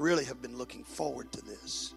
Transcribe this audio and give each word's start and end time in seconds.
really 0.00 0.24
have 0.24 0.40
been 0.40 0.56
looking 0.56 0.82
forward 0.82 1.30
to 1.32 1.42
this. 1.42 1.94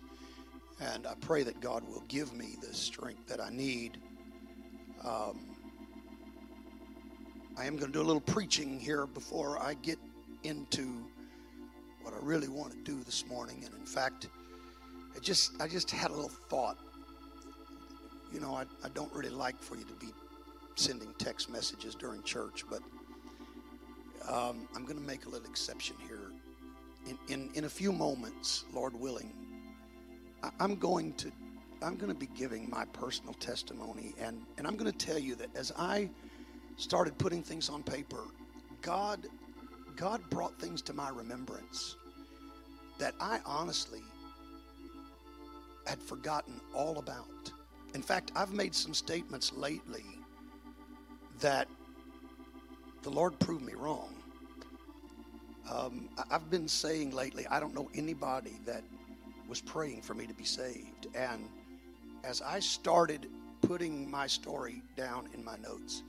And 0.81 1.07
I 1.07 1.13
pray 1.21 1.44
that 1.44 1.61
God 1.61 1.87
will 1.87 2.03
give 2.07 2.33
me 2.33 2.57
the 2.61 2.73
strength 2.73 3.27
that 3.27 3.40
I 3.40 3.49
need. 3.49 3.98
Um, 5.04 5.56
I 7.58 7.66
am 7.66 7.78
going 7.78 7.92
to 7.92 7.97
do 7.97 8.02
a 8.02 8.04
little 8.04 8.21
preaching 8.21 8.79
here 8.79 9.05
before 9.05 9.62
I 9.62 9.76
get 9.76 9.97
into 10.44 11.05
what 12.02 12.13
I 12.13 12.18
really 12.21 12.50
want 12.50 12.74
to 12.74 12.79
do 12.79 13.02
this 13.03 13.26
morning. 13.28 13.63
And 13.66 13.74
in 13.76 13.85
fact, 13.85 14.28
it 15.15 15.22
just 15.22 15.54
I 15.62 15.67
just 15.67 15.90
had 15.90 16.11
a 16.11 16.13
little 16.13 16.29
thought. 16.29 16.77
You 18.33 18.39
know, 18.39 18.55
I, 18.55 18.63
I 18.83 18.89
don't 18.93 19.13
really 19.13 19.29
like 19.29 19.61
for 19.61 19.77
you 19.77 19.85
to 19.85 19.93
be 19.93 20.07
sending 20.75 21.13
text 21.20 21.49
messages 21.49 21.95
during 21.95 22.23
church, 22.23 22.65
but 22.70 22.81
um, 24.27 24.67
I'm 24.75 24.83
going 24.83 24.97
to 24.97 25.05
make 25.05 25.25
a 25.25 25.29
little 25.29 25.47
exception 25.47 25.95
here. 26.07 26.22
In, 27.07 27.17
in, 27.27 27.49
in 27.54 27.63
a 27.65 27.70
few 27.70 27.91
moments, 27.91 28.65
Lord 28.73 28.93
willing, 28.93 29.34
I, 30.41 30.49
I'm 30.59 30.75
going 30.75 31.13
to 31.16 31.31
I'm 31.81 31.98
going 31.98 32.12
to 32.13 32.17
be 32.17 32.27
giving 32.27 32.70
my 32.70 32.85
personal 32.85 33.34
testimony, 33.34 34.16
and, 34.17 34.41
and 34.57 34.66
I'm 34.66 34.77
going 34.77 34.89
to 34.89 34.98
tell 34.98 35.20
you 35.20 35.35
that 35.35 35.53
as 35.53 35.73
I 35.77 36.09
started 36.77 37.17
putting 37.17 37.43
things 37.43 37.70
on 37.70 37.84
paper, 37.84 38.23
God 38.81 39.27
God 39.95 40.21
brought 40.29 40.57
things 40.59 40.81
to 40.84 40.93
my 40.93 41.09
remembrance 41.09 41.95
that 42.99 43.13
I 43.20 43.40
honestly 43.45 44.01
had 45.85 46.01
forgotten 46.01 46.59
all 46.73 46.98
about. 46.98 47.51
In 47.93 48.01
fact, 48.01 48.31
I've 48.35 48.54
made 48.54 48.73
some 48.73 48.93
statements 48.93 49.54
lately 49.54 50.05
that 51.40 51.67
the 53.04 53.09
Lord 53.09 53.38
proved 53.40 53.63
me 53.65 53.73
wrong. 53.73 54.12
Um, 55.72 56.09
I've 56.30 56.49
been 56.49 56.67
saying 56.67 57.12
lately, 57.12 57.48
I 57.48 57.59
don't 57.59 57.73
know 57.73 57.90
anybody 57.95 58.59
that 58.66 58.84
was 59.48 59.62
praying 59.62 60.02
for 60.02 60.13
me 60.13 60.27
to 60.27 60.34
be 60.34 60.44
saved. 60.44 61.07
And 61.15 61.48
as 62.24 62.41
I 62.41 62.60
started 62.60 63.27
putting 63.62 64.10
my 64.10 64.28
story 64.28 64.82
down 64.96 65.30
in 65.34 65.44
my 65.44 65.58
notes, 65.58 66.04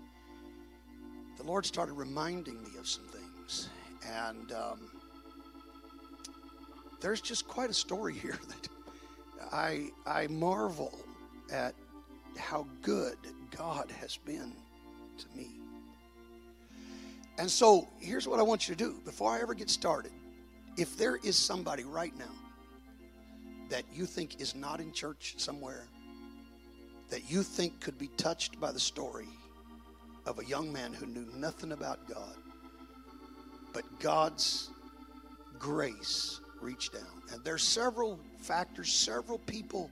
the 1.36 1.44
Lord 1.44 1.66
started 1.66 1.94
reminding 1.94 2.62
me 2.62 2.70
of 2.78 2.88
some 2.88 3.04
things. 3.04 3.68
And 4.06 4.52
um, 4.52 4.90
there's 7.00 7.20
just 7.20 7.46
quite 7.46 7.70
a 7.70 7.74
story 7.74 8.14
here 8.22 8.38
that 8.48 8.68
I, 9.52 9.88
I 10.06 10.26
marvel 10.28 10.98
at 11.52 11.74
how 12.36 12.66
good 12.82 13.16
God 13.56 13.90
has 14.00 14.16
been 14.16 14.52
to 15.18 15.36
me. 15.36 15.63
And 17.38 17.50
so 17.50 17.88
here's 17.98 18.28
what 18.28 18.38
I 18.38 18.42
want 18.42 18.68
you 18.68 18.74
to 18.74 18.84
do 18.84 19.00
before 19.04 19.32
I 19.32 19.40
ever 19.40 19.54
get 19.54 19.68
started. 19.68 20.12
If 20.76 20.96
there 20.96 21.16
is 21.16 21.36
somebody 21.36 21.84
right 21.84 22.16
now 22.18 22.32
that 23.70 23.84
you 23.92 24.06
think 24.06 24.40
is 24.40 24.54
not 24.54 24.80
in 24.80 24.92
church 24.92 25.34
somewhere, 25.38 25.84
that 27.10 27.30
you 27.30 27.42
think 27.42 27.80
could 27.80 27.98
be 27.98 28.08
touched 28.16 28.60
by 28.60 28.72
the 28.72 28.80
story 28.80 29.28
of 30.26 30.38
a 30.38 30.44
young 30.44 30.72
man 30.72 30.92
who 30.92 31.06
knew 31.06 31.26
nothing 31.36 31.72
about 31.72 32.08
God, 32.08 32.36
but 33.72 33.84
God's 34.00 34.70
grace 35.58 36.40
reached 36.60 36.94
down. 36.94 37.22
And 37.32 37.44
there's 37.44 37.62
several 37.62 38.18
factors, 38.38 38.92
several 38.92 39.38
people 39.38 39.90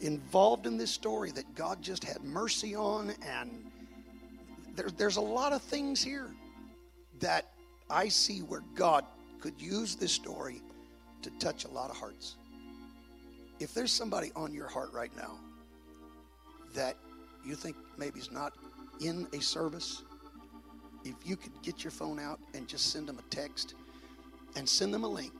involved 0.00 0.66
in 0.66 0.76
this 0.76 0.90
story 0.90 1.30
that 1.32 1.54
God 1.54 1.82
just 1.82 2.04
had 2.04 2.22
mercy 2.22 2.74
on 2.74 3.14
and 3.22 3.64
there, 4.76 4.88
there's 4.96 5.16
a 5.16 5.20
lot 5.20 5.52
of 5.52 5.62
things 5.62 6.02
here 6.02 6.30
that 7.20 7.46
I 7.90 8.08
see 8.08 8.40
where 8.40 8.62
God 8.74 9.04
could 9.40 9.60
use 9.60 9.96
this 9.96 10.12
story 10.12 10.62
to 11.22 11.30
touch 11.38 11.64
a 11.64 11.68
lot 11.68 11.90
of 11.90 11.96
hearts. 11.96 12.36
If 13.58 13.72
there's 13.72 13.92
somebody 13.92 14.32
on 14.36 14.52
your 14.52 14.68
heart 14.68 14.92
right 14.92 15.14
now 15.16 15.38
that 16.74 16.96
you 17.44 17.54
think 17.54 17.76
maybe 17.96 18.20
is 18.20 18.30
not 18.30 18.52
in 19.00 19.26
a 19.32 19.40
service, 19.40 20.02
if 21.04 21.14
you 21.24 21.36
could 21.36 21.52
get 21.62 21.84
your 21.84 21.90
phone 21.90 22.18
out 22.18 22.38
and 22.54 22.68
just 22.68 22.92
send 22.92 23.08
them 23.08 23.18
a 23.18 23.34
text 23.34 23.74
and 24.56 24.68
send 24.68 24.92
them 24.92 25.04
a 25.04 25.08
link 25.08 25.32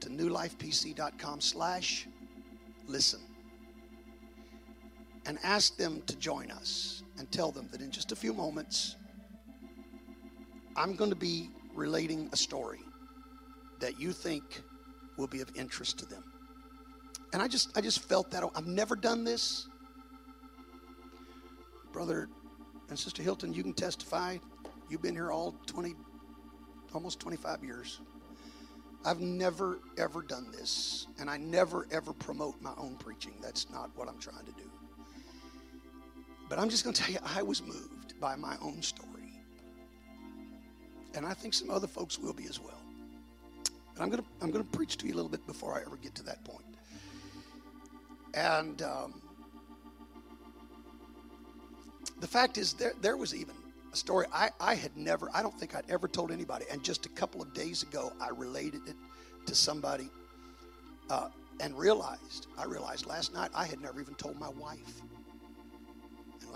to 0.00 0.08
newlifepc.com 0.08 1.40
slash 1.40 2.06
listen 2.86 3.20
and 5.26 5.38
ask 5.42 5.76
them 5.76 6.02
to 6.06 6.16
join 6.16 6.50
us 6.50 7.02
and 7.18 7.30
tell 7.30 7.50
them 7.50 7.68
that 7.72 7.80
in 7.80 7.90
just 7.90 8.12
a 8.12 8.16
few 8.16 8.32
moments, 8.32 8.96
I'm 10.76 10.94
going 10.94 11.10
to 11.10 11.16
be 11.16 11.50
relating 11.74 12.28
a 12.32 12.36
story 12.36 12.80
that 13.80 14.00
you 14.00 14.12
think 14.12 14.62
will 15.16 15.26
be 15.26 15.40
of 15.40 15.50
interest 15.56 15.98
to 15.98 16.06
them. 16.06 16.24
And 17.32 17.42
I 17.42 17.48
just 17.48 17.76
I 17.76 17.80
just 17.80 18.00
felt 18.08 18.30
that 18.30 18.44
I've 18.54 18.66
never 18.66 18.96
done 18.96 19.24
this. 19.24 19.68
Brother 21.92 22.28
and 22.88 22.98
Sister 22.98 23.22
Hilton, 23.22 23.52
you 23.54 23.62
can 23.62 23.72
testify. 23.72 24.36
You've 24.88 25.02
been 25.02 25.14
here 25.14 25.32
all 25.32 25.54
20 25.66 25.94
almost 26.94 27.20
25 27.20 27.64
years. 27.64 28.00
I've 29.04 29.20
never 29.20 29.80
ever 29.98 30.22
done 30.22 30.50
this, 30.50 31.06
and 31.18 31.28
I 31.30 31.36
never 31.36 31.86
ever 31.90 32.12
promote 32.12 32.60
my 32.60 32.72
own 32.76 32.96
preaching. 32.96 33.34
That's 33.42 33.70
not 33.70 33.90
what 33.96 34.08
I'm 34.08 34.18
trying 34.18 34.44
to 34.46 34.52
do. 34.52 34.70
But 36.48 36.58
I'm 36.58 36.68
just 36.68 36.84
going 36.84 36.94
to 36.94 37.02
tell 37.02 37.12
you, 37.12 37.18
I 37.24 37.42
was 37.42 37.62
moved 37.62 38.18
by 38.20 38.36
my 38.36 38.56
own 38.62 38.82
story. 38.82 39.40
And 41.14 41.26
I 41.26 41.34
think 41.34 41.54
some 41.54 41.70
other 41.70 41.86
folks 41.86 42.18
will 42.18 42.34
be 42.34 42.44
as 42.44 42.60
well. 42.60 42.82
And 43.94 44.02
I'm 44.02 44.10
going 44.10 44.22
to, 44.22 44.28
I'm 44.42 44.50
going 44.50 44.64
to 44.64 44.70
preach 44.70 44.96
to 44.98 45.06
you 45.06 45.14
a 45.14 45.16
little 45.16 45.30
bit 45.30 45.46
before 45.46 45.74
I 45.74 45.80
ever 45.80 45.96
get 45.96 46.14
to 46.16 46.22
that 46.24 46.44
point. 46.44 46.64
And 48.34 48.82
um, 48.82 49.22
the 52.20 52.26
fact 52.26 52.58
is, 52.58 52.74
there, 52.74 52.92
there 53.00 53.16
was 53.16 53.34
even 53.34 53.54
a 53.92 53.96
story 53.96 54.26
I, 54.32 54.50
I 54.60 54.74
had 54.74 54.94
never, 54.96 55.30
I 55.32 55.42
don't 55.42 55.58
think 55.58 55.74
I'd 55.74 55.90
ever 55.90 56.06
told 56.06 56.30
anybody. 56.30 56.66
And 56.70 56.82
just 56.84 57.06
a 57.06 57.08
couple 57.10 57.40
of 57.40 57.54
days 57.54 57.82
ago, 57.82 58.12
I 58.20 58.28
related 58.28 58.82
it 58.86 58.96
to 59.46 59.54
somebody 59.54 60.10
uh, 61.08 61.28
and 61.60 61.76
realized, 61.78 62.48
I 62.58 62.66
realized 62.66 63.06
last 63.06 63.32
night 63.32 63.50
I 63.54 63.64
had 63.64 63.80
never 63.80 64.00
even 64.00 64.14
told 64.16 64.38
my 64.38 64.50
wife 64.50 65.00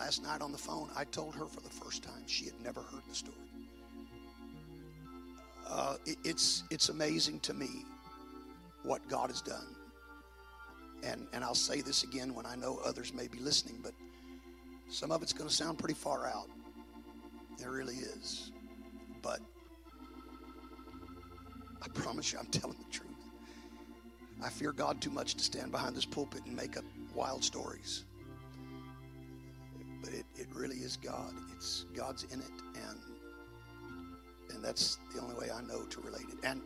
last 0.01 0.23
night 0.23 0.41
on 0.41 0.51
the 0.51 0.59
phone, 0.59 0.89
I 0.97 1.05
told 1.05 1.35
her 1.35 1.45
for 1.45 1.61
the 1.61 1.69
first 1.69 2.03
time 2.03 2.23
she 2.27 2.47
had 2.47 2.59
never 2.65 2.81
heard 2.81 3.03
the 3.07 3.15
story. 3.15 3.37
Uh, 5.69 5.97
it, 6.07 6.17
it's 6.25 6.65
it's 6.71 6.89
amazing 6.89 7.39
to 7.41 7.53
me 7.53 7.69
what 8.83 9.07
God 9.09 9.29
has 9.29 9.43
done. 9.43 9.77
And 11.03 11.27
and 11.35 11.45
I'll 11.45 11.55
say 11.55 11.83
this 11.83 12.03
again 12.03 12.35
when 12.35 12.47
I 12.47 12.57
know 12.57 12.81
others 12.85 13.13
may 13.13 13.29
be 13.29 13.39
listening, 13.41 13.81
but 13.83 13.93
some 14.89 15.13
of 15.13 15.23
it's 15.23 15.35
going 15.35 15.49
to 15.49 15.55
sound 15.55 15.79
pretty 15.79 15.95
far 15.95 16.27
out. 16.27 16.49
It 17.61 17.69
really 17.69 17.97
is. 17.97 18.53
But 19.21 19.41
I 21.83 21.89
promise 21.89 22.33
you, 22.33 22.39
I'm 22.39 22.47
telling 22.61 22.79
the 22.79 22.91
truth. 22.91 23.11
I 24.43 24.49
fear 24.49 24.73
God 24.73 25.03
too 25.03 25.11
much 25.11 25.35
to 25.35 25.45
stand 25.45 25.71
behind 25.71 25.95
this 25.95 26.07
pulpit 26.07 26.47
and 26.47 26.57
make 26.57 26.79
up 26.79 26.85
wild 27.15 27.45
stories 27.45 28.07
but 30.01 30.13
it, 30.13 30.25
it 30.37 30.47
really 30.55 30.77
is 30.77 30.97
God. 30.97 31.33
It's 31.57 31.85
God's 31.95 32.25
in 32.25 32.41
it, 32.41 32.51
and 32.75 32.99
and 34.55 34.65
that's 34.65 34.99
the 35.15 35.21
only 35.21 35.35
way 35.37 35.51
I 35.51 35.63
know 35.63 35.83
to 35.83 36.01
relate 36.01 36.27
it. 36.31 36.39
And 36.45 36.61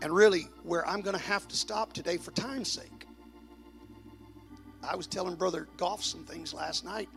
and 0.00 0.12
really, 0.12 0.48
where 0.62 0.86
I'm 0.86 1.00
going 1.00 1.16
to 1.16 1.22
have 1.22 1.48
to 1.48 1.56
stop 1.56 1.92
today 1.92 2.16
for 2.16 2.30
time's 2.32 2.70
sake. 2.70 3.06
I 4.82 4.94
was 4.94 5.06
telling 5.06 5.34
Brother 5.34 5.66
Goff 5.76 6.04
some 6.04 6.24
things 6.24 6.54
last 6.54 6.84
night 6.84 7.08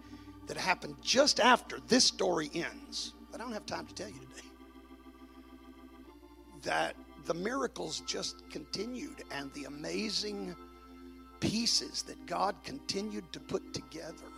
that 0.47 0.57
happened 0.57 0.95
just 1.01 1.39
after 1.39 1.79
this 1.87 2.03
story 2.03 2.49
ends. 2.53 3.13
But 3.31 3.39
I 3.39 3.43
don't 3.43 3.53
have 3.53 3.65
time 3.65 3.85
to 3.85 3.93
tell 3.93 4.09
you 4.09 4.19
today. 4.19 4.47
That 6.63 6.95
the 7.25 7.33
miracles 7.35 8.01
just 8.07 8.49
continued 8.49 9.23
and 9.31 9.53
the 9.53 9.65
amazing 9.65 10.55
pieces 11.39 12.01
that 12.03 12.25
God 12.25 12.55
continued 12.63 13.31
to 13.33 13.39
put 13.39 13.73
together 13.73 14.30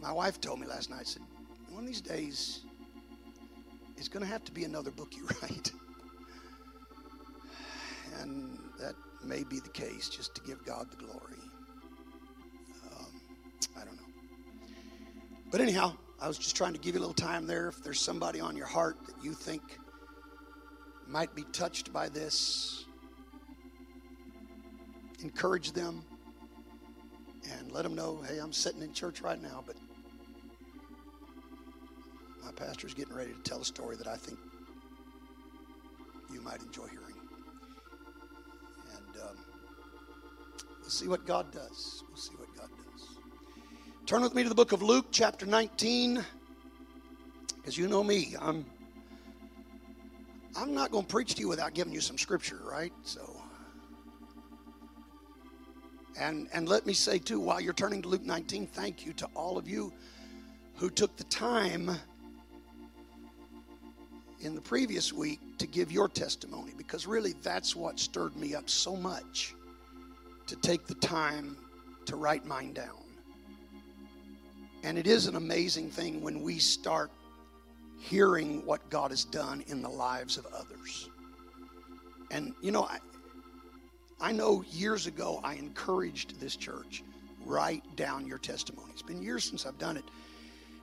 My 0.00 0.12
wife 0.12 0.40
told 0.40 0.60
me 0.60 0.66
last 0.66 0.90
night, 0.90 1.06
said, 1.06 1.22
one 1.70 1.82
of 1.82 1.86
these 1.86 2.00
days, 2.00 2.64
it's 3.96 4.08
going 4.08 4.24
to 4.24 4.30
have 4.30 4.44
to 4.44 4.52
be 4.52 4.64
another 4.64 4.90
book 4.90 5.14
you 5.16 5.26
write. 5.42 5.72
And 8.20 8.58
that 8.78 8.94
may 9.24 9.44
be 9.44 9.60
the 9.60 9.70
case, 9.70 10.08
just 10.08 10.34
to 10.36 10.40
give 10.42 10.64
God 10.64 10.90
the 10.90 10.96
glory. 10.96 11.38
Um, 12.84 13.20
I 13.76 13.84
don't 13.84 13.96
know. 13.96 14.02
But 15.50 15.60
anyhow, 15.60 15.96
I 16.20 16.28
was 16.28 16.38
just 16.38 16.56
trying 16.56 16.72
to 16.72 16.78
give 16.78 16.94
you 16.94 17.00
a 17.00 17.02
little 17.02 17.14
time 17.14 17.46
there. 17.46 17.68
If 17.68 17.82
there's 17.82 18.00
somebody 18.00 18.40
on 18.40 18.56
your 18.56 18.66
heart 18.66 18.96
that 19.06 19.22
you 19.22 19.32
think 19.32 19.62
might 21.06 21.34
be 21.34 21.44
touched 21.52 21.92
by 21.92 22.08
this, 22.08 22.84
encourage 25.22 25.72
them 25.72 26.04
and 27.52 27.70
let 27.72 27.82
them 27.82 27.94
know 27.94 28.22
hey, 28.28 28.38
I'm 28.38 28.52
sitting 28.52 28.82
in 28.82 28.92
church 28.92 29.20
right 29.20 29.40
now, 29.40 29.62
but 29.66 29.76
my 32.46 32.52
pastor's 32.52 32.94
getting 32.94 33.14
ready 33.14 33.32
to 33.32 33.40
tell 33.40 33.60
a 33.60 33.64
story 33.64 33.96
that 33.96 34.06
I 34.06 34.16
think 34.16 34.38
you 36.32 36.40
might 36.40 36.62
enjoy 36.62 36.86
hearing. 36.86 37.16
And 38.94 39.22
um, 39.22 39.36
we'll 40.80 40.88
see 40.88 41.08
what 41.08 41.26
God 41.26 41.50
does. 41.50 42.04
We'll 42.08 42.16
see 42.16 42.34
what 42.36 42.56
God 42.56 42.68
does. 42.68 43.08
Turn 44.06 44.22
with 44.22 44.32
me 44.32 44.44
to 44.44 44.48
the 44.48 44.54
book 44.54 44.70
of 44.70 44.80
Luke, 44.80 45.06
chapter 45.10 45.44
19. 45.44 46.24
Because 47.56 47.76
you 47.76 47.88
know 47.88 48.04
me, 48.04 48.36
I'm 48.40 48.64
I'm 50.56 50.72
not 50.72 50.92
going 50.92 51.04
to 51.04 51.12
preach 51.12 51.34
to 51.34 51.40
you 51.40 51.48
without 51.48 51.74
giving 51.74 51.92
you 51.92 52.00
some 52.00 52.16
scripture, 52.16 52.60
right? 52.64 52.92
So 53.02 53.42
and 56.16 56.46
and 56.52 56.68
let 56.68 56.86
me 56.86 56.92
say 56.92 57.18
too, 57.18 57.40
while 57.40 57.60
you're 57.60 57.74
turning 57.74 58.02
to 58.02 58.08
Luke 58.08 58.24
19, 58.24 58.68
thank 58.68 59.04
you 59.04 59.12
to 59.14 59.26
all 59.34 59.58
of 59.58 59.68
you 59.68 59.92
who 60.76 60.88
took 60.88 61.16
the 61.16 61.24
time 61.24 61.90
in 64.46 64.54
the 64.54 64.60
previous 64.60 65.12
week 65.12 65.40
to 65.58 65.66
give 65.66 65.90
your 65.90 66.08
testimony 66.08 66.72
because 66.78 67.04
really 67.04 67.34
that's 67.42 67.74
what 67.74 67.98
stirred 67.98 68.36
me 68.36 68.54
up 68.54 68.70
so 68.70 68.94
much 68.94 69.56
to 70.46 70.54
take 70.56 70.86
the 70.86 70.94
time 70.94 71.56
to 72.06 72.14
write 72.14 72.46
mine 72.46 72.72
down. 72.72 73.02
And 74.84 74.96
it 74.96 75.08
is 75.08 75.26
an 75.26 75.34
amazing 75.34 75.90
thing 75.90 76.22
when 76.22 76.42
we 76.42 76.60
start 76.60 77.10
hearing 77.98 78.64
what 78.64 78.88
God 78.88 79.10
has 79.10 79.24
done 79.24 79.64
in 79.66 79.82
the 79.82 79.88
lives 79.88 80.36
of 80.38 80.46
others. 80.46 81.10
And 82.30 82.54
you 82.62 82.70
know, 82.70 82.84
I, 82.84 82.98
I 84.20 84.30
know 84.30 84.62
years 84.70 85.08
ago 85.08 85.40
I 85.42 85.54
encouraged 85.54 86.38
this 86.38 86.54
church 86.54 87.02
write 87.44 87.82
down 87.96 88.26
your 88.28 88.38
testimony. 88.38 88.90
It's 88.92 89.02
been 89.02 89.22
years 89.22 89.42
since 89.42 89.66
I've 89.66 89.78
done 89.78 89.96
it. 89.96 90.04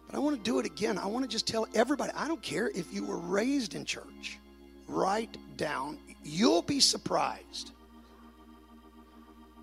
But 0.07 0.15
I 0.15 0.19
want 0.19 0.35
to 0.37 0.41
do 0.43 0.59
it 0.59 0.65
again. 0.65 0.97
I 0.97 1.05
want 1.05 1.23
to 1.23 1.29
just 1.29 1.47
tell 1.47 1.67
everybody 1.73 2.11
I 2.15 2.27
don't 2.27 2.41
care 2.41 2.69
if 2.69 2.93
you 2.93 3.05
were 3.05 3.17
raised 3.17 3.75
in 3.75 3.85
church, 3.85 4.39
write 4.87 5.37
down. 5.57 5.97
You'll 6.23 6.61
be 6.61 6.79
surprised 6.79 7.71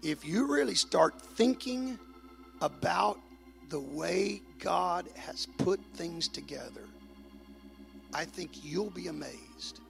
if 0.02 0.24
you 0.24 0.46
really 0.46 0.74
start 0.74 1.20
thinking 1.20 1.98
about 2.60 3.18
the 3.68 3.80
way 3.80 4.42
God 4.58 5.08
has 5.16 5.46
put 5.58 5.80
things 5.94 6.28
together. 6.28 6.84
I 8.12 8.24
think 8.24 8.64
you'll 8.64 8.90
be 8.90 9.06
amazed 9.06 9.80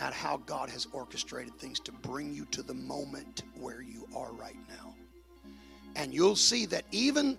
at 0.00 0.12
how 0.12 0.38
God 0.38 0.68
has 0.68 0.86
orchestrated 0.92 1.58
things 1.58 1.80
to 1.80 1.92
bring 1.92 2.34
you 2.34 2.44
to 2.46 2.62
the 2.62 2.74
moment 2.74 3.42
where 3.58 3.80
you 3.80 4.06
are 4.14 4.32
right 4.32 4.56
now. 4.68 4.94
And 5.96 6.12
you'll 6.12 6.36
see 6.36 6.66
that 6.66 6.84
even 6.90 7.38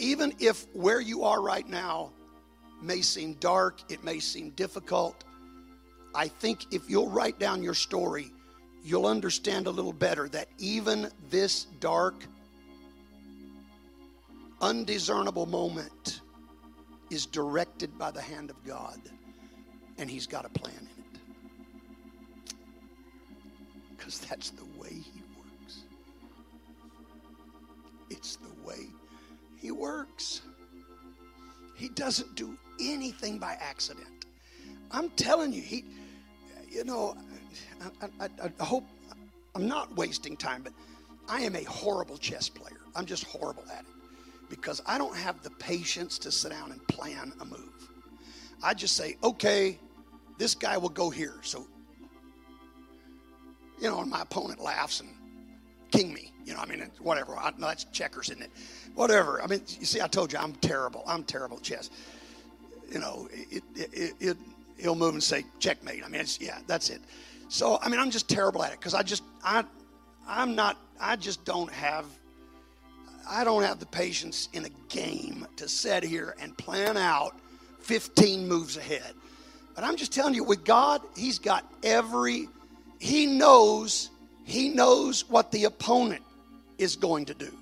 even 0.00 0.34
if 0.40 0.66
where 0.72 1.00
you 1.00 1.22
are 1.24 1.40
right 1.42 1.68
now 1.68 2.10
may 2.82 3.02
seem 3.02 3.34
dark, 3.34 3.80
it 3.90 4.02
may 4.02 4.18
seem 4.18 4.50
difficult, 4.50 5.24
I 6.14 6.28
think 6.28 6.72
if 6.72 6.88
you'll 6.88 7.10
write 7.10 7.38
down 7.38 7.62
your 7.62 7.74
story, 7.74 8.32
you'll 8.82 9.06
understand 9.06 9.66
a 9.66 9.70
little 9.70 9.92
better 9.92 10.28
that 10.30 10.48
even 10.58 11.10
this 11.28 11.64
dark, 11.78 12.24
undiscernible 14.60 15.46
moment 15.46 16.22
is 17.10 17.26
directed 17.26 17.96
by 17.98 18.10
the 18.10 18.22
hand 18.22 18.50
of 18.50 18.64
God, 18.64 18.98
and 19.98 20.10
He's 20.10 20.26
got 20.26 20.46
a 20.46 20.48
plan 20.48 20.74
in 20.78 20.86
it. 20.86 21.20
Because 23.96 24.18
that's 24.20 24.50
the 24.50 24.64
way 24.78 24.90
He 24.90 25.22
works. 25.36 25.84
It's 28.08 28.36
the 28.36 28.66
way 28.66 28.86
he 29.60 29.70
works. 29.70 30.42
He 31.76 31.88
doesn't 31.90 32.34
do 32.34 32.56
anything 32.80 33.38
by 33.38 33.56
accident. 33.60 34.26
I'm 34.90 35.10
telling 35.10 35.52
you, 35.52 35.62
he, 35.62 35.84
you 36.68 36.84
know, 36.84 37.16
I, 38.00 38.24
I, 38.24 38.28
I 38.60 38.64
hope 38.64 38.84
I'm 39.54 39.68
not 39.68 39.94
wasting 39.96 40.36
time, 40.36 40.62
but 40.62 40.72
I 41.28 41.42
am 41.42 41.54
a 41.54 41.64
horrible 41.64 42.16
chess 42.16 42.48
player. 42.48 42.80
I'm 42.94 43.06
just 43.06 43.24
horrible 43.24 43.64
at 43.72 43.80
it 43.80 43.86
because 44.48 44.82
I 44.86 44.98
don't 44.98 45.16
have 45.16 45.42
the 45.42 45.50
patience 45.50 46.18
to 46.18 46.32
sit 46.32 46.50
down 46.50 46.72
and 46.72 46.86
plan 46.88 47.32
a 47.40 47.44
move. 47.44 47.88
I 48.62 48.74
just 48.74 48.96
say, 48.96 49.16
okay, 49.22 49.78
this 50.38 50.54
guy 50.54 50.76
will 50.76 50.88
go 50.88 51.08
here. 51.10 51.36
So, 51.42 51.66
you 53.80 53.88
know, 53.88 54.00
and 54.00 54.10
my 54.10 54.22
opponent 54.22 54.60
laughs 54.60 55.00
and 55.00 55.10
king 55.90 56.12
me. 56.12 56.32
You 56.44 56.54
know, 56.54 56.60
I 56.60 56.66
mean, 56.66 56.84
whatever. 57.00 57.36
I, 57.36 57.52
no, 57.58 57.68
that's 57.68 57.84
checkers, 57.84 58.30
isn't 58.30 58.42
it? 58.42 58.50
Whatever. 58.94 59.42
I 59.42 59.46
mean, 59.46 59.60
you 59.78 59.86
see, 59.86 60.00
I 60.00 60.08
told 60.08 60.32
you 60.32 60.38
I'm 60.38 60.54
terrible. 60.54 61.04
I'm 61.06 61.22
terrible 61.22 61.58
at 61.58 61.62
chess. 61.62 61.90
You 62.90 62.98
know, 62.98 63.28
it, 63.30 63.62
it, 63.76 64.14
it, 64.18 64.36
he'll 64.78 64.96
move 64.96 65.14
and 65.14 65.22
say 65.22 65.44
checkmate. 65.58 66.04
I 66.04 66.08
mean, 66.08 66.24
yeah, 66.40 66.58
that's 66.66 66.90
it. 66.90 67.00
So, 67.48 67.78
I 67.82 67.88
mean, 67.88 68.00
I'm 68.00 68.10
just 68.10 68.28
terrible 68.28 68.62
at 68.64 68.72
it 68.72 68.78
because 68.78 68.94
I 68.94 69.02
just, 69.02 69.22
I, 69.44 69.64
I'm 70.26 70.54
not, 70.54 70.76
I 71.00 71.16
just 71.16 71.44
don't 71.44 71.70
have, 71.72 72.06
I 73.28 73.44
don't 73.44 73.62
have 73.62 73.78
the 73.78 73.86
patience 73.86 74.48
in 74.52 74.64
a 74.64 74.70
game 74.88 75.46
to 75.56 75.68
sit 75.68 76.04
here 76.04 76.34
and 76.40 76.56
plan 76.56 76.96
out 76.96 77.38
15 77.80 78.46
moves 78.46 78.76
ahead. 78.76 79.14
But 79.74 79.84
I'm 79.84 79.96
just 79.96 80.12
telling 80.12 80.34
you, 80.34 80.44
with 80.44 80.64
God, 80.64 81.00
He's 81.16 81.38
got 81.38 81.64
every, 81.82 82.48
He 82.98 83.26
knows, 83.26 84.09
He 84.50 84.68
knows 84.68 85.28
what 85.28 85.52
the 85.52 85.66
opponent 85.66 86.24
is 86.76 86.96
going 86.96 87.24
to 87.26 87.34
do. 87.34 87.52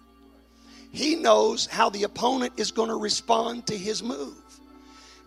He 0.90 1.16
knows 1.16 1.66
how 1.66 1.90
the 1.90 2.04
opponent 2.04 2.54
is 2.56 2.70
going 2.70 2.88
to 2.88 2.96
respond 2.96 3.66
to 3.66 3.76
his 3.76 4.02
move. 4.02 4.42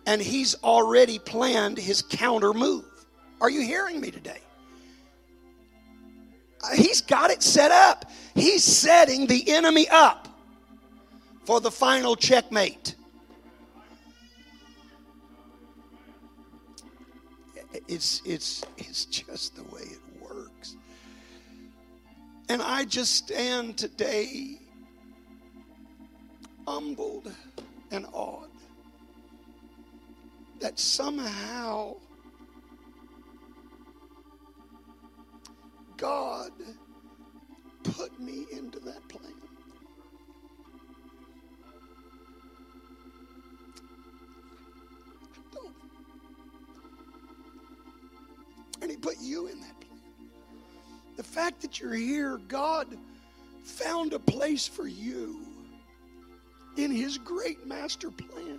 And 0.04 0.20
he's 0.20 0.56
already 0.64 1.20
planned 1.20 1.78
his 1.78 2.02
counter 2.02 2.52
move. 2.52 2.84
Are 3.40 3.48
you 3.48 3.62
hearing 3.62 4.00
me 4.00 4.10
today? 4.10 4.40
Uh, 6.64 6.74
he's 6.74 7.00
got 7.00 7.30
it 7.30 7.44
set 7.44 7.70
up. 7.70 8.10
He's 8.34 8.64
setting 8.64 9.28
the 9.28 9.48
enemy 9.48 9.86
up 9.88 10.26
for 11.44 11.60
the 11.60 11.70
final 11.70 12.16
checkmate. 12.16 12.96
It's, 17.86 18.20
it's, 18.24 18.64
it's 18.78 19.04
just 19.04 19.54
the 19.54 19.62
way 19.62 19.82
it 19.82 19.90
works. 19.90 20.01
And 22.48 22.60
I 22.60 22.84
just 22.84 23.14
stand 23.14 23.78
today 23.78 24.58
humbled 26.66 27.32
and 27.90 28.06
awed 28.12 28.48
that 30.60 30.78
somehow 30.78 31.96
God 35.96 36.52
put 37.82 38.18
me 38.20 38.46
into 38.52 38.78
that 38.80 39.08
plan. 39.08 39.32
And 48.80 48.90
He 48.90 48.96
put 48.96 49.16
you 49.20 49.46
in 49.48 49.60
that. 49.60 49.81
The 51.22 51.28
fact 51.28 51.62
that 51.62 51.78
you're 51.78 51.94
here, 51.94 52.38
God 52.48 52.98
found 53.62 54.12
a 54.12 54.18
place 54.18 54.66
for 54.66 54.88
you 54.88 55.46
in 56.76 56.90
his 56.90 57.16
great 57.16 57.64
master 57.64 58.10
plan. 58.10 58.58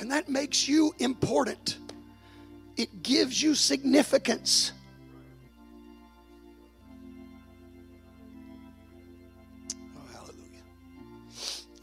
And 0.00 0.10
that 0.10 0.28
makes 0.28 0.66
you 0.66 0.92
important. 0.98 1.78
It 2.76 3.04
gives 3.04 3.40
you 3.40 3.54
significance. 3.54 4.72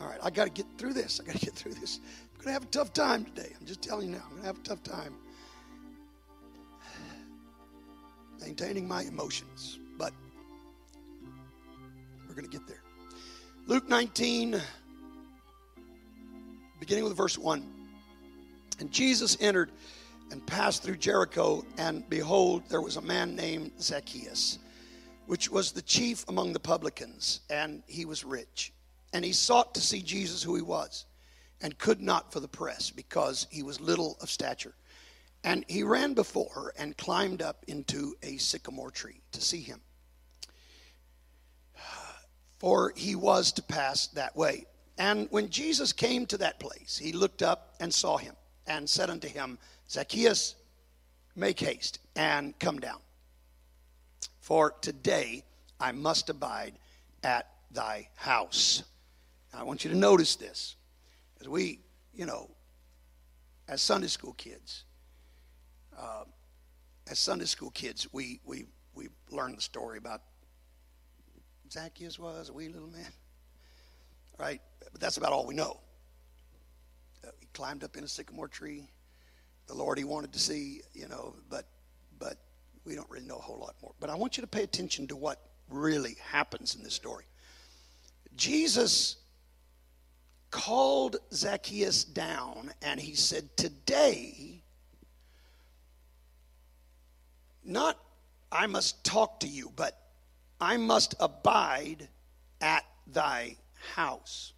All 0.07 0.13
right, 0.13 0.21
I 0.23 0.29
got 0.29 0.45
to 0.45 0.49
get 0.49 0.65
through 0.77 0.93
this. 0.93 1.19
I 1.19 1.25
got 1.25 1.35
to 1.35 1.45
get 1.45 1.53
through 1.53 1.73
this 1.73 1.99
I'm 1.99 2.37
going 2.37 2.45
to 2.45 2.53
have 2.53 2.63
a 2.63 2.67
tough 2.67 2.93
time 2.93 3.25
today. 3.25 3.51
I'm 3.59 3.65
just 3.67 3.81
telling 3.81 4.07
you 4.07 4.13
now. 4.13 4.23
I'm 4.23 4.29
going 4.29 4.41
to 4.43 4.47
have 4.47 4.57
a 4.57 4.61
tough 4.61 4.83
time 4.83 5.13
maintaining 8.39 8.87
my 8.87 9.01
emotions, 9.01 9.79
but 9.97 10.13
we're 12.25 12.35
going 12.35 12.49
to 12.49 12.57
get 12.57 12.65
there. 12.67 12.81
Luke 13.65 13.89
19, 13.89 14.61
beginning 16.79 17.03
with 17.03 17.17
verse 17.17 17.37
1. 17.37 17.69
And 18.79 18.89
Jesus 18.89 19.35
entered 19.41 19.71
and 20.31 20.45
passed 20.47 20.83
through 20.83 20.97
Jericho, 20.97 21.65
and 21.77 22.09
behold, 22.09 22.63
there 22.69 22.81
was 22.81 22.95
a 22.95 23.01
man 23.01 23.35
named 23.35 23.73
Zacchaeus, 23.81 24.59
which 25.25 25.51
was 25.51 25.73
the 25.73 25.81
chief 25.81 26.23
among 26.29 26.53
the 26.53 26.61
publicans, 26.61 27.41
and 27.49 27.83
he 27.87 28.05
was 28.05 28.23
rich. 28.23 28.71
And 29.13 29.23
he 29.23 29.33
sought 29.33 29.73
to 29.75 29.81
see 29.81 30.01
Jesus, 30.01 30.43
who 30.43 30.55
he 30.55 30.61
was 30.61 31.05
and 31.61 31.77
could 31.77 32.01
not 32.01 32.31
for 32.31 32.39
the 32.39 32.47
press 32.47 32.89
because 32.89 33.47
he 33.49 33.63
was 33.63 33.81
little 33.81 34.17
of 34.21 34.29
stature. 34.29 34.75
And 35.43 35.65
he 35.67 35.83
ran 35.83 36.13
before 36.13 36.49
her 36.53 36.73
and 36.77 36.97
climbed 36.97 37.41
up 37.41 37.63
into 37.67 38.15
a 38.23 38.37
sycamore 38.37 38.91
tree 38.91 39.21
to 39.31 39.41
see 39.41 39.61
him. 39.61 39.81
for 42.59 42.93
he 42.95 43.15
was 43.15 43.51
to 43.53 43.61
pass 43.61 44.07
that 44.07 44.35
way. 44.35 44.65
And 44.97 45.27
when 45.29 45.49
Jesus 45.49 45.93
came 45.93 46.25
to 46.27 46.37
that 46.39 46.59
place, 46.59 46.99
he 47.01 47.11
looked 47.11 47.43
up 47.43 47.75
and 47.79 47.93
saw 47.93 48.17
him 48.17 48.35
and 48.65 48.89
said 48.89 49.09
unto 49.09 49.27
him, 49.27 49.57
Zacchaeus, 49.89 50.55
make 51.35 51.59
haste 51.59 51.99
and 52.15 52.57
come 52.59 52.79
down. 52.79 52.99
For 54.39 54.71
today 54.81 55.43
I 55.79 55.91
must 55.91 56.29
abide 56.29 56.79
at 57.23 57.47
thy 57.71 58.09
house. 58.15 58.83
Now, 59.53 59.59
I 59.59 59.63
want 59.63 59.83
you 59.83 59.91
to 59.91 59.97
notice 59.97 60.35
this. 60.35 60.75
As 61.41 61.47
we, 61.47 61.79
you 62.13 62.25
know, 62.25 62.49
as 63.67 63.81
Sunday 63.81 64.07
school 64.07 64.33
kids, 64.33 64.83
uh, 65.97 66.23
as 67.09 67.19
Sunday 67.19 67.45
school 67.45 67.71
kids, 67.71 68.07
we, 68.11 68.39
we, 68.43 68.65
we 68.93 69.07
learned 69.31 69.57
the 69.57 69.61
story 69.61 69.97
about 69.97 70.21
Zacchaeus 71.71 72.17
was, 72.17 72.49
a 72.49 72.53
wee 72.53 72.69
little 72.69 72.89
man. 72.89 73.11
Right? 74.39 74.61
But 74.91 75.01
that's 75.01 75.17
about 75.17 75.31
all 75.31 75.45
we 75.45 75.55
know. 75.55 75.79
Uh, 77.25 77.31
he 77.39 77.47
climbed 77.53 77.83
up 77.83 77.97
in 77.97 78.03
a 78.03 78.07
sycamore 78.07 78.47
tree. 78.47 78.89
The 79.67 79.73
Lord 79.73 79.97
he 79.97 80.03
wanted 80.03 80.31
to 80.33 80.39
see, 80.39 80.81
you 80.93 81.07
know, 81.07 81.35
but 81.49 81.67
but 82.19 82.37
we 82.85 82.95
don't 82.95 83.09
really 83.09 83.25
know 83.25 83.37
a 83.37 83.41
whole 83.41 83.59
lot 83.59 83.75
more. 83.81 83.93
But 83.99 84.09
I 84.09 84.15
want 84.15 84.37
you 84.37 84.41
to 84.41 84.47
pay 84.47 84.63
attention 84.63 85.07
to 85.07 85.15
what 85.15 85.41
really 85.69 86.15
happens 86.31 86.75
in 86.75 86.83
this 86.83 86.93
story. 86.93 87.25
Jesus 88.35 89.17
called 90.57 91.17
Zacchaeus 91.31 92.03
down 92.03 92.73
and 92.81 92.99
he 92.99 93.13
said, 93.13 93.55
Today, 93.57 94.63
not 97.63 97.99
I 98.51 98.65
must 98.65 99.03
talk 99.03 99.39
to 99.41 99.47
you, 99.47 99.71
but 99.75 100.01
I 100.59 100.77
must 100.77 101.13
abide 101.19 102.09
at 102.59 102.83
thy 103.05 103.57
house. 103.93 104.53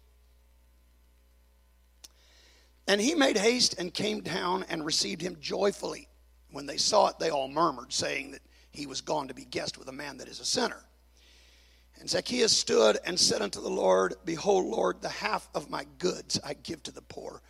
And 2.88 2.98
he 2.98 3.14
made 3.14 3.36
haste 3.36 3.74
and 3.78 3.92
came 3.92 4.22
down 4.22 4.64
and 4.70 4.86
received 4.86 5.20
him 5.20 5.36
joyfully. 5.38 6.08
When 6.50 6.64
they 6.64 6.78
saw 6.78 7.08
it, 7.08 7.18
they 7.18 7.28
all 7.28 7.46
murmured, 7.46 7.92
saying 7.92 8.30
that 8.30 8.42
he 8.70 8.86
was 8.86 9.02
gone 9.02 9.28
to 9.28 9.34
be 9.34 9.44
guest 9.44 9.76
with 9.76 9.88
a 9.88 9.92
man 9.92 10.16
that 10.16 10.28
is 10.28 10.40
a 10.40 10.46
sinner. 10.46 10.82
And 12.00 12.08
Zacchaeus 12.08 12.56
stood 12.56 12.98
and 13.04 13.20
said 13.20 13.42
unto 13.42 13.60
the 13.60 13.68
Lord, 13.68 14.14
Behold, 14.24 14.64
Lord, 14.64 15.02
the 15.02 15.10
half 15.10 15.48
of 15.54 15.68
my 15.68 15.84
goods 15.98 16.40
I 16.42 16.54
give 16.54 16.82
to 16.84 16.92
the 16.92 17.02
poor. 17.02 17.42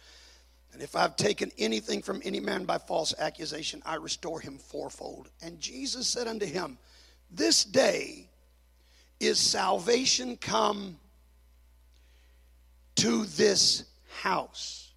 And 0.73 0.83
if 0.83 0.97
I've 0.97 1.15
taken 1.15 1.53
anything 1.57 2.03
from 2.03 2.21
any 2.25 2.41
man 2.41 2.65
by 2.65 2.79
false 2.79 3.15
accusation, 3.17 3.81
I 3.87 3.95
restore 3.95 4.41
him 4.41 4.59
fourfold. 4.59 5.31
And 5.41 5.61
Jesus 5.61 6.09
said 6.09 6.27
unto 6.27 6.47
him, 6.47 6.79
This 7.31 7.65
day 7.65 8.29
is 9.21 9.39
salvation 9.39 10.37
come 10.37 10.99
to 12.97 13.27
this 13.27 13.85
house. 14.21 14.93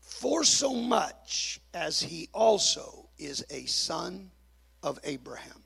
For 0.00 0.42
so 0.42 0.74
much 0.74 1.60
as 1.74 2.00
he 2.00 2.28
also 2.32 3.08
is 3.18 3.44
a 3.50 3.66
son 3.66 4.30
of 4.82 4.98
Abraham. 5.04 5.61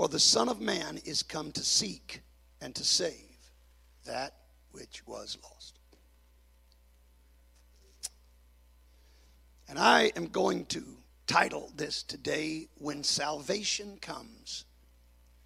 For 0.00 0.08
the 0.08 0.18
Son 0.18 0.48
of 0.48 0.62
Man 0.62 0.98
is 1.04 1.22
come 1.22 1.52
to 1.52 1.60
seek 1.62 2.22
and 2.62 2.74
to 2.74 2.82
save 2.82 3.36
that 4.06 4.32
which 4.72 5.06
was 5.06 5.36
lost. 5.44 5.78
And 9.68 9.78
I 9.78 10.10
am 10.16 10.28
going 10.28 10.64
to 10.68 10.82
title 11.26 11.70
this 11.76 12.02
today 12.02 12.68
When 12.78 13.04
Salvation 13.04 13.98
Comes 14.00 14.64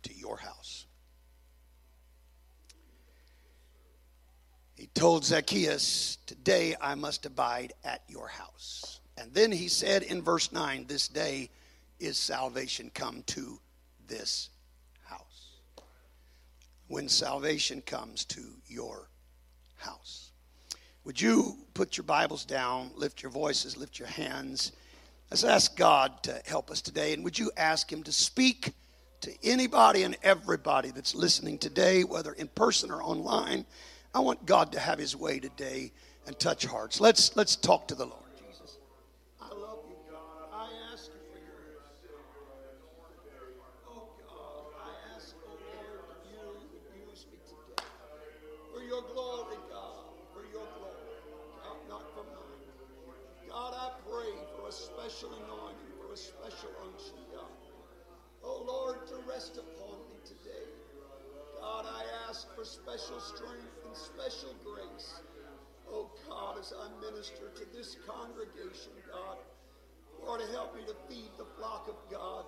to 0.05 0.15
Your 0.15 0.37
House. 0.37 0.87
He 4.77 4.87
told 4.95 5.25
Zacchaeus, 5.25 6.19
Today 6.27 6.77
I 6.81 6.95
must 6.95 7.27
abide 7.27 7.73
at 7.83 8.03
your 8.07 8.29
house. 8.29 9.01
And 9.19 9.35
then 9.35 9.51
he 9.51 9.67
said 9.67 10.05
in 10.05 10.23
verse 10.23 10.53
9, 10.53 10.85
This 10.87 11.09
day 11.09 11.51
is 11.99 12.17
salvation 12.17 12.93
come 12.95 13.25
to 13.27 13.59
this 14.19 14.51
house. 15.03 15.57
When 16.87 17.09
salvation 17.09 17.83
comes 17.83 18.25
to 18.27 18.41
your 18.69 19.09
house. 19.77 20.31
Would 21.05 21.21
you 21.21 21.59
put 21.75 21.97
your 21.97 22.05
Bibles 22.05 22.45
down, 22.45 22.93
lift 22.95 23.23
your 23.23 23.33
voices, 23.33 23.77
lift 23.77 23.99
your 23.99 24.09
hands? 24.09 24.73
Let's 25.31 25.43
ask 25.43 25.77
God 25.77 26.23
to 26.23 26.41
help 26.47 26.71
us 26.71 26.81
today. 26.81 27.13
And 27.13 27.25
would 27.25 27.39
you 27.39 27.51
ask 27.57 27.93
Him 27.93 28.05
to 28.05 28.13
speak 28.13 28.73
to 29.23 29.33
anybody 29.43 30.05
and 30.05 30.17
everybody 30.23 30.91
that's 30.93 31.15
listening 31.15 31.59
today, 31.59 32.05
whether 32.05 32.33
in 32.33 32.47
person 32.49 32.93
or 32.93 33.03
online? 33.03 33.67
I 34.15 34.21
want 34.21 34.47
God 34.47 34.73
to 34.73 34.79
have 34.79 34.99
His 34.99 35.17
way 35.17 35.41
today 35.41 35.91
and 36.27 36.39
touch 36.39 36.65
hearts. 36.65 37.01
Let's, 37.01 37.35
let's 37.37 37.57
talk 37.57 37.89
to 37.89 37.97
the 37.97 38.07
Lord. 38.07 38.24
God. 57.33 57.51
Oh, 58.43 58.65
Lord, 58.67 59.07
to 59.09 59.15
rest 59.29 59.59
upon 59.59 59.99
me 60.09 60.17
today. 60.25 60.67
God, 61.61 61.87
I 61.87 62.05
ask 62.29 62.55
for 62.55 62.65
special 62.65 63.21
strength 63.21 63.75
and 63.87 63.97
special 63.97 64.55
grace. 64.65 65.21
Oh, 65.89 66.11
God, 66.29 66.59
as 66.59 66.73
I 66.77 66.89
minister 67.01 67.51
to 67.55 67.77
this 67.77 67.97
congregation, 68.07 68.93
God, 69.11 69.39
Lord, 70.25 70.41
help 70.53 70.75
me 70.77 70.83
to 70.87 70.95
feed 71.09 71.31
the 71.39 71.45
flock 71.59 71.89
of 71.89 71.97
God. 72.11 72.45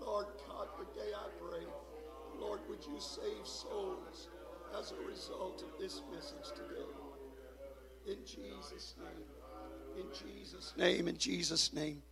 Lord 0.00 0.26
God, 0.48 0.68
today 0.78 1.10
I 1.14 1.28
pray, 1.40 1.64
Lord, 2.38 2.60
would 2.68 2.84
you 2.84 2.98
save 3.00 3.46
souls 3.46 4.28
as 4.78 4.92
a 4.92 5.08
result 5.08 5.62
of 5.62 5.80
this 5.80 6.02
message 6.12 6.50
today? 6.54 6.88
In 8.06 8.18
Jesus' 8.24 8.94
name. 8.98 10.04
In 10.04 10.06
Jesus' 10.12 10.74
name. 10.76 11.08
In 11.08 11.16
Jesus' 11.16 11.72
name. 11.72 12.02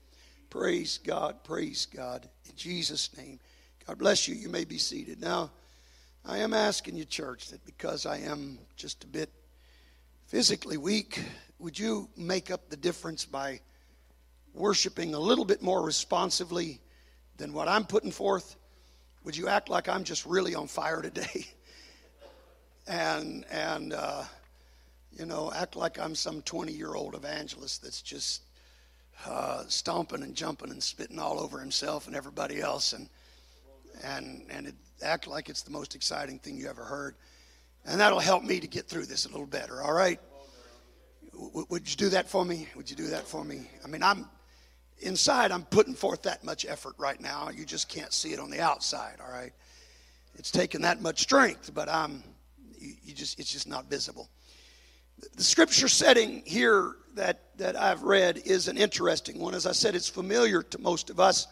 Praise 0.53 0.99
God. 0.99 1.43
Praise 1.45 1.87
God. 1.87 2.29
In 2.45 2.55
Jesus' 2.57 3.09
name. 3.17 3.41
God 3.87 3.97
bless 3.97 4.29
you. 4.29 4.35
You 4.35 4.51
may 4.51 4.67
be 4.67 4.77
seated. 4.77 5.19
Now, 5.19 5.51
I 6.27 6.41
am 6.41 6.53
asking 6.53 6.95
you, 6.95 7.07
church, 7.07 7.49
that 7.49 7.65
because 7.65 8.05
I 8.05 8.19
am 8.19 8.59
just 8.77 9.03
a 9.03 9.07
bit 9.07 9.31
physically 10.27 10.77
weak, 10.77 11.25
would 11.59 11.79
you 11.79 12.07
make 12.19 12.51
up 12.51 12.69
the 12.69 12.77
difference 12.77 13.25
by 13.25 13.61
worshiping 14.53 15.15
a 15.15 15.19
little 15.19 15.47
bit 15.47 15.63
more 15.63 15.83
responsively 15.83 16.83
than 17.39 17.55
what 17.55 17.67
I'm 17.67 17.85
putting 17.87 18.11
forth? 18.11 18.57
Would 19.25 19.39
you 19.39 19.49
act 19.49 19.71
like 19.71 19.89
I'm 19.89 20.05
just 20.05 20.27
really 20.27 20.55
on 20.55 20.67
fire 20.67 21.01
today? 21.01 21.47
and 22.87 23.47
and 23.51 23.95
uh, 23.95 24.25
you 25.19 25.25
know, 25.25 25.51
act 25.57 25.77
like 25.77 25.99
I'm 25.99 26.15
some 26.15 26.43
20 26.43 26.73
year 26.73 26.93
old 26.95 27.15
evangelist 27.15 27.83
that's 27.83 28.03
just 28.03 28.43
uh, 29.27 29.65
stomping 29.69 30.23
and 30.23 30.35
jumping 30.35 30.71
and 30.71 30.83
spitting 30.83 31.19
all 31.19 31.41
over 31.41 31.59
himself 31.59 32.07
and 32.07 32.17
everybody 32.17 32.61
else, 32.61 32.93
and 32.93 33.09
and 34.03 34.45
and 34.51 34.67
it, 34.69 34.75
act 35.03 35.27
like 35.27 35.49
it's 35.49 35.63
the 35.63 35.71
most 35.71 35.95
exciting 35.95 36.39
thing 36.39 36.57
you 36.57 36.69
ever 36.69 36.85
heard, 36.85 37.15
and 37.85 38.01
that'll 38.01 38.21
help 38.21 38.43
me 38.43 38.61
to 38.61 38.67
get 38.67 38.87
through 38.87 39.07
this 39.07 39.27
a 39.27 39.29
little 39.29 39.47
better. 39.47 39.83
All 39.83 39.93
right? 39.93 40.21
W- 41.33 41.67
would 41.69 41.89
you 41.89 41.97
do 41.97 42.09
that 42.11 42.29
for 42.29 42.45
me? 42.45 42.69
Would 42.77 42.91
you 42.91 42.97
do 42.97 43.09
that 43.09 43.27
for 43.27 43.45
me? 43.45 43.71
I 43.85 43.89
mean, 43.89 44.03
I'm 44.03 44.29
inside. 44.99 45.51
I'm 45.51 45.65
putting 45.65 45.95
forth 45.95 46.23
that 46.23 46.45
much 46.45 46.65
effort 46.67 46.95
right 46.99 47.21
now. 47.21 47.51
You 47.51 47.65
just 47.65 47.89
can't 47.89 48.13
see 48.13 48.33
it 48.33 48.39
on 48.39 48.51
the 48.51 48.61
outside. 48.61 49.17
All 49.25 49.33
right? 49.33 49.53
It's 50.37 50.51
taken 50.51 50.83
that 50.83 51.01
much 51.01 51.21
strength, 51.21 51.73
but 51.75 51.89
I'm 51.89 52.23
you, 52.79 52.95
you 53.05 53.15
just 53.15 53.39
it's 53.39 53.53
just 53.53 53.69
not 53.69 53.89
visible. 53.89 54.29
The 55.37 55.43
scripture 55.43 55.89
setting 55.89 56.43
here 56.45 56.97
that, 57.15 57.57
that 57.59 57.77
I've 57.77 58.03
read 58.03 58.43
is 58.45 58.69
an 58.69 58.77
interesting 58.77 59.39
one. 59.39 59.55
As 59.55 59.67
I 59.67 59.73
said, 59.73 59.95
it's 59.95 60.09
familiar 60.09 60.63
to 60.63 60.81
most 60.81 61.11
of 61.11 61.21
us, 61.21 61.47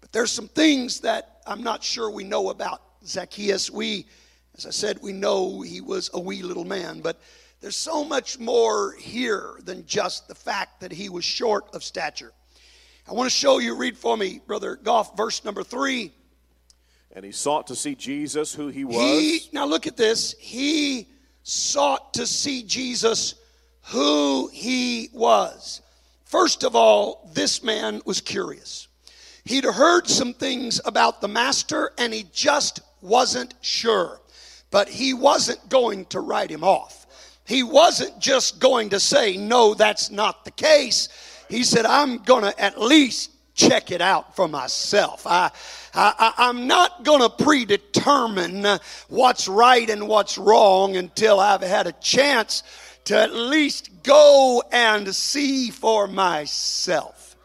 but 0.00 0.12
there's 0.12 0.32
some 0.32 0.48
things 0.48 1.00
that 1.00 1.40
I'm 1.46 1.62
not 1.62 1.82
sure 1.82 2.10
we 2.10 2.24
know 2.24 2.50
about 2.50 2.82
Zacchaeus. 3.04 3.70
We, 3.70 4.06
as 4.56 4.66
I 4.66 4.70
said, 4.70 4.98
we 5.02 5.12
know 5.12 5.60
he 5.60 5.80
was 5.80 6.10
a 6.14 6.20
wee 6.20 6.42
little 6.42 6.64
man, 6.64 7.00
but 7.00 7.20
there's 7.60 7.76
so 7.76 8.04
much 8.04 8.38
more 8.38 8.94
here 8.94 9.54
than 9.64 9.86
just 9.86 10.26
the 10.26 10.34
fact 10.34 10.80
that 10.80 10.92
he 10.92 11.08
was 11.08 11.24
short 11.24 11.66
of 11.74 11.84
stature. 11.84 12.32
I 13.08 13.12
want 13.12 13.30
to 13.30 13.36
show 13.36 13.58
you, 13.58 13.76
read 13.76 13.96
for 13.96 14.16
me, 14.16 14.40
Brother 14.46 14.76
Goff, 14.76 15.16
verse 15.16 15.44
number 15.44 15.62
three. 15.62 16.12
And 17.14 17.24
he 17.24 17.32
sought 17.32 17.66
to 17.66 17.76
see 17.76 17.94
Jesus, 17.94 18.54
who 18.54 18.68
he 18.68 18.84
was. 18.84 18.96
He, 18.96 19.40
now 19.52 19.66
look 19.66 19.86
at 19.86 19.96
this. 19.96 20.34
He 20.38 21.08
sought 21.42 22.14
to 22.14 22.26
see 22.26 22.62
Jesus, 22.62 23.34
who 23.86 24.48
he 24.52 25.10
was. 25.12 25.82
First 26.24 26.64
of 26.64 26.74
all, 26.76 27.28
this 27.34 27.62
man 27.62 28.00
was 28.04 28.20
curious. 28.20 28.88
He'd 29.44 29.64
heard 29.64 30.08
some 30.08 30.34
things 30.34 30.80
about 30.84 31.20
the 31.20 31.28
master 31.28 31.92
and 31.98 32.14
he 32.14 32.26
just 32.32 32.80
wasn't 33.00 33.54
sure. 33.60 34.20
But 34.70 34.88
he 34.88 35.12
wasn't 35.12 35.68
going 35.68 36.06
to 36.06 36.20
write 36.20 36.50
him 36.50 36.64
off. 36.64 37.06
He 37.44 37.62
wasn't 37.62 38.18
just 38.20 38.60
going 38.60 38.90
to 38.90 39.00
say, 39.00 39.36
no, 39.36 39.74
that's 39.74 40.10
not 40.10 40.44
the 40.44 40.52
case. 40.52 41.08
He 41.50 41.64
said, 41.64 41.84
I'm 41.84 42.18
going 42.18 42.44
to 42.44 42.58
at 42.58 42.80
least 42.80 43.31
check 43.54 43.90
it 43.90 44.00
out 44.00 44.34
for 44.34 44.48
myself. 44.48 45.26
I, 45.26 45.50
I, 45.94 46.34
I'm 46.38 46.66
not 46.66 47.04
going 47.04 47.20
to 47.20 47.44
predetermine 47.44 48.78
what's 49.08 49.48
right 49.48 49.88
and 49.88 50.08
what's 50.08 50.38
wrong 50.38 50.96
until 50.96 51.38
I've 51.38 51.62
had 51.62 51.86
a 51.86 51.92
chance 51.92 52.62
to 53.04 53.18
at 53.18 53.34
least 53.34 53.90
go 54.02 54.62
and 54.72 55.14
see 55.14 55.70
for 55.70 56.06
myself. 56.06 57.36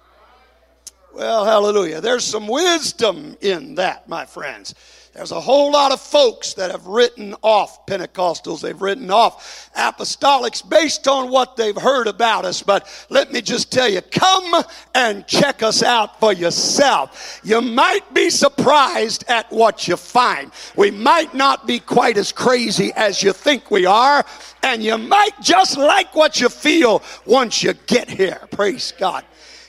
Well, 1.14 1.46
hallelujah. 1.46 2.00
There's 2.00 2.24
some 2.24 2.48
wisdom 2.48 3.36
in 3.42 3.76
that, 3.76 4.08
my 4.08 4.26
friends. 4.26 4.76
There's 5.18 5.32
a 5.32 5.42
whole 5.42 5.72
lot 5.72 5.92
of 5.92 6.00
folks 6.00 6.54
that 6.54 6.70
have 6.70 6.86
written 6.86 7.34
off 7.42 7.88
Pentecostals. 7.88 8.62
They've 8.62 8.80
written 8.80 9.10
off 9.10 9.72
apostolics 9.76 10.62
based 10.62 11.08
on 11.08 11.32
what 11.32 11.58
they've 11.58 11.76
heard 11.76 12.06
about 12.06 12.46
us. 12.46 12.62
But 12.62 12.88
let 13.10 13.32
me 13.32 13.42
just 13.42 13.72
tell 13.72 13.90
you, 13.90 14.02
come 14.02 14.64
and 14.94 15.26
check 15.26 15.64
us 15.64 15.82
out 15.82 16.20
for 16.20 16.34
yourself. 16.34 17.42
You 17.44 17.62
might 17.62 18.14
be 18.14 18.30
surprised 18.30 19.26
at 19.28 19.52
what 19.52 19.88
you 19.88 19.98
find. 19.98 20.52
We 20.76 20.92
might 20.92 21.34
not 21.34 21.66
be 21.66 21.80
quite 21.80 22.20
as 22.20 22.32
crazy 22.32 22.94
as 22.94 23.24
you 23.24 23.34
think 23.34 23.72
we 23.72 23.88
are. 23.88 24.24
And 24.62 24.84
you 24.84 25.00
might 25.00 25.42
just 25.42 25.80
like 25.80 26.16
what 26.16 26.40
you 26.40 26.48
feel 26.48 27.02
once 27.26 27.64
you 27.64 27.74
get 27.88 28.08
here. 28.08 28.40
Praise 28.52 28.94
God. 29.00 29.26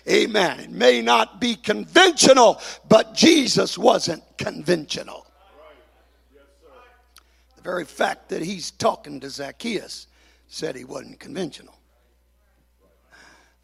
Amen. 0.07 0.61
It 0.61 0.71
may 0.71 1.01
not 1.01 1.41
be 1.41 1.55
conventional, 1.55 2.61
but 2.87 3.15
Jesus 3.15 3.79
wasn't 3.79 4.23
conventional 4.37 5.25
very 7.61 7.85
fact 7.85 8.29
that 8.31 8.43
he's 8.43 8.71
talking 8.71 9.21
to 9.21 9.31
Zacchaeus 9.31 10.07
said 10.49 10.77
he 10.77 10.85
wasn't 10.85 11.21
conventional. 11.21 11.75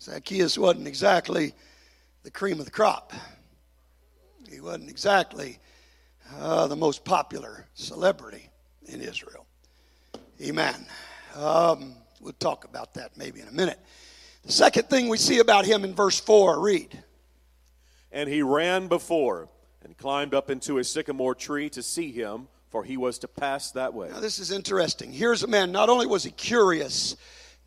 Zacchaeus 0.00 0.58
wasn't 0.58 0.86
exactly 0.86 1.54
the 2.22 2.30
cream 2.30 2.58
of 2.58 2.66
the 2.66 2.70
crop. 2.70 3.12
He 4.50 4.60
wasn't 4.60 4.90
exactly 4.90 5.58
uh, 6.38 6.66
the 6.66 6.76
most 6.76 7.04
popular 7.04 7.66
celebrity 7.74 8.50
in 8.86 9.00
Israel. 9.00 9.46
Amen. 10.42 10.86
Um, 11.34 11.94
we'll 12.20 12.32
talk 12.34 12.64
about 12.64 12.94
that 12.94 13.16
maybe 13.16 13.40
in 13.40 13.48
a 13.48 13.52
minute. 13.52 13.78
The 14.44 14.52
second 14.52 14.90
thing 14.90 15.08
we 15.08 15.16
see 15.16 15.38
about 15.38 15.64
him 15.64 15.84
in 15.84 15.94
verse 15.94 16.20
4, 16.20 16.60
read. 16.60 17.02
And 18.12 18.28
he 18.28 18.42
ran 18.42 18.88
before 18.88 19.48
and 19.82 19.96
climbed 19.96 20.34
up 20.34 20.50
into 20.50 20.78
a 20.78 20.84
sycamore 20.84 21.34
tree 21.34 21.70
to 21.70 21.82
see 21.82 22.12
him 22.12 22.48
for 22.74 22.82
he 22.82 22.96
was 22.96 23.20
to 23.20 23.28
pass 23.28 23.70
that 23.70 23.94
way. 23.94 24.08
Now, 24.08 24.18
this 24.18 24.40
is 24.40 24.50
interesting. 24.50 25.12
Here's 25.12 25.44
a 25.44 25.46
man, 25.46 25.70
not 25.70 25.88
only 25.88 26.08
was 26.08 26.24
he 26.24 26.32
curious, 26.32 27.16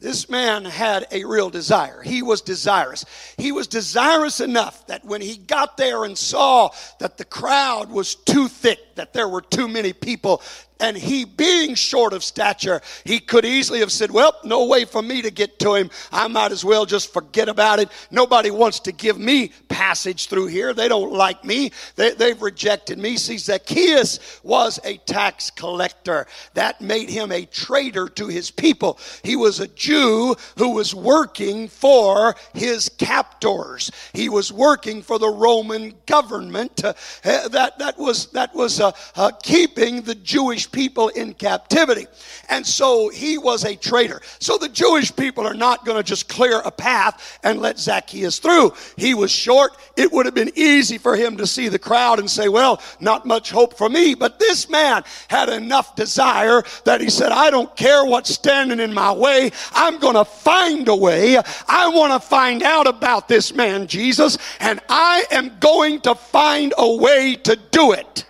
this 0.02 0.30
man 0.30 0.66
had 0.66 1.08
a 1.12 1.24
real 1.24 1.50
desire. 1.50 2.02
He 2.02 2.22
was 2.22 2.42
desirous. 2.42 3.06
He 3.38 3.54
was 3.54 3.68
desirous 3.68 4.42
enough 4.42 4.86
that 4.88 5.06
when 5.06 5.22
he 5.22 5.38
got 5.38 5.78
there 5.78 6.04
and 6.04 6.18
saw 6.18 6.72
that 7.00 7.18
the 7.18 7.24
crowd 7.24 7.90
was 7.90 8.16
too 8.16 8.50
thick, 8.50 8.96
that 8.96 9.14
there 9.14 9.30
were 9.30 9.40
too 9.40 9.70
many 9.70 9.94
people, 9.94 10.42
and 10.80 10.98
he, 10.98 11.26
being 11.26 11.76
short 11.76 12.14
of 12.14 12.24
stature, 12.24 12.82
he 13.04 13.20
could 13.20 13.46
easily 13.46 13.80
have 13.80 13.92
said, 13.92 14.12
Well, 14.12 14.34
no 14.44 14.66
way 14.66 14.86
for 14.86 15.02
me 15.02 15.22
to 15.22 15.32
get 15.32 15.60
to 15.60 15.76
him. 15.76 15.90
I 16.12 16.28
might 16.28 16.52
as 16.52 16.64
well 16.64 16.86
just 16.86 17.12
forget 17.14 17.50
about 17.50 17.80
it. 17.80 17.90
Nobody 18.12 18.52
wants 18.52 18.80
to 18.82 18.92
give 18.92 19.18
me 19.18 19.52
passage 19.70 20.28
through 20.28 20.48
here. 20.48 20.74
They 20.74 20.88
don't 20.88 21.14
like 21.14 21.44
me, 21.44 21.72
they, 21.96 22.12
they've 22.12 22.42
rejected 22.42 23.00
me. 23.00 23.18
See, 23.18 23.38
Zacchaeus 23.38 24.42
was 24.44 24.80
a 24.84 24.98
tax 24.98 25.50
collector. 25.50 26.28
That 26.54 26.82
made 26.82 27.10
him 27.10 27.32
a 27.32 27.46
traitor 27.46 28.08
to 28.10 28.28
his 28.28 28.52
people. 28.52 29.00
He 29.24 29.36
was 29.36 29.60
a 29.60 29.68
Jew 29.68 30.36
who 30.58 30.72
was 30.72 30.94
working 30.94 31.68
for 31.68 32.36
his 32.54 32.90
captors, 32.90 33.92
he 34.14 34.30
was 34.30 34.52
working 34.52 35.02
for 35.02 35.20
the 35.20 35.30
Roman 35.30 35.94
government. 36.06 36.84
Uh, 36.84 36.94
that, 37.24 37.78
that 37.80 37.98
was, 37.98 38.28
that 38.28 38.54
was 38.54 38.80
uh, 38.80 38.92
uh, 39.16 39.32
keeping 39.44 40.02
the 40.02 40.16
Jewish 40.16 40.67
people 40.72 41.10
in 41.10 41.34
captivity. 41.34 42.08
And 42.50 42.66
so 42.66 43.10
he 43.10 43.38
was 43.38 43.66
a 43.66 43.76
traitor. 43.76 44.22
So 44.40 44.58
the 44.58 44.70
Jewish 44.70 45.16
people 45.16 45.46
are 45.46 45.54
not 45.54 45.86
going 45.86 45.98
to 45.98 46.04
just 46.04 46.30
clear 46.30 46.60
a 46.62 46.72
path 46.72 47.40
and 47.44 47.60
let 47.60 47.80
Zacchaeus 47.80 48.40
through. 48.40 48.74
He 48.96 49.14
was 49.14 49.32
short. 49.32 49.78
It 49.96 50.12
would 50.12 50.26
have 50.26 50.36
been 50.36 50.52
easy 50.56 50.98
for 50.98 51.16
him 51.16 51.38
to 51.38 51.48
see 51.48 51.70
the 51.70 51.80
crowd 51.80 52.20
and 52.20 52.30
say, 52.30 52.48
well, 52.48 52.82
not 53.00 53.26
much 53.26 53.52
hope 53.52 53.78
for 53.78 53.90
me. 53.90 54.16
But 54.16 54.40
this 54.40 54.70
man 54.70 55.04
had 55.30 55.50
enough 55.50 55.96
desire 55.96 56.64
that 56.86 57.02
he 57.02 57.10
said, 57.10 57.32
I 57.32 57.50
don't 57.50 57.76
care 57.76 58.06
what's 58.06 58.34
standing 58.34 58.80
in 58.80 58.94
my 58.94 59.12
way. 59.12 59.52
I'm 59.74 60.00
going 60.00 60.16
to 60.16 60.26
find 60.26 60.88
a 60.88 60.96
way. 60.96 61.38
I 61.68 61.90
want 61.90 62.14
to 62.14 62.20
find 62.20 62.64
out 62.64 62.88
about 62.88 63.28
this 63.28 63.54
man, 63.54 63.88
Jesus, 63.88 64.38
and 64.60 64.80
I 64.90 65.26
am 65.32 65.58
going 65.60 66.02
to 66.02 66.16
find 66.16 66.74
a 66.78 66.96
way 66.96 67.36
to 67.44 67.56
do 67.72 67.94
it. 67.94 68.26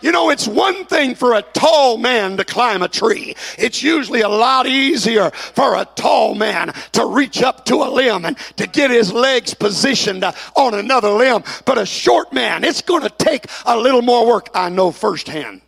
You 0.00 0.12
know, 0.12 0.30
it's 0.30 0.46
one 0.46 0.84
thing 0.86 1.14
for 1.14 1.34
a 1.34 1.42
tall 1.42 1.98
man 1.98 2.36
to 2.36 2.44
climb 2.44 2.82
a 2.82 2.88
tree. 2.88 3.34
It's 3.58 3.82
usually 3.82 4.20
a 4.20 4.28
lot 4.28 4.66
easier 4.66 5.30
for 5.30 5.74
a 5.74 5.84
tall 5.96 6.34
man 6.34 6.72
to 6.92 7.06
reach 7.06 7.42
up 7.42 7.64
to 7.66 7.76
a 7.76 7.90
limb 7.90 8.24
and 8.24 8.38
to 8.56 8.66
get 8.66 8.90
his 8.90 9.12
legs 9.12 9.54
positioned 9.54 10.24
on 10.56 10.74
another 10.74 11.10
limb. 11.10 11.42
But 11.64 11.78
a 11.78 11.86
short 11.86 12.32
man, 12.32 12.62
it's 12.62 12.82
going 12.82 13.02
to 13.02 13.10
take 13.10 13.46
a 13.66 13.76
little 13.76 14.02
more 14.02 14.26
work. 14.26 14.50
I 14.54 14.68
know 14.68 14.92
firsthand. 14.92 15.62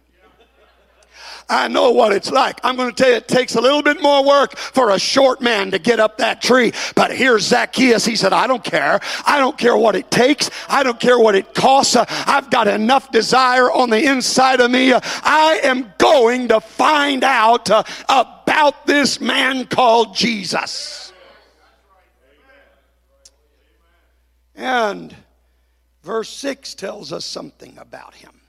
I 1.51 1.67
know 1.67 1.91
what 1.91 2.13
it's 2.13 2.31
like. 2.31 2.61
I'm 2.63 2.77
going 2.77 2.91
to 2.91 2.95
tell 2.95 3.11
you, 3.11 3.17
it 3.17 3.27
takes 3.27 3.57
a 3.57 3.61
little 3.61 3.83
bit 3.83 4.01
more 4.01 4.25
work 4.25 4.57
for 4.57 4.91
a 4.91 4.99
short 5.01 5.41
man 5.41 5.73
to 5.73 5.81
get 5.81 5.99
up 5.99 6.19
that 6.19 6.41
tree. 6.41 6.73
But 6.95 7.11
here's 7.11 7.43
Zacchaeus. 7.43 8.05
He 8.05 8.15
said, 8.15 8.33
I 8.33 8.47
don't 8.47 8.63
care. 8.63 9.01
I 9.27 9.39
don't 9.39 9.59
care 9.59 9.77
what 9.77 9.97
it 9.97 10.13
takes. 10.13 10.49
I 10.69 10.85
don't 10.85 11.01
care 11.01 11.19
what 11.19 11.35
it 11.35 11.53
costs. 11.53 11.97
I've 11.97 12.51
got 12.51 12.69
enough 12.69 13.11
desire 13.11 13.71
on 13.71 13.91
the 13.91 14.03
inside 14.03 14.61
of 14.61 14.71
me. 14.71 14.93
I 14.95 15.61
am 15.65 15.93
going 15.99 16.49
to 16.49 16.61
find 16.61 17.25
out 17.25 17.69
uh, 17.69 17.83
about 18.09 18.87
this 18.87 19.21
man 19.21 19.67
called 19.67 20.15
Jesus. 20.15 21.13
And 24.55 25.17
verse 26.05 26.29
6 26.29 26.75
tells 26.75 27.13
us 27.13 27.25
something 27.25 27.77
about 27.77 28.15
him. 28.15 28.41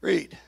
Read. 0.00 0.38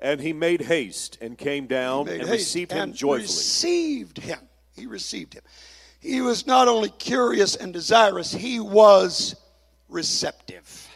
And 0.00 0.20
he 0.20 0.32
made 0.32 0.62
haste 0.62 1.18
and 1.20 1.36
came 1.36 1.66
down 1.66 2.08
and 2.08 2.28
received 2.28 2.72
him 2.72 2.82
and 2.82 2.94
joyfully. 2.94 3.22
Received 3.22 4.18
him. 4.18 4.40
He 4.74 4.86
received 4.86 5.34
him. 5.34 5.42
He 6.00 6.22
was 6.22 6.46
not 6.46 6.68
only 6.68 6.88
curious 6.88 7.54
and 7.56 7.72
desirous, 7.72 8.32
he 8.32 8.58
was 8.58 9.36
receptive. 9.88 10.88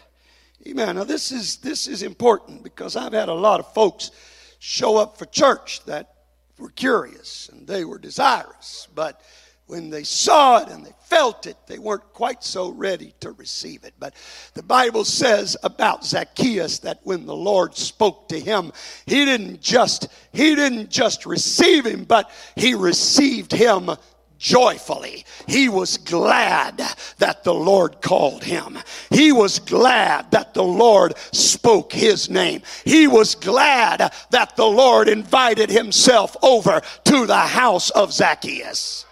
Amen. 0.66 0.96
Now 0.96 1.04
this 1.04 1.30
is 1.30 1.58
this 1.58 1.86
is 1.86 2.02
important 2.02 2.62
because 2.62 2.96
I've 2.96 3.12
had 3.12 3.28
a 3.28 3.34
lot 3.34 3.60
of 3.60 3.72
folks 3.74 4.10
show 4.58 4.96
up 4.96 5.18
for 5.18 5.26
church 5.26 5.84
that 5.84 6.14
were 6.58 6.70
curious 6.70 7.50
and 7.52 7.66
they 7.66 7.84
were 7.84 7.98
desirous, 7.98 8.88
but 8.94 9.20
when 9.66 9.90
they 9.90 10.04
saw 10.04 10.62
it 10.62 10.68
and 10.68 10.84
they 10.84 10.92
felt 11.04 11.46
it, 11.46 11.56
they 11.66 11.78
weren't 11.78 12.12
quite 12.12 12.44
so 12.44 12.70
ready 12.70 13.14
to 13.20 13.32
receive 13.32 13.84
it. 13.84 13.94
But 13.98 14.14
the 14.54 14.62
Bible 14.62 15.04
says 15.04 15.56
about 15.62 16.04
Zacchaeus 16.04 16.80
that 16.80 17.00
when 17.04 17.24
the 17.24 17.36
Lord 17.36 17.76
spoke 17.76 18.28
to 18.28 18.38
him, 18.38 18.72
he 19.06 19.24
didn't 19.24 19.60
just 19.60 20.08
he 20.32 20.54
didn't 20.54 20.90
just 20.90 21.24
receive 21.24 21.86
him, 21.86 22.04
but 22.04 22.30
he 22.56 22.74
received 22.74 23.52
him 23.52 23.90
joyfully. 24.38 25.24
He 25.46 25.70
was 25.70 25.96
glad 25.96 26.82
that 27.18 27.44
the 27.44 27.54
Lord 27.54 28.02
called 28.02 28.44
him. 28.44 28.78
He 29.08 29.32
was 29.32 29.58
glad 29.58 30.30
that 30.32 30.52
the 30.52 30.62
Lord 30.64 31.16
spoke 31.32 31.92
his 31.92 32.28
name. 32.28 32.60
He 32.84 33.06
was 33.06 33.34
glad 33.34 34.12
that 34.30 34.56
the 34.56 34.66
Lord 34.66 35.08
invited 35.08 35.70
himself 35.70 36.36
over 36.42 36.82
to 37.04 37.26
the 37.26 37.36
house 37.38 37.88
of 37.90 38.12
Zacchaeus. 38.12 39.06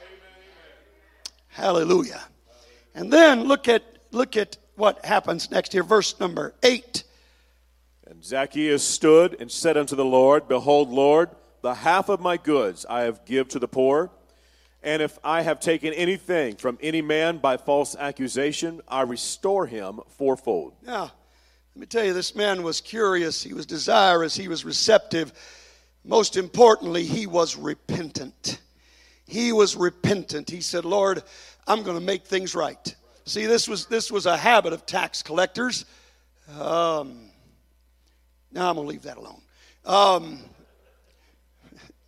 Hallelujah. 1.53 2.23
And 2.95 3.13
then 3.13 3.45
look 3.45 3.69
at 3.69 3.85
look 4.11 4.37
at 4.37 4.57
what 4.75 5.05
happens 5.05 5.51
next 5.51 5.73
here, 5.73 5.83
verse 5.83 6.19
number 6.19 6.55
eight. 6.63 7.05
And 8.07 8.25
Zacchaeus 8.25 8.83
stood 8.83 9.37
and 9.39 9.51
said 9.51 9.77
unto 9.77 9.95
the 9.95 10.05
Lord, 10.05 10.49
Behold, 10.49 10.91
Lord, 10.91 11.31
the 11.61 11.75
half 11.75 12.09
of 12.09 12.21
my 12.21 12.39
goods 12.39 12.85
I 12.89 13.03
have 13.03 13.25
give 13.25 13.49
to 13.49 13.59
the 13.59 13.69
poor. 13.69 14.11
And 14.83 15.01
if 15.01 15.19
I 15.23 15.43
have 15.43 15.61
taken 15.61 15.93
anything 15.93 16.57
from 16.57 16.79
any 16.81 17.03
man 17.03 17.39
by 17.39 17.57
false 17.57 17.95
accusation, 17.97 18.81
I 18.89 19.03
restore 19.03 19.67
him 19.67 20.01
fourfold. 20.19 20.75
Now, 20.83 21.13
let 21.75 21.81
me 21.81 21.87
tell 21.87 22.05
you, 22.05 22.13
this 22.15 22.35
man 22.35 22.63
was 22.63 22.81
curious, 22.81 23.43
he 23.43 23.55
was 23.55 23.65
desirous, 23.65 24.35
he 24.35 24.49
was 24.49 24.65
receptive. 24.65 25.33
Most 26.05 26.37
importantly, 26.37 27.05
he 27.05 27.27
was 27.27 27.57
repentant. 27.57 28.59
He 29.33 29.51
was 29.53 29.77
repentant. 29.77 30.51
He 30.51 30.61
said, 30.61 30.85
Lord, 30.85 31.23
I'm 31.67 31.83
going 31.83 31.99
to 31.99 32.05
make 32.05 32.27
things 32.27 32.55
right. 32.55 32.95
See, 33.25 33.47
this 33.47 33.67
was 33.67 33.87
this 33.87 34.11
was 34.11 34.27
a 34.27 34.37
habit 34.37 34.73
of 34.73 34.85
tax 34.85 35.23
collectors. 35.23 35.85
Um, 36.61 37.31
now 38.51 38.69
I'm 38.69 38.77
gonna 38.77 38.89
leave 38.89 39.03
that 39.03 39.17
alone. 39.17 39.41
Um, 39.87 40.41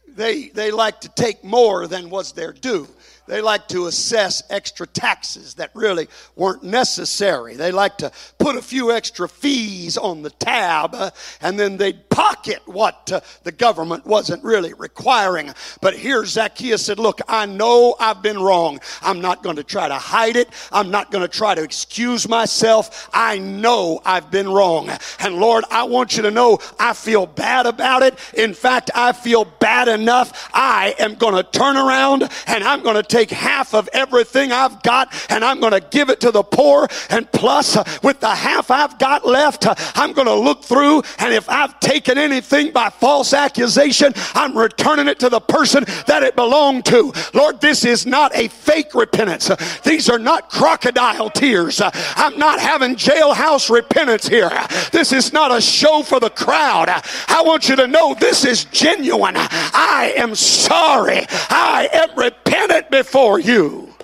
they 0.08 0.48
they 0.48 0.72
like 0.72 1.00
to 1.02 1.08
take 1.08 1.44
more 1.44 1.86
than 1.86 2.10
was 2.10 2.32
their 2.32 2.52
due. 2.52 2.88
They 3.26 3.40
like 3.40 3.68
to 3.68 3.86
assess 3.86 4.42
extra 4.50 4.86
taxes 4.86 5.54
that 5.54 5.70
really 5.74 6.08
weren't 6.36 6.62
necessary. 6.62 7.56
They 7.56 7.72
like 7.72 7.98
to 7.98 8.12
put 8.38 8.56
a 8.56 8.62
few 8.62 8.92
extra 8.92 9.28
fees 9.28 9.96
on 9.96 10.22
the 10.22 10.30
tab 10.30 10.94
uh, 10.94 11.10
and 11.40 11.58
then 11.58 11.78
they'd 11.78 12.10
pocket 12.14 12.62
what 12.66 13.10
uh, 13.10 13.20
the 13.42 13.50
government 13.50 14.06
wasn't 14.06 14.42
really 14.44 14.72
requiring. 14.74 15.52
But 15.80 15.96
here 15.96 16.24
Zacchaeus 16.24 16.86
said, 16.86 17.00
Look, 17.00 17.20
I 17.26 17.44
know 17.46 17.96
I've 17.98 18.22
been 18.22 18.38
wrong. 18.38 18.78
I'm 19.02 19.20
not 19.20 19.42
going 19.42 19.56
to 19.56 19.64
try 19.64 19.88
to 19.88 19.94
hide 19.94 20.36
it. 20.36 20.48
I'm 20.70 20.92
not 20.92 21.10
going 21.10 21.22
to 21.22 21.28
try 21.28 21.56
to 21.56 21.62
excuse 21.62 22.28
myself. 22.28 23.10
I 23.12 23.38
know 23.38 24.00
I've 24.04 24.30
been 24.30 24.48
wrong. 24.48 24.90
And 25.18 25.36
Lord, 25.36 25.64
I 25.72 25.82
want 25.82 26.16
you 26.16 26.22
to 26.22 26.30
know 26.30 26.60
I 26.78 26.92
feel 26.92 27.26
bad 27.26 27.66
about 27.66 28.02
it. 28.02 28.16
In 28.34 28.54
fact, 28.54 28.92
I 28.94 29.12
feel 29.12 29.44
bad 29.44 29.88
enough. 29.88 30.50
I 30.54 30.94
am 31.00 31.16
going 31.16 31.34
to 31.34 31.42
turn 31.42 31.76
around 31.76 32.30
and 32.46 32.62
I'm 32.62 32.84
going 32.84 32.96
to 32.96 33.02
take 33.02 33.30
half 33.30 33.74
of 33.74 33.88
everything 33.92 34.52
I've 34.52 34.84
got 34.84 35.12
and 35.30 35.44
I'm 35.44 35.58
going 35.58 35.72
to 35.72 35.80
give 35.80 36.10
it 36.10 36.20
to 36.20 36.30
the 36.30 36.44
poor. 36.44 36.86
And 37.10 37.30
plus, 37.32 37.76
uh, 37.76 37.82
with 38.04 38.20
the 38.20 38.34
half 38.34 38.70
I've 38.70 39.00
got 39.00 39.26
left, 39.26 39.66
uh, 39.66 39.74
I'm 39.96 40.12
going 40.12 40.28
to 40.28 40.34
look 40.34 40.62
through. 40.62 41.02
And 41.18 41.34
if 41.34 41.48
I've 41.48 41.80
taken 41.80 42.03
anything 42.08 42.72
by 42.72 42.90
false 42.90 43.32
accusation, 43.32 44.12
I'm 44.34 44.56
returning 44.56 45.08
it 45.08 45.18
to 45.20 45.28
the 45.28 45.40
person 45.40 45.84
that 46.06 46.22
it 46.22 46.36
belonged 46.36 46.84
to. 46.86 47.12
Lord, 47.32 47.60
this 47.60 47.84
is 47.84 48.06
not 48.06 48.34
a 48.34 48.48
fake 48.48 48.94
repentance. 48.94 49.50
These 49.82 50.08
are 50.08 50.18
not 50.18 50.50
crocodile 50.50 51.30
tears. 51.30 51.80
I'm 51.82 52.38
not 52.38 52.60
having 52.60 52.96
jailhouse 52.96 53.70
repentance 53.70 54.28
here. 54.28 54.50
This 54.92 55.12
is 55.12 55.32
not 55.32 55.56
a 55.56 55.60
show 55.60 56.02
for 56.02 56.20
the 56.20 56.30
crowd. 56.30 56.88
I 56.88 57.42
want 57.44 57.68
you 57.68 57.76
to 57.76 57.86
know 57.86 58.14
this 58.14 58.44
is 58.44 58.64
genuine. 58.66 59.34
I 59.36 60.12
am 60.16 60.34
sorry. 60.34 61.24
I 61.50 61.88
am 61.92 62.18
repentant 62.18 62.90
before 62.90 63.38
you. 63.38 63.94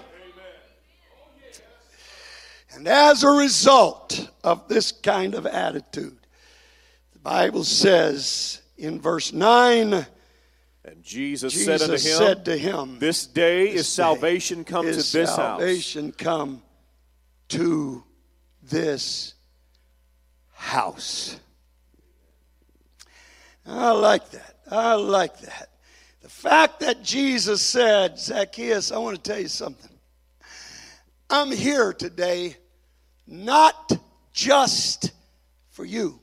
And 2.75 2.89
as 2.89 3.25
a 3.25 3.29
result 3.29 4.31
of 4.43 4.67
this 4.69 4.91
kind 4.91 5.35
of 5.35 5.45
attitude, 5.45 6.17
the 7.23 7.29
Bible 7.29 7.65
says 7.65 8.63
in 8.79 8.99
verse 8.99 9.33
9, 9.33 9.93
And 9.93 11.03
Jesus, 11.03 11.53
Jesus 11.53 11.67
said 11.67 11.83
unto 11.83 11.93
him, 11.93 11.99
said 11.99 12.45
to 12.47 12.57
him, 12.57 12.99
This 12.99 13.27
day 13.27 13.69
is 13.69 13.75
This 13.75 13.89
salvation 13.91 14.65
come 14.65 14.87
to 14.87 14.91
is 14.91 15.13
this 15.13 15.29
house. 15.29 15.37
salvation 15.37 16.13
come 16.13 16.63
to 17.49 18.05
this 18.63 19.35
house. 20.53 21.39
I 23.67 23.91
like 23.91 24.31
that. 24.31 24.57
I 24.71 24.95
like 24.95 25.39
that. 25.41 25.69
The 26.23 26.29
fact 26.31 26.81
that 26.81 27.03
Jesus 27.03 27.61
said, 27.61 28.19
Zacchaeus, 28.19 28.93
I 28.93 28.99
want 28.99 29.23
to 29.23 29.31
tell 29.31 29.41
you 29.41 29.49
something. 29.49 29.91
I'm 31.29 31.51
here 31.53 31.93
today 31.93 32.57
not 33.27 33.93
just 34.33 35.13
for 35.71 35.85
you, 35.85 36.20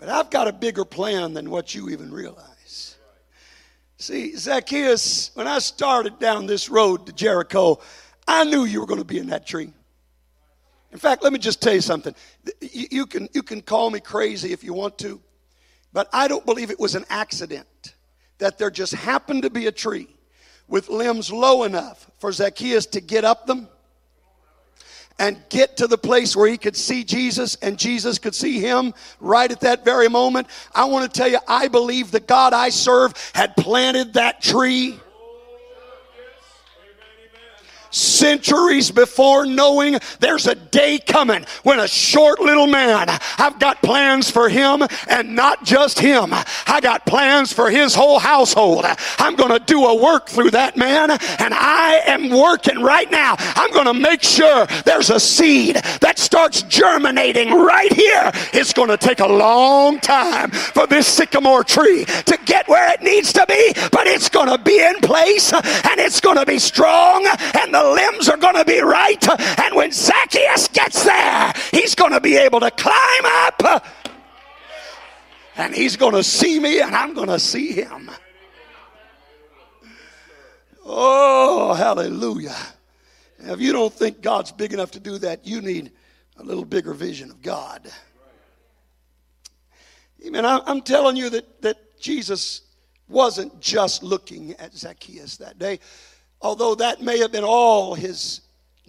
but 0.00 0.08
I've 0.08 0.30
got 0.30 0.48
a 0.48 0.52
bigger 0.52 0.86
plan 0.86 1.34
than 1.34 1.50
what 1.50 1.74
you 1.74 1.90
even 1.90 2.10
realize. 2.10 2.96
See, 3.98 4.34
Zacchaeus, 4.34 5.30
when 5.34 5.46
I 5.46 5.58
started 5.58 6.18
down 6.18 6.46
this 6.46 6.70
road 6.70 7.04
to 7.06 7.12
Jericho, 7.12 7.80
I 8.26 8.44
knew 8.44 8.64
you 8.64 8.80
were 8.80 8.86
going 8.86 9.00
to 9.00 9.04
be 9.04 9.18
in 9.18 9.26
that 9.26 9.46
tree. 9.46 9.70
In 10.90 10.98
fact, 10.98 11.22
let 11.22 11.34
me 11.34 11.38
just 11.38 11.60
tell 11.60 11.74
you 11.74 11.82
something. 11.82 12.14
You, 12.62 12.86
you 12.90 13.06
can, 13.06 13.28
you 13.34 13.42
can 13.42 13.60
call 13.60 13.90
me 13.90 14.00
crazy 14.00 14.54
if 14.54 14.64
you 14.64 14.72
want 14.72 14.96
to, 14.98 15.20
but 15.92 16.08
I 16.14 16.28
don't 16.28 16.46
believe 16.46 16.70
it 16.70 16.80
was 16.80 16.94
an 16.94 17.04
accident 17.10 17.94
that 18.38 18.56
there 18.56 18.70
just 18.70 18.94
happened 18.94 19.42
to 19.42 19.50
be 19.50 19.66
a 19.66 19.72
tree 19.72 20.08
with 20.66 20.88
limbs 20.88 21.30
low 21.30 21.64
enough 21.64 22.10
for 22.18 22.32
Zacchaeus 22.32 22.86
to 22.86 23.02
get 23.02 23.26
up 23.26 23.46
them 23.46 23.68
and 25.20 25.38
get 25.50 25.76
to 25.76 25.86
the 25.86 25.98
place 25.98 26.34
where 26.34 26.48
he 26.48 26.56
could 26.56 26.74
see 26.74 27.04
Jesus 27.04 27.54
and 27.56 27.78
Jesus 27.78 28.18
could 28.18 28.34
see 28.34 28.58
him 28.58 28.94
right 29.20 29.52
at 29.52 29.60
that 29.60 29.84
very 29.84 30.08
moment. 30.08 30.48
I 30.74 30.86
want 30.86 31.12
to 31.12 31.16
tell 31.16 31.28
you, 31.28 31.38
I 31.46 31.68
believe 31.68 32.10
the 32.10 32.20
God 32.20 32.54
I 32.54 32.70
serve 32.70 33.12
had 33.34 33.54
planted 33.54 34.14
that 34.14 34.40
tree 34.40 34.98
centuries 37.90 38.90
before 38.90 39.46
knowing 39.46 39.98
there's 40.20 40.46
a 40.46 40.54
day 40.54 40.98
coming 40.98 41.44
when 41.62 41.80
a 41.80 41.88
short 41.88 42.40
little 42.40 42.66
man, 42.66 43.08
I've 43.38 43.58
got 43.58 43.82
plans 43.82 44.30
for 44.30 44.48
him 44.48 44.82
and 45.08 45.34
not 45.34 45.64
just 45.64 45.98
him. 45.98 46.32
I 46.66 46.80
got 46.82 47.06
plans 47.06 47.52
for 47.52 47.70
his 47.70 47.94
whole 47.94 48.18
household. 48.18 48.84
I'm 49.18 49.36
going 49.36 49.50
to 49.50 49.64
do 49.64 49.84
a 49.84 50.02
work 50.02 50.28
through 50.28 50.50
that 50.50 50.76
man 50.76 51.10
and 51.10 51.54
I 51.54 52.02
am 52.06 52.30
working 52.30 52.80
right 52.80 53.10
now. 53.10 53.36
I'm 53.38 53.72
going 53.72 53.86
to 53.86 53.94
make 53.94 54.22
sure 54.22 54.66
there's 54.84 55.10
a 55.10 55.20
seed 55.20 55.76
that 56.00 56.18
starts 56.18 56.62
germinating 56.62 57.52
right 57.52 57.92
here. 57.92 58.30
It's 58.52 58.72
going 58.72 58.88
to 58.88 58.96
take 58.96 59.20
a 59.20 59.26
long 59.26 60.00
time 60.00 60.50
for 60.50 60.86
this 60.86 61.06
sycamore 61.06 61.64
tree 61.64 62.04
to 62.04 62.38
get 62.44 62.68
where 62.68 62.92
it 62.92 63.02
needs 63.02 63.32
to 63.32 63.44
be, 63.48 63.72
but 63.90 64.06
it's 64.06 64.28
going 64.28 64.48
to 64.48 64.58
be 64.62 64.80
in 64.80 64.96
place 65.00 65.52
and 65.52 65.98
it's 65.98 66.20
going 66.20 66.36
to 66.36 66.46
be 66.46 66.58
strong 66.58 67.26
and 67.60 67.74
the 67.74 67.79
limbs 67.82 68.28
are 68.28 68.36
going 68.36 68.56
to 68.56 68.64
be 68.64 68.80
right. 68.80 69.28
And 69.60 69.74
when 69.74 69.92
Zacchaeus 69.92 70.68
gets 70.68 71.04
there, 71.04 71.52
he's 71.72 71.94
going 71.94 72.12
to 72.12 72.20
be 72.20 72.36
able 72.36 72.60
to 72.60 72.70
climb 72.70 73.24
up 73.24 73.84
and 75.56 75.74
he's 75.74 75.96
going 75.96 76.14
to 76.14 76.24
see 76.24 76.58
me 76.58 76.80
and 76.80 76.94
I'm 76.94 77.12
going 77.12 77.28
to 77.28 77.38
see 77.38 77.72
him. 77.72 78.10
Oh, 80.84 81.74
hallelujah. 81.74 82.56
If 83.38 83.60
you 83.60 83.72
don't 83.72 83.92
think 83.92 84.22
God's 84.22 84.52
big 84.52 84.72
enough 84.72 84.90
to 84.92 85.00
do 85.00 85.18
that, 85.18 85.46
you 85.46 85.60
need 85.60 85.92
a 86.38 86.42
little 86.42 86.64
bigger 86.64 86.94
vision 86.94 87.30
of 87.30 87.42
God. 87.42 87.90
Amen. 90.26 90.44
I'm 90.46 90.80
telling 90.82 91.16
you 91.16 91.30
that, 91.30 91.62
that 91.62 92.00
Jesus 92.00 92.62
wasn't 93.08 93.60
just 93.60 94.02
looking 94.02 94.52
at 94.54 94.74
Zacchaeus 94.74 95.36
that 95.38 95.58
day, 95.58 95.80
although 96.40 96.74
that 96.74 97.02
may 97.02 97.18
have 97.18 97.32
been 97.32 97.44
all 97.44 97.94
his 97.94 98.40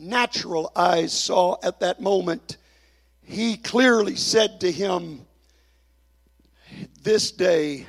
natural 0.01 0.71
eyes 0.75 1.13
saw 1.13 1.57
at 1.63 1.79
that 1.79 2.01
moment. 2.01 2.57
He 3.21 3.55
clearly 3.55 4.15
said 4.15 4.59
to 4.61 4.71
him, 4.71 5.25
This 7.01 7.31
day, 7.31 7.87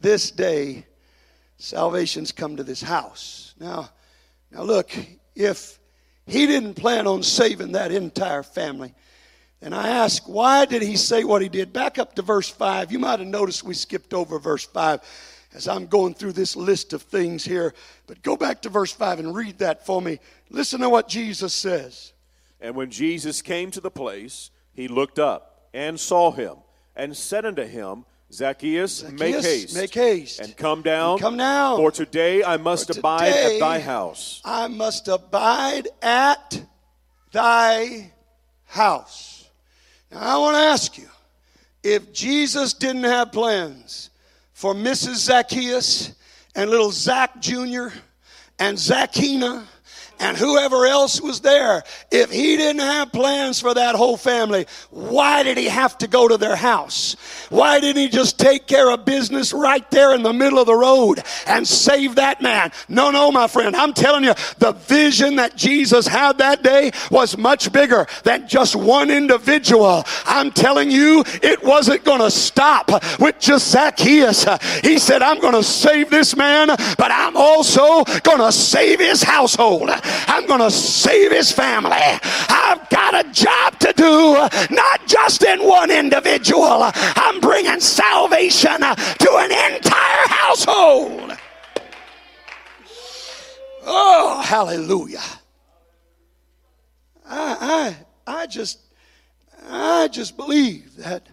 this 0.00 0.30
day, 0.30 0.86
salvation's 1.56 2.32
come 2.32 2.56
to 2.56 2.64
this 2.64 2.82
house. 2.82 3.54
Now, 3.58 3.90
now 4.50 4.62
look, 4.62 4.90
if 5.34 5.78
he 6.26 6.46
didn't 6.46 6.74
plan 6.74 7.06
on 7.06 7.22
saving 7.22 7.72
that 7.72 7.92
entire 7.92 8.42
family, 8.42 8.94
then 9.60 9.72
I 9.72 9.88
ask, 9.88 10.24
why 10.24 10.64
did 10.64 10.82
he 10.82 10.96
say 10.96 11.22
what 11.22 11.40
he 11.40 11.48
did? 11.48 11.72
Back 11.72 11.98
up 11.98 12.16
to 12.16 12.22
verse 12.22 12.48
5. 12.48 12.90
You 12.90 12.98
might 12.98 13.20
have 13.20 13.28
noticed 13.28 13.62
we 13.62 13.74
skipped 13.74 14.12
over 14.12 14.38
verse 14.40 14.64
5 14.64 15.00
as 15.54 15.68
I'm 15.68 15.86
going 15.86 16.14
through 16.14 16.32
this 16.32 16.56
list 16.56 16.92
of 16.92 17.02
things 17.02 17.44
here. 17.44 17.74
But 18.06 18.22
go 18.22 18.36
back 18.36 18.62
to 18.62 18.68
verse 18.68 18.92
5 18.92 19.20
and 19.20 19.34
read 19.34 19.58
that 19.58 19.84
for 19.84 20.00
me. 20.00 20.18
Listen 20.50 20.80
to 20.80 20.88
what 20.88 21.08
Jesus 21.08 21.52
says. 21.52 22.12
And 22.60 22.74
when 22.74 22.90
Jesus 22.90 23.42
came 23.42 23.70
to 23.72 23.80
the 23.80 23.90
place, 23.90 24.50
he 24.72 24.88
looked 24.88 25.18
up 25.18 25.68
and 25.74 25.98
saw 25.98 26.30
him 26.30 26.56
and 26.96 27.16
said 27.16 27.44
unto 27.44 27.64
him, 27.64 28.04
Zacchaeus, 28.32 29.02
make 29.12 29.34
haste. 29.34 29.76
make 29.76 29.92
haste. 29.92 30.40
And 30.40 30.56
come 30.56 30.80
down. 30.80 31.12
And 31.12 31.20
come 31.20 31.36
down. 31.36 31.76
For 31.76 31.90
today 31.90 32.42
I 32.42 32.56
must 32.56 32.92
For 32.92 32.98
abide 32.98 33.32
at 33.32 33.58
thy 33.58 33.78
house. 33.78 34.40
I 34.44 34.68
must 34.68 35.08
abide 35.08 35.88
at 36.00 36.62
thy 37.30 38.12
house. 38.64 39.50
Now, 40.10 40.18
I 40.20 40.38
want 40.38 40.56
to 40.56 40.60
ask 40.60 40.96
you 40.96 41.08
if 41.82 42.12
Jesus 42.12 42.72
didn't 42.72 43.04
have 43.04 43.32
plans 43.32 44.10
for 44.62 44.74
Mrs. 44.74 45.16
Zacchaeus 45.16 46.12
and 46.54 46.70
little 46.70 46.92
Zach 46.92 47.40
Jr. 47.40 47.88
and 48.60 48.78
Zachina 48.78 49.66
and 50.22 50.36
whoever 50.36 50.86
else 50.86 51.20
was 51.20 51.40
there, 51.40 51.82
if 52.10 52.30
he 52.30 52.56
didn't 52.56 52.80
have 52.80 53.10
plans 53.10 53.60
for 53.60 53.74
that 53.74 53.96
whole 53.96 54.16
family, 54.16 54.66
why 54.90 55.42
did 55.42 55.58
he 55.58 55.66
have 55.66 55.98
to 55.98 56.06
go 56.06 56.28
to 56.28 56.36
their 56.36 56.54
house? 56.54 57.16
Why 57.50 57.80
didn't 57.80 58.00
he 58.00 58.08
just 58.08 58.38
take 58.38 58.68
care 58.68 58.90
of 58.90 59.04
business 59.04 59.52
right 59.52 59.88
there 59.90 60.14
in 60.14 60.22
the 60.22 60.32
middle 60.32 60.60
of 60.60 60.66
the 60.66 60.74
road 60.74 61.22
and 61.46 61.66
save 61.66 62.14
that 62.14 62.40
man? 62.40 62.70
No, 62.88 63.10
no, 63.10 63.32
my 63.32 63.48
friend, 63.48 63.74
I'm 63.74 63.92
telling 63.92 64.22
you, 64.22 64.34
the 64.58 64.72
vision 64.72 65.36
that 65.36 65.56
Jesus 65.56 66.06
had 66.06 66.38
that 66.38 66.62
day 66.62 66.92
was 67.10 67.36
much 67.36 67.72
bigger 67.72 68.06
than 68.22 68.46
just 68.46 68.76
one 68.76 69.10
individual. 69.10 70.04
I'm 70.24 70.52
telling 70.52 70.90
you, 70.90 71.24
it 71.42 71.64
wasn't 71.64 72.04
going 72.04 72.20
to 72.20 72.30
stop 72.30 72.90
with 73.18 73.40
just 73.40 73.72
Zacchaeus. 73.72 74.46
He 74.82 74.98
said, 74.98 75.20
I'm 75.20 75.40
going 75.40 75.54
to 75.54 75.64
save 75.64 76.10
this 76.10 76.36
man, 76.36 76.68
but 76.68 77.10
I'm 77.10 77.36
also 77.36 78.04
going 78.22 78.38
to 78.38 78.52
save 78.52 79.00
his 79.00 79.24
household. 79.24 79.90
I'm 80.28 80.46
going 80.46 80.60
to 80.60 80.70
save 80.70 81.32
his 81.32 81.52
family. 81.52 81.92
I've 81.92 82.88
got 82.90 83.26
a 83.26 83.30
job 83.32 83.78
to 83.80 83.92
do, 83.96 84.34
not 84.74 85.06
just 85.06 85.42
in 85.42 85.62
one 85.62 85.90
individual. 85.90 86.90
I'm 86.94 87.40
bringing 87.40 87.80
salvation 87.80 88.80
to 88.80 89.30
an 89.36 89.74
entire 89.74 90.28
household. 90.28 91.36
Oh, 93.84 94.42
hallelujah. 94.44 95.22
I, 97.26 97.96
I, 98.26 98.40
I 98.42 98.46
just, 98.46 98.78
I 99.68 100.08
just 100.08 100.36
believe 100.36 100.96
that 100.96 101.26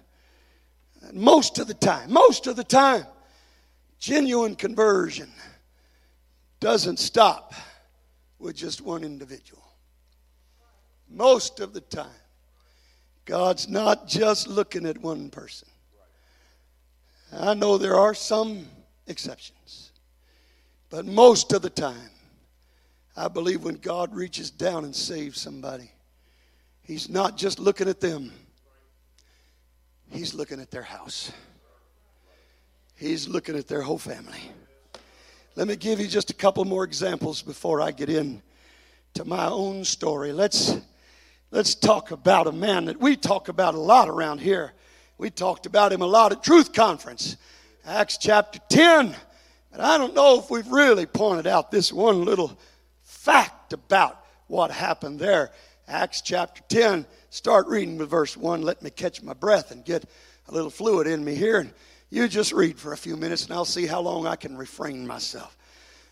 most 1.13 1.60
of 1.60 1.68
the 1.68 1.74
time, 1.74 2.12
most 2.12 2.48
of 2.48 2.56
the 2.56 2.63
time, 2.63 3.06
genuine 4.00 4.56
conversion 4.56 5.30
doesn't 6.60 7.00
stop 7.00 7.54
with 8.39 8.56
just 8.56 8.82
one 8.82 9.04
individual. 9.04 9.63
Most 11.10 11.60
of 11.60 11.73
the 11.73 11.82
time, 11.82 12.08
God's 13.25 13.67
not 13.67 14.08
just 14.08 14.47
looking 14.47 14.86
at 14.86 14.97
one 14.97 15.30
person. 15.30 15.67
I 17.32 17.54
know 17.54 17.78
there 17.78 17.95
are 17.95 18.13
some 18.13 18.65
exceptions, 19.06 19.91
but 20.89 21.06
most 21.06 21.54
of 21.54 21.62
the 21.62 21.69
time, 21.69 22.10
I 23.15 23.28
believe 23.28 23.63
when 23.63 23.75
God 23.75 24.15
reaches 24.15 24.49
down 24.49 24.86
and 24.86 24.95
saves 24.95 25.39
somebody, 25.39 25.91
He's 26.82 27.08
not 27.10 27.38
just 27.38 27.60
looking 27.60 27.88
at 27.88 27.99
them, 27.99 28.32
He's 30.10 30.34
looking 30.34 30.60
at 30.60 30.71
their 30.71 30.82
house, 30.82 31.32
He's 32.95 33.28
looking 33.28 33.56
at 33.56 33.67
their 33.67 33.82
whole 33.82 33.99
family. 33.99 34.41
Let 35.60 35.67
me 35.67 35.76
give 35.76 36.00
you 36.00 36.08
just 36.08 36.30
a 36.30 36.34
couple 36.34 36.63
more 36.63 36.86
examples 36.86 37.41
before 37.41 37.82
I 37.82 37.91
get 37.91 38.10
in 38.10 38.41
to 39.15 39.26
my 39.26 39.45
own 39.48 39.84
story. 39.84 40.32
Let's 40.32 40.78
let's 41.52 41.76
talk 41.76 42.12
about 42.12 42.48
a 42.48 42.54
man 42.54 42.86
that 42.86 42.98
we 42.98 43.17
talk 43.17 43.50
about 43.50 43.76
a 43.76 43.78
lot 43.78 44.08
around 44.08 44.39
here. 44.39 44.72
We 45.17 45.30
talked 45.30 45.65
about 45.65 45.91
him 45.91 46.02
a 46.02 46.08
lot 46.08 46.32
at 46.32 46.43
Truth 46.43 46.72
Conference, 46.72 47.36
Acts 47.86 48.17
chapter 48.17 48.62
10. 48.69 49.13
But 49.69 49.82
I 49.82 49.98
don't 49.98 50.15
know 50.15 50.39
if 50.39 50.50
we've 50.50 50.72
really 50.72 51.06
pointed 51.06 51.45
out 51.45 51.72
this 51.72 51.91
one 51.91 52.24
little 52.24 52.58
fact 53.04 53.74
about 53.74 54.24
what 54.48 54.72
happened 54.72 55.19
there. 55.19 55.52
Acts 55.89 56.22
chapter 56.22 56.62
10, 56.69 57.06
start 57.32 57.67
reading 57.67 57.98
with 57.98 58.10
verse 58.10 58.38
1. 58.38 58.62
Let 58.62 58.82
me 58.82 58.91
catch 58.91 59.22
my 59.22 59.34
breath 59.34 59.72
and 59.72 59.84
get 59.84 60.06
a 60.48 60.54
little 60.54 60.69
fluid 60.69 61.06
in 61.06 61.22
me 61.22 61.36
here. 61.36 61.60
And 61.60 61.74
you 62.10 62.28
just 62.28 62.52
read 62.52 62.80
for 62.80 62.93
a 62.93 62.98
few 62.98 63.15
minutes 63.15 63.45
and 63.45 63.54
I'll 63.54 63.65
see 63.65 63.86
how 63.86 64.02
long 64.02 64.26
I 64.26 64.36
can 64.36 64.58
refrain 64.58 65.06
myself. 65.06 65.56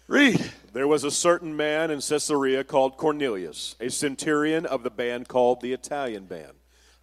Read. 0.07 0.51
There 0.73 0.87
was 0.87 1.03
a 1.03 1.11
certain 1.11 1.55
man 1.55 1.91
in 1.91 1.99
Caesarea 1.99 2.63
called 2.63 2.97
Cornelius, 2.97 3.75
a 3.79 3.89
centurion 3.89 4.65
of 4.65 4.83
the 4.83 4.89
band 4.89 5.27
called 5.27 5.59
the 5.59 5.73
Italian 5.73 6.25
band, 6.25 6.53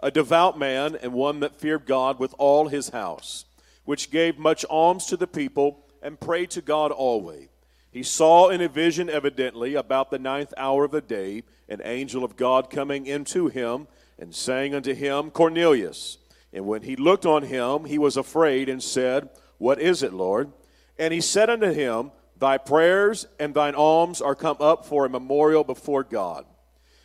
a 0.00 0.10
devout 0.10 0.58
man 0.58 0.96
and 1.02 1.12
one 1.12 1.40
that 1.40 1.56
feared 1.56 1.86
God 1.86 2.18
with 2.18 2.34
all 2.38 2.68
his 2.68 2.90
house, 2.90 3.44
which 3.84 4.10
gave 4.10 4.38
much 4.38 4.64
alms 4.70 5.06
to 5.06 5.16
the 5.16 5.26
people 5.26 5.84
and 6.02 6.20
prayed 6.20 6.50
to 6.50 6.62
God 6.62 6.92
always. 6.92 7.48
He 7.90 8.02
saw 8.02 8.48
in 8.48 8.60
a 8.60 8.68
vision, 8.68 9.08
evidently, 9.08 9.74
about 9.74 10.10
the 10.10 10.18
ninth 10.18 10.52
hour 10.56 10.84
of 10.84 10.90
the 10.90 11.00
day, 11.00 11.44
an 11.68 11.80
angel 11.84 12.24
of 12.24 12.36
God 12.36 12.68
coming 12.68 13.06
into 13.06 13.46
him 13.46 13.86
and 14.18 14.34
saying 14.34 14.74
unto 14.74 14.94
him, 14.94 15.30
Cornelius. 15.30 16.18
And 16.54 16.66
when 16.66 16.82
he 16.82 16.94
looked 16.94 17.26
on 17.26 17.42
him, 17.42 17.84
he 17.84 17.98
was 17.98 18.16
afraid 18.16 18.68
and 18.68 18.80
said, 18.80 19.28
What 19.58 19.80
is 19.80 20.04
it, 20.04 20.12
Lord? 20.12 20.52
And 20.96 21.12
he 21.12 21.20
said 21.20 21.50
unto 21.50 21.72
him, 21.72 22.12
Thy 22.38 22.58
prayers 22.58 23.26
and 23.40 23.52
thine 23.52 23.74
alms 23.74 24.20
are 24.20 24.36
come 24.36 24.56
up 24.60 24.86
for 24.86 25.04
a 25.04 25.10
memorial 25.10 25.64
before 25.64 26.04
God. 26.04 26.46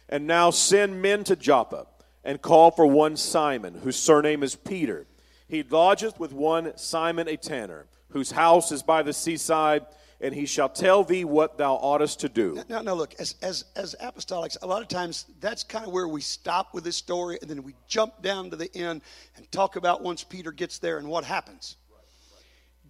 And 0.07 0.27
now 0.27 0.51
send 0.51 1.01
men 1.01 1.23
to 1.25 1.35
Joppa 1.35 1.87
and 2.23 2.41
call 2.41 2.69
for 2.69 2.85
one 2.85 3.17
Simon, 3.17 3.79
whose 3.83 3.95
surname 3.95 4.43
is 4.43 4.55
Peter. 4.55 5.07
He 5.47 5.63
lodgeth 5.63 6.19
with 6.19 6.31
one 6.31 6.77
Simon 6.77 7.27
a 7.27 7.35
tanner, 7.35 7.87
whose 8.09 8.31
house 8.31 8.71
is 8.71 8.83
by 8.83 9.01
the 9.01 9.13
seaside 9.13 9.85
and 10.21 10.33
he 10.33 10.45
shall 10.45 10.69
tell 10.69 11.03
thee 11.03 11.23
what 11.23 11.57
thou 11.57 11.75
oughtest 11.75 12.19
to 12.21 12.29
do. 12.29 12.61
Now, 12.67 12.81
now 12.81 12.93
look, 12.93 13.15
as, 13.19 13.35
as, 13.41 13.65
as 13.75 13.95
apostolics, 14.01 14.57
a 14.61 14.67
lot 14.67 14.81
of 14.81 14.87
times 14.87 15.25
that's 15.39 15.63
kind 15.63 15.85
of 15.85 15.91
where 15.91 16.07
we 16.07 16.21
stop 16.21 16.73
with 16.73 16.83
this 16.83 16.97
story 16.97 17.37
and 17.41 17.49
then 17.49 17.63
we 17.63 17.73
jump 17.87 18.21
down 18.21 18.49
to 18.49 18.55
the 18.55 18.75
end 18.75 19.01
and 19.35 19.51
talk 19.51 19.75
about 19.75 20.01
once 20.01 20.23
Peter 20.23 20.51
gets 20.51 20.79
there 20.79 20.97
and 20.97 21.07
what 21.07 21.23
happens. 21.23 21.77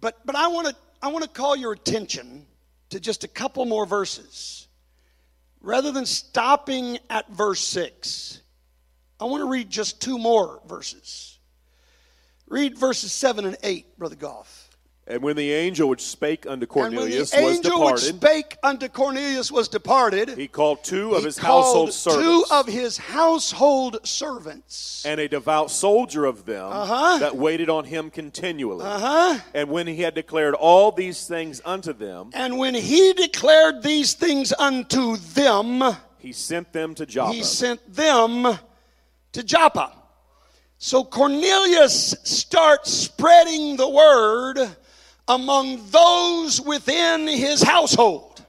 But, 0.00 0.18
but 0.24 0.34
I 0.34 0.48
want 0.48 0.68
to 0.68 0.74
I 1.02 1.08
want 1.08 1.24
to 1.24 1.30
call 1.30 1.56
your 1.56 1.72
attention 1.72 2.46
to 2.90 3.00
just 3.00 3.24
a 3.24 3.28
couple 3.28 3.64
more 3.64 3.86
verses. 3.86 4.68
Rather 5.62 5.92
than 5.92 6.04
stopping 6.06 6.98
at 7.08 7.30
verse 7.30 7.60
6, 7.60 8.42
I 9.18 9.24
want 9.24 9.40
to 9.42 9.48
read 9.48 9.70
just 9.70 10.00
two 10.00 10.18
more 10.18 10.60
verses. 10.66 11.38
Read 12.46 12.76
verses 12.76 13.12
7 13.12 13.44
and 13.44 13.56
8, 13.62 13.98
Brother 13.98 14.16
Goff. 14.16 14.59
And 15.10 15.22
when 15.22 15.34
the 15.34 15.52
angel 15.52 15.88
which 15.88 16.02
spake 16.02 16.46
unto 16.46 16.66
Cornelius 16.66 17.32
and 17.34 17.44
was 17.44 17.54
when 17.56 17.62
the 17.62 17.68
angel 17.68 17.80
departed, 17.80 18.06
which 18.06 18.22
spake 18.22 18.56
unto 18.62 18.88
Cornelius 18.88 19.50
was 19.50 19.66
departed, 19.68 20.28
he 20.38 20.46
called 20.46 20.84
two 20.84 21.14
of 21.16 21.24
his 21.24 21.36
household 21.36 21.92
servants 21.92 22.22
two 22.24 22.44
of 22.54 22.66
his 22.68 22.96
household 22.96 23.98
servants. 24.06 25.02
and 25.04 25.20
a 25.20 25.26
devout 25.28 25.70
soldier 25.72 26.24
of 26.26 26.46
them 26.46 26.64
Uh-huh. 26.72 27.18
that 27.18 27.36
waited 27.36 27.68
on 27.68 27.84
him 27.86 28.08
continually. 28.10 28.84
Uh-huh. 28.86 29.40
And 29.52 29.68
when 29.68 29.88
he 29.88 30.02
had 30.02 30.14
declared 30.14 30.54
all 30.54 30.92
these 30.92 31.26
things 31.26 31.60
unto 31.64 31.92
them, 31.92 32.30
And 32.32 32.56
when 32.56 32.74
he 32.74 33.12
declared 33.12 33.82
these 33.82 34.14
things 34.14 34.52
unto 34.58 35.16
them, 35.16 35.82
he 36.18 36.32
sent 36.32 36.72
them 36.72 36.94
to 36.94 37.04
Joppa. 37.04 37.32
he 37.32 37.42
sent 37.42 37.80
them 37.92 38.58
to 39.32 39.42
Joppa. 39.42 39.92
So 40.78 41.02
Cornelius 41.04 42.14
starts 42.24 42.90
spreading 42.92 43.76
the 43.76 43.88
word 43.88 44.76
among 45.30 45.88
those 45.90 46.60
within 46.60 47.28
his 47.28 47.62
household. 47.62 48.44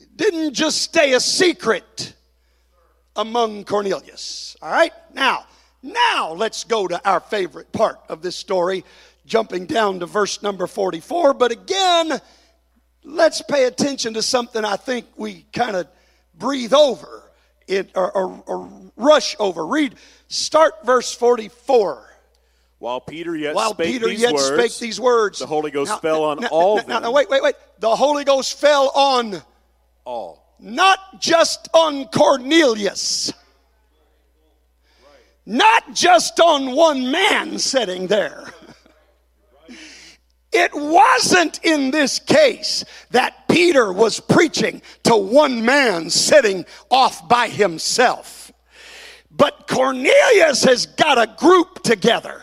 It 0.00 0.16
didn't 0.16 0.54
just 0.54 0.82
stay 0.82 1.12
a 1.12 1.20
secret 1.20 2.14
among 3.14 3.64
Cornelius. 3.64 4.56
All 4.60 4.72
right? 4.72 4.92
Now, 5.14 5.44
now 5.84 6.32
let's 6.32 6.64
go 6.64 6.88
to 6.88 7.00
our 7.08 7.20
favorite 7.20 7.70
part 7.70 8.00
of 8.08 8.22
this 8.22 8.34
story, 8.34 8.84
jumping 9.24 9.66
down 9.66 10.00
to 10.00 10.06
verse 10.06 10.42
number 10.42 10.66
44. 10.66 11.32
But 11.34 11.52
again, 11.52 12.20
let's 13.04 13.42
pay 13.42 13.66
attention 13.66 14.14
to 14.14 14.22
something 14.22 14.64
I 14.64 14.74
think 14.74 15.06
we 15.16 15.46
kind 15.52 15.76
of 15.76 15.86
breathe 16.34 16.74
over 16.74 17.22
it, 17.68 17.92
or, 17.94 18.10
or, 18.10 18.42
or 18.46 18.90
rush 18.96 19.36
over. 19.38 19.64
Read, 19.64 19.94
start 20.26 20.84
verse 20.84 21.14
44. 21.14 22.09
While 22.80 23.02
Peter 23.02 23.36
yet 23.36 23.54
While 23.54 23.74
spake 23.74 23.92
Peter 23.92 24.06
these 24.08 24.22
yet 24.22 24.32
words, 24.32 24.46
spake 24.46 24.78
these 24.78 24.98
words, 24.98 25.38
the 25.38 25.46
Holy 25.46 25.70
Ghost 25.70 25.90
Now- 25.90 25.98
fell 25.98 26.24
on 26.24 26.40
now- 26.40 26.48
all 26.48 26.76
now- 26.76 26.82
them. 26.82 27.02
Now, 27.02 27.10
wait, 27.12 27.28
wait, 27.28 27.42
wait. 27.42 27.54
The 27.78 27.94
Holy 27.94 28.24
Ghost 28.24 28.58
fell 28.58 28.88
on 28.94 29.42
all. 30.06 30.42
not 30.58 31.20
just 31.20 31.68
on 31.74 32.06
Cornelius, 32.06 33.34
not 35.44 35.92
just 35.92 36.40
on 36.40 36.74
one 36.74 37.10
man 37.10 37.58
sitting 37.58 38.08
there. 38.08 38.52
It 40.52 40.74
wasn't 40.74 41.60
in 41.62 41.92
this 41.92 42.18
case 42.18 42.84
that 43.12 43.46
Peter 43.46 43.92
was 43.92 44.18
preaching 44.18 44.82
to 45.04 45.14
one 45.14 45.64
man 45.64 46.10
sitting 46.10 46.66
off 46.90 47.28
by 47.28 47.46
himself. 47.48 48.50
But 49.30 49.68
Cornelius 49.68 50.64
has 50.64 50.86
got 50.86 51.18
a 51.18 51.28
group 51.38 51.84
together. 51.84 52.42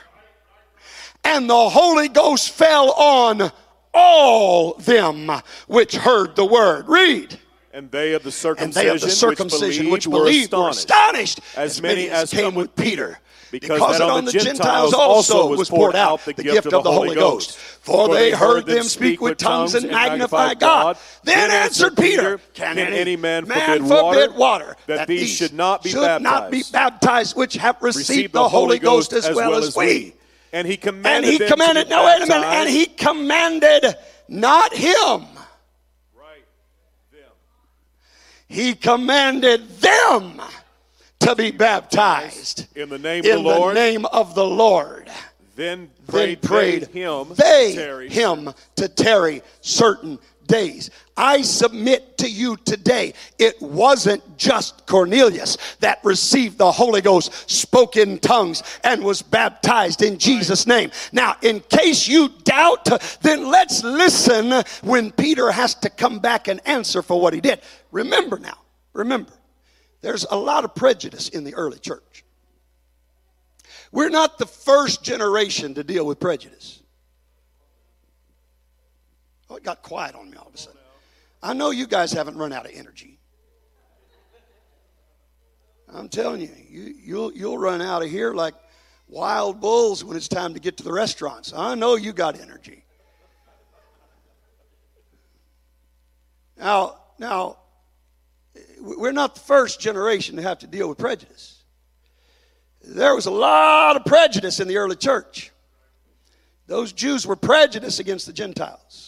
And 1.28 1.50
the 1.50 1.70
Holy 1.70 2.08
Ghost 2.08 2.52
fell 2.52 2.92
on 2.94 3.52
all 3.94 4.76
them 4.76 5.30
which 5.68 5.94
heard 5.94 6.38
the 6.38 6.46
word. 6.46 6.88
Read. 6.88 7.38
And 7.74 7.92
they 7.92 8.14
of 8.14 8.24
the 8.24 8.32
circumcision, 8.32 8.88
they 8.88 8.90
of 8.90 9.02
the 9.02 9.10
circumcision 9.10 9.90
which 9.90 10.06
believed, 10.06 10.52
believed 10.52 10.54
were 10.54 10.70
astonished, 10.70 11.42
as 11.58 11.82
many 11.82 12.10
as 12.10 12.32
came 12.32 12.56
with 12.56 12.74
Peter. 12.78 13.20
because 13.52 13.80
Because 13.80 14.00
on 14.02 14.10
on 14.10 14.26
the 14.26 14.32
Gentiles 14.32 14.94
also 14.94 15.50
was 15.50 15.70
poured 15.70 15.96
out 15.96 16.24
the 16.24 16.34
gift 16.34 16.72
of 16.74 16.84
the 16.84 16.92
Holy 16.92 17.16
Ghost. 17.16 17.58
For 17.58 18.08
they 18.08 18.32
heard 18.32 18.66
them 18.66 18.84
speak 18.84 19.20
with 19.20 19.38
tongues 19.38 19.76
and 19.76 19.92
magnify 19.92 20.54
God. 20.54 20.98
Then 21.24 21.52
answered 21.52 21.98
Peter, 21.98 22.40
Can 22.54 22.78
any 22.78 23.18
man 23.18 23.46
forbid 23.46 24.34
water 24.34 24.78
that 24.88 25.08
these 25.10 25.30
should 25.30 25.54
not 25.54 25.84
be 25.84 25.90
should 25.90 26.22
not 26.22 26.52
be 26.52 26.60
baptized? 26.60 26.72
baptized 26.72 27.36
which 27.36 27.56
have 27.56 27.82
received 27.82 28.34
the 28.34 28.48
Holy 28.48 28.80
Ghost 28.80 29.12
as 29.12 29.30
well 29.36 29.56
as 29.56 29.76
we? 29.76 30.14
And 30.54 30.68
he 30.68 30.78
commanded. 30.78 31.12
And 31.12 31.26
he 31.26 31.38
them 31.38 31.50
commanded, 31.50 31.90
now 31.90 32.06
wait 32.06 32.22
a 32.24 32.26
minute, 32.26 32.46
and 32.46 32.70
he 32.70 32.86
commanded 32.86 33.96
not 34.28 34.74
him. 34.74 35.26
Right. 36.16 36.44
Them. 37.12 37.22
He 38.48 38.74
commanded 38.76 39.70
them 39.80 40.42
to 41.20 41.36
be 41.36 41.52
baptized 41.52 42.68
In 42.78 42.90
the 42.90 42.98
name 43.00 43.26
in 43.26 43.38
of 43.38 43.44
the 43.44 43.50
Lord, 43.50 43.70
In 43.78 43.84
the 43.84 43.92
name 43.92 44.06
of 44.06 44.36
the 44.36 44.46
Lord. 44.46 45.10
then 45.56 45.90
Then 45.90 45.90
prayed, 46.08 46.42
prayed 46.42 46.84
they 46.84 47.02
him 47.02 47.28
they 47.36 47.74
tarry. 47.76 48.10
him 48.10 48.54
to 48.76 48.88
tarry 48.88 49.42
certain 49.62 50.20
days. 50.48 50.90
I 51.16 51.42
submit 51.42 52.18
to 52.20 52.30
you 52.30 52.58
today, 52.58 53.14
it 53.40 53.60
wasn't 53.62 54.38
just 54.38 54.86
Cornelius 54.86 55.58
that 55.80 56.00
received 56.04 56.58
the 56.58 56.72
Holy 56.72 57.02
Ghost, 57.02 57.50
spoke 57.50 57.98
in 57.98 58.20
tongues, 58.20 58.64
and 58.84 59.04
was 59.04 59.22
baptized 59.22 60.02
in 60.04 60.20
Jesus' 60.20 60.68
name. 60.68 60.92
Now, 61.12 61.36
in 61.42 61.60
case 61.62 62.08
you 62.08 62.30
doubt, 62.44 62.86
then 63.22 63.50
let's 63.50 63.84
listen 63.84 64.64
when 64.84 65.12
Peter 65.12 65.52
has 65.52 65.76
to 65.76 65.90
come 65.90 66.20
back 66.20 66.48
and 66.48 66.60
answer 66.66 67.02
for 67.02 67.20
what 67.20 67.34
he 67.34 67.42
did. 67.42 67.62
Remember 67.92 68.38
now, 68.38 68.58
remember, 68.94 69.34
there's 70.02 70.26
a 70.30 70.38
lot 70.38 70.64
of 70.64 70.76
prejudice 70.76 71.30
in 71.30 71.44
the 71.44 71.56
early 71.56 71.80
church. 71.80 72.24
We're 73.92 74.10
not 74.10 74.38
the 74.38 74.46
first 74.46 75.04
generation 75.04 75.74
to 75.76 75.84
deal 75.84 76.06
with 76.06 76.20
prejudice. 76.20 76.77
Oh, 79.50 79.56
it 79.56 79.64
got 79.64 79.82
quiet 79.82 80.16
on 80.16 80.30
me 80.30 80.38
all 80.38 80.48
of 80.48 80.54
a 80.54 80.58
sudden. 80.58 80.80
I 81.42 81.54
know 81.54 81.70
you 81.72 81.88
guys 81.88 82.12
haven't 82.12 82.38
run 82.38 82.52
out 82.52 82.66
of 82.66 82.72
energy. 82.74 83.20
I'm 85.94 86.10
telling 86.10 86.42
you, 86.42 86.50
you 86.70 86.96
you'll, 87.02 87.34
you'll 87.34 87.58
run 87.58 87.82
out 87.82 88.04
of 88.04 88.10
here 88.10 88.34
like 88.34 88.56
wild 89.08 89.62
bulls 89.62 90.04
when 90.04 90.18
it's 90.18 90.28
time 90.28 90.54
to 90.54 90.60
get 90.60 90.78
to 90.78 90.84
the 90.84 90.92
restaurants. 90.92 91.54
I 91.56 91.76
know 91.76 91.96
you 91.96 92.12
got 92.12 92.40
energy. 92.40 92.84
Now, 96.58 96.98
now, 97.20 97.58
we're 98.80 99.12
not 99.12 99.36
the 99.36 99.42
first 99.42 99.80
generation 99.80 100.36
to 100.38 100.42
have 100.42 100.60
to 100.60 100.68
deal 100.68 100.90
with 100.90 100.98
prejudice. 100.98 101.64
There 102.84 103.16
was 103.16 103.26
a 103.26 103.32
lot 103.32 103.96
of 103.96 104.06
prejudice 104.06 104.60
in 104.60 104.68
the 104.68 104.78
early 104.78 104.96
church. 104.96 105.52
Those 106.68 106.92
Jews 106.92 107.26
were 107.26 107.36
prejudiced 107.36 108.00
against 108.00 108.26
the 108.26 108.34
Gentiles. 108.34 109.07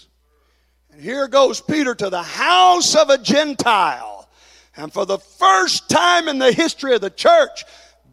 Here 1.00 1.28
goes 1.28 1.62
Peter 1.62 1.96
to 1.96 2.10
the 2.10 2.24
house 2.24 2.96
of 2.96 3.10
a 3.10 3.18
Gentile. 3.18 4.30
And 4.76 4.92
for 4.92 5.06
the 5.06 5.18
first 5.18 5.90
time 5.90 6.28
in 6.28 6.40
the 6.40 6.52
history 6.52 6.94
of 6.94 7.02
the 7.02 7.10
church, 7.10 7.64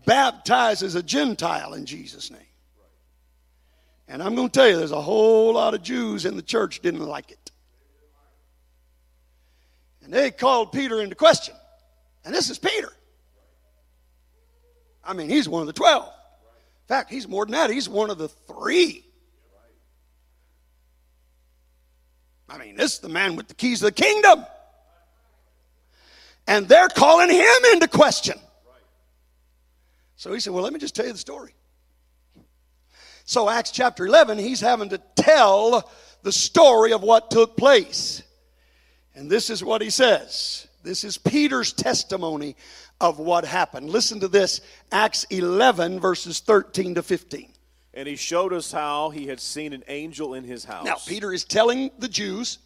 baptizes 0.05 0.95
a 0.95 1.03
Gentile 1.03 1.75
in 1.75 1.85
Jesus' 1.85 2.31
name. 2.31 2.41
And 4.09 4.23
I'm 4.23 4.35
going 4.37 4.49
to 4.49 4.53
tell 4.53 4.69
you, 4.69 4.77
there's 4.77 4.93
a 4.93 5.01
whole 5.01 5.55
lot 5.55 5.75
of 5.75 5.83
Jews 5.83 6.27
in 6.27 6.37
the 6.37 6.43
church 6.43 6.81
didn't 6.81 7.05
like 7.05 7.31
it. 7.33 7.51
And 10.05 10.13
they 10.13 10.31
called 10.31 10.71
Peter 10.71 11.01
into 11.01 11.17
question. 11.17 11.57
And 12.25 12.33
this 12.33 12.51
is 12.51 12.59
Peter. 12.59 12.93
I 15.05 15.13
mean, 15.13 15.29
he's 15.29 15.49
one 15.49 15.61
of 15.61 15.67
the 15.67 15.73
12. 15.73 16.05
In 16.05 16.89
fact, 16.89 17.11
he's 17.11 17.27
more 17.27 17.45
than 17.45 17.53
that. 17.53 17.71
He's 17.71 17.89
one 17.89 18.11
of 18.11 18.19
the 18.19 18.29
three. 18.29 19.06
I 22.49 22.59
mean, 22.59 22.77
this 22.77 22.95
is 22.95 22.99
the 23.01 23.09
man 23.09 23.37
with 23.37 23.49
the 23.49 23.55
keys 23.55 23.83
of 23.83 23.95
the 23.95 24.03
kingdom. 24.03 24.45
And 26.47 26.69
they're 26.69 26.89
calling 26.89 27.31
him 27.31 27.65
into 27.73 27.89
question. 27.89 28.39
So 30.17 30.33
he 30.33 30.41
said, 30.41 30.53
Well, 30.53 30.63
let 30.63 30.73
me 30.73 30.79
just 30.79 30.95
tell 30.95 31.07
you 31.07 31.13
the 31.13 31.19
story. 31.19 31.55
So, 33.25 33.51
Acts 33.51 33.73
chapter 33.73 34.07
11, 34.07 34.39
he's 34.39 34.61
having 34.61 34.91
to 34.91 34.99
tell 35.17 35.91
the 36.23 36.31
story 36.31 36.93
of 36.93 37.03
what 37.03 37.31
took 37.31 37.57
place. 37.57 38.23
And 39.17 39.29
this 39.29 39.51
is 39.51 39.65
what 39.65 39.83
he 39.83 39.91
says. 39.91 40.69
This 40.85 41.03
is 41.03 41.19
Peter's 41.19 41.73
testimony 41.73 42.55
of 43.01 43.19
what 43.19 43.45
happened. 43.45 43.91
Listen 43.91 44.21
to 44.21 44.29
this 44.29 44.61
Acts 44.93 45.25
11, 45.25 45.99
verses 45.99 46.39
13 46.39 46.95
to 46.95 47.03
15. 47.03 47.53
And 47.97 48.07
he 48.07 48.15
showed 48.15 48.53
us 48.53 48.71
how 48.71 49.11
he 49.11 49.27
had 49.27 49.41
seen 49.41 49.73
an 49.73 49.83
angel 49.89 50.35
in 50.35 50.45
his 50.45 50.65
house. 50.65 50.85
Now, 50.85 50.97
Peter 51.07 51.33
is 51.33 51.45
telling 51.45 51.91
the 51.99 52.09
Jews, 52.09 52.59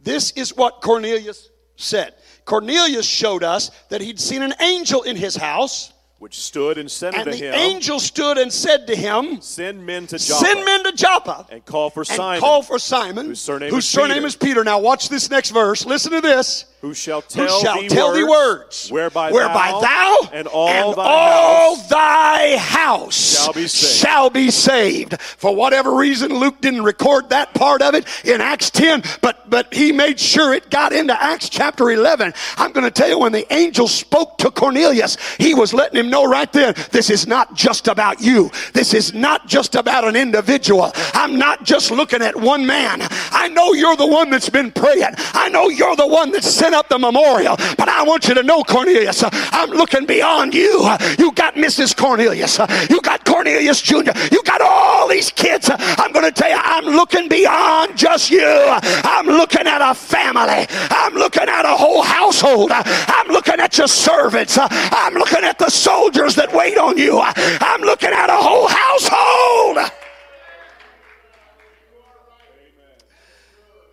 this 0.00 0.32
is 0.32 0.56
what 0.56 0.82
Cornelius 0.82 1.48
said. 1.76 2.14
Cornelius 2.44 3.06
showed 3.06 3.44
us 3.44 3.70
that 3.90 4.00
he'd 4.00 4.18
seen 4.18 4.42
an 4.42 4.54
angel 4.60 5.04
in 5.04 5.16
his 5.16 5.36
house 5.36 5.92
which 6.18 6.38
stood 6.38 6.78
and 6.78 6.88
said 6.88 7.14
and 7.14 7.26
unto 7.26 7.32
the 7.32 7.36
him, 7.36 7.54
angel 7.54 7.98
stood 7.98 8.38
and 8.38 8.52
said 8.52 8.86
to 8.86 8.94
him, 8.94 9.40
Send 9.40 9.84
men 9.84 10.06
to 10.06 10.18
Joppa 10.18 10.44
Send 10.44 10.64
men 10.64 10.84
to 10.84 10.92
Joppa 10.92 11.46
and 11.50 11.64
call 11.64 11.90
for 11.90 12.02
and 12.02 12.06
Simon, 12.06 12.40
call 12.40 12.62
for 12.62 12.78
Simon, 12.78 13.26
whose 13.26 13.40
surname 13.40 13.70
whose 13.70 13.84
is 13.84 13.90
surname 13.90 14.18
Peter. 14.18 14.26
is 14.26 14.36
Peter. 14.36 14.62
Now, 14.62 14.78
watch 14.78 15.08
this 15.08 15.30
next 15.30 15.50
verse. 15.50 15.84
Listen 15.84 16.12
to 16.12 16.20
this. 16.20 16.66
Who 16.82 16.92
shall 16.92 17.20
Who 17.20 17.46
tell, 17.46 17.60
shall 17.60 17.80
thee, 17.80 17.88
tell 17.88 18.08
words, 18.08 18.18
thee 18.18 18.24
words 18.24 18.90
whereby, 18.90 19.30
whereby 19.30 19.78
thou, 19.80 20.30
and 20.32 20.48
all 20.48 20.68
and 20.68 20.96
thy 20.96 21.02
all 21.04 21.76
house 21.76 21.88
thy 21.88 22.56
house 22.56 23.44
shall 23.44 23.52
be 23.52 23.68
saved. 23.68 24.00
shall 24.00 24.30
be 24.30 24.50
saved. 24.50 25.20
For 25.20 25.54
whatever 25.54 25.94
reason, 25.94 26.34
Luke 26.34 26.60
didn't 26.60 26.82
record 26.82 27.30
that 27.30 27.54
part 27.54 27.82
of 27.82 27.94
it 27.94 28.04
in 28.24 28.40
Acts 28.40 28.68
10, 28.70 29.04
but 29.20 29.48
but 29.48 29.72
he 29.72 29.92
made 29.92 30.18
sure 30.18 30.52
it 30.52 30.70
got 30.70 30.92
into 30.92 31.20
Acts 31.22 31.48
chapter 31.48 31.88
11. 31.92 32.34
I'm 32.56 32.72
going 32.72 32.84
to 32.84 32.90
tell 32.90 33.08
you 33.08 33.18
when 33.20 33.30
the 33.32 33.50
angel 33.52 33.86
spoke 33.86 34.38
to 34.38 34.50
Cornelius, 34.50 35.16
he 35.36 35.54
was 35.54 35.72
letting 35.72 36.00
him 36.00 36.10
know 36.10 36.24
right 36.24 36.52
then, 36.52 36.74
this 36.90 37.10
is 37.10 37.28
not 37.28 37.54
just 37.54 37.86
about 37.86 38.20
you. 38.20 38.50
This 38.72 38.92
is 38.92 39.14
not 39.14 39.46
just 39.46 39.76
about 39.76 40.04
an 40.04 40.16
individual. 40.16 40.90
I'm 41.14 41.38
not 41.38 41.62
just 41.62 41.92
looking 41.92 42.22
at 42.22 42.34
one 42.34 42.66
man. 42.66 43.06
I 43.30 43.48
know 43.48 43.72
you're 43.72 43.94
the 43.94 44.06
one 44.06 44.30
that's 44.30 44.50
been 44.50 44.72
praying. 44.72 45.14
I 45.32 45.48
know 45.48 45.68
you're 45.68 45.94
the 45.94 46.08
one 46.08 46.32
that 46.32 46.42
sent 46.42 46.71
up 46.74 46.88
the 46.88 46.98
memorial. 46.98 47.56
But 47.76 47.88
I 47.88 48.02
want 48.02 48.28
you 48.28 48.34
to 48.34 48.42
know, 48.42 48.62
Cornelius, 48.62 49.22
I'm 49.24 49.70
looking 49.70 50.06
beyond 50.06 50.54
you. 50.54 50.88
You 51.18 51.32
got 51.32 51.54
Mrs. 51.54 51.96
Cornelius. 51.96 52.58
You 52.90 53.00
got 53.00 53.24
Cornelius 53.24 53.80
Jr. 53.82 54.12
You 54.30 54.42
got 54.44 54.60
all 54.60 55.08
these 55.08 55.30
kids. 55.30 55.70
I'm 55.72 56.12
going 56.12 56.24
to 56.24 56.32
tell 56.32 56.50
you, 56.50 56.58
I'm 56.58 56.84
looking 56.84 57.28
beyond 57.28 57.96
just 57.96 58.30
you. 58.30 58.46
I'm 58.46 59.26
looking 59.26 59.66
at 59.66 59.80
a 59.80 59.94
family. 59.94 60.66
I'm 60.90 61.14
looking 61.14 61.48
at 61.48 61.64
a 61.64 61.76
whole 61.76 62.02
household. 62.02 62.70
I'm 62.72 63.28
looking 63.28 63.60
at 63.60 63.76
your 63.78 63.88
servants. 63.88 64.58
I'm 64.60 65.14
looking 65.14 65.44
at 65.44 65.58
the 65.58 65.70
soldiers 65.70 66.34
that 66.36 66.52
wait 66.52 66.78
on 66.78 66.98
you. 66.98 67.20
I'm 67.20 67.80
looking 67.82 68.10
at 68.10 68.30
a 68.30 68.36
whole 68.36 68.68
household. 68.68 69.92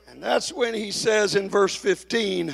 And 0.07 0.21
that's 0.23 0.51
when 0.51 0.73
he 0.73 0.91
says 0.91 1.35
in 1.35 1.49
verse 1.49 1.75
15, 1.75 2.53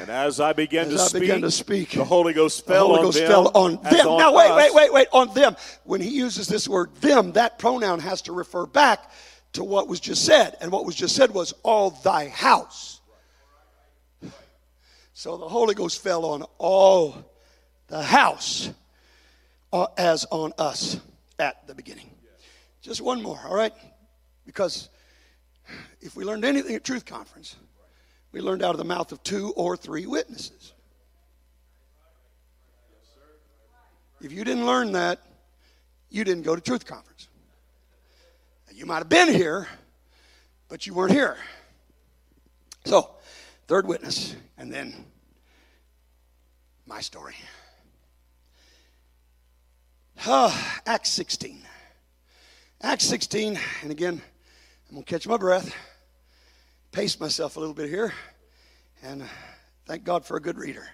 And 0.00 0.10
as 0.10 0.40
I 0.40 0.52
began, 0.52 0.86
As 0.88 0.94
to, 0.94 1.00
I 1.02 1.06
speak, 1.06 1.20
began 1.20 1.40
to 1.42 1.50
speak, 1.50 1.90
the 1.90 2.04
Holy 2.04 2.32
Ghost 2.32 2.66
fell 2.66 2.88
Holy 2.88 3.00
on 3.06 3.12
them. 3.12 3.26
fell 3.28 3.48
on 3.54 3.82
them. 3.82 4.08
on 4.08 4.18
Now, 4.18 4.34
wait, 4.34 4.50
us. 4.50 4.56
wait, 4.56 4.74
wait, 4.74 4.92
wait. 4.92 5.08
On 5.12 5.32
them. 5.34 5.56
When 5.84 6.00
he 6.00 6.08
uses 6.10 6.48
this 6.48 6.68
word 6.68 6.94
them, 6.96 7.32
that 7.32 7.58
pronoun 7.58 8.00
has 8.00 8.22
to 8.22 8.32
refer 8.32 8.66
back 8.66 9.10
to 9.52 9.62
what 9.62 9.86
was 9.88 10.00
just 10.00 10.24
said. 10.24 10.56
And 10.60 10.72
what 10.72 10.84
was 10.84 10.94
just 10.94 11.14
said 11.14 11.32
was 11.32 11.52
all 11.62 11.90
thy 11.90 12.28
house. 12.28 13.00
So 15.14 15.36
the 15.36 15.48
Holy 15.48 15.74
Ghost 15.74 16.02
fell 16.02 16.24
on 16.24 16.44
all 16.58 17.14
the 17.86 18.02
house 18.02 18.70
uh, 19.72 19.86
as 19.96 20.24
on 20.30 20.52
us 20.58 20.98
at 21.38 21.66
the 21.66 21.74
beginning. 21.74 22.10
Just 22.80 23.00
one 23.00 23.22
more, 23.22 23.38
all 23.46 23.54
right? 23.54 23.72
Because 24.46 24.88
if 26.00 26.16
we 26.16 26.24
learned 26.24 26.44
anything 26.44 26.74
at 26.74 26.82
Truth 26.82 27.06
Conference, 27.06 27.54
we 28.32 28.40
learned 28.40 28.62
out 28.62 28.70
of 28.70 28.78
the 28.78 28.84
mouth 28.84 29.12
of 29.12 29.22
two 29.22 29.52
or 29.52 29.76
three 29.76 30.06
witnesses. 30.06 30.72
If 34.20 34.32
you 34.32 34.44
didn't 34.44 34.66
learn 34.66 34.92
that, 34.92 35.20
you 36.08 36.24
didn't 36.24 36.44
go 36.44 36.54
to 36.54 36.60
Truth 36.60 36.86
Conference. 36.86 37.28
You 38.72 38.86
might 38.86 38.98
have 38.98 39.08
been 39.08 39.32
here, 39.32 39.68
but 40.68 40.86
you 40.86 40.94
weren't 40.94 41.12
here. 41.12 41.36
So, 42.84 43.10
third 43.66 43.86
witness, 43.86 44.34
and 44.56 44.72
then 44.72 44.94
my 46.86 47.00
story. 47.00 47.34
Ah, 50.26 50.80
Acts 50.86 51.10
16. 51.10 51.62
Acts 52.80 53.04
16, 53.04 53.58
and 53.82 53.90
again, 53.90 54.20
I'm 54.88 54.94
going 54.94 55.04
to 55.04 55.10
catch 55.10 55.26
my 55.26 55.36
breath, 55.36 55.74
pace 56.90 57.18
myself 57.18 57.56
a 57.56 57.60
little 57.60 57.74
bit 57.74 57.88
here, 57.88 58.12
and 59.02 59.24
thank 59.86 60.04
God 60.04 60.24
for 60.24 60.36
a 60.36 60.40
good 60.40 60.56
reader. 60.56 60.86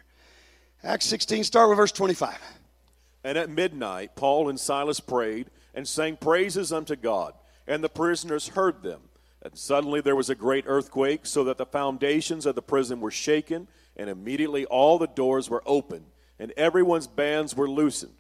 Acts 0.83 1.07
16, 1.07 1.45
start 1.45 1.69
with 1.69 1.77
verse 1.77 1.93
25. 1.93 2.37
And 3.25 3.37
at 3.37 3.51
midnight, 3.51 4.17
Paul 4.17 4.49
and 4.49 4.59
Silas 4.59 5.01
prayed 5.01 5.51
and 5.75 5.87
sang 5.87 6.17
praises 6.17 6.73
unto 6.73 6.97
God, 6.97 7.35
and 7.67 7.85
the 7.85 7.89
prisoners 7.89 8.49
heard 8.49 8.83
them. 8.83 9.03
And 9.43 9.57
suddenly 9.57 10.01
there 10.01 10.17
was 10.17 10.31
a 10.31 10.35
great 10.35 10.65
earthquake, 10.67 11.27
so 11.27 11.45
that 11.45 11.59
the 11.59 11.67
foundations 11.67 12.47
of 12.47 12.55
the 12.55 12.63
prison 12.63 13.01
were 13.01 13.11
shaken, 13.11 13.69
and 13.97 14.09
immediately 14.09 14.65
all 14.67 14.99
the 14.99 15.07
doors 15.07 15.51
were 15.51 15.63
opened, 15.67 16.07
and 16.39 16.53
everyone's 16.57 17.07
bands 17.07 17.55
were 17.55 17.69
loosened. 17.69 18.15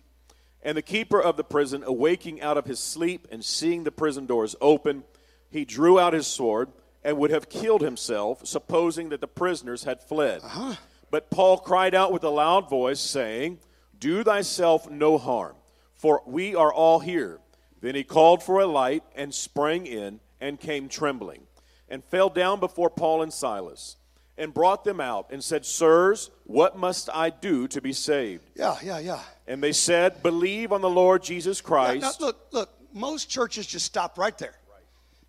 And 0.62 0.76
the 0.76 0.82
keeper 0.82 1.20
of 1.20 1.36
the 1.36 1.44
prison, 1.44 1.82
awaking 1.84 2.42
out 2.42 2.58
of 2.58 2.66
his 2.66 2.80
sleep 2.80 3.26
and 3.30 3.44
seeing 3.44 3.84
the 3.84 3.92
prison 3.92 4.26
doors 4.26 4.54
open, 4.60 5.04
he 5.50 5.64
drew 5.64 5.98
out 5.98 6.12
his 6.12 6.26
sword 6.26 6.68
and 7.04 7.16
would 7.16 7.30
have 7.30 7.48
killed 7.48 7.80
himself, 7.82 8.46
supposing 8.46 9.08
that 9.10 9.20
the 9.20 9.28
prisoners 9.28 9.84
had 9.84 10.02
fled. 10.02 10.40
Uh-huh. 10.42 10.74
But 11.10 11.30
Paul 11.30 11.58
cried 11.58 11.94
out 11.94 12.12
with 12.12 12.24
a 12.24 12.30
loud 12.30 12.68
voice, 12.68 13.00
saying, 13.00 13.60
Do 13.98 14.22
thyself 14.24 14.90
no 14.90 15.16
harm, 15.18 15.56
for 15.94 16.22
we 16.26 16.54
are 16.54 16.72
all 16.72 17.00
here. 17.00 17.40
Then 17.80 17.94
he 17.94 18.04
called 18.04 18.42
for 18.42 18.60
a 18.60 18.66
light 18.66 19.04
and 19.14 19.32
sprang 19.34 19.86
in 19.86 20.20
and 20.40 20.58
came 20.60 20.88
trembling. 20.88 21.46
and 21.88 22.04
fell 22.04 22.28
down 22.28 22.60
before 22.60 22.90
Paul 22.90 23.22
and 23.22 23.32
Silas, 23.32 23.96
and 24.36 24.54
brought 24.54 24.84
them 24.84 25.00
out, 25.00 25.28
and 25.30 25.42
said, 25.42 25.64
Sirs, 25.64 26.30
what 26.44 26.76
must 26.76 27.08
I 27.12 27.30
do 27.30 27.66
to 27.68 27.80
be 27.80 27.92
saved? 27.92 28.50
Yeah, 28.54 28.76
yeah, 28.82 28.98
yeah. 28.98 29.20
And 29.46 29.62
they 29.62 29.72
said, 29.72 30.22
Believe 30.22 30.72
on 30.72 30.80
the 30.80 30.90
Lord 30.90 31.22
Jesus 31.22 31.60
Christ. 31.60 32.02
Now, 32.02 32.26
look, 32.26 32.46
look, 32.52 32.70
most 32.92 33.28
churches 33.28 33.66
just 33.66 33.86
stop 33.86 34.18
right 34.18 34.36
there. 34.38 34.54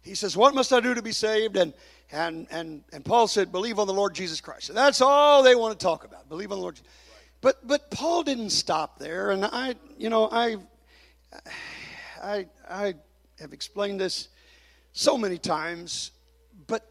He 0.01 0.15
says, 0.15 0.37
What 0.37 0.55
must 0.55 0.71
I 0.73 0.79
do 0.79 0.93
to 0.93 1.01
be 1.01 1.11
saved? 1.11 1.57
And 1.57 1.73
and 2.11 2.47
and 2.51 2.83
and 2.91 3.05
Paul 3.05 3.27
said, 3.27 3.51
Believe 3.51 3.79
on 3.79 3.87
the 3.87 3.93
Lord 3.93 4.15
Jesus 4.15 4.41
Christ. 4.41 4.69
And 4.69 4.77
that's 4.77 5.01
all 5.01 5.43
they 5.43 5.55
want 5.55 5.77
to 5.77 5.83
talk 5.83 6.03
about. 6.03 6.29
Believe 6.29 6.51
on 6.51 6.57
the 6.57 6.61
Lord. 6.61 6.79
But 7.41 7.65
but 7.67 7.91
Paul 7.91 8.23
didn't 8.23 8.49
stop 8.51 8.99
there. 8.99 9.31
And 9.31 9.45
I, 9.45 9.75
you 9.97 10.09
know, 10.09 10.29
I 10.31 10.57
I 12.21 12.47
I 12.69 12.93
have 13.39 13.53
explained 13.53 13.99
this 13.99 14.29
so 14.91 15.17
many 15.17 15.37
times, 15.37 16.11
but 16.67 16.85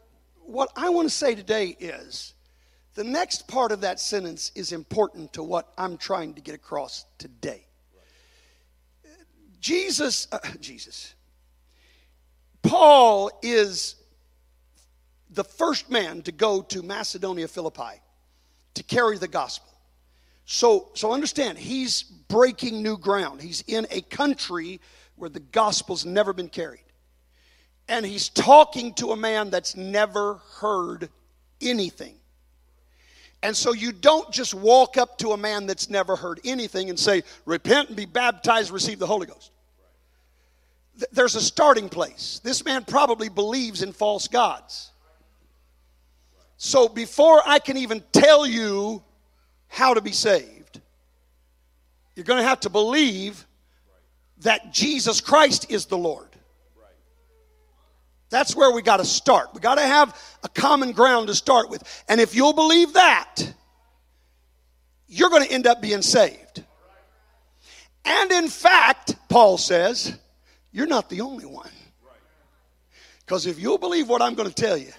what 0.45 0.71
I 0.77 0.89
want 0.91 1.09
to 1.09 1.15
say 1.15 1.35
today 1.35 1.77
is 1.79 2.35
the 2.95 3.05
next 3.05 3.47
part 3.47 3.71
of 3.71 3.83
that 3.83 4.01
sentence 4.01 4.51
is 4.55 4.73
important 4.73 5.33
to 5.35 5.43
what 5.43 5.73
I'm 5.77 5.97
trying 5.97 6.35
to 6.35 6.41
get 6.41 6.55
across 6.55 7.05
today. 7.19 7.67
Jesus, 9.61 10.27
uh, 10.33 10.39
Jesus, 10.61 11.15
Paul 12.63 13.31
is 13.43 13.97
the 15.31 15.45
first 15.45 15.91
man 15.91 16.23
to 16.23 16.33
go 16.33 16.63
to 16.63 16.83
Macedonia, 16.83 17.49
Philippi, 17.49 18.03
to 18.75 18.83
carry 18.83 19.19
the 19.19 19.29
gospel. 19.29 19.73
So, 20.45 20.89
so 20.95 21.13
understand, 21.13 21.59
he's 21.59 22.03
breaking 22.03 22.83
new 22.83 22.97
ground. 22.97 23.43
He's 23.43 23.63
in 23.67 23.87
a 23.91 24.01
country 24.01 24.81
where 25.17 25.29
the 25.29 25.41
gospel's 25.41 26.07
never 26.07 26.33
been 26.33 26.49
carried. 26.49 26.85
And 27.89 28.05
he's 28.05 28.29
talking 28.31 28.95
to 28.95 29.13
a 29.13 29.17
man 29.17 29.51
that's 29.51 29.77
never 29.77 30.41
heard 30.61 31.11
anything. 31.61 32.15
And 33.43 33.57
so 33.57 33.73
you 33.73 33.93
don't 33.93 34.31
just 34.33 34.55
walk 34.55 34.97
up 34.97 35.19
to 35.19 35.33
a 35.33 35.37
man 35.37 35.67
that's 35.67 35.89
never 35.89 36.17
heard 36.17 36.41
anything 36.45 36.91
and 36.91 36.99
say, 36.99 37.23
Repent 37.45 37.89
and 37.89 37.97
be 37.97 38.07
baptized, 38.07 38.71
receive 38.71 38.99
the 38.99 39.07
Holy 39.07 39.27
Ghost. 39.27 39.53
There's 41.13 41.37
a 41.37 41.41
starting 41.41 41.89
place. 41.89 42.41
This 42.43 42.65
man 42.65 42.85
probably 42.85 43.29
believes 43.29 43.83
in 43.83 43.93
false 43.93 44.29
gods. 44.29 44.91
So 46.57 46.89
before 46.89 47.41
I 47.47 47.61
can 47.61 47.77
even 47.77 48.03
tell 48.13 48.45
you 48.47 49.03
how 49.69 49.95
to 49.95 50.01
be 50.01 50.13
saved, 50.13 50.81
you're 52.17 52.25
going 52.25 52.43
to 52.43 52.49
have 52.49 52.61
to 52.61 52.71
believe 52.71 53.47
that 54.39 54.73
Jesus 54.73 55.21
Christ 55.21 55.71
is 55.71 55.87
the 55.87 55.99
Lord. 55.99 56.27
That's 58.31 58.55
where 58.55 58.73
we 58.73 58.83
got 58.83 58.99
to 58.99 59.05
start. 59.05 59.55
We 59.55 59.61
got 59.61 59.77
to 59.77 59.83
have 59.83 60.21
a 60.43 60.49
common 60.49 60.93
ground 60.93 61.29
to 61.29 61.35
start 61.35 61.71
with. 61.71 61.83
And 62.09 62.21
if 62.21 62.35
you'll 62.35 62.53
believe 62.53 62.93
that, 62.95 63.37
you're 65.07 65.31
going 65.31 65.45
to 65.45 65.51
end 65.51 65.67
up 65.67 65.81
being 65.81 66.03
saved. 66.03 66.65
And 68.05 68.31
in 68.33 68.49
fact, 68.49 69.17
Paul 69.29 69.57
says, 69.59 70.19
you're 70.73 70.87
not 70.87 71.09
the 71.09 71.21
only 71.21 71.47
one. 71.47 71.71
Because 73.25 73.47
if 73.47 73.59
you'll 73.59 73.79
believe 73.79 74.09
what 74.09 74.23
I'm 74.23 74.35
going 74.35 74.49
to 74.49 74.55
tell 74.55 74.77
you, 74.77 74.93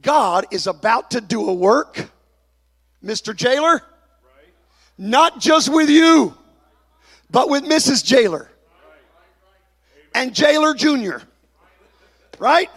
God 0.00 0.46
is 0.50 0.66
about 0.66 1.10
to 1.12 1.20
do 1.20 1.48
a 1.48 1.54
work, 1.54 2.08
Mr. 3.04 3.34
Jailer, 3.34 3.82
not 4.98 5.40
just 5.40 5.68
with 5.68 5.90
you, 5.90 6.36
but 7.30 7.48
with 7.48 7.64
Mrs. 7.64 8.04
Jailer 8.04 8.48
and 10.14 10.34
Jailer 10.34 10.74
Jr. 10.74 11.24
Right? 12.38 12.70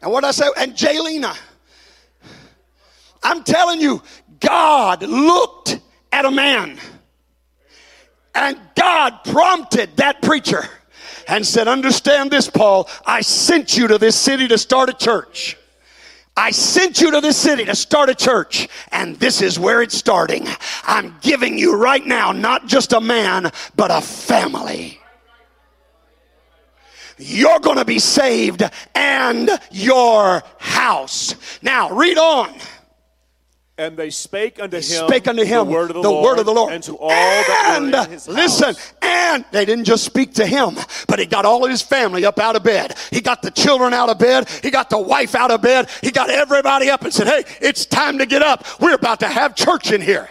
And 0.00 0.12
what 0.12 0.24
I 0.24 0.30
say, 0.30 0.46
and 0.56 0.74
Jailina. 0.74 1.36
I'm 3.22 3.42
telling 3.42 3.80
you, 3.80 4.02
God 4.40 5.02
looked 5.02 5.80
at 6.12 6.24
a 6.24 6.30
man 6.30 6.78
and 8.34 8.58
God 8.76 9.18
prompted 9.24 9.96
that 9.96 10.22
preacher 10.22 10.68
and 11.28 11.46
said, 11.46 11.68
Understand 11.68 12.30
this, 12.30 12.50
Paul. 12.50 12.88
I 13.06 13.20
sent 13.20 13.76
you 13.76 13.86
to 13.88 13.98
this 13.98 14.16
city 14.16 14.48
to 14.48 14.58
start 14.58 14.88
a 14.88 14.94
church. 14.94 15.56
I 16.36 16.52
sent 16.52 17.00
you 17.00 17.10
to 17.10 17.20
this 17.20 17.36
city 17.36 17.64
to 17.64 17.74
start 17.74 18.08
a 18.10 18.14
church, 18.14 18.68
and 18.92 19.16
this 19.16 19.42
is 19.42 19.58
where 19.58 19.82
it's 19.82 19.96
starting. 19.96 20.46
I'm 20.84 21.16
giving 21.20 21.58
you 21.58 21.76
right 21.76 22.04
now 22.04 22.30
not 22.30 22.66
just 22.66 22.92
a 22.92 23.00
man, 23.00 23.50
but 23.74 23.90
a 23.90 24.00
family. 24.00 25.00
You're 27.18 27.58
going 27.58 27.78
to 27.78 27.84
be 27.84 27.98
saved 27.98 28.62
and 28.94 29.50
your 29.72 30.44
house. 30.58 31.34
Now, 31.60 31.90
read 31.90 32.18
on. 32.18 32.54
And 33.78 33.96
they 33.96 34.10
spake 34.10 34.60
unto 34.60 34.78
him, 34.78 34.82
spake 34.82 35.28
unto 35.28 35.44
him 35.44 35.66
the, 35.66 35.72
word 35.72 35.90
of 35.90 35.96
the, 35.96 36.02
the 36.02 36.10
Lord, 36.10 36.24
word 36.24 36.38
of 36.40 36.46
the 36.46 36.52
Lord, 36.52 36.72
and 36.72 36.82
to 36.82 36.96
all 36.98 37.08
that 37.08 37.74
and 37.76 37.92
were 37.92 38.04
in 38.04 38.10
his 38.10 38.26
listen, 38.26 38.74
house. 38.74 38.94
and 39.02 39.44
they 39.52 39.64
didn't 39.64 39.84
just 39.84 40.02
speak 40.02 40.34
to 40.34 40.44
him, 40.44 40.76
but 41.06 41.20
he 41.20 41.26
got 41.26 41.44
all 41.44 41.64
of 41.64 41.70
his 41.70 41.80
family 41.80 42.24
up 42.24 42.40
out 42.40 42.56
of 42.56 42.64
bed. 42.64 42.96
He 43.12 43.20
got 43.20 43.40
the 43.40 43.52
children 43.52 43.94
out 43.94 44.08
of 44.08 44.18
bed. 44.18 44.48
He 44.64 44.70
got 44.70 44.90
the 44.90 44.98
wife 44.98 45.36
out 45.36 45.52
of 45.52 45.62
bed. 45.62 45.88
He 46.02 46.10
got 46.10 46.28
everybody 46.28 46.90
up 46.90 47.02
and 47.02 47.14
said, 47.14 47.28
"Hey, 47.28 47.44
it's 47.60 47.86
time 47.86 48.18
to 48.18 48.26
get 48.26 48.42
up. 48.42 48.64
We're 48.80 48.94
about 48.94 49.20
to 49.20 49.28
have 49.28 49.54
church 49.54 49.92
in 49.92 50.00
here." 50.00 50.28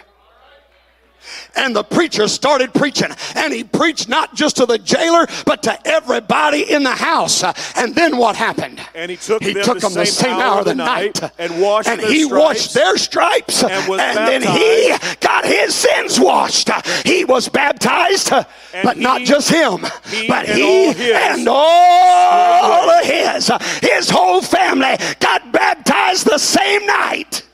And 1.56 1.74
the 1.74 1.84
preacher 1.84 2.28
started 2.28 2.74
preaching. 2.74 3.10
And 3.34 3.52
he 3.52 3.64
preached 3.64 4.08
not 4.08 4.34
just 4.34 4.56
to 4.56 4.66
the 4.66 4.78
jailer, 4.78 5.26
but 5.44 5.62
to 5.64 5.78
everybody 5.86 6.70
in 6.70 6.82
the 6.82 6.94
house. 6.94 7.42
And 7.76 7.94
then 7.94 8.16
what 8.16 8.36
happened? 8.36 8.80
And 8.94 9.10
he 9.10 9.16
took 9.16 9.42
he 9.42 9.52
them 9.52 9.64
took 9.64 9.74
the 9.80 9.88
them 9.88 9.94
the 9.94 10.06
same 10.06 10.28
same 10.28 10.40
hour 10.40 10.60
of 10.60 10.64
the 10.64 10.74
night 10.74 10.98
night, 10.98 11.32
and 11.38 11.60
washed 11.60 11.88
and 11.88 12.00
he 12.00 12.24
stripes 12.24 12.42
washed 12.42 12.74
their 12.74 12.96
stripes, 12.96 13.62
and 13.62 13.88
was 13.88 13.98
then 13.98 14.42
he 14.42 14.94
got 15.20 15.44
his 15.44 15.74
sins 15.74 16.18
washed. 16.18 16.70
He 17.04 17.24
was 17.24 17.48
baptized, 17.48 18.30
but 18.30 18.96
not 18.96 19.22
just 19.22 19.50
him, 19.50 19.86
he 20.10 20.28
but 20.28 20.48
and 20.48 20.58
he 20.58 21.12
and 21.12 21.48
all 21.48 22.90
of 22.90 23.04
his, 23.04 23.50
his 23.82 24.10
whole 24.10 24.42
family 24.42 24.96
got 25.20 25.52
baptized 25.52 26.26
the 26.26 26.38
same 26.38 26.84
night. 26.86 27.46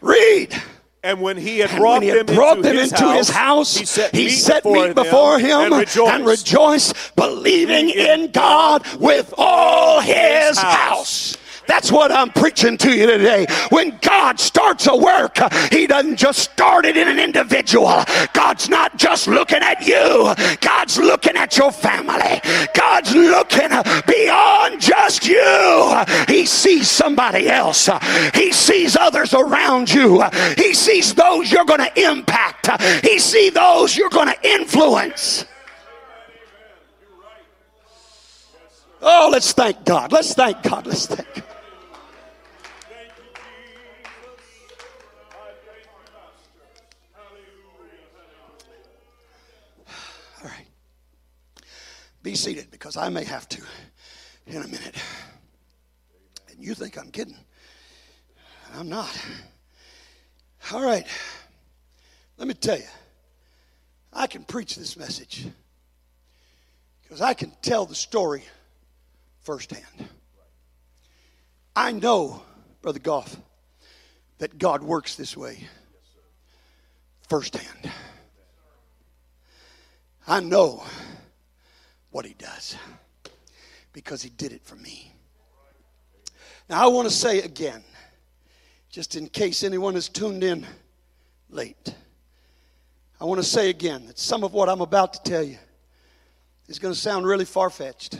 Read. 0.00 0.62
And 1.02 1.22
when 1.22 1.38
he 1.38 1.60
had 1.60 1.70
brought 1.78 2.02
he 2.02 2.08
had 2.08 2.26
them, 2.26 2.36
brought 2.36 2.56
into, 2.58 2.68
them 2.68 2.76
his 2.76 2.92
into 2.92 3.04
house, 3.04 3.16
his 3.16 3.30
house, 3.30 3.76
he 3.76 3.84
set, 3.86 4.14
he 4.14 4.24
meat, 4.24 4.30
set 4.30 4.62
before, 4.62 4.86
meat 4.86 4.94
before 4.94 5.38
him 5.38 5.60
and 5.60 5.74
rejoiced. 5.74 6.12
and 6.12 6.26
rejoiced, 6.26 7.16
believing 7.16 7.88
in 7.88 8.30
God 8.32 8.86
with 8.98 9.32
all 9.38 10.00
his 10.00 10.58
house. 10.58 11.38
That's 11.70 11.92
what 11.92 12.10
I'm 12.10 12.30
preaching 12.30 12.76
to 12.78 12.90
you 12.90 13.06
today. 13.06 13.46
When 13.68 13.96
God 14.02 14.40
starts 14.40 14.88
a 14.88 14.96
work, 14.96 15.38
He 15.70 15.86
doesn't 15.86 16.16
just 16.16 16.40
start 16.40 16.84
it 16.84 16.96
in 16.96 17.06
an 17.06 17.20
individual. 17.20 18.02
God's 18.32 18.68
not 18.68 18.96
just 18.96 19.28
looking 19.28 19.62
at 19.62 19.86
you, 19.86 20.34
God's 20.60 20.98
looking 20.98 21.36
at 21.36 21.56
your 21.56 21.70
family. 21.70 22.40
God's 22.74 23.14
looking 23.14 23.70
beyond 24.04 24.80
just 24.80 25.28
you. 25.28 26.04
He 26.26 26.44
sees 26.44 26.90
somebody 26.90 27.48
else, 27.48 27.88
He 28.34 28.50
sees 28.50 28.96
others 28.96 29.32
around 29.32 29.94
you, 29.94 30.24
He 30.56 30.74
sees 30.74 31.14
those 31.14 31.52
you're 31.52 31.64
going 31.64 31.86
to 31.86 32.10
impact, 32.10 32.68
He 33.06 33.20
sees 33.20 33.52
those 33.52 33.96
you're 33.96 34.10
going 34.10 34.26
to 34.26 34.48
influence. 34.48 35.44
Oh, 39.00 39.28
let's 39.30 39.52
thank 39.52 39.84
God. 39.84 40.10
Let's 40.10 40.34
thank 40.34 40.64
God. 40.64 40.84
Let's 40.84 41.06
thank 41.06 41.32
God. 41.32 41.59
Be 52.22 52.34
seated 52.34 52.70
because 52.70 52.96
I 52.96 53.08
may 53.08 53.24
have 53.24 53.48
to 53.50 53.62
in 54.46 54.56
a 54.56 54.66
minute. 54.66 54.96
And 56.50 56.62
you 56.62 56.74
think 56.74 56.98
I'm 56.98 57.10
kidding. 57.10 57.36
I'm 58.74 58.88
not. 58.88 59.10
All 60.72 60.82
right. 60.82 61.06
Let 62.36 62.48
me 62.48 62.54
tell 62.54 62.76
you, 62.76 62.84
I 64.12 64.26
can 64.26 64.44
preach 64.44 64.76
this 64.76 64.96
message 64.96 65.46
because 67.02 67.20
I 67.20 67.34
can 67.34 67.52
tell 67.62 67.86
the 67.86 67.94
story 67.94 68.44
firsthand. 69.40 70.08
I 71.74 71.92
know, 71.92 72.42
Brother 72.82 72.98
Goff, 72.98 73.36
that 74.38 74.58
God 74.58 74.82
works 74.82 75.16
this 75.16 75.36
way 75.36 75.68
firsthand. 77.28 77.90
I 80.26 80.40
know 80.40 80.82
what 82.10 82.24
He 82.24 82.34
does 82.34 82.76
because 83.92 84.22
He 84.22 84.30
did 84.30 84.52
it 84.52 84.62
for 84.64 84.76
me. 84.76 85.12
Now, 86.68 86.84
I 86.84 86.86
want 86.86 87.08
to 87.08 87.14
say 87.14 87.42
again, 87.42 87.82
just 88.90 89.16
in 89.16 89.28
case 89.28 89.64
anyone 89.64 89.94
has 89.94 90.08
tuned 90.08 90.44
in 90.44 90.66
late, 91.48 91.94
I 93.20 93.24
want 93.24 93.40
to 93.40 93.46
say 93.46 93.70
again 93.70 94.06
that 94.06 94.18
some 94.18 94.44
of 94.44 94.52
what 94.52 94.68
I'm 94.68 94.80
about 94.80 95.12
to 95.14 95.22
tell 95.22 95.42
you 95.42 95.58
is 96.68 96.78
going 96.78 96.94
to 96.94 96.98
sound 96.98 97.26
really 97.26 97.44
far 97.44 97.70
fetched. 97.70 98.18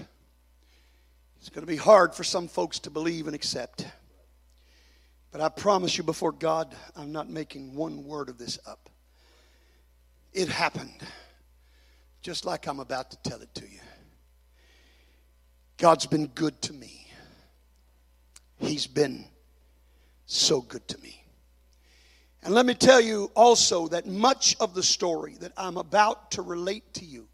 It's 1.38 1.48
going 1.48 1.62
to 1.62 1.70
be 1.70 1.76
hard 1.76 2.14
for 2.14 2.24
some 2.24 2.48
folks 2.48 2.80
to 2.80 2.90
believe 2.90 3.26
and 3.26 3.34
accept. 3.34 3.86
But 5.32 5.40
I 5.40 5.48
promise 5.48 5.96
you 5.96 6.04
before 6.04 6.32
God, 6.32 6.74
I'm 6.96 7.12
not 7.12 7.30
making 7.30 7.74
one 7.74 8.04
word 8.04 8.28
of 8.28 8.36
this 8.36 8.58
up. 8.66 8.90
It 10.32 10.48
happened 10.48 11.02
just 12.22 12.44
like 12.44 12.66
I'm 12.66 12.80
about 12.80 13.10
to 13.10 13.16
tell 13.28 13.40
it 13.40 13.54
to 13.54 13.62
you. 13.62 13.80
God's 15.78 16.06
been 16.06 16.26
good 16.26 16.60
to 16.62 16.72
me. 16.72 17.06
He's 18.58 18.86
been 18.86 19.24
so 20.26 20.60
good 20.60 20.86
to 20.88 20.98
me. 20.98 21.24
And 22.42 22.54
let 22.54 22.66
me 22.66 22.74
tell 22.74 23.00
you 23.00 23.30
also 23.34 23.88
that 23.88 24.06
much 24.06 24.56
of 24.60 24.74
the 24.74 24.82
story 24.82 25.36
that 25.40 25.52
I'm 25.56 25.76
about 25.76 26.32
to 26.32 26.42
relate 26.42 26.94
to 26.94 27.04
you, 27.04 27.28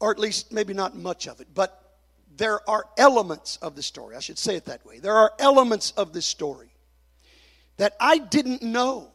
or 0.00 0.10
at 0.10 0.18
least 0.18 0.52
maybe 0.52 0.74
not 0.74 0.96
much 0.96 1.28
of 1.28 1.40
it, 1.40 1.48
but 1.54 1.78
there 2.36 2.68
are 2.68 2.86
elements 2.96 3.58
of 3.58 3.76
the 3.76 3.82
story. 3.82 4.16
I 4.16 4.20
should 4.20 4.38
say 4.38 4.56
it 4.56 4.64
that 4.64 4.84
way. 4.86 4.98
There 4.98 5.14
are 5.14 5.32
elements 5.38 5.92
of 5.92 6.12
this 6.12 6.26
story 6.26 6.72
that 7.76 7.94
I 8.00 8.18
didn't 8.18 8.62
know 8.62 9.10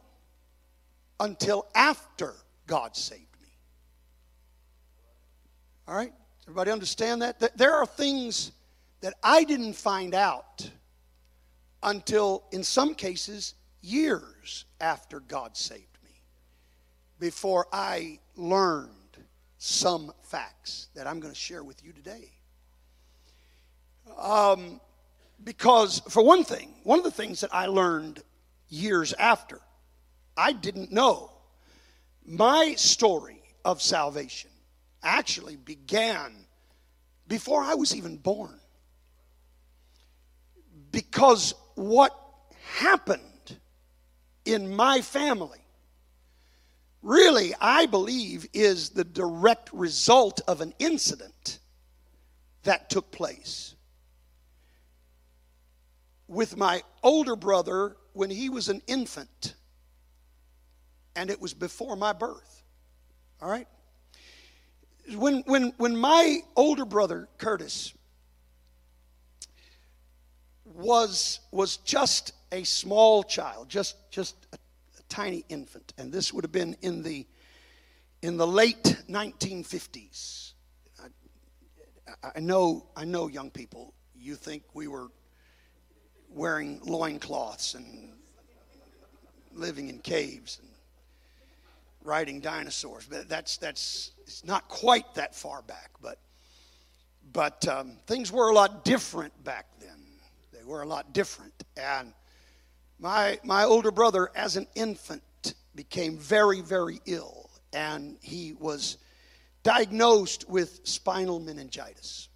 until 1.20 1.66
after 1.74 2.34
God 2.66 2.96
saved. 2.96 3.27
All 5.88 5.94
right? 5.94 6.12
Everybody 6.44 6.70
understand 6.70 7.22
that? 7.22 7.56
There 7.56 7.74
are 7.74 7.86
things 7.86 8.52
that 9.00 9.14
I 9.22 9.44
didn't 9.44 9.72
find 9.72 10.14
out 10.14 10.70
until, 11.82 12.44
in 12.52 12.62
some 12.62 12.94
cases, 12.94 13.54
years 13.80 14.66
after 14.80 15.20
God 15.20 15.56
saved 15.56 15.98
me 16.04 16.10
before 17.18 17.68
I 17.72 18.18
learned 18.36 18.90
some 19.56 20.12
facts 20.22 20.88
that 20.94 21.06
I'm 21.06 21.20
going 21.20 21.32
to 21.32 21.38
share 21.38 21.64
with 21.64 21.82
you 21.82 21.92
today. 21.92 22.32
Um, 24.18 24.80
because, 25.42 26.00
for 26.10 26.22
one 26.22 26.44
thing, 26.44 26.74
one 26.82 26.98
of 26.98 27.04
the 27.04 27.10
things 27.10 27.40
that 27.40 27.54
I 27.54 27.66
learned 27.66 28.22
years 28.68 29.14
after, 29.14 29.60
I 30.36 30.52
didn't 30.52 30.92
know. 30.92 31.32
My 32.26 32.74
story 32.74 33.42
of 33.64 33.80
salvation 33.80 34.50
actually 35.02 35.56
began 35.56 36.32
before 37.26 37.62
I 37.62 37.74
was 37.74 37.94
even 37.94 38.16
born. 38.16 38.58
Because 40.90 41.54
what 41.74 42.18
happened 42.78 43.58
in 44.44 44.74
my 44.74 45.00
family 45.00 45.60
really, 47.02 47.54
I 47.60 47.86
believe, 47.86 48.46
is 48.52 48.90
the 48.90 49.04
direct 49.04 49.70
result 49.72 50.40
of 50.48 50.60
an 50.60 50.74
incident 50.78 51.58
that 52.64 52.90
took 52.90 53.10
place 53.10 53.74
with 56.26 56.56
my 56.56 56.82
older 57.02 57.36
brother 57.36 57.96
when 58.12 58.30
he 58.30 58.50
was 58.50 58.68
an 58.68 58.82
infant, 58.86 59.54
and 61.16 61.30
it 61.30 61.40
was 61.40 61.54
before 61.54 61.96
my 61.96 62.12
birth. 62.12 62.62
All 63.40 63.48
right? 63.48 63.68
When, 65.14 65.42
when, 65.46 65.72
when 65.78 65.96
my 65.96 66.40
older 66.54 66.84
brother, 66.84 67.28
Curtis, 67.38 67.94
was, 70.64 71.40
was 71.50 71.78
just 71.78 72.32
a 72.52 72.64
small 72.64 73.22
child, 73.22 73.68
just, 73.68 73.96
just 74.10 74.36
a, 74.52 74.56
a 74.56 75.02
tiny 75.08 75.44
infant, 75.48 75.92
and 75.98 76.12
this 76.12 76.32
would 76.32 76.44
have 76.44 76.52
been 76.52 76.76
in 76.82 77.02
the, 77.02 77.26
in 78.22 78.36
the 78.36 78.46
late 78.46 78.96
1950s. 79.08 80.52
I, 81.00 82.30
I, 82.36 82.40
know, 82.40 82.86
I 82.96 83.04
know, 83.04 83.28
young 83.28 83.50
people, 83.50 83.94
you 84.14 84.34
think 84.34 84.62
we 84.74 84.88
were 84.88 85.08
wearing 86.30 86.80
loincloths 86.84 87.74
and 87.74 88.12
living 89.54 89.88
in 89.88 89.98
caves 89.98 90.58
and 90.60 90.68
riding 92.02 92.40
dinosaurs. 92.40 93.06
But 93.08 93.28
that's 93.28 93.56
that's 93.56 94.12
it's 94.28 94.44
not 94.44 94.68
quite 94.68 95.14
that 95.14 95.34
far 95.34 95.62
back, 95.62 95.90
but 96.02 96.18
but 97.32 97.66
um, 97.66 97.96
things 98.06 98.30
were 98.30 98.50
a 98.50 98.54
lot 98.54 98.84
different 98.84 99.32
back 99.42 99.66
then. 99.80 99.98
They 100.52 100.64
were 100.64 100.82
a 100.82 100.86
lot 100.86 101.14
different, 101.14 101.64
and 101.78 102.12
my 102.98 103.38
my 103.42 103.64
older 103.64 103.90
brother, 103.90 104.30
as 104.34 104.56
an 104.56 104.66
infant, 104.74 105.54
became 105.74 106.18
very 106.18 106.60
very 106.60 107.00
ill, 107.06 107.48
and 107.72 108.18
he 108.20 108.52
was 108.52 108.98
diagnosed 109.62 110.46
with 110.46 110.80
spinal 110.84 111.40
meningitis. 111.40 112.28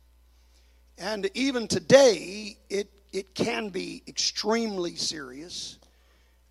And 0.97 1.30
even 1.34 1.68
today, 1.68 2.57
it 2.70 2.90
it 3.12 3.34
can 3.34 3.68
be 3.68 4.03
extremely 4.09 4.97
serious. 4.97 5.78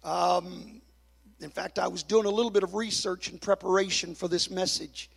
Um, 0.04 0.84
in 1.40 1.50
fact, 1.50 1.80
I 1.80 1.88
was 1.88 2.04
doing 2.04 2.28
a 2.28 2.30
little 2.30 2.52
bit 2.52 2.62
of 2.62 2.76
research 2.76 3.32
in 3.32 3.40
preparation 3.40 4.14
for 4.14 4.28
this 4.28 4.52
message 4.52 5.10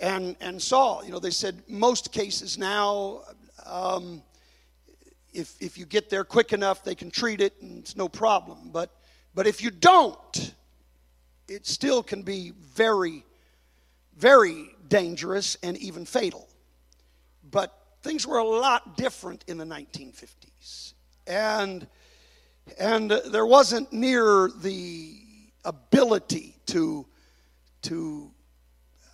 and, 0.00 0.36
and 0.40 0.60
saw, 0.60 1.02
you 1.02 1.10
know, 1.10 1.18
they 1.18 1.30
said 1.30 1.62
most 1.68 2.12
cases 2.12 2.58
now, 2.58 3.22
um, 3.66 4.22
if, 5.32 5.54
if 5.60 5.78
you 5.78 5.86
get 5.86 6.10
there 6.10 6.24
quick 6.24 6.52
enough, 6.52 6.84
they 6.84 6.94
can 6.94 7.10
treat 7.10 7.40
it 7.40 7.54
and 7.62 7.78
it's 7.78 7.96
no 7.96 8.08
problem. 8.08 8.70
But, 8.72 8.90
but 9.34 9.46
if 9.46 9.62
you 9.62 9.70
don't, 9.70 10.54
it 11.48 11.66
still 11.66 12.02
can 12.02 12.22
be 12.22 12.52
very, 12.58 13.24
very 14.16 14.70
dangerous 14.88 15.56
and 15.62 15.76
even 15.78 16.04
fatal. 16.04 16.48
But 17.50 17.76
things 18.02 18.26
were 18.26 18.38
a 18.38 18.44
lot 18.44 18.96
different 18.96 19.44
in 19.46 19.58
the 19.58 19.64
1950s. 19.64 20.94
And, 21.26 21.86
and 22.78 23.10
there 23.10 23.46
wasn't 23.46 23.92
near 23.92 24.50
the 24.60 25.18
ability 25.64 26.56
to, 26.66 27.06
to 27.82 28.30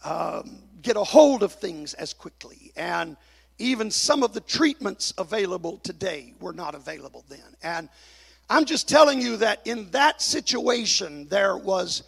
um, 0.05 0.63
get 0.83 0.97
a 0.97 1.05
hold 1.05 1.43
of 1.43 1.53
things 1.53 1.95
as 1.95 2.15
quickly. 2.15 2.73
And 2.77 3.17
even 3.59 3.91
some 3.91 4.23
of 4.23 4.33
the 4.33 4.41
treatments 4.41 5.13
available 5.19 5.79
today 5.79 6.35
were 6.41 6.53
not 6.53 6.75
available 6.75 7.25
then. 7.29 7.57
And 7.63 7.89
I'm 8.51 8.65
just 8.65 8.89
telling 8.89 9.21
you 9.21 9.37
that 9.39 9.67
in 9.67 9.91
that 9.91 10.23
situation, 10.23 11.29
there 11.29 11.57
was 11.57 12.05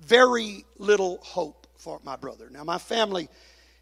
very 0.00 0.64
little 0.78 1.18
hope 1.18 1.66
for 1.76 2.00
my 2.04 2.16
brother. 2.16 2.48
Now, 2.50 2.64
my 2.64 2.78
family, 2.78 3.28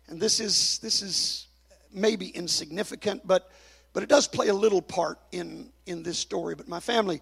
and 0.08 0.20
this 0.20 0.40
is, 0.40 0.78
this 0.78 1.02
is 1.02 1.46
maybe 1.92 2.28
insignificant, 2.28 3.26
but, 3.26 3.50
but 3.92 4.02
it 4.02 4.08
does 4.08 4.26
play 4.26 4.48
a 4.48 4.54
little 4.54 4.82
part 4.82 5.18
in, 5.32 5.68
in 5.86 6.02
this 6.02 6.18
story. 6.18 6.54
But 6.54 6.68
my 6.68 6.80
family 6.80 7.20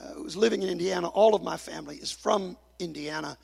uh, 0.00 0.22
was 0.22 0.36
living 0.36 0.62
in 0.62 0.68
Indiana. 0.68 1.08
All 1.08 1.34
of 1.34 1.42
my 1.42 1.56
family 1.56 1.96
is 1.96 2.10
from 2.10 2.56
Indiana. 2.78 3.36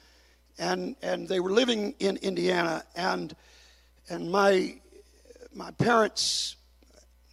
And, 0.59 0.97
and 1.03 1.29
they 1.29 1.41
were 1.41 1.51
living 1.51 1.95
in 1.99 2.17
Indiana. 2.19 2.85
And, 2.95 3.35
and 4.09 4.31
my, 4.31 4.77
my 5.55 5.71
parents, 5.73 6.57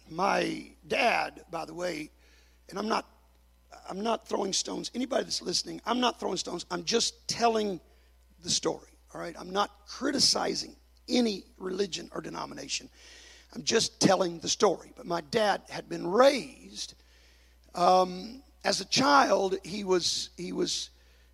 my 0.08 0.66
dad, 0.88 1.44
by 1.50 1.64
the 1.64 1.74
way, 1.74 2.10
and 2.68 2.78
I'm 2.78 2.88
not, 2.88 3.06
I'm 3.88 4.00
not 4.00 4.28
throwing 4.28 4.52
stones. 4.52 4.90
Anybody 4.94 5.24
that's 5.24 5.42
listening, 5.42 5.80
I'm 5.84 6.00
not 6.00 6.20
throwing 6.20 6.36
stones. 6.36 6.64
I'm 6.70 6.84
just 6.84 7.26
telling 7.28 7.80
the 8.42 8.50
story. 8.50 8.88
All 9.14 9.20
right? 9.20 9.34
I'm 9.38 9.50
not 9.50 9.70
criticizing 9.86 10.76
any 11.08 11.44
religion 11.58 12.08
or 12.14 12.20
denomination. 12.20 12.88
I'm 13.54 13.64
just 13.64 14.00
telling 14.00 14.38
the 14.38 14.48
story. 14.48 14.92
But 14.96 15.06
my 15.06 15.20
dad 15.22 15.62
had 15.68 15.88
been 15.88 16.06
raised 16.06 16.94
um, 17.74 18.42
as 18.64 18.80
a 18.80 18.84
child. 18.84 19.56
He 19.64 19.82
was 19.84 20.30
he 20.36 20.52
was 20.52 20.90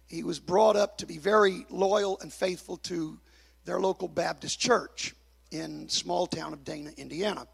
he 0.06 0.22
was 0.22 0.38
brought 0.38 0.76
up 0.76 0.98
to 0.98 1.06
be 1.06 1.18
very 1.18 1.66
loyal 1.68 2.18
and 2.20 2.32
faithful 2.32 2.76
to 2.78 3.18
their 3.64 3.80
local 3.80 4.08
Baptist 4.08 4.58
church 4.60 5.14
in 5.50 5.88
small 5.88 6.26
town 6.26 6.52
of 6.52 6.64
Dana, 6.64 6.90
Indiana. 6.96 7.46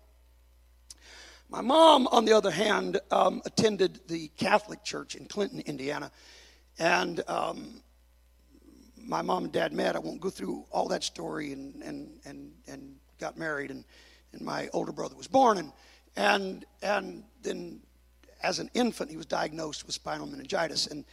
My 1.49 1.61
mom, 1.61 2.07
on 2.09 2.25
the 2.25 2.33
other 2.33 2.51
hand, 2.51 3.01
um, 3.11 3.43
attended 3.45 4.01
the 4.09 4.29
Catholic 4.37 4.85
church 4.85 5.15
in 5.15 5.27
Clinton, 5.27 5.61
Indiana, 5.61 6.11
and 6.79 7.23
um, 7.29 7.83
my 8.97 9.23
mom 9.23 9.45
and 9.45 9.53
dad 9.53 9.73
met. 9.73 9.97
I 9.97 9.99
won't 9.99 10.21
go 10.21 10.31
through 10.31 10.65
all 10.71 10.89
that 10.89 11.05
story 11.05 11.53
and, 11.53 11.83
and, 11.83 12.11
and, 12.25 12.53
and 12.69 12.97
got 13.19 13.37
married 13.37 13.71
and, 13.71 13.85
and 14.33 14.43
my 14.43 14.69
older 14.73 14.93
brother 14.93 15.15
was 15.15 15.27
born. 15.27 15.59
And, 15.59 15.73
and, 16.17 16.65
and 16.83 17.25
then 17.43 17.81
as 18.43 18.59
an 18.59 18.71
infant, 18.75 19.11
he 19.11 19.17
was 19.17 19.27
diagnosed 19.27 19.85
with 19.87 19.95
spinal 19.95 20.27
meningitis. 20.27 20.87
And, 20.87 21.05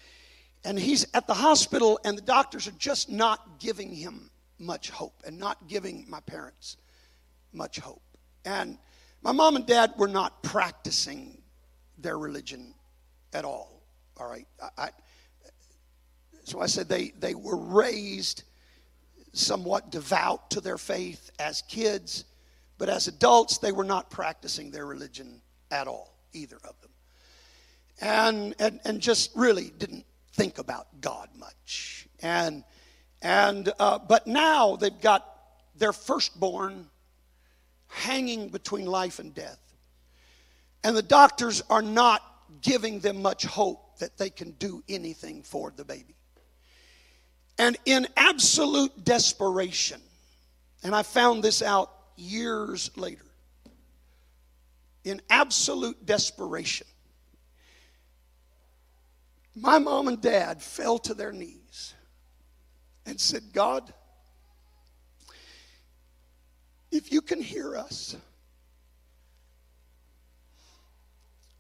and 0.64 0.78
he's 0.78 1.06
at 1.14 1.28
the 1.28 1.34
hospital 1.34 2.00
and 2.04 2.18
the 2.18 2.22
doctors 2.22 2.68
are 2.68 2.72
just 2.72 3.10
not 3.10 3.60
giving 3.60 3.94
him 3.94 4.30
much 4.58 4.90
hope 4.90 5.24
and 5.26 5.40
not 5.40 5.68
giving 5.68 6.06
my 6.10 6.20
parents 6.22 6.78
much 7.54 7.80
hope. 7.80 8.02
And 8.46 8.78
my 9.22 9.32
mom 9.32 9.56
and 9.56 9.66
dad 9.66 9.94
were 9.98 10.08
not 10.08 10.44
practicing 10.44 11.42
their 11.98 12.18
religion 12.18 12.74
at 13.34 13.46
all. 13.46 13.84
All 14.18 14.30
right. 14.30 14.48
I, 14.62 14.86
I 14.86 14.90
so 16.44 16.60
I 16.60 16.66
said 16.66 16.90
they, 16.90 17.14
they 17.20 17.36
were 17.36 17.58
raised 17.58 18.44
somewhat 19.34 19.92
devout 19.92 20.50
to 20.52 20.62
their 20.62 20.80
faith 20.80 21.30
as 21.40 21.62
kids, 21.64 22.26
But 22.80 22.90
as 22.90 23.08
adults, 23.08 23.60
they 23.60 23.72
were 23.72 23.84
not 23.84 24.10
practicing 24.10 24.72
their 24.72 24.86
religion 24.86 25.42
at 25.70 25.88
all, 25.88 26.18
either 26.34 26.56
of 26.56 26.82
them. 26.82 26.92
And, 28.02 28.56
and, 28.58 28.80
and 28.86 29.02
just 29.02 29.32
really 29.36 29.72
didn't 29.78 30.06
think 30.40 30.58
about 30.58 30.88
God 31.02 31.28
much. 31.38 32.08
And, 32.22 32.64
and, 33.22 33.74
uh, 33.78 34.00
but 34.00 34.26
now 34.26 34.78
they've 34.78 35.02
got 35.02 35.26
their 35.76 35.92
firstborn 35.92 36.88
hanging 37.88 38.48
between 38.48 38.86
life 38.86 39.20
and 39.20 39.36
death. 39.36 39.60
And 40.82 40.96
the 40.96 41.02
doctors 41.02 41.62
are 41.70 41.82
not 41.82 42.22
giving 42.62 43.02
them 43.02 43.22
much 43.22 43.46
hope 43.46 44.00
that 44.00 44.18
they 44.18 44.30
can 44.30 44.52
do 44.52 44.82
anything 44.88 45.44
for 45.44 45.74
the 45.76 45.84
baby. 45.84 46.16
And 47.58 47.76
in 47.84 48.08
absolute 48.16 49.04
desperation, 49.04 50.00
and 50.84 50.96
I 50.96 51.04
found 51.04 51.44
this 51.44 51.62
out 51.62 51.92
years 52.16 52.92
later, 52.96 53.26
in 55.04 55.22
absolute 55.30 56.06
desperation, 56.06 56.88
my 59.56 59.80
mom 59.80 60.08
and 60.08 60.22
dad 60.22 60.62
fell 60.62 61.00
to 61.00 61.14
their 61.14 61.32
knees 61.32 61.94
and 63.06 63.20
said, 63.20 63.44
God, 63.54 63.94
if 66.92 67.12
you 67.12 67.22
can 67.22 67.42
hear 67.42 67.76
us, 67.76 68.16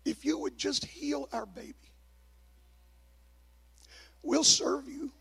if 0.05 0.25
you 0.25 0.37
would 0.37 0.57
just 0.57 0.85
heal 0.85 1.27
our 1.31 1.45
baby, 1.45 1.75
we'll 4.23 4.43
serve 4.43 4.87
you. 4.87 5.11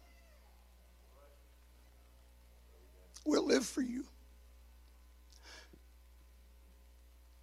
We'll 3.24 3.46
live 3.46 3.66
for 3.66 3.82
you. 3.82 4.04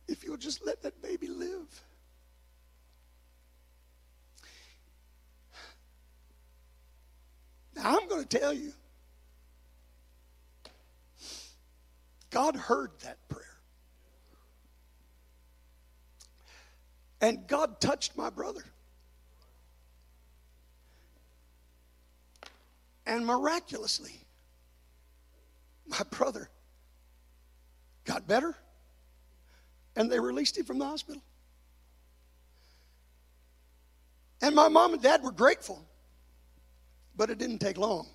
If 0.08 0.24
you'll 0.24 0.38
just 0.38 0.66
let 0.66 0.82
that 0.84 1.02
baby 1.02 1.28
live. 1.28 1.82
Now, 7.76 7.98
I'm 7.98 8.08
going 8.08 8.26
to 8.26 8.40
tell 8.40 8.54
you, 8.54 8.72
God 12.30 12.56
heard 12.56 12.92
that 13.04 13.18
prayer. 13.28 13.44
And 17.22 17.48
God 17.48 17.80
touched 17.80 18.18
my 18.18 18.30
brother. 18.30 18.64
And 23.06 23.26
miraculously, 23.26 24.26
my 25.88 26.02
brother 26.10 26.50
got 28.04 28.28
better 28.28 28.56
and 29.96 30.12
they 30.12 30.20
released 30.20 30.58
him 30.58 30.66
from 30.66 30.80
the 30.80 30.86
hospital. 30.86 31.22
And 34.42 34.56
my 34.56 34.68
mom 34.68 34.94
and 34.94 35.02
dad 35.02 35.24
were 35.24 35.32
grateful, 35.32 35.86
but 37.16 37.30
it 37.30 37.38
didn't 37.38 37.60
take 37.60 37.78
long 37.78 38.08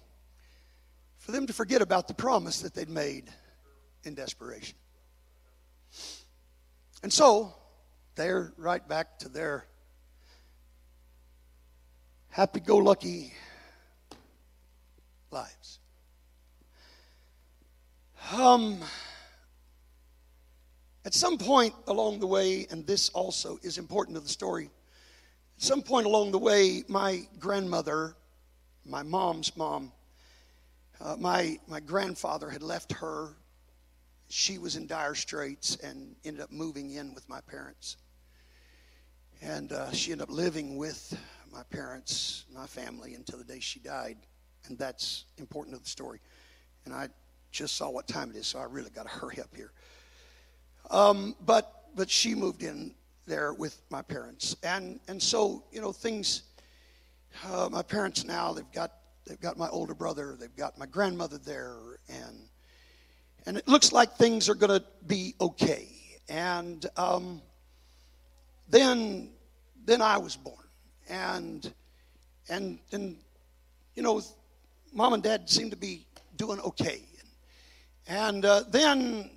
for 1.18 1.32
them 1.32 1.46
to 1.46 1.52
forget 1.52 1.82
about 1.82 2.08
the 2.08 2.14
promise 2.14 2.60
that 2.62 2.74
they'd 2.74 2.88
made 2.88 3.24
in 4.04 4.14
desperation. 4.14 4.76
And 7.02 7.12
so 7.12 7.54
they're 8.14 8.52
right 8.56 8.86
back 8.86 9.18
to 9.20 9.28
their 9.28 9.66
happy 12.30 12.60
go 12.60 12.76
lucky 12.76 13.32
lives. 15.30 15.78
Um, 18.32 18.78
at 21.04 21.14
some 21.14 21.38
point 21.38 21.74
along 21.86 22.20
the 22.20 22.26
way, 22.26 22.66
and 22.70 22.86
this 22.86 23.08
also 23.10 23.58
is 23.62 23.78
important 23.78 24.16
to 24.16 24.20
the 24.20 24.28
story, 24.28 24.70
at 25.56 25.62
some 25.62 25.82
point 25.82 26.06
along 26.06 26.32
the 26.32 26.38
way, 26.38 26.84
my 26.88 27.26
grandmother, 27.38 28.16
my 28.90 29.02
mom's 29.04 29.56
mom, 29.56 29.92
uh, 31.00 31.16
my, 31.18 31.58
my 31.68 31.80
grandfather 31.80 32.50
had 32.50 32.62
left 32.62 32.92
her. 32.92 33.28
She 34.28 34.58
was 34.58 34.76
in 34.76 34.86
dire 34.86 35.14
straits 35.14 35.76
and 35.76 36.16
ended 36.24 36.42
up 36.42 36.50
moving 36.50 36.92
in 36.92 37.14
with 37.14 37.28
my 37.28 37.40
parents. 37.40 37.96
And 39.40 39.72
uh, 39.72 39.92
she 39.92 40.12
ended 40.12 40.28
up 40.28 40.34
living 40.34 40.76
with 40.76 41.16
my 41.52 41.62
parents, 41.70 42.44
my 42.52 42.66
family, 42.66 43.14
until 43.14 43.38
the 43.38 43.44
day 43.44 43.60
she 43.60 43.80
died. 43.80 44.18
And 44.66 44.76
that's 44.76 45.24
important 45.38 45.76
to 45.76 45.82
the 45.82 45.88
story. 45.88 46.20
And 46.84 46.92
I 46.92 47.08
just 47.50 47.76
saw 47.76 47.90
what 47.90 48.06
time 48.06 48.30
it 48.30 48.36
is, 48.36 48.48
so 48.48 48.58
I 48.58 48.64
really 48.64 48.90
got 48.90 49.04
to 49.04 49.08
hurry 49.08 49.40
up 49.40 49.54
here. 49.54 49.72
Um, 50.90 51.34
but 51.44 51.76
but 51.94 52.10
she 52.10 52.34
moved 52.34 52.62
in 52.62 52.94
there 53.26 53.52
with 53.52 53.80
my 53.90 54.02
parents, 54.02 54.56
and 54.62 55.00
and 55.08 55.22
so 55.22 55.64
you 55.72 55.80
know 55.80 55.92
things. 55.92 56.42
Uh, 57.44 57.68
my 57.70 57.82
parents 57.82 58.24
now 58.24 58.52
they've 58.52 58.72
got 58.72 58.92
they've 59.26 59.40
got 59.40 59.56
my 59.56 59.68
older 59.68 59.94
brother, 59.94 60.36
they've 60.38 60.56
got 60.56 60.78
my 60.78 60.86
grandmother 60.86 61.38
there, 61.38 61.76
and 62.08 62.48
and 63.46 63.56
it 63.56 63.66
looks 63.66 63.92
like 63.92 64.16
things 64.16 64.48
are 64.48 64.54
going 64.54 64.80
to 64.80 64.84
be 65.06 65.34
okay. 65.40 65.88
And 66.28 66.84
um, 66.96 67.40
then 68.68 69.30
then 69.84 70.02
I 70.02 70.18
was 70.18 70.36
born, 70.36 70.64
and 71.08 71.72
and 72.48 72.78
and 72.92 73.16
you 73.94 74.02
know, 74.02 74.22
mom 74.92 75.14
and 75.14 75.22
dad 75.22 75.48
seemed 75.48 75.70
to 75.70 75.76
be 75.76 76.06
doing 76.36 76.60
okay. 76.60 77.02
And 78.06 78.44
uh, 78.44 78.64
then 78.68 79.30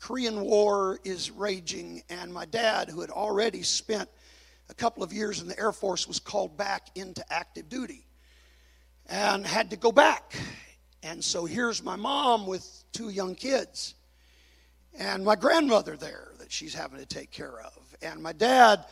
Korean 0.00 0.42
War 0.42 1.00
is 1.04 1.30
raging, 1.30 2.02
and 2.10 2.32
my 2.32 2.44
dad, 2.44 2.88
who 2.88 3.00
had 3.00 3.10
already 3.10 3.62
spent 3.62 4.08
a 4.68 4.74
couple 4.74 5.02
of 5.02 5.12
years 5.12 5.40
in 5.40 5.48
the 5.48 5.58
Air 5.58 5.72
Force, 5.72 6.08
was 6.08 6.18
called 6.18 6.56
back 6.56 6.88
into 6.94 7.24
active 7.32 7.68
duty 7.68 8.06
and 9.08 9.46
had 9.46 9.70
to 9.70 9.76
go 9.76 9.92
back. 9.92 10.34
And 11.02 11.22
so 11.22 11.44
here's 11.44 11.82
my 11.84 11.96
mom 11.96 12.46
with 12.46 12.84
two 12.92 13.10
young 13.10 13.34
kids, 13.34 13.94
and 14.98 15.24
my 15.24 15.36
grandmother 15.36 15.96
there 15.96 16.32
that 16.38 16.50
she's 16.50 16.74
having 16.74 16.98
to 16.98 17.06
take 17.06 17.30
care 17.30 17.60
of, 17.60 17.96
and 18.02 18.22
my 18.22 18.32
dad 18.32 18.84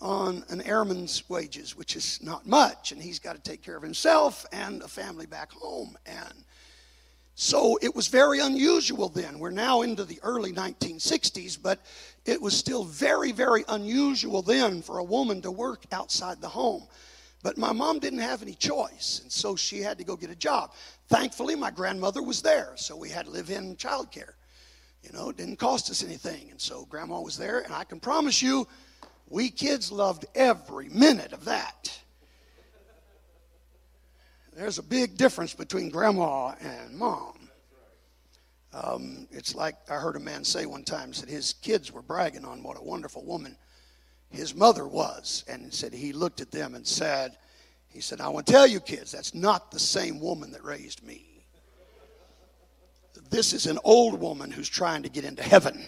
on 0.00 0.44
an 0.48 0.62
airman's 0.62 1.28
wages, 1.28 1.76
which 1.76 1.96
is 1.96 2.22
not 2.22 2.46
much, 2.46 2.92
and 2.92 3.02
he's 3.02 3.18
got 3.18 3.34
to 3.34 3.42
take 3.42 3.62
care 3.62 3.76
of 3.76 3.82
himself 3.82 4.46
and 4.52 4.82
a 4.82 4.88
family 4.88 5.26
back 5.26 5.50
home. 5.52 5.96
And 6.06 6.44
so 7.40 7.78
it 7.80 7.94
was 7.94 8.08
very 8.08 8.40
unusual 8.40 9.08
then. 9.08 9.38
We're 9.38 9.50
now 9.50 9.82
into 9.82 10.04
the 10.04 10.18
early 10.24 10.52
1960s, 10.52 11.56
but 11.62 11.78
it 12.24 12.42
was 12.42 12.56
still 12.56 12.82
very, 12.82 13.30
very 13.30 13.64
unusual 13.68 14.42
then 14.42 14.82
for 14.82 14.98
a 14.98 15.04
woman 15.04 15.40
to 15.42 15.52
work 15.52 15.84
outside 15.92 16.40
the 16.40 16.48
home. 16.48 16.88
But 17.44 17.56
my 17.56 17.70
mom 17.70 18.00
didn't 18.00 18.18
have 18.18 18.42
any 18.42 18.54
choice, 18.54 19.20
and 19.22 19.30
so 19.30 19.54
she 19.54 19.78
had 19.78 19.98
to 19.98 20.04
go 20.04 20.16
get 20.16 20.30
a 20.30 20.34
job. 20.34 20.72
Thankfully, 21.06 21.54
my 21.54 21.70
grandmother 21.70 22.24
was 22.24 22.42
there, 22.42 22.72
so 22.74 22.96
we 22.96 23.08
had 23.08 23.26
to 23.26 23.30
live 23.30 23.50
in 23.50 23.76
childcare. 23.76 24.32
You 25.04 25.12
know, 25.12 25.28
it 25.28 25.36
didn't 25.36 25.60
cost 25.60 25.90
us 25.90 26.02
anything, 26.02 26.50
and 26.50 26.60
so 26.60 26.86
grandma 26.86 27.20
was 27.20 27.38
there, 27.38 27.60
and 27.60 27.72
I 27.72 27.84
can 27.84 28.00
promise 28.00 28.42
you, 28.42 28.66
we 29.28 29.48
kids 29.48 29.92
loved 29.92 30.26
every 30.34 30.88
minute 30.88 31.32
of 31.32 31.44
that. 31.44 32.00
There's 34.58 34.78
a 34.78 34.82
big 34.82 35.16
difference 35.16 35.54
between 35.54 35.88
grandma 35.88 36.48
and 36.60 36.98
mom. 36.98 37.48
Um, 38.74 39.28
it's 39.30 39.54
like 39.54 39.76
I 39.88 39.94
heard 39.94 40.16
a 40.16 40.20
man 40.20 40.42
say 40.42 40.66
one 40.66 40.82
time 40.82 41.12
that 41.12 41.28
his 41.28 41.52
kids 41.62 41.92
were 41.92 42.02
bragging 42.02 42.44
on 42.44 42.64
what 42.64 42.76
a 42.76 42.82
wonderful 42.82 43.24
woman 43.24 43.56
his 44.30 44.56
mother 44.56 44.88
was, 44.88 45.44
and 45.46 45.72
said 45.72 45.92
he 45.92 46.12
looked 46.12 46.40
at 46.40 46.50
them 46.50 46.74
and 46.74 46.84
said, 46.84 47.38
he 47.86 48.00
said, 48.00 48.20
I 48.20 48.30
want 48.30 48.46
to 48.46 48.52
tell 48.52 48.66
you 48.66 48.80
kids, 48.80 49.12
that's 49.12 49.32
not 49.32 49.70
the 49.70 49.78
same 49.78 50.18
woman 50.18 50.50
that 50.50 50.64
raised 50.64 51.04
me. 51.04 51.44
This 53.30 53.52
is 53.52 53.66
an 53.66 53.78
old 53.84 54.18
woman 54.20 54.50
who's 54.50 54.68
trying 54.68 55.04
to 55.04 55.08
get 55.08 55.24
into 55.24 55.44
heaven. 55.44 55.84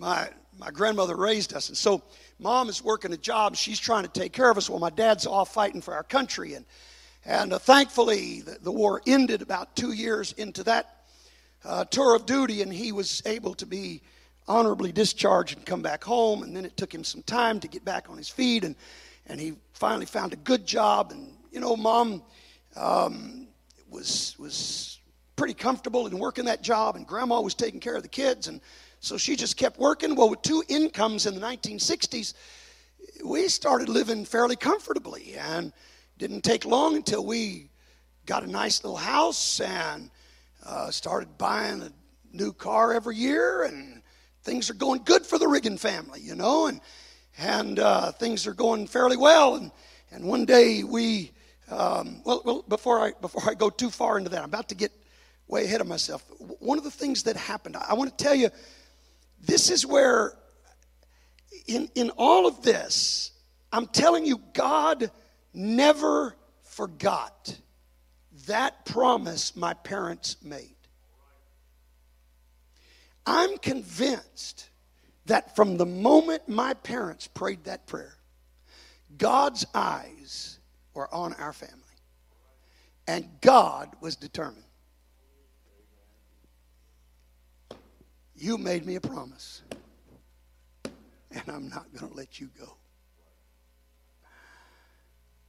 My, 0.00 0.30
my 0.58 0.70
grandmother 0.70 1.14
raised 1.14 1.52
us. 1.52 1.68
And 1.68 1.76
so 1.76 2.02
mom 2.38 2.70
is 2.70 2.82
working 2.82 3.12
a 3.12 3.18
job. 3.18 3.54
She's 3.54 3.78
trying 3.78 4.04
to 4.04 4.08
take 4.08 4.32
care 4.32 4.50
of 4.50 4.56
us 4.56 4.70
while 4.70 4.80
my 4.80 4.88
dad's 4.88 5.26
off 5.26 5.52
fighting 5.52 5.82
for 5.82 5.94
our 5.94 6.02
country. 6.02 6.54
And, 6.54 6.64
and 7.26 7.52
uh, 7.52 7.58
thankfully, 7.58 8.40
the, 8.40 8.56
the, 8.62 8.72
war 8.72 9.02
ended 9.06 9.42
about 9.42 9.76
two 9.76 9.92
years 9.92 10.32
into 10.32 10.64
that 10.64 11.04
uh, 11.66 11.84
tour 11.84 12.16
of 12.16 12.24
duty, 12.24 12.62
and 12.62 12.72
he 12.72 12.92
was 12.92 13.22
able 13.26 13.52
to 13.54 13.66
be 13.66 14.00
honorably 14.48 14.90
discharged 14.90 15.58
and 15.58 15.66
come 15.66 15.82
back 15.82 16.02
home. 16.02 16.44
And 16.44 16.56
then 16.56 16.64
it 16.64 16.78
took 16.78 16.94
him 16.94 17.04
some 17.04 17.22
time 17.24 17.60
to 17.60 17.68
get 17.68 17.84
back 17.84 18.08
on 18.08 18.16
his 18.16 18.30
feet, 18.30 18.64
and, 18.64 18.76
and 19.26 19.38
he 19.38 19.52
finally 19.74 20.06
found 20.06 20.32
a 20.32 20.36
good 20.36 20.66
job. 20.66 21.12
And, 21.12 21.36
you 21.52 21.60
know, 21.60 21.76
mom 21.76 22.22
um, 22.74 23.48
was, 23.90 24.34
was 24.38 24.98
pretty 25.36 25.54
comfortable 25.54 26.06
in 26.06 26.18
working 26.18 26.46
that 26.46 26.62
job, 26.62 26.96
and 26.96 27.06
grandma 27.06 27.42
was 27.42 27.54
taking 27.54 27.80
care 27.80 27.96
of 27.96 28.02
the 28.02 28.08
kids. 28.08 28.48
And 28.48 28.62
so 29.00 29.16
she 29.16 29.34
just 29.34 29.56
kept 29.56 29.78
working. 29.78 30.14
Well, 30.14 30.30
with 30.30 30.42
two 30.42 30.62
incomes 30.68 31.26
in 31.26 31.34
the 31.34 31.40
1960s, 31.40 32.34
we 33.24 33.48
started 33.48 33.88
living 33.88 34.24
fairly 34.24 34.56
comfortably 34.56 35.34
and 35.38 35.72
didn't 36.18 36.42
take 36.42 36.64
long 36.66 36.96
until 36.96 37.24
we 37.24 37.70
got 38.26 38.44
a 38.44 38.46
nice 38.46 38.84
little 38.84 38.98
house 38.98 39.60
and 39.60 40.10
uh, 40.64 40.90
started 40.90 41.38
buying 41.38 41.82
a 41.82 41.92
new 42.32 42.52
car 42.52 42.92
every 42.92 43.16
year 43.16 43.64
and 43.64 44.02
things 44.42 44.70
are 44.70 44.74
going 44.74 45.02
good 45.04 45.24
for 45.24 45.38
the 45.38 45.48
Riggin 45.48 45.78
family, 45.78 46.20
you 46.20 46.34
know, 46.34 46.66
and 46.66 46.80
and 47.38 47.78
uh, 47.78 48.12
things 48.12 48.46
are 48.46 48.52
going 48.52 48.86
fairly 48.86 49.16
well. 49.16 49.56
And 49.56 49.70
and 50.10 50.24
one 50.24 50.44
day 50.44 50.82
we, 50.84 51.32
um, 51.70 52.20
well, 52.24 52.42
well, 52.44 52.64
before 52.68 53.00
I 53.00 53.12
before 53.20 53.48
I 53.48 53.54
go 53.54 53.70
too 53.70 53.90
far 53.90 54.18
into 54.18 54.30
that, 54.30 54.42
I'm 54.42 54.48
about 54.48 54.68
to 54.68 54.74
get 54.74 54.92
way 55.48 55.64
ahead 55.64 55.80
of 55.80 55.86
myself. 55.86 56.24
One 56.58 56.78
of 56.78 56.84
the 56.84 56.90
things 56.90 57.22
that 57.24 57.36
happened, 57.36 57.76
I 57.76 57.94
want 57.94 58.16
to 58.16 58.22
tell 58.22 58.34
you, 58.34 58.50
this 59.40 59.70
is 59.70 59.86
where, 59.86 60.34
in 61.66 61.88
in 61.94 62.10
all 62.16 62.46
of 62.46 62.62
this, 62.62 63.32
I'm 63.72 63.86
telling 63.86 64.26
you, 64.26 64.40
God 64.52 65.10
never 65.52 66.36
forgot 66.62 67.56
that 68.46 68.84
promise 68.84 69.54
my 69.56 69.74
parents 69.74 70.36
made. 70.42 70.76
I'm 73.26 73.58
convinced 73.58 74.70
that 75.26 75.54
from 75.54 75.76
the 75.76 75.86
moment 75.86 76.48
my 76.48 76.74
parents 76.74 77.26
prayed 77.28 77.64
that 77.64 77.86
prayer, 77.86 78.16
God's 79.16 79.66
eyes 79.74 80.58
were 80.94 81.12
on 81.14 81.34
our 81.34 81.52
family. 81.52 81.76
And 83.06 83.28
God 83.40 83.90
was 84.00 84.16
determined. 84.16 84.64
You 88.40 88.56
made 88.56 88.86
me 88.86 88.94
a 88.94 89.02
promise, 89.02 89.60
and 91.30 91.42
I'm 91.46 91.68
not 91.68 91.92
going 91.94 92.10
to 92.10 92.16
let 92.16 92.40
you 92.40 92.48
go. 92.58 92.74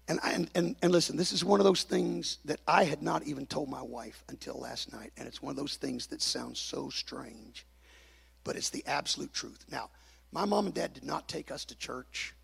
And, 0.09 0.19
I, 0.21 0.33
and, 0.33 0.51
and, 0.55 0.75
and 0.81 0.91
listen, 0.91 1.15
this 1.15 1.31
is 1.31 1.45
one 1.45 1.61
of 1.61 1.63
those 1.63 1.83
things 1.83 2.39
that 2.43 2.59
I 2.67 2.83
had 2.83 3.01
not 3.01 3.23
even 3.23 3.45
told 3.45 3.69
my 3.69 3.81
wife 3.81 4.25
until 4.27 4.59
last 4.59 4.91
night. 4.91 5.13
And 5.15 5.25
it's 5.25 5.41
one 5.41 5.51
of 5.51 5.55
those 5.55 5.77
things 5.77 6.07
that 6.07 6.21
sounds 6.21 6.59
so 6.59 6.89
strange, 6.89 7.65
but 8.43 8.57
it's 8.57 8.69
the 8.69 8.85
absolute 8.85 9.31
truth. 9.31 9.63
Now, 9.71 9.89
my 10.33 10.43
mom 10.43 10.65
and 10.65 10.75
dad 10.75 10.91
did 10.91 11.05
not 11.05 11.29
take 11.29 11.49
us 11.49 11.63
to 11.65 11.77
church. 11.77 12.35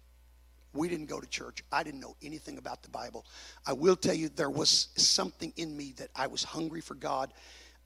We 0.72 0.88
didn't 0.88 1.08
go 1.08 1.20
to 1.20 1.28
church. 1.28 1.62
I 1.74 1.84
didn't 1.84 2.00
know 2.00 2.16
anything 2.24 2.58
about 2.58 2.84
the 2.84 2.89
Bible. 2.89 3.26
I 3.66 3.74
will 3.74 3.98
tell 3.98 4.16
you, 4.16 4.30
there 4.30 4.50
was 4.50 4.88
something 4.95 5.52
in 5.58 5.76
me 5.76 5.93
that 5.98 6.10
I 6.16 6.28
was 6.28 6.41
hungry 6.41 6.80
for 6.80 6.95
God. 6.95 7.34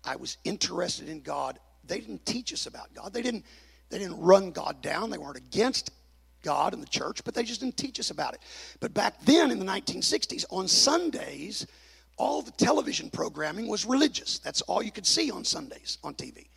I 0.04 0.16
was 0.16 0.38
interested 0.44 1.10
in 1.10 1.22
God. 1.22 1.58
They 1.92 2.00
didn't 2.00 2.26
teach 2.26 2.54
us 2.54 2.68
about 2.68 2.94
God. 2.94 3.12
They 3.12 3.22
didn't, 3.22 3.46
they 3.90 4.00
didn't 4.00 4.18
run 4.18 4.52
God 4.52 4.82
down. 4.82 5.10
They 5.10 5.18
weren't 5.18 5.36
against 5.36 5.92
God 6.42 6.74
and 6.74 6.82
the 6.82 6.88
church, 6.88 7.22
but 7.26 7.34
they 7.34 7.44
just 7.44 7.60
didn't 7.60 7.76
teach 7.76 8.00
us 8.00 8.12
about 8.12 8.34
it. 8.34 8.40
But 8.80 8.94
back 8.94 9.22
then 9.26 9.52
in 9.52 9.60
the 9.60 9.66
1960s, 9.66 10.46
on 10.50 10.70
Sundays, 10.70 11.68
all 12.16 12.44
the 12.44 12.52
television 12.52 13.10
programming 13.10 13.68
was 13.68 13.86
religious. 13.86 14.40
That's 14.40 14.62
all 14.62 14.82
you 14.82 14.94
could 14.94 15.06
see 15.06 15.32
on 15.32 15.44
Sundays 15.44 15.98
on 16.02 16.14
TV. 16.14 16.48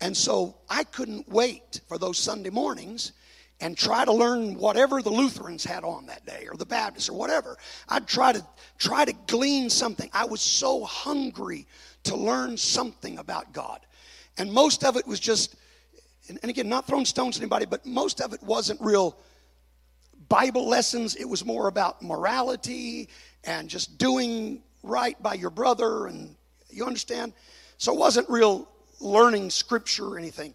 And 0.00 0.16
so 0.16 0.56
I 0.68 0.82
couldn't 0.82 1.28
wait 1.28 1.80
for 1.86 1.96
those 1.96 2.18
Sunday 2.18 2.50
mornings 2.50 3.12
and 3.60 3.78
try 3.78 4.04
to 4.04 4.12
learn 4.12 4.56
whatever 4.56 5.00
the 5.00 5.10
Lutherans 5.10 5.64
had 5.64 5.84
on 5.84 6.06
that 6.06 6.26
day 6.26 6.48
or 6.50 6.56
the 6.56 6.66
Baptists 6.66 7.08
or 7.08 7.16
whatever. 7.16 7.56
I'd 7.88 8.08
try 8.08 8.32
to 8.32 8.44
try 8.78 9.04
to 9.04 9.12
glean 9.28 9.70
something. 9.70 10.10
I 10.12 10.24
was 10.24 10.40
so 10.40 10.82
hungry 10.82 11.68
to 12.02 12.16
learn 12.16 12.56
something 12.56 13.18
about 13.18 13.52
God. 13.52 13.78
And 14.38 14.52
most 14.52 14.84
of 14.84 14.96
it 14.96 15.06
was 15.06 15.20
just 15.20 15.56
and, 16.28 16.38
again, 16.44 16.68
not 16.68 16.86
throwing 16.86 17.04
stones 17.04 17.36
at 17.36 17.42
anybody, 17.42 17.66
but 17.66 17.84
most 17.84 18.20
of 18.20 18.32
it 18.32 18.42
wasn't 18.42 18.80
real 18.80 19.16
Bible 20.28 20.68
lessons. 20.68 21.16
It 21.16 21.28
was 21.28 21.44
more 21.44 21.68
about 21.68 22.00
morality 22.00 23.08
and 23.44 23.68
just 23.68 23.98
doing 23.98 24.62
right 24.82 25.20
by 25.20 25.34
your 25.34 25.50
brother. 25.50 26.06
And 26.06 26.36
you 26.70 26.86
understand? 26.86 27.32
So 27.78 27.92
it 27.92 27.98
wasn't 27.98 28.30
real 28.30 28.68
learning 29.00 29.50
scripture 29.50 30.06
or 30.06 30.18
anything. 30.18 30.54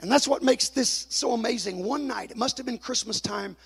And 0.00 0.10
that's 0.10 0.26
what 0.26 0.42
makes 0.42 0.70
this 0.70 1.06
so 1.10 1.32
amazing. 1.32 1.84
One 1.84 2.08
night, 2.08 2.30
it 2.30 2.36
must 2.36 2.56
have 2.56 2.66
been 2.66 2.78
Christmas 2.78 3.20
time, 3.20 3.56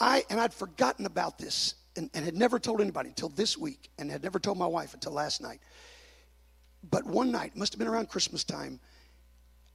I 0.00 0.24
and 0.30 0.40
I'd 0.40 0.54
forgotten 0.54 1.06
about 1.06 1.38
this 1.38 1.74
and, 1.96 2.08
and, 2.14 2.24
had 2.24 2.34
never 2.34 2.58
told 2.58 2.80
anybody 2.80 3.10
until 3.10 3.28
this 3.28 3.56
week, 3.56 3.90
and 3.98 4.10
had 4.10 4.24
never 4.24 4.40
told 4.40 4.58
my 4.58 4.66
wife 4.66 4.94
until 4.94 5.12
last 5.12 5.40
night. 5.40 5.60
But 6.90 7.06
one 7.06 7.30
night, 7.30 7.56
must 7.56 7.72
have 7.72 7.78
been 7.78 7.88
around 7.88 8.08
Christmas 8.08 8.44
time, 8.44 8.80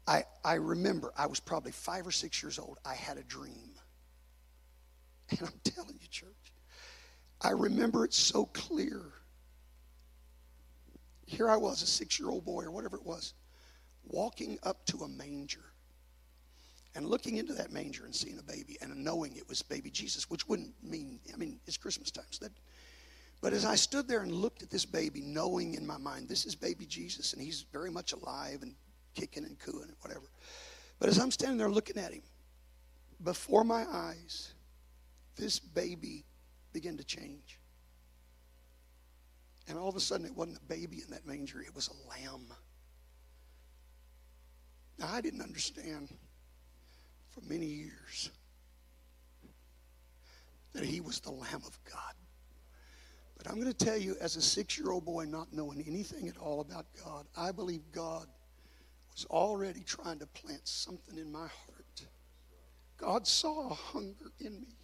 I, 0.07 0.23
I 0.43 0.55
remember 0.55 1.11
I 1.17 1.27
was 1.27 1.39
probably 1.39 1.71
five 1.71 2.05
or 2.05 2.11
six 2.11 2.41
years 2.41 2.59
old. 2.59 2.77
I 2.85 2.95
had 2.95 3.17
a 3.17 3.23
dream. 3.23 3.71
And 5.31 5.41
I'm 5.41 5.61
telling 5.63 5.95
you, 6.01 6.07
church, 6.09 6.53
I 7.39 7.51
remember 7.51 8.03
it 8.03 8.15
so 8.15 8.45
clear. 8.45 8.99
Here 11.27 11.47
I 11.47 11.55
was, 11.55 11.83
a 11.83 11.85
six 11.85 12.19
year 12.19 12.29
old 12.29 12.45
boy 12.45 12.63
or 12.63 12.71
whatever 12.71 12.97
it 12.97 13.05
was, 13.05 13.35
walking 14.05 14.57
up 14.63 14.83
to 14.87 15.03
a 15.03 15.07
manger 15.07 15.65
and 16.95 17.05
looking 17.05 17.37
into 17.37 17.53
that 17.53 17.71
manger 17.71 18.05
and 18.05 18.15
seeing 18.15 18.39
a 18.39 18.43
baby 18.43 18.77
and 18.81 19.03
knowing 19.03 19.35
it 19.35 19.47
was 19.47 19.61
baby 19.61 19.91
Jesus, 19.91 20.31
which 20.31 20.47
wouldn't 20.47 20.73
mean, 20.83 21.19
I 21.31 21.37
mean, 21.37 21.59
it's 21.67 21.77
Christmas 21.77 22.09
time. 22.09 22.25
So 22.31 22.45
that, 22.45 22.53
but 23.41 23.53
as 23.53 23.65
I 23.65 23.75
stood 23.75 24.07
there 24.07 24.21
and 24.21 24.31
looked 24.31 24.63
at 24.63 24.69
this 24.69 24.85
baby, 24.85 25.21
knowing 25.21 25.75
in 25.75 25.85
my 25.87 25.97
mind, 25.97 26.27
this 26.27 26.45
is 26.45 26.55
baby 26.55 26.85
Jesus, 26.85 27.33
and 27.33 27.41
he's 27.41 27.65
very 27.71 27.89
much 27.89 28.11
alive 28.11 28.61
and 28.61 28.75
kicking 29.15 29.45
and 29.45 29.57
cooing 29.59 29.87
and 29.87 29.95
whatever. 30.01 30.25
But 30.99 31.09
as 31.09 31.17
I'm 31.17 31.31
standing 31.31 31.57
there 31.57 31.69
looking 31.69 31.97
at 31.97 32.11
him, 32.13 32.23
before 33.23 33.63
my 33.63 33.85
eyes, 33.89 34.53
this 35.35 35.59
baby 35.59 36.25
began 36.73 36.97
to 36.97 37.03
change. 37.03 37.59
And 39.67 39.77
all 39.77 39.87
of 39.87 39.95
a 39.95 39.99
sudden, 39.99 40.25
it 40.25 40.35
wasn't 40.35 40.57
a 40.57 40.65
baby 40.65 41.01
in 41.03 41.11
that 41.11 41.25
manger, 41.25 41.61
it 41.61 41.73
was 41.75 41.89
a 41.89 42.09
lamb. 42.09 42.47
Now, 44.97 45.07
I 45.13 45.21
didn't 45.21 45.41
understand 45.41 46.09
for 47.29 47.41
many 47.47 47.67
years 47.67 48.31
that 50.73 50.83
he 50.83 50.99
was 50.99 51.19
the 51.21 51.31
Lamb 51.31 51.61
of 51.65 51.79
God. 51.85 52.13
But 53.39 53.49
I'm 53.49 53.55
going 53.59 53.71
to 53.71 53.85
tell 53.85 53.97
you, 53.97 54.15
as 54.21 54.35
a 54.35 54.41
six 54.41 54.77
year 54.77 54.91
old 54.91 55.05
boy, 55.05 55.23
not 55.23 55.47
knowing 55.53 55.83
anything 55.87 56.27
at 56.27 56.37
all 56.37 56.59
about 56.59 56.85
God, 57.03 57.25
I 57.35 57.51
believe 57.51 57.81
God 57.91 58.27
was 59.13 59.25
already 59.25 59.79
trying 59.81 60.19
to 60.19 60.27
plant 60.27 60.67
something 60.67 61.17
in 61.17 61.31
my 61.31 61.47
heart. 61.47 62.05
God 62.97 63.25
saw 63.25 63.69
a 63.69 63.73
hunger 63.73 64.31
in 64.39 64.59
me, 64.59 64.75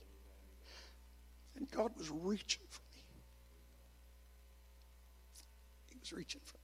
and 1.57 1.69
God 1.69 1.91
was 1.97 2.09
reaching 2.09 2.63
for 2.69 2.81
me. 2.95 3.01
He 5.87 5.97
was 5.99 6.13
reaching 6.13 6.39
for 6.45 6.55
me. 6.57 6.63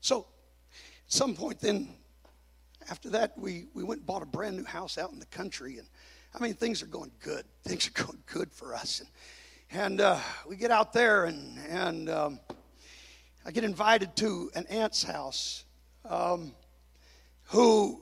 So, 0.00 0.26
at 1.04 1.12
some 1.12 1.34
point, 1.34 1.58
then, 1.58 1.88
after 2.88 3.10
that, 3.10 3.36
we, 3.36 3.66
we 3.74 3.82
went 3.82 4.00
and 4.00 4.06
bought 4.06 4.22
a 4.22 4.26
brand 4.26 4.56
new 4.56 4.64
house 4.64 4.98
out 4.98 5.10
in 5.10 5.18
the 5.18 5.26
country, 5.26 5.78
and 5.78 5.88
I 6.32 6.40
mean, 6.40 6.54
things 6.54 6.80
are 6.80 6.86
going 6.86 7.10
good. 7.20 7.44
Things 7.64 7.88
are 7.88 8.04
going 8.04 8.22
good 8.26 8.52
for 8.52 8.72
us. 8.72 9.00
And, 9.00 9.08
and 9.72 10.00
uh, 10.00 10.18
we 10.46 10.56
get 10.56 10.70
out 10.70 10.92
there, 10.92 11.24
and, 11.24 11.58
and 11.68 12.10
um, 12.10 12.40
I 13.44 13.50
get 13.50 13.64
invited 13.64 14.14
to 14.16 14.50
an 14.54 14.66
aunt's 14.66 15.02
house. 15.02 15.64
Um, 16.08 16.52
who 17.44 18.00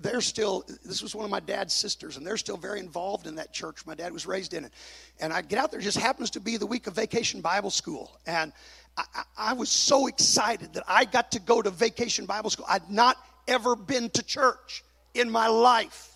they're 0.00 0.20
still 0.20 0.64
this 0.84 1.02
was 1.02 1.14
one 1.14 1.24
of 1.24 1.30
my 1.30 1.40
dad's 1.40 1.74
sisters 1.74 2.16
and 2.16 2.26
they're 2.26 2.36
still 2.36 2.56
very 2.56 2.80
involved 2.80 3.26
in 3.26 3.34
that 3.34 3.52
church. 3.52 3.84
My 3.86 3.94
dad 3.94 4.12
was 4.12 4.26
raised 4.26 4.54
in 4.54 4.64
it. 4.64 4.72
And 5.20 5.32
i 5.32 5.42
get 5.42 5.58
out 5.58 5.70
there 5.70 5.80
just 5.80 5.98
happens 5.98 6.30
to 6.30 6.40
be 6.40 6.56
the 6.56 6.66
week 6.66 6.86
of 6.86 6.94
vacation 6.94 7.40
bible 7.40 7.70
school. 7.70 8.18
And 8.26 8.52
I, 8.96 9.04
I, 9.36 9.52
was 9.52 9.68
so 9.68 10.06
excited 10.06 10.72
that 10.74 10.84
i 10.86 11.04
got 11.04 11.32
to 11.32 11.40
go 11.40 11.60
to 11.60 11.70
vacation 11.70 12.24
bible 12.24 12.50
school. 12.50 12.66
I'd 12.68 12.90
not 12.90 13.16
ever 13.48 13.74
been 13.74 14.10
to 14.10 14.22
church 14.22 14.84
in 15.14 15.30
my 15.30 15.48
life 15.48 16.09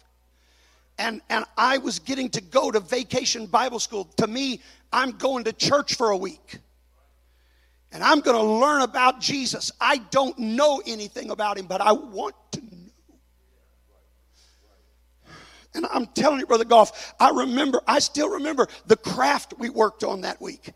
and 0.99 1.21
and 1.29 1.45
i 1.57 1.79
was 1.79 1.99
getting 1.99 2.29
to 2.29 2.41
go 2.41 2.71
to 2.71 2.81
vacation 2.81 3.47
bible 3.47 3.79
school 3.79 4.05
to 4.17 4.27
me 4.27 4.61
i'm 4.93 5.13
going 5.13 5.45
to 5.45 5.53
church 5.53 5.95
for 5.95 6.11
a 6.11 6.17
week 6.17 6.59
and 7.95 8.03
I'm 8.03 8.21
going 8.21 8.37
to 8.37 8.43
learn 8.43 8.83
about 8.83 9.21
Jesus. 9.21 9.71
I 9.81 9.99
don't 10.11 10.37
know 10.37 10.83
anything 10.85 11.31
about 11.31 11.57
him, 11.57 11.67
but 11.67 11.81
I 11.81 11.93
want 11.93 12.35
to 12.53 12.61
know. 12.61 12.69
And 15.77 15.87
I'm 15.87 16.07
telling 16.07 16.41
you, 16.41 16.47
Brother 16.47 16.65
Goff, 16.65 17.15
I 17.21 17.31
remember, 17.31 17.81
I 17.87 18.01
still 18.01 18.31
remember 18.31 18.67
the 18.87 18.97
craft 18.97 19.55
we 19.59 19.71
worked 19.71 20.03
on 20.03 20.23
that 20.23 20.41
week. 20.41 20.73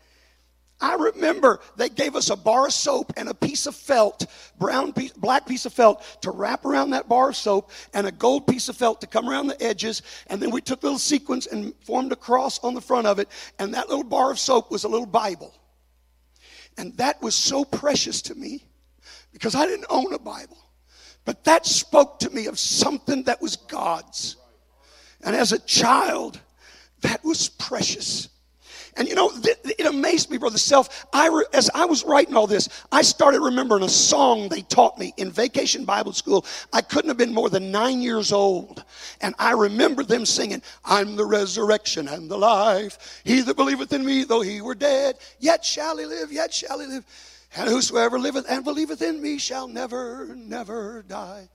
I 0.81 0.95
remember 0.95 1.59
they 1.75 1.89
gave 1.89 2.15
us 2.15 2.29
a 2.29 2.37
bar 2.37 2.67
of 2.67 2.73
soap 2.73 3.11
and 3.17 3.27
a 3.27 3.33
piece 3.33 3.67
of 3.67 3.75
felt, 3.75 4.25
brown 4.57 4.93
piece, 4.93 5.11
black 5.11 5.45
piece 5.45 5.65
of 5.65 5.73
felt 5.73 6.21
to 6.21 6.31
wrap 6.31 6.63
around 6.63 6.91
that 6.91 7.09
bar 7.09 7.29
of 7.29 7.35
soap 7.35 7.71
and 7.93 8.07
a 8.07 8.11
gold 8.11 8.47
piece 8.47 8.69
of 8.69 8.77
felt 8.77 9.01
to 9.01 9.07
come 9.07 9.29
around 9.29 9.47
the 9.47 9.61
edges. 9.61 10.01
And 10.27 10.41
then 10.41 10.51
we 10.51 10.61
took 10.61 10.81
little 10.81 10.97
sequins 10.97 11.47
and 11.47 11.73
formed 11.83 12.13
a 12.13 12.15
cross 12.15 12.59
on 12.63 12.73
the 12.73 12.81
front 12.81 13.07
of 13.07 13.19
it. 13.19 13.27
And 13.59 13.73
that 13.73 13.89
little 13.89 14.05
bar 14.05 14.31
of 14.31 14.39
soap 14.39 14.71
was 14.71 14.85
a 14.85 14.87
little 14.87 15.05
Bible. 15.05 15.53
And 16.77 16.95
that 16.97 17.21
was 17.21 17.35
so 17.35 17.65
precious 17.65 18.21
to 18.23 18.35
me 18.35 18.63
because 19.33 19.55
I 19.55 19.65
didn't 19.65 19.87
own 19.89 20.13
a 20.13 20.19
Bible. 20.19 20.57
But 21.25 21.43
that 21.43 21.65
spoke 21.65 22.19
to 22.19 22.29
me 22.29 22.45
of 22.45 22.57
something 22.57 23.23
that 23.23 23.41
was 23.41 23.57
God's. 23.57 24.37
And 25.21 25.35
as 25.35 25.51
a 25.51 25.59
child, 25.59 26.39
that 27.01 27.23
was 27.25 27.49
precious. 27.49 28.29
And 28.97 29.07
you 29.07 29.15
know, 29.15 29.29
th- 29.29 29.57
it 29.63 29.85
amazed 29.85 30.29
me, 30.29 30.37
Brother 30.37 30.57
Self. 30.57 31.05
I 31.13 31.27
re- 31.27 31.45
as 31.53 31.69
I 31.73 31.85
was 31.85 32.03
writing 32.03 32.35
all 32.35 32.47
this, 32.47 32.69
I 32.91 33.01
started 33.01 33.41
remembering 33.41 33.83
a 33.83 33.89
song 33.89 34.49
they 34.49 34.61
taught 34.63 34.97
me 34.97 35.13
in 35.17 35.31
vacation 35.31 35.85
Bible 35.85 36.13
school. 36.13 36.45
I 36.73 36.81
couldn't 36.81 37.09
have 37.09 37.17
been 37.17 37.33
more 37.33 37.49
than 37.49 37.71
nine 37.71 38.01
years 38.01 38.31
old. 38.31 38.83
And 39.21 39.35
I 39.39 39.51
remember 39.51 40.03
them 40.03 40.25
singing, 40.25 40.61
I'm 40.85 41.15
the 41.15 41.25
resurrection 41.25 42.07
and 42.07 42.29
the 42.29 42.37
life. 42.37 43.21
He 43.23 43.41
that 43.41 43.55
believeth 43.55 43.93
in 43.93 44.05
me, 44.05 44.23
though 44.23 44.41
he 44.41 44.61
were 44.61 44.75
dead, 44.75 45.17
yet 45.39 45.63
shall 45.63 45.97
he 45.97 46.05
live, 46.05 46.31
yet 46.31 46.53
shall 46.53 46.79
he 46.79 46.87
live. 46.87 47.05
And 47.55 47.67
whosoever 47.67 48.19
liveth 48.19 48.45
and 48.49 48.63
believeth 48.63 49.01
in 49.01 49.21
me 49.21 49.37
shall 49.37 49.67
never, 49.67 50.35
never 50.35 51.03
die. 51.07 51.49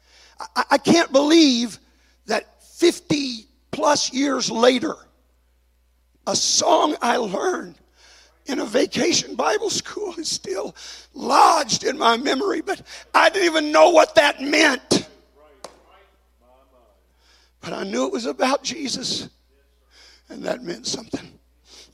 I, 0.57 0.65
I 0.73 0.79
can't 0.79 1.13
believe 1.13 1.79
that 2.27 2.63
50 2.65 3.47
plus 3.71 4.13
years 4.13 4.51
later, 4.51 4.97
a 6.27 6.37
song 6.37 6.97
I 7.03 7.17
learned 7.17 7.77
in 8.47 8.59
a 8.59 8.65
vacation 8.65 9.35
Bible 9.35 9.71
school 9.71 10.15
is 10.19 10.29
still 10.29 10.75
lodged 11.15 11.85
in 11.85 11.99
my 11.99 12.17
memory, 12.17 12.61
but 12.61 12.83
I 13.15 13.31
didn't 13.31 13.47
even 13.47 13.73
know 13.73 13.91
what 13.91 14.15
that 14.17 14.41
meant. 14.41 15.09
But 17.61 17.73
I 17.73 17.85
knew 17.85 18.07
it 18.07 18.13
was 18.13 18.27
about 18.27 18.63
Jesus, 18.63 19.29
and 20.29 20.43
that 20.43 20.63
meant 20.63 20.87
something. 20.87 21.39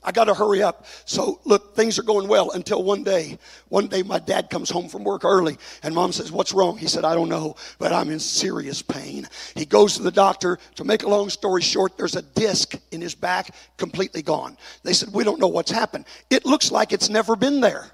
I 0.03 0.11
got 0.11 0.25
to 0.25 0.33
hurry 0.33 0.63
up. 0.63 0.85
So, 1.05 1.39
look, 1.45 1.75
things 1.75 1.99
are 1.99 2.03
going 2.03 2.27
well 2.27 2.51
until 2.51 2.83
one 2.83 3.03
day. 3.03 3.37
One 3.69 3.87
day, 3.87 4.01
my 4.01 4.17
dad 4.17 4.49
comes 4.49 4.69
home 4.69 4.89
from 4.89 5.03
work 5.03 5.23
early, 5.23 5.57
and 5.83 5.93
mom 5.93 6.11
says, 6.11 6.31
What's 6.31 6.53
wrong? 6.53 6.77
He 6.77 6.87
said, 6.87 7.05
I 7.05 7.13
don't 7.13 7.29
know, 7.29 7.55
but 7.77 7.93
I'm 7.93 8.09
in 8.09 8.19
serious 8.19 8.81
pain. 8.81 9.27
He 9.55 9.65
goes 9.65 9.95
to 9.97 10.03
the 10.03 10.11
doctor. 10.11 10.57
To 10.75 10.83
make 10.83 11.03
a 11.03 11.07
long 11.07 11.29
story 11.29 11.61
short, 11.61 11.97
there's 11.97 12.15
a 12.15 12.23
disc 12.23 12.73
in 12.91 13.01
his 13.01 13.13
back 13.13 13.53
completely 13.77 14.23
gone. 14.23 14.57
They 14.83 14.93
said, 14.93 15.13
We 15.13 15.23
don't 15.23 15.39
know 15.39 15.47
what's 15.47 15.71
happened. 15.71 16.05
It 16.31 16.45
looks 16.45 16.71
like 16.71 16.93
it's 16.93 17.09
never 17.09 17.35
been 17.35 17.61
there. 17.61 17.91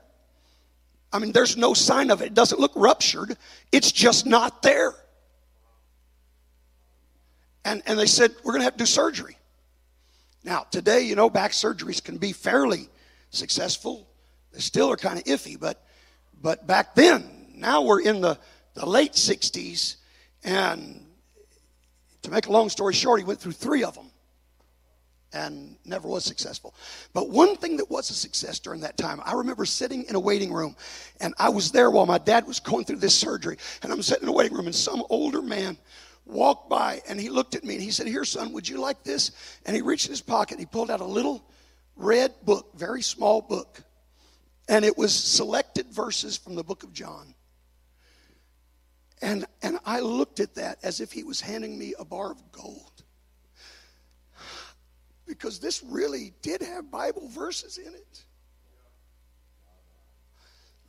I 1.11 1.19
mean, 1.19 1.31
there's 1.31 1.57
no 1.57 1.73
sign 1.73 2.09
of 2.11 2.21
it. 2.21 2.27
It 2.27 2.33
doesn't 2.33 2.59
look 2.59 2.73
ruptured, 2.75 3.37
it's 3.71 3.91
just 3.91 4.25
not 4.25 4.61
there. 4.61 4.93
And, 7.65 7.83
and 7.85 7.99
they 7.99 8.05
said, 8.05 8.31
We're 8.45 8.53
going 8.53 8.61
to 8.61 8.65
have 8.65 8.73
to 8.73 8.79
do 8.79 8.85
surgery. 8.85 9.36
Now, 10.43 10.65
today, 10.69 11.01
you 11.01 11.15
know, 11.15 11.29
back 11.29 11.51
surgeries 11.51 12.03
can 12.03 12.17
be 12.17 12.31
fairly 12.31 12.89
successful. 13.29 14.07
They 14.53 14.59
still 14.59 14.91
are 14.91 14.97
kind 14.97 15.17
of 15.17 15.25
iffy, 15.25 15.59
but 15.59 15.83
but 16.41 16.67
back 16.67 16.95
then, 16.95 17.47
now 17.55 17.81
we're 17.81 18.01
in 18.01 18.21
the, 18.21 18.37
the 18.75 18.85
late 18.85 19.13
60s, 19.13 19.95
and 20.43 21.03
to 22.21 22.31
make 22.31 22.47
a 22.47 22.51
long 22.51 22.69
story 22.69 22.93
short, 22.93 23.19
he 23.19 23.25
went 23.25 23.39
through 23.39 23.53
three 23.53 23.83
of 23.83 23.95
them 23.95 24.11
and 25.33 25.75
never 25.83 26.07
was 26.07 26.23
successful. 26.23 26.73
But 27.13 27.29
one 27.29 27.57
thing 27.57 27.77
that 27.77 27.89
was 27.89 28.09
a 28.09 28.13
success 28.13 28.59
during 28.59 28.81
that 28.81 28.97
time, 28.97 29.21
I 29.25 29.33
remember 29.33 29.65
sitting 29.65 30.03
in 30.03 30.15
a 30.15 30.19
waiting 30.19 30.53
room, 30.53 30.75
and 31.19 31.33
I 31.37 31.49
was 31.49 31.71
there 31.71 31.91
while 31.91 32.05
my 32.05 32.17
dad 32.17 32.47
was 32.47 32.59
going 32.59 32.85
through 32.85 32.97
this 32.97 33.15
surgery, 33.15 33.57
and 33.81 33.91
I'm 33.91 34.01
sitting 34.01 34.23
in 34.23 34.29
a 34.29 34.33
waiting 34.33 34.55
room, 34.55 34.67
and 34.67 34.75
some 34.75 35.03
older 35.09 35.41
man 35.41 35.77
walked 36.27 36.69
by 36.69 37.01
and 37.07 37.19
he 37.19 37.29
looked 37.29 37.55
at 37.55 37.63
me 37.63 37.75
and 37.75 37.83
he 37.83 37.91
said, 37.91 38.07
Here, 38.07 38.25
son, 38.25 38.53
would 38.53 38.67
you 38.67 38.79
like 38.79 39.03
this? 39.03 39.31
And 39.65 39.75
he 39.75 39.81
reached 39.81 40.05
in 40.05 40.11
his 40.11 40.21
pocket 40.21 40.53
and 40.53 40.59
he 40.59 40.65
pulled 40.65 40.91
out 40.91 40.99
a 40.99 41.05
little 41.05 41.43
red 41.95 42.33
book, 42.43 42.71
very 42.75 43.01
small 43.01 43.41
book. 43.41 43.81
And 44.69 44.83
it 44.83 44.97
was 44.97 45.13
selected 45.13 45.87
verses 45.87 46.37
from 46.37 46.55
the 46.55 46.63
book 46.63 46.83
of 46.83 46.93
John. 46.93 47.33
And, 49.21 49.45
and 49.63 49.79
I 49.85 50.01
looked 50.01 50.39
at 50.39 50.55
that 50.55 50.77
as 50.83 50.99
if 50.99 51.11
he 51.11 51.23
was 51.23 51.41
handing 51.41 51.77
me 51.77 51.93
a 51.97 52.05
bar 52.05 52.31
of 52.31 52.51
gold. 52.51 53.03
Because 55.25 55.59
this 55.59 55.83
really 55.83 56.33
did 56.41 56.61
have 56.61 56.91
Bible 56.91 57.27
verses 57.29 57.77
in 57.77 57.93
it. 57.93 58.23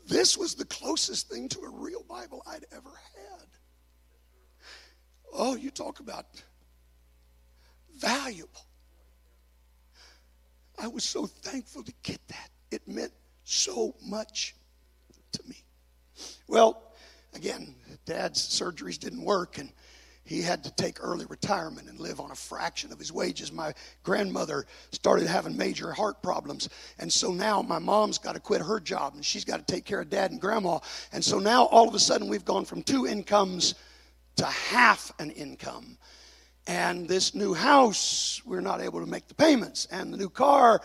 This 0.07 0.39
was 0.39 0.55
the 0.55 0.65
closest 0.65 1.29
thing 1.29 1.49
to 1.51 1.61
a 1.61 1.71
real 1.71 2.03
Bible 2.09 2.43
I'd 2.47 2.65
ever 2.73 2.91
had. 3.15 3.18
Oh, 5.39 5.55
you 5.55 5.71
talk 5.71 6.01
about 6.01 6.27
valuable. 7.97 8.67
I 10.77 10.89
was 10.89 11.05
so 11.05 11.27
thankful 11.27 11.85
to 11.85 11.93
get 12.03 12.21
that. 12.27 12.51
It 12.73 12.87
meant 12.89 13.13
so 13.45 13.95
much 14.05 14.57
to 15.33 15.41
me. 15.49 15.63
Well, 16.49 16.93
again, 17.35 17.77
dad's 18.05 18.41
surgeries 18.41 18.99
didn't 18.99 19.23
work, 19.23 19.59
and 19.59 19.73
he 20.25 20.43
had 20.43 20.65
to 20.65 20.73
take 20.73 20.99
early 21.01 21.25
retirement 21.27 21.89
and 21.89 22.01
live 22.01 22.19
on 22.19 22.33
a 22.33 22.35
fraction 22.35 22.93
of 22.93 22.99
his 22.99 23.13
wages. 23.13 23.53
My 23.53 23.73
grandmother 24.03 24.67
started 24.91 25.29
having 25.29 25.57
major 25.57 25.93
heart 25.93 26.21
problems. 26.21 26.69
And 26.99 27.13
so 27.13 27.33
now 27.33 27.63
my 27.63 27.79
mom's 27.79 28.19
got 28.19 28.35
to 28.35 28.41
quit 28.41 28.61
her 28.61 28.81
job 28.81 29.15
and 29.15 29.25
she's 29.25 29.45
got 29.45 29.67
to 29.67 29.73
take 29.73 29.87
care 29.87 30.01
of 30.01 30.11
dad 30.11 30.33
and 30.33 30.41
grandma. 30.41 30.81
And 31.13 31.25
so 31.25 31.39
now 31.39 31.65
all 31.67 31.89
of 31.89 31.95
a 31.95 31.99
sudden 31.99 32.29
we've 32.29 32.45
gone 32.45 32.67
from 32.67 32.83
two 32.83 33.07
incomes 33.07 33.75
to 34.39 34.47
half 34.47 35.13
an 35.19 35.31
income. 35.31 35.99
And 36.67 37.09
this 37.09 37.35
new 37.35 37.55
house, 37.55 38.43
we're 38.45 38.61
not 38.61 38.81
able 38.81 39.01
to 39.01 39.07
make 39.07 39.29
the 39.29 39.35
payments. 39.35 39.87
And 39.91 40.13
the 40.13 40.17
new 40.17 40.29
car 40.29 40.81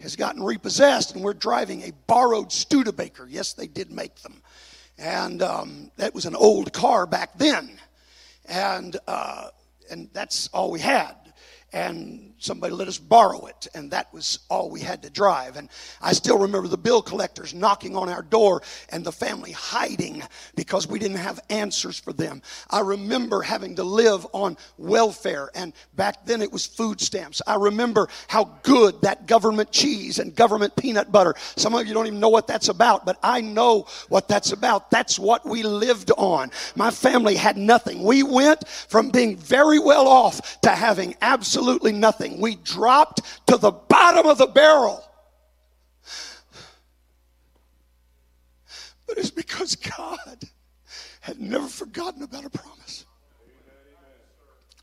has 0.00 0.16
gotten 0.16 0.42
repossessed, 0.42 1.14
and 1.14 1.22
we're 1.22 1.34
driving 1.34 1.82
a 1.82 1.92
borrowed 2.06 2.52
Studebaker. 2.52 3.26
Yes, 3.28 3.52
they 3.52 3.66
did 3.66 3.90
make 3.90 4.16
them. 4.22 4.42
And 4.96 5.42
um, 5.42 5.90
that 5.96 6.14
was 6.14 6.24
an 6.24 6.34
old 6.34 6.72
car 6.72 7.06
back 7.06 7.36
then. 7.38 7.78
And, 8.46 8.96
uh, 9.06 9.48
and 9.90 10.08
that's 10.12 10.48
all 10.48 10.70
we 10.70 10.80
had 10.80 11.17
and 11.72 12.32
somebody 12.38 12.72
let 12.72 12.88
us 12.88 12.98
borrow 12.98 13.46
it, 13.46 13.66
and 13.74 13.90
that 13.90 14.12
was 14.12 14.38
all 14.48 14.70
we 14.70 14.80
had 14.80 15.02
to 15.02 15.10
drive. 15.10 15.56
And 15.56 15.68
I 16.00 16.12
still 16.12 16.38
remember 16.38 16.68
the 16.68 16.78
bill 16.78 17.02
collectors 17.02 17.52
knocking 17.52 17.96
on 17.96 18.08
our 18.08 18.22
door 18.22 18.62
and 18.90 19.04
the 19.04 19.12
family 19.12 19.52
hiding 19.52 20.22
because 20.56 20.86
we 20.86 20.98
didn't 20.98 21.18
have 21.18 21.40
answers 21.50 21.98
for 21.98 22.12
them. 22.12 22.40
I 22.70 22.80
remember 22.80 23.42
having 23.42 23.74
to 23.76 23.84
live 23.84 24.26
on 24.32 24.56
welfare, 24.78 25.50
and 25.54 25.72
back 25.96 26.24
then 26.24 26.40
it 26.40 26.50
was 26.50 26.64
food 26.64 27.00
stamps. 27.00 27.42
I 27.46 27.56
remember 27.56 28.08
how 28.28 28.44
good 28.62 29.00
that 29.02 29.26
government 29.26 29.70
cheese 29.70 30.18
and 30.18 30.34
government 30.34 30.74
peanut 30.76 31.12
butter. 31.12 31.34
Some 31.56 31.74
of 31.74 31.86
you 31.86 31.92
don't 31.92 32.06
even 32.06 32.20
know 32.20 32.28
what 32.28 32.46
that's 32.46 32.68
about, 32.68 33.04
but 33.04 33.18
I 33.22 33.40
know 33.40 33.86
what 34.08 34.28
that's 34.28 34.52
about. 34.52 34.90
That's 34.90 35.18
what 35.18 35.44
we 35.44 35.62
lived 35.62 36.12
on. 36.16 36.50
My 36.76 36.90
family 36.90 37.34
had 37.34 37.56
nothing. 37.56 38.04
We 38.04 38.22
went 38.22 38.66
from 38.68 39.10
being 39.10 39.36
very 39.36 39.78
well 39.78 40.06
off 40.06 40.60
to 40.62 40.70
having 40.70 41.14
absolutely 41.20 41.57
absolutely 41.58 41.92
nothing. 41.92 42.40
We 42.40 42.54
dropped 42.54 43.22
to 43.48 43.56
the 43.56 43.72
bottom 43.72 44.26
of 44.26 44.38
the 44.38 44.46
barrel. 44.46 45.04
But 49.08 49.18
it's 49.18 49.30
because 49.30 49.74
God 49.74 50.44
had 51.20 51.40
never 51.40 51.66
forgotten 51.66 52.22
about 52.22 52.44
a 52.44 52.50
promise. 52.50 53.06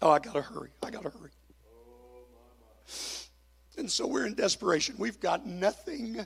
Oh, 0.02 0.10
I 0.10 0.20
gotta 0.20 0.42
hurry. 0.42 0.70
I 0.84 0.90
gotta 0.90 1.10
hurry. 1.10 1.32
And 3.78 3.90
so 3.90 4.06
we're 4.06 4.26
in 4.26 4.34
desperation. 4.34 4.96
We've 4.98 5.20
got 5.22 5.46
nothing. 5.46 6.26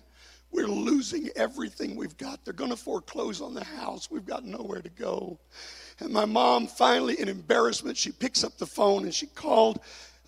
We're 0.51 0.67
losing 0.67 1.29
everything 1.35 1.95
we've 1.95 2.17
got. 2.17 2.43
They're 2.43 2.53
going 2.53 2.71
to 2.71 2.75
foreclose 2.75 3.39
on 3.39 3.53
the 3.53 3.63
house. 3.63 4.09
We've 4.09 4.25
got 4.25 4.45
nowhere 4.45 4.81
to 4.81 4.89
go. 4.89 5.39
And 5.99 6.11
my 6.11 6.25
mom, 6.25 6.67
finally, 6.67 7.19
in 7.19 7.27
embarrassment, 7.27 7.97
she 7.97 8.11
picks 8.11 8.43
up 8.43 8.57
the 8.57 8.65
phone 8.65 9.03
and 9.03 9.13
she 9.13 9.27
called 9.27 9.79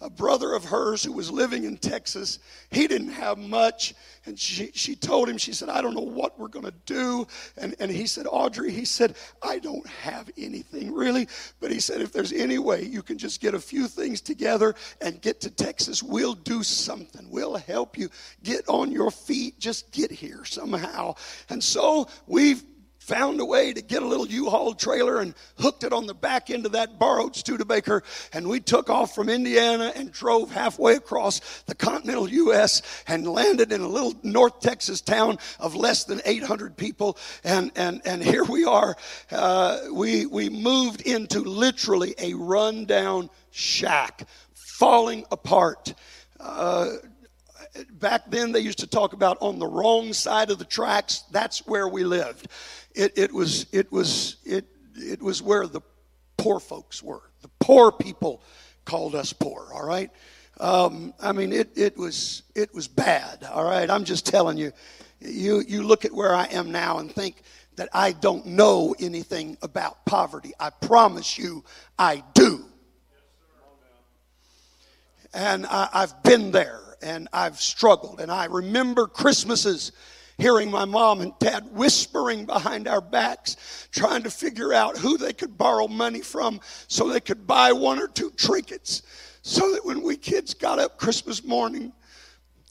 a 0.02 0.10
brother 0.10 0.54
of 0.54 0.66
hers 0.66 1.04
who 1.04 1.14
was 1.14 1.32
living 1.32 1.64
in 1.64 1.78
Texas. 1.78 2.40
He 2.72 2.88
didn't 2.88 3.12
have 3.12 3.38
much. 3.38 3.94
And 4.26 4.38
she, 4.38 4.72
she 4.74 4.96
told 4.96 5.30
him, 5.30 5.38
she 5.38 5.54
said, 5.54 5.70
I 5.70 5.82
don't 5.82 5.94
know 5.94 6.02
what 6.02 6.40
we're 6.40 6.48
going 6.48 6.66
to 6.66 6.74
do. 6.86 7.28
And, 7.58 7.76
and 7.80 7.92
he 7.92 8.08
said, 8.08 8.26
Audrey, 8.30 8.72
he 8.72 8.86
said, 8.86 9.16
I 9.42 9.60
don't 9.60 9.88
have 9.88 10.30
anything 10.38 10.94
really. 10.94 11.28
But 11.60 11.72
he 11.72 11.80
said, 11.80 12.02
if 12.02 12.12
there's 12.12 12.34
any 12.34 12.58
way 12.58 12.84
you 12.84 13.04
can 13.04 13.18
just 13.18 13.42
get 13.42 13.54
a 13.54 13.60
few 13.60 13.88
things 13.88 14.22
together 14.22 14.76
and 15.02 15.22
get 15.22 15.42
to 15.42 15.52
Texas, 15.52 16.04
we'll 16.04 16.34
do 16.34 16.64
something. 16.64 17.28
We'll 17.30 17.56
help 17.56 17.98
you 17.98 18.10
get 18.44 18.68
on 18.68 18.92
your 18.92 19.12
feet. 19.12 19.60
Just 19.60 19.92
get 19.92 20.12
here 20.12 20.46
somehow. 20.46 21.16
And 21.50 21.64
so 21.64 22.08
we've 22.28 22.64
found 23.12 23.42
a 23.42 23.46
way 23.46 23.74
to 23.74 23.82
get 23.82 24.02
a 24.02 24.08
little 24.08 24.26
U-Haul 24.26 24.74
trailer 24.74 25.20
and 25.20 25.36
hooked 25.60 25.84
it 25.84 25.92
on 25.92 26.08
the 26.08 26.14
back 26.14 26.50
end 26.50 26.66
of 26.66 26.72
that 26.72 26.98
borrowed 26.98 27.36
Studebaker, 27.36 28.04
and 28.32 28.48
we 28.48 28.62
took 28.62 28.90
off 28.90 29.14
from 29.14 29.28
Indiana 29.28 29.92
and 29.98 30.14
drove 30.14 30.50
halfway 30.50 30.96
across 30.96 31.42
the 31.64 31.76
continental 31.76 32.30
U.S. 32.30 32.82
and 33.08 33.28
landed 33.28 33.74
in 33.74 33.82
a 33.82 33.88
little 33.88 34.14
North 34.24 34.62
Texas 34.62 35.02
town 35.02 35.40
of 35.60 35.76
less 35.76 36.06
than 36.06 36.22
800 36.24 36.78
people, 36.78 37.18
and 37.44 37.74
and 37.76 38.02
and 38.06 38.24
here 38.24 38.46
we 38.46 38.64
are. 38.64 38.96
Uh, 39.30 39.80
we 39.92 40.26
we 40.26 40.48
moved 40.50 41.02
into 41.02 41.42
literally 41.42 42.16
a 42.18 42.34
rundown 42.36 43.30
shack, 43.50 44.26
falling 44.54 45.26
apart. 45.32 45.94
Uh, 46.40 46.92
back 47.92 48.30
then 48.30 48.52
they 48.52 48.60
used 48.60 48.80
to 48.80 48.88
talk 48.88 49.12
about 49.14 49.38
on 49.42 49.60
the 49.60 49.68
wrong 49.68 50.14
side 50.14 50.50
of 50.50 50.60
the 50.60 50.66
tracks 50.66 51.24
that's 51.32 51.66
where 51.68 51.88
we 51.88 52.04
lived 52.04 52.48
it, 52.96 53.14
it 53.18 53.34
was 53.34 53.68
it 53.72 53.92
was 53.92 54.38
it 54.46 54.66
it 54.96 55.22
was 55.22 55.42
where 55.42 55.68
the 55.68 55.82
poor 56.38 56.60
folks 56.60 57.04
were. 57.04 57.22
The 57.42 57.50
poor 57.60 57.92
people 57.92 58.44
called 58.86 59.16
us 59.16 59.34
poor, 59.34 59.68
all 59.74 59.86
right? 59.86 60.10
Um, 60.60 61.14
I 61.20 61.32
mean, 61.32 61.54
it, 61.54 61.72
it, 61.76 61.98
was, 61.98 62.44
it 62.56 62.74
was 62.74 62.88
bad, 62.88 63.44
all 63.52 63.64
right? 63.64 63.90
I'm 63.90 64.04
just 64.04 64.26
telling 64.26 64.58
you. 64.58 64.72
You, 65.20 65.64
you 65.68 65.84
look 65.84 66.04
at 66.04 66.12
where 66.12 66.34
I 66.34 66.46
am 66.46 66.72
now 66.72 66.98
and 66.98 67.12
think 67.12 67.44
that 67.76 67.90
I 67.94 68.12
don't 68.12 68.46
know 68.48 68.96
anything 69.00 69.56
about 69.62 70.04
poverty. 70.06 70.52
I 70.60 70.72
promise 70.72 71.38
you, 71.38 71.64
I 71.98 72.24
do. 72.34 72.66
And 75.34 75.68
I, 75.68 75.90
I've 75.94 76.24
been 76.24 76.52
there 76.52 76.82
and 77.04 77.28
I've 77.32 77.62
struggled. 77.62 78.20
And 78.20 78.32
I 78.32 78.46
remember 78.46 79.06
Christmases 79.06 79.92
hearing 80.42 80.72
my 80.72 80.86
mom 80.86 81.22
and 81.22 81.38
dad 81.40 81.64
whispering 81.72 82.46
behind 82.46 82.88
our 82.88 83.00
backs, 83.00 83.88
trying 83.92 84.24
to 84.24 84.32
figure 84.32 84.74
out 84.74 84.98
who 84.98 85.18
they 85.18 85.34
could 85.34 85.58
borrow 85.58 85.88
money 85.88 86.22
from 86.22 86.60
so 86.88 87.08
they 87.08 87.20
could 87.20 87.46
buy 87.46 87.72
one 87.72 88.00
or 88.00 88.08
two 88.08 88.32
trinkets. 88.32 89.04
So 89.44 89.72
that 89.74 89.86
when 89.86 90.02
we 90.02 90.18
kids 90.18 90.54
got 90.54 90.80
up 90.80 90.98
Christmas 90.98 91.44
morning, 91.44 91.94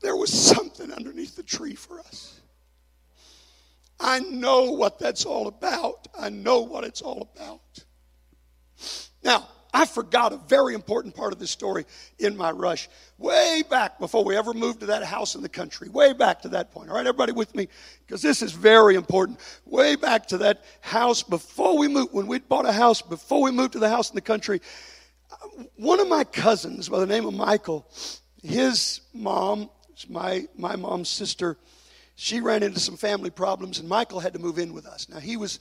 there 0.02 0.16
was 0.16 0.32
something 0.32 0.92
underneath 0.92 1.36
the 1.36 1.42
tree 1.42 1.74
for 1.74 2.00
us. 2.00 2.40
I 4.00 4.20
know 4.20 4.72
what 4.72 4.98
that's 4.98 5.24
all 5.24 5.46
about. 5.46 6.08
I 6.18 6.30
know 6.30 6.60
what 6.60 6.84
it's 6.84 7.02
all 7.02 7.30
about. 7.34 7.84
Now, 9.22 9.48
I 9.72 9.86
forgot 9.86 10.32
a 10.32 10.36
very 10.36 10.74
important 10.74 11.14
part 11.14 11.32
of 11.32 11.38
this 11.38 11.50
story 11.50 11.84
in 12.18 12.36
my 12.36 12.50
rush. 12.50 12.88
Way 13.18 13.62
back 13.68 13.98
before 13.98 14.24
we 14.24 14.36
ever 14.36 14.52
moved 14.52 14.80
to 14.80 14.86
that 14.86 15.04
house 15.04 15.34
in 15.34 15.42
the 15.42 15.48
country, 15.48 15.88
way 15.88 16.12
back 16.12 16.42
to 16.42 16.48
that 16.50 16.72
point. 16.72 16.90
All 16.90 16.96
right, 16.96 17.06
everybody 17.06 17.32
with 17.32 17.54
me? 17.54 17.68
Because 18.06 18.22
this 18.22 18.42
is 18.42 18.52
very 18.52 18.94
important. 18.94 19.38
Way 19.64 19.96
back 19.96 20.26
to 20.28 20.38
that 20.38 20.64
house 20.80 21.22
before 21.22 21.78
we 21.78 21.88
moved, 21.88 22.12
when 22.12 22.26
we'd 22.26 22.48
bought 22.48 22.66
a 22.66 22.72
house, 22.72 23.00
before 23.02 23.42
we 23.42 23.50
moved 23.50 23.74
to 23.74 23.78
the 23.78 23.88
house 23.88 24.10
in 24.10 24.14
the 24.14 24.20
country, 24.20 24.60
one 25.76 26.00
of 26.00 26.08
my 26.08 26.24
cousins 26.24 26.88
by 26.88 26.98
the 26.98 27.06
name 27.06 27.26
of 27.26 27.34
Michael, 27.34 27.86
his 28.42 29.00
mom, 29.12 29.70
my, 30.08 30.46
my 30.56 30.76
mom's 30.76 31.08
sister, 31.08 31.56
she 32.16 32.40
ran 32.40 32.62
into 32.62 32.80
some 32.80 32.96
family 32.96 33.30
problems, 33.30 33.78
and 33.78 33.88
Michael 33.88 34.20
had 34.20 34.32
to 34.34 34.38
move 34.38 34.58
in 34.58 34.72
with 34.72 34.86
us. 34.86 35.08
Now, 35.08 35.20
he 35.20 35.36
was 35.36 35.58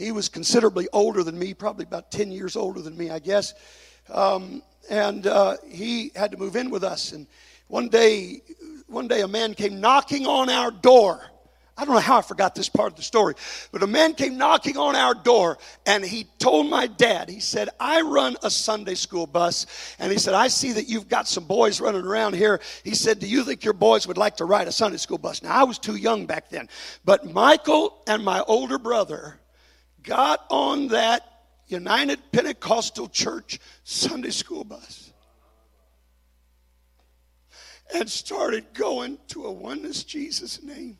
he 0.00 0.12
was 0.12 0.28
considerably 0.28 0.88
older 0.92 1.22
than 1.22 1.38
me, 1.38 1.52
probably 1.52 1.84
about 1.84 2.10
10 2.10 2.32
years 2.32 2.56
older 2.56 2.80
than 2.80 2.96
me, 2.96 3.10
I 3.10 3.18
guess. 3.18 3.54
Um, 4.08 4.62
and 4.88 5.26
uh, 5.26 5.58
he 5.68 6.10
had 6.16 6.32
to 6.32 6.38
move 6.38 6.56
in 6.56 6.70
with 6.70 6.82
us. 6.82 7.12
And 7.12 7.26
one 7.68 7.88
day, 7.88 8.42
one 8.86 9.08
day, 9.08 9.20
a 9.20 9.28
man 9.28 9.54
came 9.54 9.78
knocking 9.78 10.26
on 10.26 10.48
our 10.48 10.70
door. 10.70 11.20
I 11.76 11.84
don't 11.84 11.94
know 11.94 12.00
how 12.00 12.18
I 12.18 12.22
forgot 12.22 12.54
this 12.54 12.68
part 12.68 12.92
of 12.92 12.96
the 12.96 13.02
story, 13.02 13.34
but 13.72 13.82
a 13.82 13.86
man 13.86 14.12
came 14.12 14.36
knocking 14.36 14.76
on 14.76 14.94
our 14.94 15.14
door 15.14 15.56
and 15.86 16.04
he 16.04 16.26
told 16.38 16.68
my 16.68 16.86
dad, 16.86 17.30
he 17.30 17.40
said, 17.40 17.70
I 17.78 18.02
run 18.02 18.36
a 18.42 18.50
Sunday 18.50 18.94
school 18.94 19.26
bus. 19.26 19.66
And 19.98 20.12
he 20.12 20.18
said, 20.18 20.34
I 20.34 20.48
see 20.48 20.72
that 20.72 20.90
you've 20.90 21.08
got 21.08 21.26
some 21.26 21.44
boys 21.44 21.80
running 21.80 22.04
around 22.04 22.34
here. 22.34 22.60
He 22.84 22.94
said, 22.94 23.18
Do 23.18 23.26
you 23.26 23.44
think 23.44 23.64
your 23.64 23.72
boys 23.72 24.06
would 24.06 24.18
like 24.18 24.36
to 24.38 24.44
ride 24.44 24.68
a 24.68 24.72
Sunday 24.72 24.98
school 24.98 25.16
bus? 25.16 25.42
Now, 25.42 25.58
I 25.58 25.64
was 25.64 25.78
too 25.78 25.96
young 25.96 26.26
back 26.26 26.50
then, 26.50 26.68
but 27.04 27.32
Michael 27.32 28.02
and 28.06 28.22
my 28.22 28.40
older 28.40 28.78
brother 28.78 29.39
got 30.02 30.44
on 30.50 30.88
that 30.88 31.26
United 31.66 32.18
Pentecostal 32.32 33.08
Church 33.08 33.60
Sunday 33.84 34.30
school 34.30 34.64
bus 34.64 35.12
and 37.94 38.08
started 38.08 38.72
going 38.74 39.18
to 39.28 39.46
a 39.46 39.52
Oneness 39.52 40.04
Jesus 40.04 40.62
name 40.62 40.98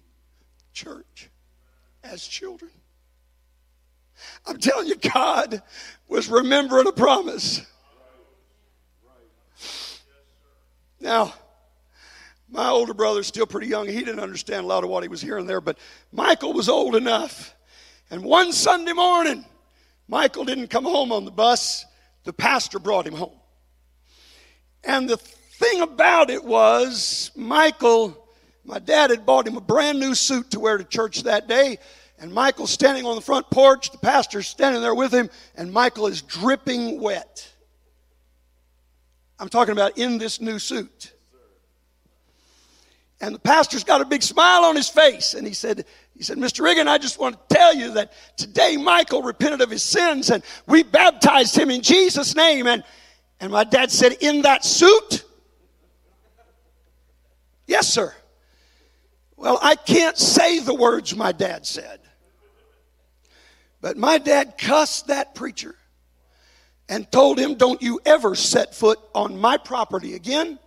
church 0.72 1.28
as 2.02 2.26
children. 2.26 2.70
I'm 4.46 4.58
telling 4.58 4.88
you, 4.88 4.96
God 4.96 5.62
was 6.08 6.28
remembering 6.28 6.86
a 6.86 6.92
promise. 6.92 7.62
Now, 11.00 11.32
my 12.50 12.68
older 12.68 12.92
brother's 12.92 13.26
still 13.26 13.46
pretty 13.46 13.68
young. 13.68 13.86
He 13.86 14.00
didn't 14.00 14.20
understand 14.20 14.64
a 14.64 14.68
lot 14.68 14.84
of 14.84 14.90
what 14.90 15.02
he 15.02 15.08
was 15.08 15.20
hearing 15.20 15.46
there, 15.46 15.60
but 15.60 15.78
Michael 16.12 16.52
was 16.52 16.68
old 16.68 16.96
enough 16.96 17.54
and 18.10 18.24
one 18.24 18.52
Sunday 18.52 18.92
morning, 18.92 19.44
Michael 20.08 20.44
didn't 20.44 20.68
come 20.68 20.84
home 20.84 21.12
on 21.12 21.24
the 21.24 21.30
bus. 21.30 21.84
The 22.24 22.32
pastor 22.32 22.78
brought 22.78 23.06
him 23.06 23.14
home. 23.14 23.38
And 24.82 25.08
the 25.08 25.16
thing 25.16 25.80
about 25.82 26.30
it 26.30 26.44
was, 26.44 27.30
Michael, 27.36 28.26
my 28.64 28.78
dad 28.78 29.10
had 29.10 29.24
bought 29.24 29.46
him 29.46 29.56
a 29.56 29.60
brand 29.60 30.00
new 30.00 30.14
suit 30.14 30.50
to 30.50 30.60
wear 30.60 30.78
to 30.78 30.84
church 30.84 31.22
that 31.22 31.46
day. 31.46 31.78
And 32.18 32.32
Michael's 32.32 32.70
standing 32.70 33.06
on 33.06 33.14
the 33.14 33.22
front 33.22 33.48
porch, 33.50 33.90
the 33.90 33.98
pastor's 33.98 34.48
standing 34.48 34.82
there 34.82 34.94
with 34.94 35.12
him, 35.12 35.30
and 35.54 35.72
Michael 35.72 36.06
is 36.06 36.20
dripping 36.20 37.00
wet. 37.00 37.48
I'm 39.38 39.48
talking 39.48 39.72
about 39.72 39.96
in 39.96 40.18
this 40.18 40.40
new 40.40 40.58
suit. 40.58 41.12
And 43.22 43.34
the 43.34 43.38
pastor's 43.38 43.84
got 43.84 44.00
a 44.00 44.04
big 44.04 44.22
smile 44.22 44.64
on 44.64 44.76
his 44.76 44.88
face. 44.88 45.34
And 45.34 45.46
he 45.46 45.52
said, 45.52 45.84
he 46.16 46.22
said, 46.22 46.36
Mr. 46.38 46.60
Reagan, 46.60 46.86
I 46.88 46.98
just 46.98 47.18
want 47.18 47.36
to 47.48 47.54
tell 47.54 47.74
you 47.74 47.92
that 47.94 48.12
today 48.36 48.76
Michael 48.76 49.22
repented 49.22 49.60
of 49.62 49.70
his 49.70 49.82
sins 49.82 50.30
and 50.30 50.42
we 50.66 50.82
baptized 50.82 51.56
him 51.56 51.70
in 51.70 51.80
Jesus' 51.80 52.34
name. 52.34 52.66
And, 52.66 52.84
and 53.40 53.50
my 53.50 53.64
dad 53.64 53.90
said, 53.90 54.12
In 54.20 54.42
that 54.42 54.64
suit? 54.64 55.24
Yes, 57.66 57.88
sir. 57.92 58.14
Well, 59.36 59.58
I 59.62 59.76
can't 59.76 60.18
say 60.18 60.58
the 60.58 60.74
words 60.74 61.16
my 61.16 61.32
dad 61.32 61.64
said. 61.64 62.00
But 63.80 63.96
my 63.96 64.18
dad 64.18 64.58
cussed 64.58 65.06
that 65.06 65.34
preacher 65.34 65.74
and 66.88 67.10
told 67.10 67.38
him, 67.38 67.54
Don't 67.54 67.80
you 67.80 68.00
ever 68.04 68.34
set 68.34 68.74
foot 68.74 68.98
on 69.14 69.38
my 69.40 69.56
property 69.56 70.14
again 70.14 70.58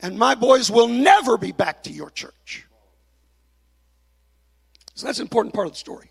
and 0.00 0.18
my 0.18 0.34
boys 0.34 0.70
will 0.70 0.88
never 0.88 1.38
be 1.38 1.52
back 1.52 1.82
to 1.84 1.90
your 1.90 2.10
church. 2.10 2.66
So 4.96 5.06
that's 5.06 5.18
an 5.18 5.24
important 5.24 5.54
part 5.54 5.66
of 5.66 5.74
the 5.74 5.78
story. 5.78 6.10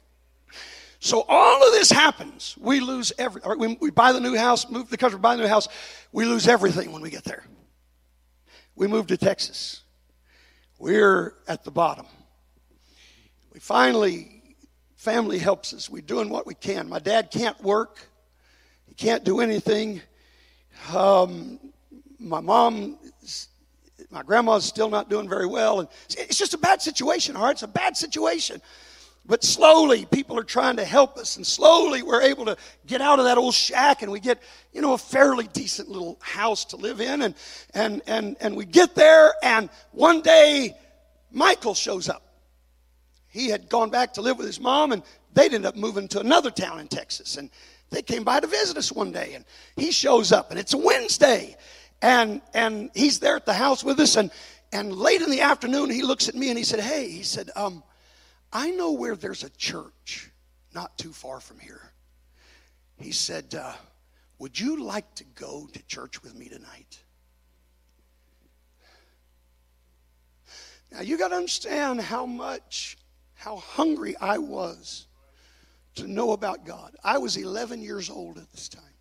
So 0.99 1.25
all 1.27 1.67
of 1.67 1.73
this 1.73 1.91
happens. 1.91 2.55
We 2.59 2.79
lose 2.79 3.11
every. 3.17 3.41
We, 3.57 3.77
we 3.81 3.89
buy 3.89 4.11
the 4.11 4.19
new 4.19 4.37
house, 4.37 4.69
move 4.69 4.89
the 4.89 4.97
country, 4.97 5.19
buy 5.19 5.35
the 5.35 5.41
new 5.41 5.47
house. 5.47 5.67
We 6.11 6.25
lose 6.25 6.47
everything 6.47 6.91
when 6.91 7.01
we 7.01 7.09
get 7.09 7.23
there. 7.23 7.43
We 8.75 8.87
move 8.87 9.07
to 9.07 9.17
Texas. 9.17 9.81
We're 10.77 11.33
at 11.47 11.63
the 11.63 11.71
bottom. 11.71 12.05
We 13.53 13.59
finally, 13.59 14.43
family 14.97 15.39
helps 15.39 15.73
us. 15.73 15.89
We're 15.89 16.03
doing 16.03 16.29
what 16.29 16.45
we 16.45 16.53
can. 16.53 16.87
My 16.87 16.99
dad 16.99 17.31
can't 17.31 17.59
work. 17.63 17.99
He 18.85 18.93
can't 18.93 19.23
do 19.23 19.39
anything. 19.39 20.01
Um, 20.93 21.59
my 22.19 22.39
mom 22.39 22.99
my 24.09 24.23
grandma's 24.23 24.65
still 24.65 24.89
not 24.89 25.09
doing 25.09 25.27
very 25.27 25.47
well. 25.47 25.79
And 25.79 25.89
it's 26.09 26.37
just 26.37 26.53
a 26.53 26.57
bad 26.57 26.81
situation, 26.81 27.35
all 27.35 27.43
right? 27.43 27.51
It's 27.51 27.63
a 27.63 27.67
bad 27.67 27.97
situation. 27.97 28.61
But 29.27 29.43
slowly, 29.43 30.05
people 30.05 30.37
are 30.37 30.43
trying 30.43 30.75
to 30.77 30.85
help 30.85 31.17
us, 31.17 31.35
and 31.37 31.45
slowly 31.45 32.03
we're 32.03 32.21
able 32.21 32.45
to 32.45 32.57
get 32.85 33.01
out 33.01 33.17
of 33.17 33.25
that 33.25 33.39
old 33.39 33.55
shack, 33.55 34.03
and 34.03 34.11
we 34.11 34.19
get, 34.19 34.39
you 34.71 34.81
know, 34.81 34.93
a 34.93 34.99
fairly 34.99 35.47
decent 35.51 35.89
little 35.89 36.19
house 36.21 36.63
to 36.65 36.75
live 36.75 37.01
in, 37.01 37.23
and 37.23 37.33
and 37.73 38.03
and 38.05 38.37
and 38.39 38.55
we 38.55 38.65
get 38.65 38.93
there, 38.93 39.33
and 39.41 39.69
one 39.91 40.21
day, 40.21 40.77
Michael 41.31 41.73
shows 41.73 42.07
up. 42.07 42.21
He 43.27 43.49
had 43.49 43.67
gone 43.67 43.89
back 43.89 44.13
to 44.13 44.21
live 44.21 44.37
with 44.37 44.45
his 44.45 44.59
mom, 44.59 44.91
and 44.91 45.01
they'd 45.33 45.55
end 45.55 45.65
up 45.65 45.75
moving 45.75 46.07
to 46.09 46.19
another 46.19 46.51
town 46.51 46.79
in 46.79 46.87
Texas, 46.87 47.37
and 47.37 47.49
they 47.89 48.03
came 48.03 48.23
by 48.23 48.39
to 48.39 48.47
visit 48.47 48.77
us 48.77 48.91
one 48.91 49.11
day, 49.11 49.33
and 49.33 49.43
he 49.75 49.91
shows 49.91 50.31
up, 50.31 50.51
and 50.51 50.59
it's 50.59 50.75
a 50.75 50.77
Wednesday, 50.77 51.55
and 52.01 52.41
and 52.53 52.89
he's 52.93 53.19
there 53.19 53.35
at 53.35 53.45
the 53.45 53.53
house 53.53 53.83
with 53.83 53.99
us. 53.99 54.15
And 54.15 54.31
and 54.71 54.93
late 54.93 55.21
in 55.21 55.29
the 55.29 55.41
afternoon 55.41 55.89
he 55.89 56.03
looks 56.03 56.27
at 56.27 56.35
me 56.35 56.49
and 56.49 56.57
he 56.57 56.63
said 56.63 56.79
hey 56.79 57.09
he 57.09 57.23
said 57.23 57.49
um, 57.55 57.83
i 58.51 58.71
know 58.71 58.91
where 58.91 59.15
there's 59.15 59.43
a 59.43 59.49
church 59.51 60.31
not 60.73 60.97
too 60.97 61.13
far 61.13 61.39
from 61.39 61.57
here. 61.59 61.93
He 62.97 63.11
said 63.11 63.55
uh, 63.55 63.73
would 64.39 64.59
you 64.59 64.83
like 64.83 65.15
to 65.15 65.23
go 65.23 65.67
to 65.71 65.87
church 65.87 66.21
with 66.21 66.35
me 66.35 66.49
tonight? 66.49 66.99
Now 70.91 71.01
you 71.01 71.17
got 71.17 71.29
to 71.29 71.35
understand 71.35 72.01
how 72.01 72.25
much 72.25 72.97
how 73.33 73.57
hungry 73.57 74.15
i 74.21 74.37
was 74.37 75.07
to 75.95 76.07
know 76.07 76.31
about 76.31 76.65
god. 76.65 76.95
I 77.03 77.17
was 77.17 77.37
11 77.37 77.81
years 77.81 78.09
old 78.09 78.37
at 78.37 78.51
this 78.51 78.67
time 78.67 78.94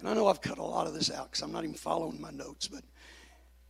and 0.00 0.08
I 0.08 0.14
know 0.14 0.26
I've 0.26 0.40
cut 0.40 0.58
a 0.58 0.62
lot 0.62 0.86
of 0.86 0.94
this 0.94 1.10
out 1.10 1.30
because 1.30 1.42
I'm 1.42 1.52
not 1.52 1.62
even 1.64 1.76
following 1.76 2.20
my 2.20 2.30
notes, 2.30 2.66
but 2.66 2.82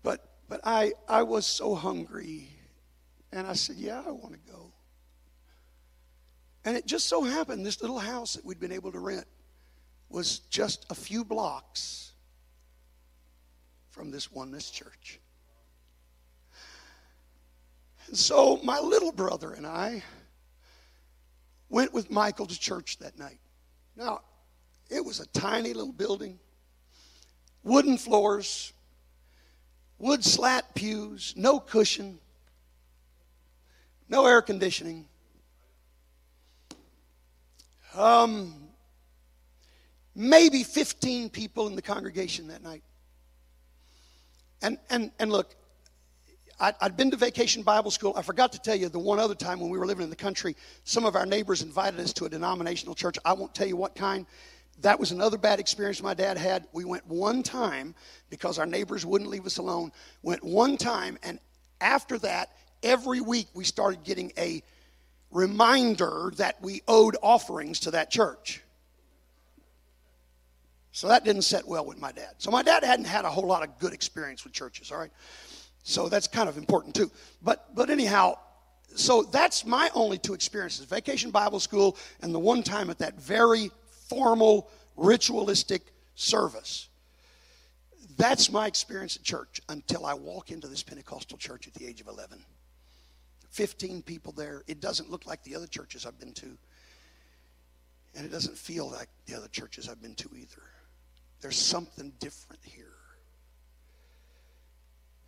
but 0.02 0.38
but 0.48 0.60
I 0.64 0.92
I 1.08 1.22
was 1.22 1.46
so 1.46 1.74
hungry, 1.74 2.48
and 3.32 3.46
I 3.46 3.52
said, 3.52 3.76
yeah, 3.76 4.02
I 4.06 4.10
want 4.10 4.32
to 4.32 4.52
go. 4.52 4.72
And 6.64 6.76
it 6.76 6.86
just 6.86 7.08
so 7.08 7.22
happened 7.22 7.64
this 7.64 7.80
little 7.80 7.98
house 7.98 8.34
that 8.34 8.44
we'd 8.44 8.60
been 8.60 8.72
able 8.72 8.92
to 8.92 8.98
rent 8.98 9.26
was 10.08 10.40
just 10.50 10.86
a 10.90 10.94
few 10.94 11.24
blocks 11.24 12.12
from 13.90 14.10
this 14.10 14.30
oneness 14.30 14.70
church. 14.70 15.20
And 18.06 18.16
so 18.16 18.60
my 18.62 18.78
little 18.78 19.12
brother 19.12 19.52
and 19.52 19.66
I 19.66 20.02
went 21.68 21.94
with 21.94 22.10
Michael 22.10 22.46
to 22.46 22.58
church 22.58 22.98
that 22.98 23.18
night. 23.18 23.38
Now, 23.96 24.22
It 24.90 25.04
was 25.04 25.20
a 25.20 25.26
tiny 25.26 25.72
little 25.72 25.92
building, 25.92 26.38
wooden 27.62 27.96
floors, 27.96 28.72
wood 29.98 30.24
slat 30.24 30.74
pews, 30.74 31.32
no 31.36 31.60
cushion, 31.60 32.18
no 34.08 34.26
air 34.26 34.42
conditioning. 34.42 35.06
Um, 37.94 38.54
maybe 40.14 40.64
15 40.64 41.30
people 41.30 41.68
in 41.68 41.76
the 41.76 41.82
congregation 41.82 42.48
that 42.48 42.62
night. 42.62 42.82
And, 44.62 44.78
and, 44.90 45.10
and 45.18 45.30
look, 45.30 45.54
I'd, 46.58 46.74
I'd 46.80 46.96
been 46.96 47.10
to 47.12 47.16
vacation 47.16 47.62
Bible 47.62 47.90
school. 47.90 48.12
I 48.16 48.22
forgot 48.22 48.52
to 48.52 48.58
tell 48.58 48.74
you 48.74 48.88
the 48.88 48.98
one 48.98 49.18
other 49.18 49.34
time 49.34 49.60
when 49.60 49.70
we 49.70 49.78
were 49.78 49.86
living 49.86 50.04
in 50.04 50.10
the 50.10 50.16
country, 50.16 50.56
some 50.84 51.06
of 51.06 51.16
our 51.16 51.24
neighbors 51.24 51.62
invited 51.62 51.98
us 52.00 52.12
to 52.14 52.26
a 52.26 52.28
denominational 52.28 52.94
church. 52.94 53.16
I 53.24 53.32
won't 53.32 53.54
tell 53.54 53.66
you 53.66 53.76
what 53.76 53.94
kind. 53.94 54.26
That 54.82 54.98
was 54.98 55.12
another 55.12 55.36
bad 55.36 55.60
experience 55.60 56.02
my 56.02 56.14
dad 56.14 56.38
had. 56.38 56.66
We 56.72 56.84
went 56.84 57.06
one 57.06 57.42
time 57.42 57.94
because 58.30 58.58
our 58.58 58.66
neighbors 58.66 59.04
wouldn't 59.04 59.30
leave 59.30 59.46
us 59.46 59.58
alone. 59.58 59.92
Went 60.22 60.42
one 60.42 60.76
time, 60.76 61.18
and 61.22 61.38
after 61.80 62.18
that, 62.20 62.50
every 62.82 63.20
week 63.20 63.48
we 63.54 63.64
started 63.64 64.04
getting 64.04 64.32
a 64.38 64.62
reminder 65.30 66.32
that 66.36 66.60
we 66.62 66.82
owed 66.88 67.16
offerings 67.22 67.80
to 67.80 67.90
that 67.92 68.10
church. 68.10 68.62
So 70.92 71.08
that 71.08 71.24
didn't 71.24 71.42
set 71.42 71.66
well 71.66 71.86
with 71.86 71.98
my 71.98 72.12
dad. 72.12 72.34
So 72.38 72.50
my 72.50 72.62
dad 72.62 72.82
hadn't 72.82 73.04
had 73.04 73.24
a 73.24 73.30
whole 73.30 73.46
lot 73.46 73.62
of 73.62 73.78
good 73.78 73.92
experience 73.92 74.42
with 74.44 74.52
churches, 74.52 74.90
all 74.90 74.98
right? 74.98 75.12
So 75.82 76.08
that's 76.08 76.26
kind 76.26 76.48
of 76.48 76.58
important 76.58 76.94
too. 76.94 77.10
But 77.42 77.74
but 77.74 77.90
anyhow, 77.90 78.38
so 78.96 79.22
that's 79.22 79.64
my 79.64 79.90
only 79.94 80.18
two 80.18 80.34
experiences 80.34 80.84
vacation 80.86 81.30
Bible 81.30 81.60
school 81.60 81.96
and 82.22 82.34
the 82.34 82.38
one 82.38 82.62
time 82.62 82.90
at 82.90 82.98
that 82.98 83.20
very 83.20 83.70
formal, 84.10 84.68
ritualistic 84.96 85.92
service. 86.16 86.88
That's 88.16 88.50
my 88.50 88.66
experience 88.66 89.16
at 89.16 89.22
church 89.22 89.60
until 89.68 90.04
I 90.04 90.14
walk 90.14 90.50
into 90.50 90.66
this 90.66 90.82
Pentecostal 90.82 91.38
church 91.38 91.68
at 91.68 91.74
the 91.74 91.86
age 91.86 92.00
of 92.00 92.08
11. 92.08 92.44
15 93.50 94.02
people 94.02 94.32
there. 94.32 94.62
It 94.66 94.80
doesn't 94.80 95.10
look 95.10 95.26
like 95.26 95.42
the 95.44 95.54
other 95.54 95.68
churches 95.68 96.04
I've 96.04 96.18
been 96.18 96.34
to. 96.34 96.58
And 98.16 98.26
it 98.26 98.32
doesn't 98.32 98.58
feel 98.58 98.90
like 98.90 99.08
the 99.26 99.36
other 99.36 99.48
churches 99.48 99.88
I've 99.88 100.02
been 100.02 100.16
to 100.16 100.28
either. 100.36 100.62
There's 101.40 101.56
something 101.56 102.12
different 102.18 102.62
here. 102.64 102.86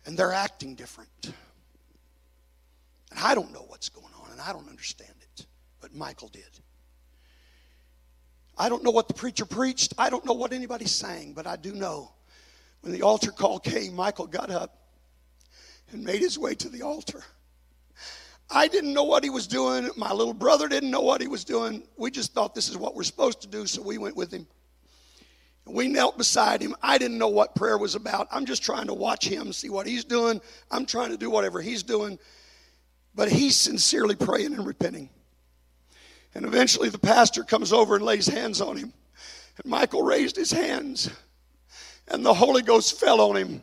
And 0.05 0.17
they're 0.17 0.33
acting 0.33 0.75
different. 0.75 1.33
And 3.11 3.19
I 3.19 3.33
don't 3.33 3.53
know 3.53 3.65
what's 3.67 3.87
going 3.89 4.13
on, 4.21 4.31
and 4.31 4.41
I 4.41 4.51
don't 4.51 4.67
understand 4.69 5.15
it. 5.21 5.45
But 5.79 5.95
Michael 5.95 6.27
did. 6.27 6.59
I 8.57 8.69
don't 8.69 8.83
know 8.83 8.91
what 8.91 9.07
the 9.07 9.13
preacher 9.13 9.45
preached. 9.45 9.93
I 9.97 10.09
don't 10.09 10.25
know 10.25 10.33
what 10.33 10.53
anybody 10.53 10.85
sang, 10.85 11.33
but 11.33 11.47
I 11.47 11.55
do 11.55 11.73
know 11.73 12.11
when 12.81 12.91
the 12.91 13.01
altar 13.01 13.31
call 13.31 13.59
came, 13.59 13.95
Michael 13.95 14.27
got 14.27 14.49
up 14.49 14.77
and 15.91 16.03
made 16.03 16.19
his 16.19 16.37
way 16.37 16.53
to 16.55 16.69
the 16.69 16.81
altar. 16.81 17.23
I 18.51 18.67
didn't 18.67 18.93
know 18.93 19.05
what 19.05 19.23
he 19.23 19.29
was 19.29 19.47
doing. 19.47 19.89
My 19.95 20.11
little 20.11 20.33
brother 20.33 20.67
didn't 20.67 20.91
know 20.91 21.01
what 21.01 21.21
he 21.21 21.27
was 21.27 21.43
doing. 21.43 21.83
We 21.97 22.11
just 22.11 22.33
thought 22.33 22.53
this 22.53 22.69
is 22.69 22.77
what 22.77 22.93
we're 22.93 23.03
supposed 23.03 23.41
to 23.41 23.47
do, 23.47 23.65
so 23.65 23.81
we 23.81 23.97
went 23.97 24.15
with 24.15 24.31
him. 24.31 24.45
We 25.65 25.87
knelt 25.87 26.17
beside 26.17 26.61
him. 26.61 26.75
I 26.83 26.97
didn't 26.97 27.17
know 27.17 27.29
what 27.29 27.55
prayer 27.55 27.77
was 27.77 27.95
about. 27.95 28.27
I'm 28.31 28.45
just 28.45 28.63
trying 28.63 28.87
to 28.87 28.93
watch 28.93 29.25
him, 29.25 29.53
see 29.53 29.69
what 29.69 29.87
he's 29.87 30.03
doing. 30.03 30.41
I'm 30.69 30.85
trying 30.85 31.11
to 31.11 31.17
do 31.17 31.29
whatever 31.29 31.61
he's 31.61 31.83
doing. 31.83 32.19
But 33.15 33.31
he's 33.31 33.55
sincerely 33.55 34.15
praying 34.15 34.53
and 34.53 34.67
repenting. 34.67 35.09
And 36.35 36.45
eventually 36.45 36.89
the 36.89 36.99
pastor 36.99 37.43
comes 37.43 37.71
over 37.71 37.95
and 37.95 38.05
lays 38.05 38.27
hands 38.27 38.61
on 38.61 38.77
him. 38.77 38.93
And 39.57 39.65
Michael 39.65 40.03
raised 40.03 40.35
his 40.35 40.51
hands, 40.51 41.09
and 42.07 42.25
the 42.25 42.33
Holy 42.33 42.61
Ghost 42.63 42.99
fell 42.99 43.21
on 43.21 43.35
him. 43.35 43.61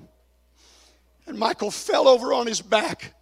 And 1.27 1.39
Michael 1.39 1.71
fell 1.71 2.09
over 2.09 2.33
on 2.33 2.47
his 2.47 2.61
back 2.61 3.15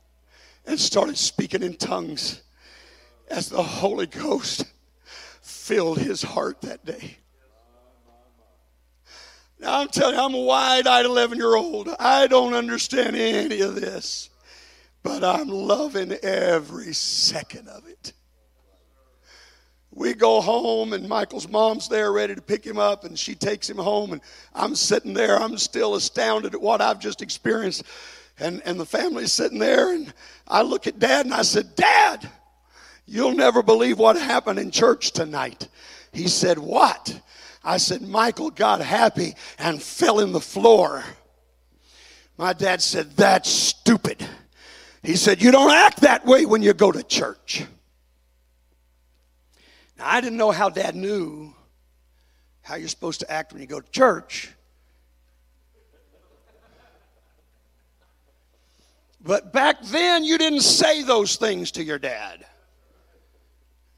and 0.67 0.79
started 0.79 1.17
speaking 1.17 1.63
in 1.63 1.77
tongues 1.77 2.43
as 3.31 3.49
the 3.49 3.63
Holy 3.63 4.07
Ghost 4.07 4.65
filled 5.41 5.99
his 5.99 6.23
heart 6.23 6.61
that 6.63 6.85
day. 6.85 7.19
Now 9.59 9.81
I'm 9.81 9.89
telling 9.89 10.15
you, 10.15 10.21
I'm 10.21 10.35
a 10.35 10.41
wide 10.41 10.87
eyed 10.87 11.07
11 11.07 11.37
year 11.39 11.57
old. 11.57 11.89
I 11.99 12.27
don't 12.27 12.55
understand 12.55 13.17
any 13.17 13.61
of 13.61 13.75
this, 13.75 14.31
but 15.03 15.25
I'm 15.25 15.49
loving 15.49 16.13
every 16.23 16.93
second 16.93 17.69
of 17.69 17.87
it. 17.87 18.13
We 19.99 20.15
go 20.15 20.41
home, 20.41 20.93
and 20.93 21.09
Michael's 21.09 21.49
mom's 21.49 21.89
there 21.89 22.13
ready 22.13 22.33
to 22.37 22.41
pick 22.41 22.65
him 22.65 22.79
up, 22.79 23.03
and 23.03 23.19
she 23.19 23.35
takes 23.35 23.69
him 23.69 23.79
home, 23.79 24.13
and 24.13 24.21
I'm 24.55 24.77
sitting 24.77 25.13
there. 25.13 25.37
I'm 25.37 25.59
still 25.59 25.97
astounded 25.97 26.55
at 26.55 26.61
what 26.61 26.81
I've 26.81 27.01
just 27.01 27.21
experienced. 27.21 27.83
And, 28.39 28.63
and 28.65 28.79
the 28.79 28.87
family's 28.87 29.33
sitting 29.33 29.59
there, 29.59 29.93
and 29.93 30.15
I 30.47 30.63
look 30.63 30.87
at 30.87 31.01
dad 31.01 31.27
and 31.27 31.35
I 31.35 31.43
said, 31.43 31.75
Dad, 31.75 32.31
you'll 33.07 33.35
never 33.35 33.61
believe 33.61 33.99
what 33.99 34.17
happened 34.17 34.61
in 34.61 34.71
church 34.71 35.11
tonight. 35.11 35.67
He 36.13 36.29
said, 36.29 36.61
What? 36.61 37.21
I 37.65 37.79
said, 37.79 38.03
Michael 38.03 38.51
got 38.51 38.81
happy 38.81 39.35
and 39.59 39.83
fell 39.83 40.21
in 40.21 40.31
the 40.31 40.41
floor. 40.41 41.03
My 42.37 42.53
dad 42.53 42.81
said, 42.83 43.17
That's 43.17 43.51
stupid. 43.51 44.25
He 45.03 45.17
said, 45.17 45.43
You 45.43 45.51
don't 45.51 45.73
act 45.73 46.03
that 46.03 46.25
way 46.25 46.47
when 46.47 46.63
you 46.63 46.73
go 46.73 46.93
to 46.93 47.03
church. 47.03 47.65
Now, 49.99 50.05
I 50.09 50.21
didn't 50.21 50.39
know 50.39 50.51
how 50.51 50.69
dad 50.69 50.95
knew 50.95 51.55
how 52.63 52.77
you're 52.77 52.89
supposed 52.89 53.21
to 53.21 53.31
act 53.31 53.53
when 53.53 53.61
you 53.63 53.67
go 53.67 53.81
to 53.81 53.91
church. 53.91 54.53
But 59.21 59.53
back 59.53 59.83
then, 59.83 60.25
you 60.25 60.39
didn't 60.39 60.61
say 60.61 61.03
those 61.03 61.37
things 61.37 61.73
to 61.73 61.83
your 61.83 61.99
dad. 61.99 62.41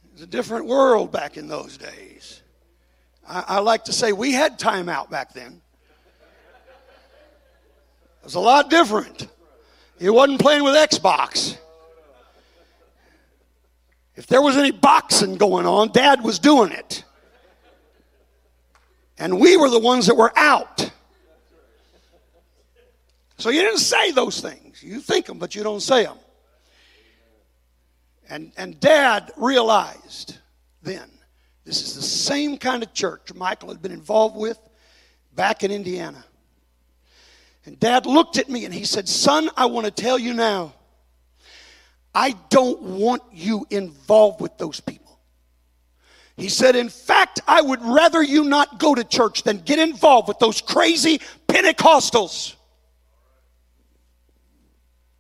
It 0.05 0.12
was 0.12 0.22
a 0.22 0.26
different 0.26 0.66
world 0.66 1.12
back 1.12 1.36
in 1.36 1.46
those 1.46 1.76
days. 1.76 2.42
I, 3.28 3.44
I 3.46 3.59
like 3.61 3.84
to 3.84 3.92
say 3.92 4.12
we 4.12 4.32
had 4.32 4.59
time 4.59 4.88
out 4.88 5.11
back 5.11 5.34
then. 5.34 5.61
It 8.20 8.24
was 8.24 8.34
a 8.34 8.40
lot 8.40 8.70
different. 8.70 9.28
He 9.98 10.09
wasn't 10.09 10.40
playing 10.40 10.64
with 10.64 10.74
Xbox. 10.74 11.59
If 14.20 14.26
there 14.26 14.42
was 14.42 14.58
any 14.58 14.70
boxing 14.70 15.36
going 15.38 15.64
on, 15.64 15.92
Dad 15.92 16.22
was 16.22 16.38
doing 16.38 16.72
it. 16.72 17.04
And 19.16 19.40
we 19.40 19.56
were 19.56 19.70
the 19.70 19.78
ones 19.78 20.08
that 20.08 20.14
were 20.14 20.30
out. 20.38 20.90
So 23.38 23.48
you 23.48 23.62
didn't 23.62 23.78
say 23.78 24.10
those 24.10 24.42
things. 24.42 24.82
You 24.82 25.01
think 25.01 25.24
them, 25.24 25.38
but 25.38 25.55
you 25.55 25.62
don't 25.62 25.80
say 25.80 26.05
them. 26.05 26.18
And, 28.28 28.52
and 28.59 28.78
Dad 28.78 29.32
realized 29.38 30.36
then 30.82 31.10
this 31.64 31.80
is 31.80 31.94
the 31.94 32.02
same 32.02 32.59
kind 32.59 32.82
of 32.82 32.92
church 32.92 33.32
Michael 33.34 33.70
had 33.70 33.80
been 33.80 33.90
involved 33.90 34.36
with 34.36 34.59
back 35.34 35.64
in 35.64 35.70
Indiana. 35.70 36.22
And 37.64 37.80
dad 37.80 38.05
looked 38.05 38.36
at 38.36 38.51
me 38.51 38.66
and 38.66 38.74
he 38.74 38.84
said, 38.84 39.09
Son, 39.09 39.48
I 39.56 39.64
want 39.64 39.86
to 39.86 39.90
tell 39.90 40.18
you 40.18 40.34
now, 40.34 40.74
I 42.15 42.35
don't 42.49 42.81
want 42.82 43.23
you 43.32 43.66
involved 43.70 44.41
with 44.41 44.59
those 44.59 44.81
people. 44.81 45.19
He 46.37 46.49
said, 46.49 46.74
In 46.74 46.89
fact, 46.89 47.41
I 47.47 47.61
would 47.61 47.82
rather 47.82 48.23
you 48.23 48.45
not 48.45 48.78
go 48.78 48.95
to 48.95 49.05
church 49.05 49.43
than 49.43 49.59
get 49.59 49.78
involved 49.78 50.27
with 50.27 50.39
those 50.39 50.61
crazy 50.61 51.20
Pentecostals. 51.47 52.55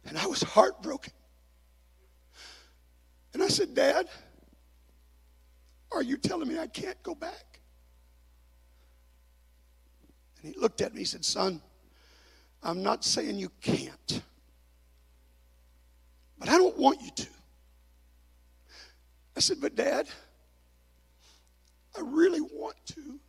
And 0.06 0.18
I 0.18 0.26
was 0.26 0.42
heartbroken. 0.42 1.12
And 3.32 3.42
I 3.42 3.48
said, 3.48 3.74
Dad, 3.74 4.08
are 5.92 6.02
you 6.02 6.16
telling 6.16 6.48
me 6.48 6.58
I 6.58 6.66
can't 6.66 7.00
go 7.02 7.14
back? 7.14 7.60
And 10.42 10.52
he 10.52 10.60
looked 10.60 10.80
at 10.80 10.94
me, 10.94 11.00
he 11.00 11.04
said, 11.04 11.24
Son, 11.24 11.60
I'm 12.62 12.82
not 12.82 13.04
saying 13.04 13.38
you 13.38 13.50
can't, 13.60 14.22
but 16.40 16.48
I 16.48 16.56
don't 16.56 16.76
want 16.78 17.02
you 17.02 17.10
to. 17.14 17.26
I 19.36 19.40
said, 19.40 19.58
But 19.60 19.76
Dad, 19.76 20.08
I 21.96 22.00
really 22.00 22.40
want 22.40 22.76
to. 22.86 23.20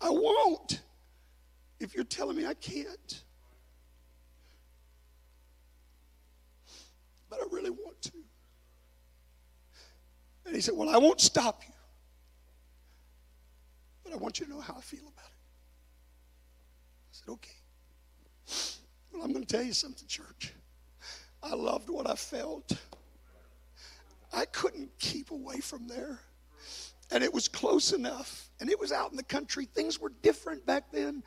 I 0.00 0.10
won't 0.10 0.82
if 1.80 1.94
you're 1.94 2.04
telling 2.04 2.36
me 2.36 2.46
I 2.46 2.54
can't. 2.54 3.22
But 7.30 7.40
I 7.40 7.46
really 7.50 7.70
want 7.70 8.00
to. 8.02 8.12
And 10.44 10.54
he 10.54 10.60
said, 10.60 10.74
Well, 10.76 10.90
I 10.90 10.98
won't 10.98 11.20
stop 11.20 11.62
you. 11.66 11.72
But 14.04 14.12
I 14.12 14.16
want 14.16 14.38
you 14.38 14.44
to 14.44 14.52
know 14.52 14.60
how 14.60 14.74
I 14.76 14.82
feel 14.82 15.00
about 15.00 15.30
it. 15.30 15.40
I 17.10 17.12
said, 17.12 17.28
Okay. 17.30 17.56
Well, 19.12 19.22
I'm 19.22 19.32
going 19.32 19.44
to 19.44 19.56
tell 19.56 19.64
you 19.64 19.72
something, 19.72 20.06
church. 20.06 20.52
I 21.44 21.54
loved 21.54 21.90
what 21.90 22.08
I 22.08 22.14
felt. 22.14 22.72
I 24.32 24.46
couldn't 24.46 24.90
keep 24.98 25.30
away 25.30 25.60
from 25.60 25.86
there. 25.86 26.18
and 27.10 27.22
it 27.22 27.32
was 27.32 27.48
close 27.48 27.92
enough. 27.92 28.48
And 28.60 28.70
it 28.70 28.80
was 28.80 28.90
out 28.90 29.10
in 29.10 29.16
the 29.16 29.24
country. 29.24 29.66
Things 29.66 30.00
were 30.00 30.10
different 30.22 30.64
back 30.64 30.90
then. 30.90 31.22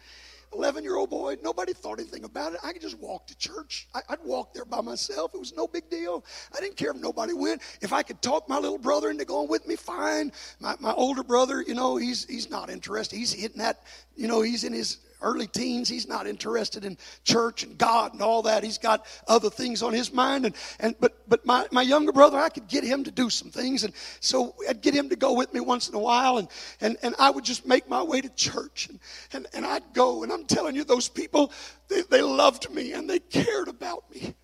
11 0.54 0.84
year 0.84 0.96
old 0.96 1.10
boy, 1.10 1.36
nobody 1.44 1.74
thought 1.74 2.00
anything 2.00 2.24
about 2.24 2.54
it. 2.54 2.60
I 2.64 2.72
could 2.72 2.82
just 2.82 2.98
walk 3.00 3.28
to 3.28 3.38
church. 3.38 3.88
I, 3.94 4.02
would 4.10 4.24
walk 4.24 4.54
there 4.54 4.66
by 4.66 4.82
myself. 4.82 5.36
It 5.36 5.40
was 5.40 5.54
no 5.56 5.68
big 5.68 5.90
deal. 5.90 6.26
I 6.56 6.62
didn't 6.62 6.78
care 6.78 6.92
if 6.92 6.98
nobody 6.98 7.34
went. 7.34 7.62
If 7.82 7.94
I 7.94 8.02
could 8.02 8.22
talk 8.22 8.48
my 8.48 8.58
little 8.58 8.78
brother 8.78 9.10
into 9.10 9.26
going 9.26 9.50
with 9.50 9.68
me, 9.68 9.76
fine. 9.76 10.32
My, 10.60 10.76
my 10.80 10.94
older 10.94 11.22
brother, 11.22 11.62
you 11.62 11.76
know, 11.76 11.98
he's, 11.98 12.26
he's 12.26 12.50
not 12.50 12.70
interested. 12.70 13.18
He's 13.18 13.34
hitting 13.34 13.60
that, 13.60 13.84
you 14.16 14.28
know, 14.28 14.42
he's 14.42 14.64
in 14.64 14.74
his 14.74 15.00
early 15.22 15.48
teens. 15.48 15.90
He's 15.90 16.08
not 16.08 16.28
interested 16.28 16.86
in 16.86 16.98
church 17.24 17.64
and 17.64 17.78
God 17.78 18.14
and 18.14 18.22
all 18.22 18.42
that. 18.44 18.64
He's 18.64 18.78
got 18.78 19.06
other 19.28 19.50
things 19.50 19.82
on 19.82 19.94
his 19.94 20.14
mind. 20.14 20.46
And, 20.46 20.56
and 20.80 20.96
but 21.00 21.18
but 21.28 21.46
my, 21.46 21.68
my 21.72 21.82
younger 21.82 22.12
brother, 22.12 22.38
I 22.38 22.50
could 22.50 22.68
get 22.68 22.84
him 22.84 23.04
to 23.04 23.12
do 23.12 23.30
some 23.30 23.50
things. 23.50 23.84
And 23.84 23.94
so 24.20 24.56
I'd 24.70 24.82
get 24.82 24.94
him 24.94 25.10
to 25.10 25.16
go 25.16 25.34
with 25.34 25.54
me 25.54 25.60
once 25.60 25.90
in 25.90 25.96
a 25.96 26.00
while. 26.00 26.38
And 26.38 26.48
and, 26.82 26.98
and 27.04 27.16
I 27.20 27.30
would 27.30 27.44
just 27.44 27.66
make 27.66 27.90
my 27.90 28.04
way 28.04 28.22
to 28.22 28.30
church. 28.30 28.90
And, 28.90 29.00
and, 29.34 29.48
and 29.54 29.66
I'd 29.66 29.94
go. 29.94 30.24
And 30.24 30.32
I'm 30.32 30.46
telling 30.46 30.76
you, 30.76 30.84
those 30.84 31.10
people, 31.10 31.52
they, 31.88 32.02
they 32.04 32.22
loved 32.22 32.70
me 32.72 32.94
and 32.94 33.10
they 33.10 33.20
cared 33.20 33.68
about 33.68 34.04
me. 34.14 34.36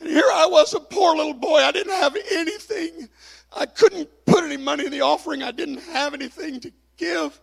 And 0.00 0.08
here 0.08 0.28
I 0.32 0.46
was, 0.46 0.74
a 0.74 0.80
poor 0.80 1.16
little 1.16 1.34
boy. 1.34 1.58
I 1.58 1.72
didn't 1.72 1.92
have 1.92 2.16
anything. 2.32 3.08
I 3.54 3.66
couldn't 3.66 4.08
put 4.26 4.44
any 4.44 4.56
money 4.56 4.84
in 4.86 4.90
the 4.90 5.02
offering. 5.02 5.42
I 5.42 5.50
didn't 5.50 5.78
have 5.78 6.14
anything 6.14 6.60
to 6.60 6.72
give. 6.96 7.40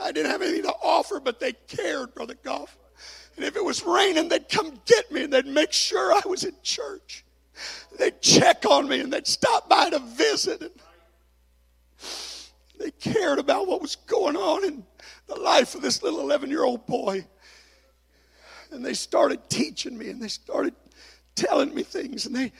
I 0.00 0.12
didn't 0.12 0.30
have 0.30 0.42
anything 0.42 0.62
to 0.64 0.74
offer, 0.82 1.20
but 1.20 1.40
they 1.40 1.52
cared, 1.52 2.14
Brother 2.14 2.36
Goff. 2.42 2.76
And 3.36 3.44
if 3.44 3.56
it 3.56 3.64
was 3.64 3.82
raining, 3.82 4.28
they'd 4.28 4.48
come 4.48 4.78
get 4.84 5.10
me 5.10 5.24
and 5.24 5.32
they'd 5.32 5.46
make 5.46 5.72
sure 5.72 6.12
I 6.12 6.20
was 6.26 6.44
in 6.44 6.54
church. 6.62 7.24
They'd 7.98 8.20
check 8.20 8.64
on 8.66 8.88
me 8.88 9.00
and 9.00 9.12
they'd 9.12 9.26
stop 9.26 9.68
by 9.68 9.90
to 9.90 9.98
visit. 9.98 10.60
And 10.62 10.72
they 12.78 12.90
cared 12.90 13.38
about 13.38 13.66
what 13.66 13.80
was 13.80 13.96
going 13.96 14.36
on 14.36 14.64
in 14.64 14.84
the 15.26 15.36
life 15.36 15.74
of 15.74 15.82
this 15.82 16.02
little 16.02 16.20
11 16.20 16.50
year 16.50 16.64
old 16.64 16.86
boy. 16.86 17.26
And 18.70 18.84
they 18.84 18.94
started 18.94 19.48
teaching 19.48 19.96
me 19.96 20.08
and 20.08 20.20
they 20.20 20.28
started 20.28 20.74
telling 21.34 21.74
me 21.74 21.82
things 21.82 22.26
and 22.26 22.34
they 22.34 22.52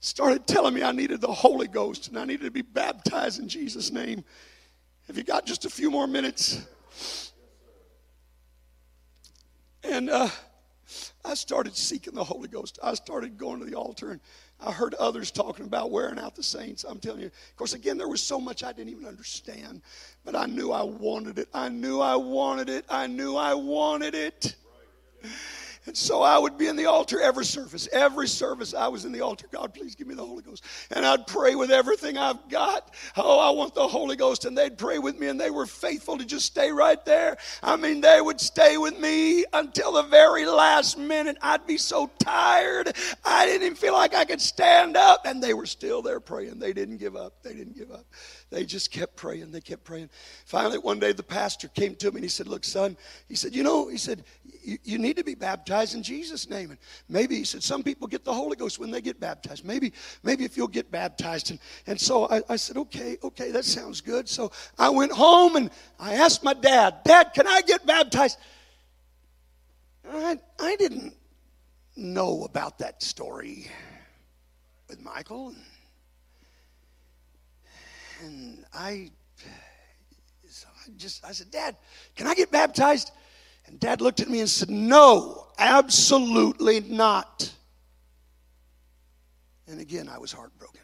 started 0.00 0.46
telling 0.46 0.74
me 0.74 0.82
I 0.82 0.92
needed 0.92 1.20
the 1.20 1.32
Holy 1.32 1.68
Ghost 1.68 2.08
and 2.08 2.18
I 2.18 2.24
needed 2.24 2.44
to 2.44 2.50
be 2.50 2.62
baptized 2.62 3.40
in 3.40 3.48
Jesus' 3.48 3.90
name. 3.90 4.24
Have 5.06 5.16
you 5.16 5.22
got 5.22 5.46
just 5.46 5.64
a 5.64 5.70
few 5.70 5.90
more 5.90 6.06
minutes? 6.06 6.62
And 9.84 10.10
uh, 10.10 10.28
I 11.24 11.34
started 11.34 11.76
seeking 11.76 12.14
the 12.14 12.24
Holy 12.24 12.48
Ghost. 12.48 12.78
I 12.82 12.94
started 12.94 13.38
going 13.38 13.60
to 13.60 13.66
the 13.66 13.76
altar 13.76 14.10
and 14.10 14.20
I 14.60 14.72
heard 14.72 14.94
others 14.94 15.30
talking 15.30 15.66
about 15.66 15.90
wearing 15.90 16.18
out 16.18 16.34
the 16.34 16.42
saints. 16.42 16.84
I'm 16.84 16.98
telling 16.98 17.20
you. 17.20 17.26
Of 17.26 17.56
course, 17.56 17.74
again, 17.74 17.98
there 17.98 18.08
was 18.08 18.22
so 18.22 18.40
much 18.40 18.64
I 18.64 18.72
didn't 18.72 18.90
even 18.90 19.06
understand, 19.06 19.82
but 20.24 20.34
I 20.34 20.46
knew 20.46 20.72
I 20.72 20.82
wanted 20.82 21.38
it. 21.38 21.48
I 21.54 21.68
knew 21.68 22.00
I 22.00 22.16
wanted 22.16 22.68
it. 22.68 22.84
I 22.88 23.06
knew 23.06 23.36
I 23.36 23.54
wanted 23.54 24.14
it. 24.14 24.56
And 25.86 25.96
so 25.96 26.22
I 26.22 26.36
would 26.36 26.58
be 26.58 26.66
in 26.66 26.76
the 26.76 26.86
altar 26.86 27.20
every 27.20 27.44
service. 27.44 27.88
Every 27.92 28.26
service 28.26 28.74
I 28.74 28.88
was 28.88 29.04
in 29.04 29.12
the 29.12 29.20
altar. 29.20 29.46
God, 29.50 29.72
please 29.72 29.94
give 29.94 30.06
me 30.06 30.14
the 30.14 30.24
Holy 30.24 30.42
Ghost. 30.42 30.64
And 30.90 31.06
I'd 31.06 31.26
pray 31.26 31.54
with 31.54 31.70
everything 31.70 32.18
I've 32.18 32.48
got. 32.48 32.92
Oh, 33.16 33.38
I 33.38 33.50
want 33.50 33.74
the 33.74 33.86
Holy 33.86 34.16
Ghost. 34.16 34.44
And 34.44 34.58
they'd 34.58 34.76
pray 34.76 34.98
with 34.98 35.18
me 35.18 35.28
and 35.28 35.40
they 35.40 35.50
were 35.50 35.66
faithful 35.66 36.18
to 36.18 36.24
just 36.24 36.46
stay 36.46 36.72
right 36.72 37.02
there. 37.04 37.36
I 37.62 37.76
mean, 37.76 38.00
they 38.00 38.20
would 38.20 38.40
stay 38.40 38.76
with 38.78 38.98
me 38.98 39.44
until 39.52 39.92
the 39.92 40.02
very 40.02 40.44
last 40.46 40.98
minute. 40.98 41.38
I'd 41.40 41.66
be 41.66 41.78
so 41.78 42.10
tired. 42.18 42.92
I 43.24 43.46
didn't 43.46 43.62
even 43.62 43.76
feel 43.76 43.92
like 43.92 44.14
I 44.14 44.24
could 44.24 44.40
stand 44.40 44.96
up. 44.96 45.22
And 45.24 45.42
they 45.42 45.54
were 45.54 45.66
still 45.66 46.02
there 46.02 46.20
praying. 46.20 46.58
They 46.58 46.72
didn't 46.72 46.96
give 46.96 47.14
up. 47.16 47.42
They 47.42 47.54
didn't 47.54 47.76
give 47.76 47.92
up. 47.92 48.06
They 48.56 48.64
just 48.64 48.90
kept 48.90 49.16
praying. 49.16 49.50
They 49.50 49.60
kept 49.60 49.84
praying. 49.84 50.08
Finally, 50.46 50.78
one 50.78 50.98
day 50.98 51.12
the 51.12 51.22
pastor 51.22 51.68
came 51.68 51.94
to 51.96 52.10
me 52.10 52.14
and 52.16 52.24
he 52.24 52.30
said, 52.30 52.48
Look, 52.48 52.64
son, 52.64 52.96
he 53.28 53.34
said, 53.34 53.54
You 53.54 53.62
know, 53.62 53.88
he 53.88 53.98
said, 53.98 54.24
you, 54.82 54.96
need 54.96 55.18
to 55.18 55.24
be 55.24 55.34
baptized 55.34 55.94
in 55.94 56.02
Jesus' 56.02 56.48
name. 56.48 56.70
And 56.70 56.78
maybe 57.06 57.36
he 57.36 57.44
said, 57.44 57.62
Some 57.62 57.82
people 57.82 58.06
get 58.06 58.24
the 58.24 58.32
Holy 58.32 58.56
Ghost 58.56 58.78
when 58.78 58.90
they 58.90 59.02
get 59.02 59.20
baptized. 59.20 59.62
Maybe, 59.62 59.92
maybe 60.22 60.46
if 60.46 60.56
you'll 60.56 60.68
get 60.68 60.90
baptized. 60.90 61.50
And, 61.50 61.58
and 61.86 62.00
so 62.00 62.30
I, 62.30 62.40
I 62.48 62.56
said, 62.56 62.78
Okay, 62.78 63.18
okay, 63.22 63.50
that 63.50 63.66
sounds 63.66 64.00
good. 64.00 64.26
So 64.26 64.50
I 64.78 64.88
went 64.88 65.12
home 65.12 65.56
and 65.56 65.70
I 66.00 66.14
asked 66.14 66.42
my 66.42 66.54
dad, 66.54 66.94
Dad, 67.04 67.32
can 67.34 67.46
I 67.46 67.60
get 67.60 67.84
baptized? 67.84 68.38
I, 70.10 70.38
I 70.58 70.76
didn't 70.76 71.12
know 71.94 72.44
about 72.44 72.78
that 72.78 73.02
story 73.02 73.70
with 74.88 75.02
Michael. 75.02 75.54
And, 78.22 78.64
I, 78.72 79.10
so 80.48 80.66
I 80.68 80.90
just, 80.96 81.24
I 81.24 81.32
said, 81.32 81.50
Dad, 81.50 81.76
can 82.14 82.26
I 82.26 82.34
get 82.34 82.50
baptized? 82.50 83.10
And 83.66 83.80
Dad 83.80 84.00
looked 84.00 84.20
at 84.20 84.28
me 84.28 84.40
and 84.40 84.48
said, 84.48 84.70
No, 84.70 85.48
absolutely 85.58 86.80
not. 86.80 87.52
And 89.68 89.80
again, 89.80 90.08
I 90.08 90.18
was 90.18 90.32
heartbroken. 90.32 90.80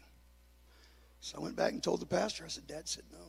So 1.21 1.37
I 1.37 1.41
went 1.41 1.55
back 1.55 1.71
and 1.71 1.81
told 1.81 2.01
the 2.01 2.05
pastor, 2.05 2.43
I 2.43 2.49
said, 2.49 2.67
Dad 2.67 2.87
said 2.87 3.05
no. 3.11 3.19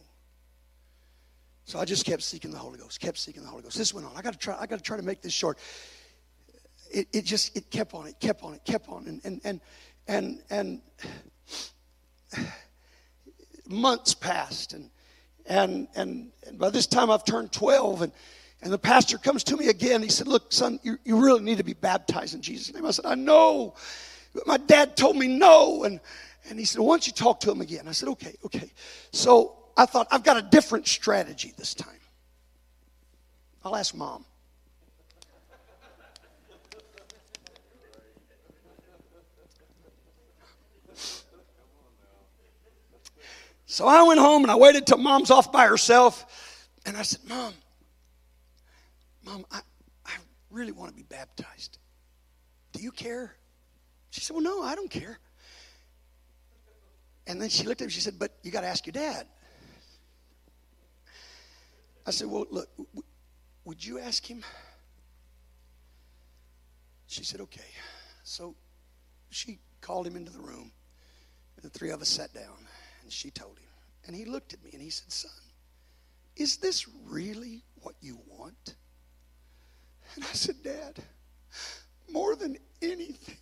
So 1.65 1.79
I 1.79 1.85
just 1.85 2.05
kept 2.05 2.23
seeking 2.23 2.51
the 2.51 2.59
Holy 2.59 2.79
Ghost, 2.79 3.01
kept 3.01 3.19
seeking 3.19 3.43
the 3.43 3.49
Holy 3.49 3.63
Ghost. 3.63 3.79
This 3.79 3.95
went 3.95 4.07
on. 4.07 4.13
I 4.17 4.21
gotta 4.21 4.37
try, 4.37 4.57
I 4.59 4.67
gotta 4.67 4.83
try 4.83 4.97
to 4.97 5.03
make 5.03 5.23
this 5.23 5.33
short. 5.33 5.59
It, 6.91 7.09
it 7.13 7.25
just 7.25 7.57
it 7.57 7.71
kept 7.71 7.95
on, 7.95 8.07
it 8.07 8.19
kept 8.21 8.43
on, 8.43 8.55
it 8.55 8.65
kept 8.65 8.89
on. 8.89 9.07
And 9.07 9.21
and 9.25 9.41
and 9.45 9.61
and 10.09 10.43
and 10.51 10.81
months 13.69 14.15
passed, 14.15 14.73
and 14.73 14.91
and 15.47 15.89
and, 15.95 16.31
and 16.47 16.59
by 16.59 16.71
this 16.71 16.87
time 16.87 17.11
I've 17.11 17.25
turned 17.25 17.53
12, 17.53 18.03
and 18.03 18.13
and 18.65 18.73
the 18.73 18.79
pastor 18.79 19.19
comes 19.19 19.45
to 19.45 19.59
me 19.59 19.69
again. 19.69 20.03
He 20.03 20.09
said, 20.09 20.27
Look, 20.27 20.51
son, 20.51 20.81
you, 20.83 20.99
you 21.05 21.23
really 21.23 21.43
need 21.43 21.59
to 21.59 21.65
be 21.65 21.75
baptized 21.75 22.35
in 22.35 22.41
Jesus' 22.41 22.75
name. 22.75 22.87
I 22.87 22.93
said, 22.93 23.05
I 23.05 23.15
know. 23.15 23.75
But 24.35 24.47
my 24.47 24.57
dad 24.57 24.97
told 24.97 25.17
me 25.17 25.29
no. 25.29 25.85
And, 25.85 26.01
and 26.49 26.59
he 26.59 26.65
said, 26.65 26.81
Why 26.81 26.95
don't 26.95 27.07
you 27.07 27.13
talk 27.13 27.41
to 27.41 27.51
him 27.51 27.61
again? 27.61 27.87
I 27.87 27.93
said, 27.93 28.09
Okay, 28.09 28.35
okay. 28.43 28.73
So 29.13 29.55
I 29.77 29.85
thought, 29.85 30.09
I've 30.11 30.25
got 30.25 30.39
a 30.39 30.43
different 30.43 30.89
strategy 30.89 31.53
this 31.59 31.75
time. 31.75 32.01
I'll 33.63 33.77
ask 33.77 33.95
mom. 33.95 34.25
So 43.75 43.89
I 43.89 44.05
went 44.05 44.21
home 44.21 44.45
and 44.45 44.53
I 44.53 44.55
waited 44.55 44.87
till 44.87 44.99
mom's 44.99 45.33
off 45.33 45.51
by 45.51 45.67
herself. 45.67 46.69
And 46.87 46.97
I 46.97 47.03
said, 47.03 47.29
Mom, 47.29 47.53
Mom, 49.25 49.45
I, 49.51 49.63
I 50.07 50.13
really 50.49 50.71
want 50.71 50.91
to 50.91 50.95
be 50.95 51.03
baptized. 51.03 51.79
Do 52.71 52.81
you 52.81 52.93
care? 52.93 53.35
She 54.11 54.21
said, 54.21 54.35
Well, 54.35 54.45
no, 54.45 54.63
I 54.63 54.77
don't 54.77 54.89
care. 54.89 55.19
And 57.27 57.43
then 57.43 57.49
she 57.49 57.65
looked 57.65 57.81
at 57.81 57.87
me, 57.87 57.91
she 57.91 58.01
said, 58.01 58.17
But 58.17 58.37
you 58.45 58.53
got 58.53 58.61
to 58.61 58.69
ask 58.69 58.87
your 58.87 58.93
dad. 58.93 59.27
I 62.07 62.13
said, 62.13 62.29
Well, 62.29 62.47
look, 62.53 62.69
would 63.65 63.85
you 63.85 63.99
ask 63.99 64.25
him? 64.25 64.45
She 67.09 67.25
said, 67.25 67.41
Okay. 67.41 67.71
So 68.23 68.55
she 69.31 69.59
called 69.81 70.07
him 70.07 70.15
into 70.15 70.31
the 70.31 70.41
room, 70.41 70.71
the 71.61 71.71
three 71.71 71.91
of 71.91 72.01
us 72.01 72.09
sat 72.09 72.33
down, 72.33 72.69
and 73.03 73.13
she 73.13 73.33
told 73.33 73.59
him. 73.59 73.64
And 74.07 74.15
he 74.15 74.25
looked 74.25 74.53
at 74.53 74.63
me 74.63 74.71
and 74.73 74.83
he 74.83 74.91
said, 74.91 75.11
Son, 75.11 75.31
is 76.37 76.59
this 76.59 76.87
really 77.07 77.65
what 77.83 77.95
you 78.01 78.19
want? 78.27 78.75
And 80.15 80.25
I 80.25 80.33
said, 80.33 80.57
Dad, 80.63 81.03
more 82.11 82.37
than 82.37 82.57
anything. 82.83 83.37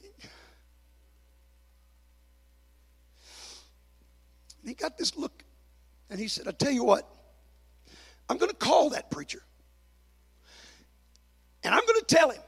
And 4.60 4.68
he 4.68 4.74
got 4.74 4.96
this 4.96 5.16
look 5.16 5.44
and 6.08 6.20
he 6.20 6.28
said, 6.28 6.46
I 6.46 6.52
tell 6.52 6.70
you 6.70 6.84
what, 6.84 7.08
I'm 8.28 8.38
going 8.38 8.50
to 8.50 8.56
call 8.56 8.90
that 8.90 9.10
preacher. 9.10 9.42
And 11.64 11.74
I'm 11.74 11.84
going 11.86 12.00
to 12.00 12.06
tell 12.06 12.30
him 12.30 12.40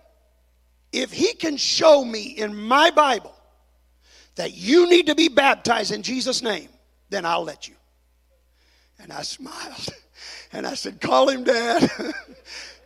if 0.92 1.12
he 1.12 1.34
can 1.34 1.56
show 1.56 2.04
me 2.04 2.22
in 2.22 2.54
my 2.54 2.90
Bible 2.90 3.34
that 4.36 4.54
you 4.54 4.88
need 4.88 5.06
to 5.06 5.14
be 5.14 5.28
baptized 5.28 5.92
in 5.92 6.02
Jesus' 6.02 6.42
name, 6.42 6.68
then 7.10 7.24
I'll 7.24 7.42
let 7.42 7.66
you. 7.68 7.74
And 8.98 9.12
I 9.12 9.22
smiled 9.22 9.88
and 10.52 10.66
I 10.66 10.74
said, 10.74 11.00
Call 11.00 11.28
him, 11.28 11.44
Dad. 11.44 11.90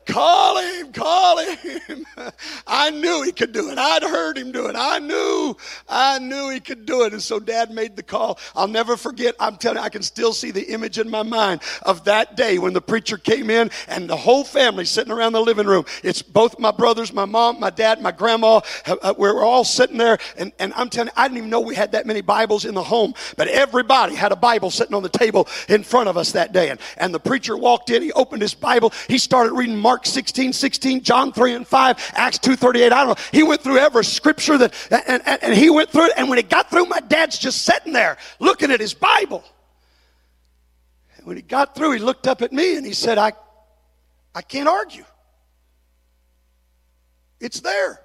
Call 0.08 0.56
him, 0.56 0.90
call 0.90 1.38
him. 1.38 2.06
I 2.66 2.90
knew 2.90 3.22
he 3.22 3.30
could 3.30 3.52
do 3.52 3.70
it. 3.70 3.76
I'd 3.76 4.02
heard 4.02 4.38
him 4.38 4.52
do 4.52 4.66
it. 4.66 4.74
I 4.74 4.98
knew, 5.00 5.54
I 5.86 6.18
knew 6.18 6.48
he 6.48 6.60
could 6.60 6.86
do 6.86 7.02
it. 7.04 7.12
And 7.12 7.20
so 7.20 7.38
dad 7.38 7.70
made 7.70 7.94
the 7.94 8.02
call. 8.02 8.38
I'll 8.56 8.68
never 8.68 8.96
forget. 8.96 9.34
I'm 9.38 9.56
telling 9.56 9.76
you, 9.76 9.84
I 9.84 9.90
can 9.90 10.02
still 10.02 10.32
see 10.32 10.50
the 10.50 10.72
image 10.72 10.98
in 10.98 11.10
my 11.10 11.22
mind 11.22 11.60
of 11.82 12.04
that 12.04 12.38
day 12.38 12.58
when 12.58 12.72
the 12.72 12.80
preacher 12.80 13.18
came 13.18 13.50
in 13.50 13.70
and 13.86 14.08
the 14.08 14.16
whole 14.16 14.44
family 14.44 14.86
sitting 14.86 15.12
around 15.12 15.34
the 15.34 15.42
living 15.42 15.66
room. 15.66 15.84
It's 16.02 16.22
both 16.22 16.58
my 16.58 16.70
brothers, 16.70 17.12
my 17.12 17.26
mom, 17.26 17.60
my 17.60 17.70
dad, 17.70 18.00
my 18.00 18.12
grandma. 18.12 18.62
Uh, 18.86 18.96
uh 19.02 19.14
we're 19.18 19.42
all 19.42 19.64
sitting 19.64 19.98
there. 19.98 20.16
And, 20.38 20.52
and 20.58 20.72
I'm 20.74 20.88
telling 20.88 21.08
you, 21.08 21.22
I 21.22 21.28
didn't 21.28 21.38
even 21.38 21.50
know 21.50 21.60
we 21.60 21.74
had 21.74 21.92
that 21.92 22.06
many 22.06 22.22
Bibles 22.22 22.64
in 22.64 22.74
the 22.74 22.82
home, 22.82 23.12
but 23.36 23.48
everybody 23.48 24.14
had 24.14 24.32
a 24.32 24.36
Bible 24.36 24.70
sitting 24.70 24.94
on 24.94 25.02
the 25.02 25.10
table 25.10 25.46
in 25.68 25.82
front 25.82 26.08
of 26.08 26.16
us 26.16 26.32
that 26.32 26.54
day. 26.54 26.70
And, 26.70 26.80
and 26.96 27.12
the 27.12 27.20
preacher 27.20 27.58
walked 27.58 27.90
in, 27.90 28.02
he 28.02 28.12
opened 28.12 28.40
his 28.40 28.54
Bible, 28.54 28.94
he 29.06 29.18
started 29.18 29.52
reading 29.52 29.76
Mark 29.76 29.97
16, 30.06 30.52
16, 30.52 31.02
John 31.02 31.32
3 31.32 31.54
and 31.54 31.66
5, 31.66 32.12
Acts 32.14 32.38
2, 32.38 32.56
38. 32.56 32.92
I 32.92 33.04
don't 33.04 33.18
know. 33.18 33.24
He 33.32 33.42
went 33.42 33.62
through 33.62 33.78
every 33.78 34.04
scripture 34.04 34.58
that, 34.58 34.74
and, 34.90 35.22
and, 35.26 35.42
and 35.42 35.54
he 35.54 35.70
went 35.70 35.90
through 35.90 36.06
it. 36.06 36.12
And 36.16 36.28
when 36.28 36.38
he 36.38 36.42
got 36.42 36.70
through, 36.70 36.86
my 36.86 37.00
dad's 37.00 37.38
just 37.38 37.62
sitting 37.62 37.92
there 37.92 38.18
looking 38.38 38.70
at 38.70 38.80
his 38.80 38.94
Bible. 38.94 39.44
And 41.16 41.26
when 41.26 41.36
he 41.36 41.42
got 41.42 41.74
through, 41.74 41.92
he 41.92 41.98
looked 41.98 42.26
up 42.26 42.42
at 42.42 42.52
me 42.52 42.76
and 42.76 42.86
he 42.86 42.92
said, 42.92 43.18
I, 43.18 43.32
I 44.34 44.42
can't 44.42 44.68
argue. 44.68 45.04
It's 47.40 47.60
there. 47.60 48.00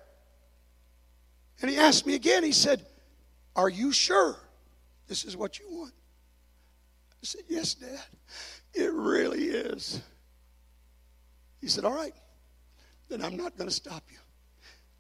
And 1.62 1.70
he 1.72 1.78
asked 1.78 2.06
me 2.06 2.16
again, 2.16 2.44
he 2.44 2.52
said, 2.52 2.86
Are 3.56 3.70
you 3.70 3.92
sure 3.92 4.38
this 5.08 5.26
is 5.26 5.38
what 5.38 5.60
you 5.60 5.66
want? 5.70 5.94
I 7.12 7.26
said, 7.26 7.44
Yes, 7.48 7.74
Dad. 7.74 8.00
It 8.74 8.92
really 8.92 9.44
is. 9.44 10.02
He 11.64 11.70
said, 11.70 11.86
All 11.86 11.96
right, 11.96 12.14
then 13.08 13.24
I'm 13.24 13.38
not 13.38 13.58
going 13.58 13.70
to 13.70 13.74
stop 13.74 14.04
you. 14.12 14.18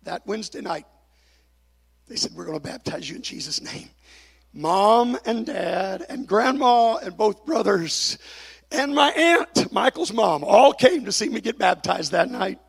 That 0.03 0.26
Wednesday 0.26 0.61
night, 0.61 0.85
they 2.07 2.15
said, 2.15 2.31
We're 2.34 2.45
going 2.45 2.57
to 2.57 2.64
baptize 2.64 3.10
you 3.10 3.18
in 3.18 3.22
Jesus' 3.22 3.61
name. 3.61 3.90
Mom 4.53 5.18
and 5.26 5.45
dad 5.45 6.06
and 6.07 6.26
grandma 6.26 6.95
and 6.98 7.18
both 7.18 7.45
brothers 7.45 8.18
and 8.72 8.95
my 8.95 9.11
aunt, 9.11 9.73
Michael's 9.73 10.14
mom, 10.14 10.45
all 10.45 10.72
came 10.72 11.03
to 11.03 11.11
see 11.11 11.27
me 11.27 11.41
get 11.41 11.57
baptized 11.57 12.14
that 12.14 12.31
night. 12.31 12.60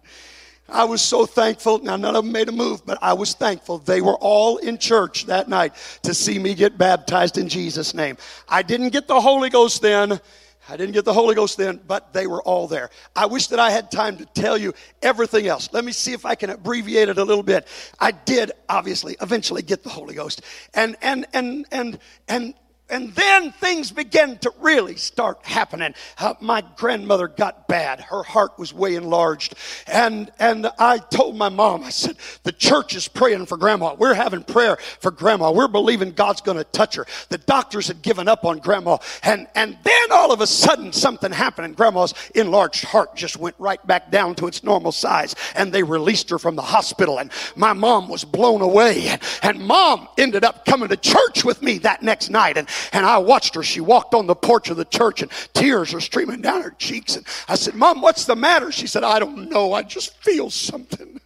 I 0.68 0.84
was 0.84 1.00
so 1.00 1.24
thankful. 1.24 1.78
Now, 1.78 1.94
none 1.94 2.16
of 2.16 2.24
them 2.24 2.32
made 2.32 2.48
a 2.48 2.52
move, 2.52 2.84
but 2.84 2.98
I 3.00 3.12
was 3.12 3.34
thankful. 3.34 3.78
They 3.78 4.00
were 4.00 4.16
all 4.16 4.56
in 4.56 4.78
church 4.78 5.26
that 5.26 5.48
night 5.48 5.74
to 6.02 6.14
see 6.14 6.38
me 6.40 6.54
get 6.54 6.76
baptized 6.76 7.38
in 7.38 7.48
Jesus' 7.48 7.94
name. 7.94 8.16
I 8.48 8.62
didn't 8.62 8.88
get 8.90 9.06
the 9.06 9.20
Holy 9.20 9.50
Ghost 9.50 9.82
then. 9.82 10.20
I 10.68 10.76
didn't 10.76 10.92
get 10.92 11.04
the 11.04 11.12
Holy 11.12 11.34
Ghost 11.34 11.58
then, 11.58 11.80
but 11.86 12.12
they 12.12 12.26
were 12.26 12.42
all 12.42 12.66
there. 12.66 12.90
I 13.14 13.26
wish 13.26 13.48
that 13.48 13.58
I 13.58 13.70
had 13.70 13.90
time 13.90 14.16
to 14.16 14.24
tell 14.26 14.56
you 14.56 14.72
everything 15.02 15.46
else. 15.46 15.68
Let 15.72 15.84
me 15.84 15.92
see 15.92 16.12
if 16.12 16.24
I 16.24 16.34
can 16.34 16.50
abbreviate 16.50 17.08
it 17.08 17.18
a 17.18 17.24
little 17.24 17.42
bit. 17.42 17.68
I 18.00 18.12
did 18.12 18.52
obviously 18.68 19.16
eventually 19.20 19.62
get 19.62 19.82
the 19.82 19.90
Holy 19.90 20.14
Ghost. 20.14 20.42
And 20.72 20.96
and 21.02 21.26
and 21.34 21.66
and 21.70 21.98
and 22.28 22.54
and 22.90 23.14
then 23.14 23.50
things 23.50 23.90
began 23.90 24.36
to 24.38 24.52
really 24.60 24.96
start 24.96 25.38
happening. 25.42 25.94
Uh, 26.18 26.34
my 26.40 26.62
grandmother 26.76 27.28
got 27.28 27.66
bad. 27.66 27.98
Her 27.98 28.22
heart 28.22 28.58
was 28.58 28.74
way 28.74 28.94
enlarged. 28.94 29.54
And, 29.86 30.30
and 30.38 30.70
I 30.78 30.98
told 30.98 31.34
my 31.34 31.48
mom, 31.48 31.82
I 31.82 31.88
said, 31.88 32.16
the 32.42 32.52
church 32.52 32.94
is 32.94 33.08
praying 33.08 33.46
for 33.46 33.56
grandma. 33.56 33.94
We're 33.94 34.12
having 34.12 34.42
prayer 34.42 34.76
for 35.00 35.10
grandma. 35.10 35.50
We're 35.50 35.68
believing 35.68 36.12
God's 36.12 36.42
going 36.42 36.58
to 36.58 36.64
touch 36.64 36.96
her. 36.96 37.06
The 37.30 37.38
doctors 37.38 37.88
had 37.88 38.02
given 38.02 38.28
up 38.28 38.44
on 38.44 38.58
grandma. 38.58 38.98
And, 39.22 39.48
and 39.54 39.78
then 39.82 40.12
all 40.12 40.30
of 40.30 40.42
a 40.42 40.46
sudden 40.46 40.92
something 40.92 41.32
happened 41.32 41.64
and 41.64 41.76
grandma's 41.76 42.12
enlarged 42.34 42.84
heart 42.84 43.16
just 43.16 43.38
went 43.38 43.56
right 43.58 43.84
back 43.86 44.10
down 44.10 44.34
to 44.36 44.46
its 44.46 44.62
normal 44.62 44.92
size. 44.92 45.34
And 45.56 45.72
they 45.72 45.82
released 45.82 46.28
her 46.28 46.38
from 46.38 46.54
the 46.54 46.62
hospital. 46.62 47.18
And 47.18 47.32
my 47.56 47.72
mom 47.72 48.08
was 48.08 48.24
blown 48.24 48.60
away. 48.60 49.08
And, 49.08 49.22
and 49.42 49.66
mom 49.66 50.06
ended 50.18 50.44
up 50.44 50.66
coming 50.66 50.90
to 50.90 50.98
church 50.98 51.46
with 51.46 51.62
me 51.62 51.78
that 51.78 52.02
next 52.02 52.28
night. 52.28 52.58
And 52.58 52.68
and 52.92 53.04
I 53.06 53.18
watched 53.18 53.54
her. 53.54 53.62
She 53.62 53.80
walked 53.80 54.14
on 54.14 54.26
the 54.26 54.34
porch 54.34 54.70
of 54.70 54.76
the 54.76 54.84
church 54.84 55.22
and 55.22 55.30
tears 55.52 55.94
are 55.94 56.00
streaming 56.00 56.40
down 56.40 56.62
her 56.62 56.74
cheeks. 56.78 57.16
And 57.16 57.26
I 57.48 57.54
said, 57.54 57.74
Mom, 57.74 58.00
what's 58.00 58.24
the 58.24 58.36
matter? 58.36 58.72
She 58.72 58.86
said, 58.86 59.04
I 59.04 59.18
don't 59.18 59.50
know. 59.50 59.72
I 59.72 59.82
just 59.82 60.16
feel 60.22 60.50
something. 60.50 61.20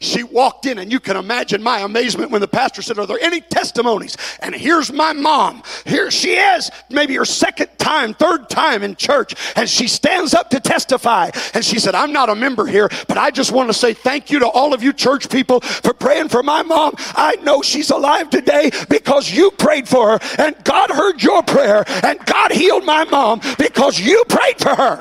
She 0.00 0.22
walked 0.22 0.66
in, 0.66 0.78
and 0.78 0.92
you 0.92 1.00
can 1.00 1.16
imagine 1.16 1.62
my 1.62 1.80
amazement 1.80 2.30
when 2.30 2.40
the 2.40 2.48
pastor 2.48 2.82
said, 2.82 2.98
Are 2.98 3.06
there 3.06 3.18
any 3.20 3.40
testimonies? 3.40 4.16
And 4.40 4.54
here's 4.54 4.92
my 4.92 5.12
mom. 5.12 5.62
Here 5.84 6.10
she 6.10 6.34
is, 6.34 6.70
maybe 6.90 7.14
her 7.16 7.24
second 7.24 7.68
time, 7.78 8.14
third 8.14 8.48
time 8.48 8.82
in 8.82 8.96
church, 8.96 9.34
and 9.56 9.68
she 9.68 9.88
stands 9.88 10.34
up 10.34 10.50
to 10.50 10.60
testify. 10.60 11.30
And 11.54 11.64
she 11.64 11.78
said, 11.78 11.94
I'm 11.94 12.12
not 12.12 12.28
a 12.28 12.34
member 12.34 12.66
here, 12.66 12.88
but 13.08 13.18
I 13.18 13.30
just 13.30 13.52
want 13.52 13.68
to 13.68 13.74
say 13.74 13.94
thank 13.94 14.30
you 14.30 14.40
to 14.40 14.48
all 14.48 14.74
of 14.74 14.82
you 14.82 14.92
church 14.92 15.30
people 15.30 15.60
for 15.60 15.92
praying 15.92 16.28
for 16.28 16.42
my 16.42 16.62
mom. 16.62 16.94
I 16.98 17.36
know 17.36 17.62
she's 17.62 17.90
alive 17.90 18.30
today 18.30 18.70
because 18.88 19.30
you 19.30 19.50
prayed 19.52 19.88
for 19.88 20.10
her, 20.10 20.18
and 20.38 20.56
God 20.64 20.90
heard 20.90 21.22
your 21.22 21.42
prayer, 21.42 21.84
and 22.04 22.18
God 22.26 22.52
healed 22.52 22.84
my 22.84 23.04
mom 23.04 23.40
because 23.58 23.98
you 23.98 24.24
prayed 24.28 24.58
for 24.58 24.74
her. 24.74 25.00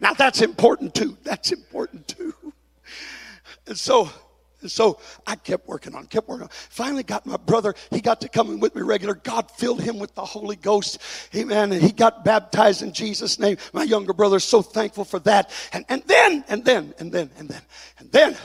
Now 0.00 0.12
that's 0.12 0.42
important 0.42 0.94
too. 0.94 1.16
That's 1.24 1.52
important 1.52 2.08
too. 2.08 2.34
And 3.66 3.78
so, 3.78 4.10
and 4.60 4.70
so 4.70 4.98
I 5.26 5.36
kept 5.36 5.68
working 5.68 5.94
on, 5.94 6.06
kept 6.06 6.28
working 6.28 6.44
on. 6.44 6.48
Finally 6.50 7.04
got 7.04 7.26
my 7.26 7.36
brother, 7.36 7.74
he 7.90 8.00
got 8.00 8.20
to 8.22 8.28
come 8.28 8.50
in 8.50 8.60
with 8.60 8.74
me 8.74 8.82
regular. 8.82 9.14
God 9.14 9.50
filled 9.50 9.80
him 9.80 9.98
with 9.98 10.14
the 10.14 10.24
Holy 10.24 10.56
Ghost. 10.56 11.00
Amen. 11.34 11.72
And 11.72 11.82
he 11.82 11.92
got 11.92 12.24
baptized 12.24 12.82
in 12.82 12.92
Jesus' 12.92 13.38
name. 13.38 13.56
My 13.72 13.84
younger 13.84 14.12
brother's 14.12 14.44
so 14.44 14.62
thankful 14.62 15.04
for 15.04 15.18
that. 15.20 15.50
And 15.72 15.84
and 15.88 16.02
then, 16.06 16.44
and 16.48 16.64
then, 16.64 16.94
and 16.98 17.12
then, 17.12 17.30
and 17.38 17.48
then, 17.48 17.62
and 17.98 18.10
then 18.10 18.18
then, 18.18 18.36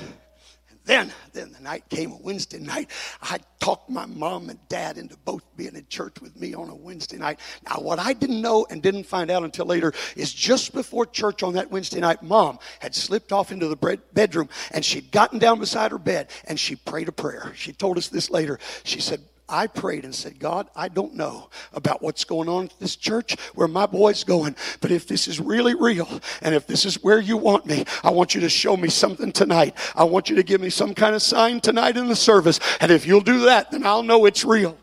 then 0.85 1.11
then 1.33 1.51
the 1.51 1.59
night 1.61 1.83
came, 1.89 2.11
a 2.11 2.17
Wednesday 2.17 2.59
night. 2.59 2.89
I 3.21 3.39
talked 3.59 3.89
my 3.89 4.05
mom 4.05 4.49
and 4.49 4.59
dad 4.69 4.97
into 4.97 5.17
both 5.17 5.43
being 5.55 5.75
in 5.75 5.85
church 5.87 6.21
with 6.21 6.39
me 6.39 6.53
on 6.53 6.69
a 6.69 6.75
Wednesday 6.75 7.17
night. 7.17 7.39
Now, 7.67 7.77
what 7.81 7.99
I 7.99 8.13
didn't 8.13 8.41
know 8.41 8.67
and 8.69 8.81
didn't 8.81 9.05
find 9.05 9.31
out 9.31 9.43
until 9.43 9.65
later 9.65 9.93
is 10.15 10.33
just 10.33 10.73
before 10.73 11.05
church 11.05 11.43
on 11.43 11.53
that 11.53 11.71
Wednesday 11.71 11.99
night, 11.99 12.21
mom 12.21 12.59
had 12.79 12.93
slipped 12.93 13.31
off 13.31 13.51
into 13.51 13.67
the 13.67 13.99
bedroom 14.13 14.49
and 14.71 14.83
she'd 14.83 15.11
gotten 15.11 15.39
down 15.39 15.59
beside 15.59 15.91
her 15.91 15.97
bed 15.97 16.29
and 16.45 16.59
she 16.59 16.75
prayed 16.75 17.07
a 17.07 17.11
prayer. 17.11 17.53
She 17.55 17.73
told 17.73 17.97
us 17.97 18.09
this 18.09 18.29
later. 18.29 18.59
She 18.83 18.99
said, 18.99 19.21
I 19.49 19.67
prayed 19.67 20.05
and 20.05 20.15
said, 20.15 20.39
God, 20.39 20.69
I 20.75 20.87
don't 20.87 21.15
know 21.15 21.49
about 21.73 22.01
what's 22.01 22.23
going 22.23 22.47
on 22.47 22.65
at 22.65 22.79
this 22.79 22.95
church 22.95 23.35
where 23.53 23.67
my 23.67 23.85
boy's 23.85 24.23
going, 24.23 24.55
but 24.79 24.89
if 24.89 25.07
this 25.07 25.27
is 25.27 25.39
really 25.39 25.75
real 25.75 26.07
and 26.41 26.55
if 26.55 26.65
this 26.65 26.85
is 26.85 27.03
where 27.03 27.19
you 27.19 27.37
want 27.37 27.65
me, 27.65 27.85
I 28.03 28.11
want 28.11 28.35
you 28.35 28.41
to 28.41 28.49
show 28.49 28.77
me 28.77 28.89
something 28.89 29.31
tonight. 29.31 29.75
I 29.95 30.05
want 30.05 30.29
you 30.29 30.35
to 30.37 30.43
give 30.43 30.61
me 30.61 30.69
some 30.69 30.93
kind 30.93 31.13
of 31.13 31.21
sign 31.21 31.59
tonight 31.59 31.97
in 31.97 32.07
the 32.07 32.15
service. 32.15 32.59
And 32.79 32.91
if 32.91 33.05
you'll 33.05 33.21
do 33.21 33.41
that, 33.41 33.69
then 33.71 33.85
I'll 33.85 34.03
know 34.03 34.25
it's 34.25 34.45
real. 34.45 34.77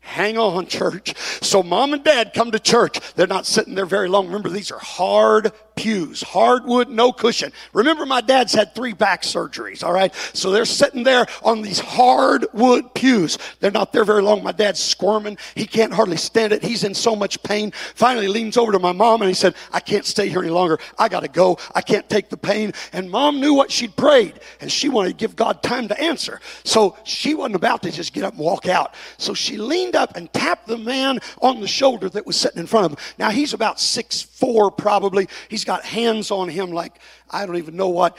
Hang 0.00 0.38
on, 0.38 0.66
church. 0.66 1.16
So 1.42 1.64
mom 1.64 1.92
and 1.92 2.04
dad 2.04 2.32
come 2.32 2.52
to 2.52 2.60
church. 2.60 3.00
They're 3.16 3.26
not 3.26 3.44
sitting 3.44 3.74
there 3.74 3.86
very 3.86 4.08
long. 4.08 4.26
Remember, 4.26 4.48
these 4.48 4.70
are 4.70 4.78
hard 4.78 5.52
pews, 5.76 6.22
hardwood, 6.22 6.88
no 6.88 7.12
cushion. 7.12 7.52
Remember, 7.72 8.06
my 8.06 8.20
dad's 8.20 8.54
had 8.54 8.74
three 8.74 8.94
back 8.94 9.22
surgeries, 9.22 9.84
all 9.84 9.92
right? 9.92 10.12
So 10.32 10.50
they're 10.50 10.64
sitting 10.64 11.04
there 11.04 11.26
on 11.42 11.62
these 11.62 11.78
hardwood 11.78 12.94
pews. 12.94 13.38
They're 13.60 13.70
not 13.70 13.92
there 13.92 14.04
very 14.04 14.22
long. 14.22 14.42
My 14.42 14.52
dad's 14.52 14.80
squirming. 14.80 15.38
He 15.54 15.66
can't 15.66 15.92
hardly 15.92 16.16
stand 16.16 16.52
it. 16.52 16.62
He's 16.64 16.82
in 16.82 16.94
so 16.94 17.14
much 17.14 17.42
pain. 17.42 17.72
Finally 17.94 18.28
leans 18.28 18.56
over 18.56 18.72
to 18.72 18.78
my 18.78 18.92
mom 18.92 19.20
and 19.22 19.28
he 19.28 19.34
said, 19.34 19.54
I 19.70 19.80
can't 19.80 20.04
stay 20.04 20.28
here 20.28 20.40
any 20.40 20.50
longer. 20.50 20.78
I 20.98 21.08
got 21.08 21.20
to 21.20 21.28
go. 21.28 21.58
I 21.74 21.82
can't 21.82 22.08
take 22.08 22.30
the 22.30 22.36
pain. 22.36 22.72
And 22.92 23.10
mom 23.10 23.40
knew 23.40 23.52
what 23.52 23.70
she'd 23.70 23.94
prayed 23.96 24.40
and 24.60 24.72
she 24.72 24.88
wanted 24.88 25.10
to 25.10 25.14
give 25.16 25.36
God 25.36 25.62
time 25.62 25.88
to 25.88 26.00
answer. 26.00 26.40
So 26.64 26.96
she 27.04 27.34
wasn't 27.34 27.56
about 27.56 27.82
to 27.82 27.90
just 27.92 28.14
get 28.14 28.24
up 28.24 28.32
and 28.32 28.42
walk 28.42 28.66
out. 28.66 28.94
So 29.18 29.34
she 29.34 29.58
leaned 29.58 29.94
up 29.94 30.16
and 30.16 30.32
tapped 30.32 30.66
the 30.66 30.78
man 30.78 31.18
on 31.42 31.60
the 31.60 31.68
shoulder 31.68 32.08
that 32.10 32.26
was 32.26 32.36
sitting 32.36 32.60
in 32.60 32.66
front 32.66 32.86
of 32.86 32.92
him. 32.92 32.98
Now 33.18 33.30
he's 33.30 33.52
about 33.52 33.78
six 33.78 34.22
four 34.22 34.70
probably. 34.70 35.28
He's 35.48 35.65
got 35.66 35.84
hands 35.84 36.30
on 36.30 36.48
him 36.48 36.70
like 36.70 36.98
I 37.28 37.44
don't 37.44 37.56
even 37.56 37.76
know 37.76 37.88
what. 37.88 38.16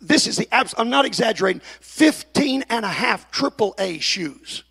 This 0.00 0.26
is 0.26 0.36
the 0.36 0.52
abs- 0.52 0.74
I'm 0.76 0.90
not 0.90 1.04
exaggerating. 1.04 1.62
15 1.80 2.64
and 2.68 2.84
a 2.84 2.88
half 2.88 3.30
triple 3.30 3.74
A 3.78 3.98
shoes. 3.98 4.64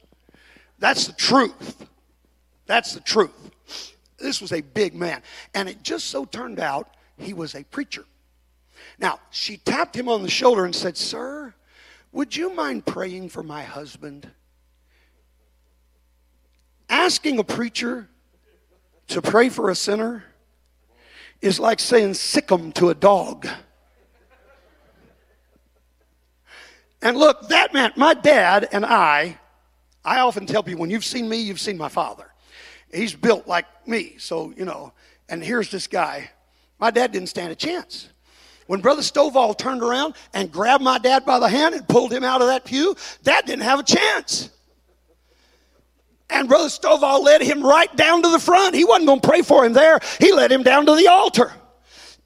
That's 0.79 1.07
the 1.07 1.13
truth. 1.13 1.87
That's 2.65 2.93
the 2.93 2.99
truth. 2.99 3.31
This 4.17 4.41
was 4.41 4.51
a 4.51 4.61
big 4.61 4.93
man. 4.93 5.21
And 5.53 5.69
it 5.69 5.83
just 5.83 6.07
so 6.07 6.25
turned 6.25 6.59
out 6.59 6.95
he 7.17 7.33
was 7.33 7.55
a 7.55 7.63
preacher. 7.63 8.05
Now, 8.99 9.19
she 9.29 9.57
tapped 9.57 9.95
him 9.95 10.09
on 10.09 10.21
the 10.23 10.29
shoulder 10.29 10.65
and 10.65 10.75
said, 10.75 10.97
Sir, 10.97 11.53
would 12.11 12.35
you 12.35 12.53
mind 12.53 12.85
praying 12.85 13.29
for 13.29 13.43
my 13.43 13.63
husband? 13.63 14.29
Asking 16.89 17.39
a 17.39 17.43
preacher 17.43 18.09
to 19.07 19.21
pray 19.21 19.49
for 19.49 19.69
a 19.69 19.75
sinner 19.75 20.23
is 21.41 21.59
like 21.59 21.79
saying 21.79 22.13
sick 22.15 22.51
'em 22.51 22.71
to 22.73 22.89
a 22.89 22.95
dog. 22.95 23.47
And 27.01 27.17
look, 27.17 27.49
that 27.49 27.73
meant 27.73 27.97
my 27.97 28.13
dad 28.15 28.67
and 28.71 28.85
I, 28.85 29.37
I 30.03 30.21
often 30.21 30.45
tell 30.45 30.63
people 30.63 30.81
when 30.81 30.89
you've 30.89 31.05
seen 31.05 31.29
me, 31.29 31.37
you've 31.37 31.59
seen 31.59 31.77
my 31.77 31.89
father. 31.89 32.31
He's 32.93 33.13
built 33.13 33.47
like 33.47 33.65
me, 33.87 34.15
so, 34.17 34.53
you 34.57 34.65
know, 34.65 34.93
and 35.29 35.43
here's 35.43 35.69
this 35.69 35.87
guy. 35.87 36.29
My 36.79 36.91
dad 36.91 37.11
didn't 37.11 37.29
stand 37.29 37.51
a 37.51 37.55
chance. 37.55 38.09
When 38.67 38.81
Brother 38.81 39.01
Stovall 39.01 39.57
turned 39.57 39.83
around 39.83 40.15
and 40.33 40.51
grabbed 40.51 40.83
my 40.83 40.97
dad 40.97 41.25
by 41.25 41.39
the 41.39 41.49
hand 41.49 41.75
and 41.75 41.87
pulled 41.87 42.11
him 42.11 42.23
out 42.23 42.41
of 42.41 42.47
that 42.47 42.65
pew, 42.65 42.95
dad 43.23 43.45
didn't 43.45 43.63
have 43.63 43.79
a 43.79 43.83
chance. 43.83 44.49
And 46.29 46.47
Brother 46.47 46.69
Stovall 46.69 47.23
led 47.23 47.41
him 47.41 47.63
right 47.63 47.93
down 47.95 48.23
to 48.23 48.29
the 48.29 48.39
front. 48.39 48.75
He 48.75 48.83
wasn't 48.83 49.07
going 49.07 49.21
to 49.21 49.27
pray 49.27 49.41
for 49.41 49.65
him 49.65 49.73
there, 49.73 49.99
he 50.19 50.31
led 50.31 50.51
him 50.51 50.63
down 50.63 50.85
to 50.87 50.95
the 50.95 51.07
altar. 51.07 51.53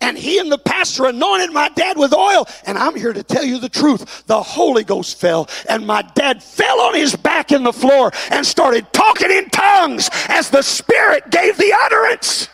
And 0.01 0.17
he 0.17 0.39
and 0.39 0.49
the 0.49 0.57
pastor 0.57 1.07
anointed 1.07 1.51
my 1.51 1.67
dad 1.69 1.97
with 1.97 2.13
oil. 2.13 2.47
And 2.65 2.77
I'm 2.77 2.95
here 2.95 3.11
to 3.11 3.21
tell 3.21 3.43
you 3.43 3.59
the 3.59 3.67
truth. 3.67 4.23
The 4.27 4.41
Holy 4.41 4.85
Ghost 4.85 5.19
fell, 5.19 5.49
and 5.67 5.85
my 5.85 6.01
dad 6.01 6.41
fell 6.41 6.79
on 6.79 6.95
his 6.95 7.15
back 7.17 7.51
in 7.51 7.63
the 7.63 7.73
floor 7.73 8.11
and 8.31 8.45
started 8.45 8.91
talking 8.93 9.29
in 9.29 9.49
tongues 9.49 10.09
as 10.29 10.49
the 10.49 10.61
Spirit 10.61 11.29
gave 11.29 11.57
the 11.57 11.73
utterance. 11.73 12.47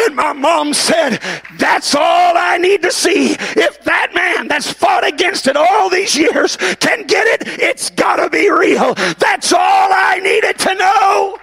And 0.00 0.14
my 0.14 0.32
mom 0.32 0.72
said, 0.74 1.20
That's 1.58 1.94
all 1.94 2.34
I 2.36 2.58
need 2.58 2.82
to 2.82 2.92
see. 2.92 3.32
If 3.32 3.82
that 3.84 4.12
man 4.14 4.48
that's 4.48 4.72
fought 4.72 5.06
against 5.06 5.46
it 5.46 5.56
all 5.56 5.90
these 5.90 6.16
years 6.16 6.56
can 6.56 7.06
get 7.06 7.26
it, 7.26 7.60
it's 7.60 7.90
got 7.90 8.16
to 8.16 8.30
be 8.30 8.50
real. 8.50 8.94
That's 9.18 9.52
all 9.52 9.58
I 9.92 10.20
needed 10.22 10.58
to 10.60 10.74
know. 10.74 11.38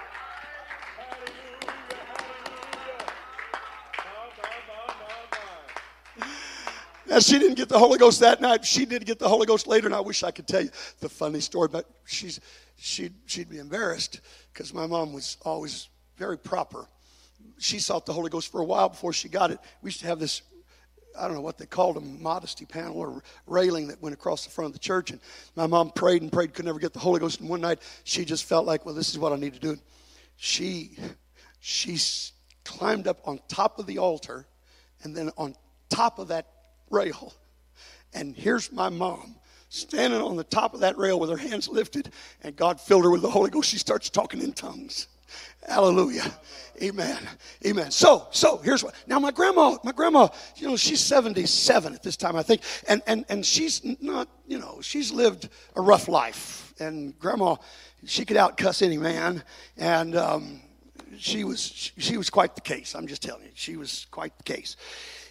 Now, 7.08 7.20
she 7.20 7.38
didn't 7.38 7.54
get 7.54 7.68
the 7.68 7.78
Holy 7.78 7.98
Ghost 7.98 8.18
that 8.20 8.40
night. 8.40 8.64
She 8.64 8.84
did 8.84 9.06
get 9.06 9.20
the 9.20 9.28
Holy 9.28 9.46
Ghost 9.46 9.68
later, 9.68 9.86
and 9.86 9.94
I 9.94 10.00
wish 10.00 10.24
I 10.24 10.32
could 10.32 10.48
tell 10.48 10.62
you 10.62 10.70
the 10.98 11.08
funny 11.08 11.38
story, 11.38 11.68
but 11.68 11.88
she's, 12.04 12.40
she'd, 12.76 13.14
she'd 13.26 13.48
be 13.48 13.58
embarrassed 13.58 14.20
because 14.52 14.74
my 14.74 14.86
mom 14.88 15.12
was 15.12 15.36
always 15.42 15.88
very 16.16 16.36
proper 16.36 16.88
she 17.58 17.78
sought 17.78 18.06
the 18.06 18.12
Holy 18.12 18.30
Ghost 18.30 18.50
for 18.50 18.60
a 18.60 18.64
while 18.64 18.88
before 18.88 19.12
she 19.12 19.28
got 19.28 19.50
it. 19.50 19.58
We 19.82 19.88
used 19.88 20.00
to 20.00 20.06
have 20.06 20.18
this, 20.18 20.42
I 21.18 21.26
don't 21.26 21.34
know 21.34 21.40
what 21.40 21.58
they 21.58 21.66
called 21.66 21.96
them, 21.96 22.22
modesty 22.22 22.66
panel 22.66 22.98
or 22.98 23.22
railing 23.46 23.88
that 23.88 24.02
went 24.02 24.14
across 24.14 24.44
the 24.44 24.50
front 24.50 24.66
of 24.66 24.72
the 24.72 24.78
church. 24.78 25.10
And 25.10 25.20
my 25.54 25.66
mom 25.66 25.90
prayed 25.90 26.22
and 26.22 26.30
prayed, 26.30 26.54
could 26.54 26.64
never 26.64 26.78
get 26.78 26.92
the 26.92 26.98
Holy 26.98 27.20
Ghost. 27.20 27.40
And 27.40 27.48
one 27.48 27.60
night 27.60 27.80
she 28.04 28.24
just 28.24 28.44
felt 28.44 28.66
like, 28.66 28.84
well, 28.84 28.94
this 28.94 29.10
is 29.10 29.18
what 29.18 29.32
I 29.32 29.36
need 29.36 29.54
to 29.54 29.60
do. 29.60 29.78
She, 30.36 30.98
she 31.60 31.98
climbed 32.64 33.08
up 33.08 33.20
on 33.24 33.40
top 33.48 33.78
of 33.78 33.86
the 33.86 33.98
altar 33.98 34.46
and 35.02 35.16
then 35.16 35.30
on 35.38 35.54
top 35.88 36.18
of 36.18 36.28
that 36.28 36.46
rail. 36.90 37.32
And 38.12 38.36
here's 38.36 38.72
my 38.72 38.88
mom 38.88 39.36
standing 39.68 40.20
on 40.20 40.36
the 40.36 40.44
top 40.44 40.74
of 40.74 40.80
that 40.80 40.96
rail 40.96 41.18
with 41.18 41.30
her 41.30 41.36
hands 41.36 41.68
lifted, 41.68 42.12
and 42.42 42.56
God 42.56 42.80
filled 42.80 43.04
her 43.04 43.10
with 43.10 43.22
the 43.22 43.30
Holy 43.30 43.50
Ghost. 43.50 43.68
She 43.68 43.78
starts 43.78 44.08
talking 44.10 44.40
in 44.40 44.52
tongues. 44.52 45.08
Hallelujah. 45.68 46.32
Amen. 46.82 47.18
Amen. 47.66 47.90
So, 47.90 48.28
so 48.30 48.58
here's 48.58 48.84
what. 48.84 48.94
Now, 49.06 49.18
my 49.18 49.30
grandma, 49.30 49.76
my 49.82 49.92
grandma, 49.92 50.28
you 50.56 50.68
know, 50.68 50.76
she's 50.76 51.00
77 51.00 51.94
at 51.94 52.02
this 52.02 52.16
time, 52.16 52.36
I 52.36 52.42
think, 52.42 52.62
and 52.88 53.02
and 53.06 53.24
and 53.28 53.44
she's 53.44 53.82
not, 54.00 54.28
you 54.46 54.58
know, 54.58 54.80
she's 54.82 55.10
lived 55.10 55.48
a 55.74 55.80
rough 55.80 56.08
life. 56.08 56.74
And 56.78 57.18
grandma, 57.18 57.56
she 58.04 58.24
could 58.24 58.36
outcuss 58.36 58.82
any 58.82 58.98
man, 58.98 59.42
and 59.78 60.16
um, 60.16 60.60
she 61.18 61.44
was 61.44 61.92
she 61.96 62.16
was 62.16 62.28
quite 62.28 62.54
the 62.54 62.60
case. 62.60 62.94
I'm 62.94 63.06
just 63.06 63.22
telling 63.22 63.44
you, 63.44 63.50
she 63.54 63.76
was 63.76 64.06
quite 64.10 64.36
the 64.36 64.44
case. 64.44 64.76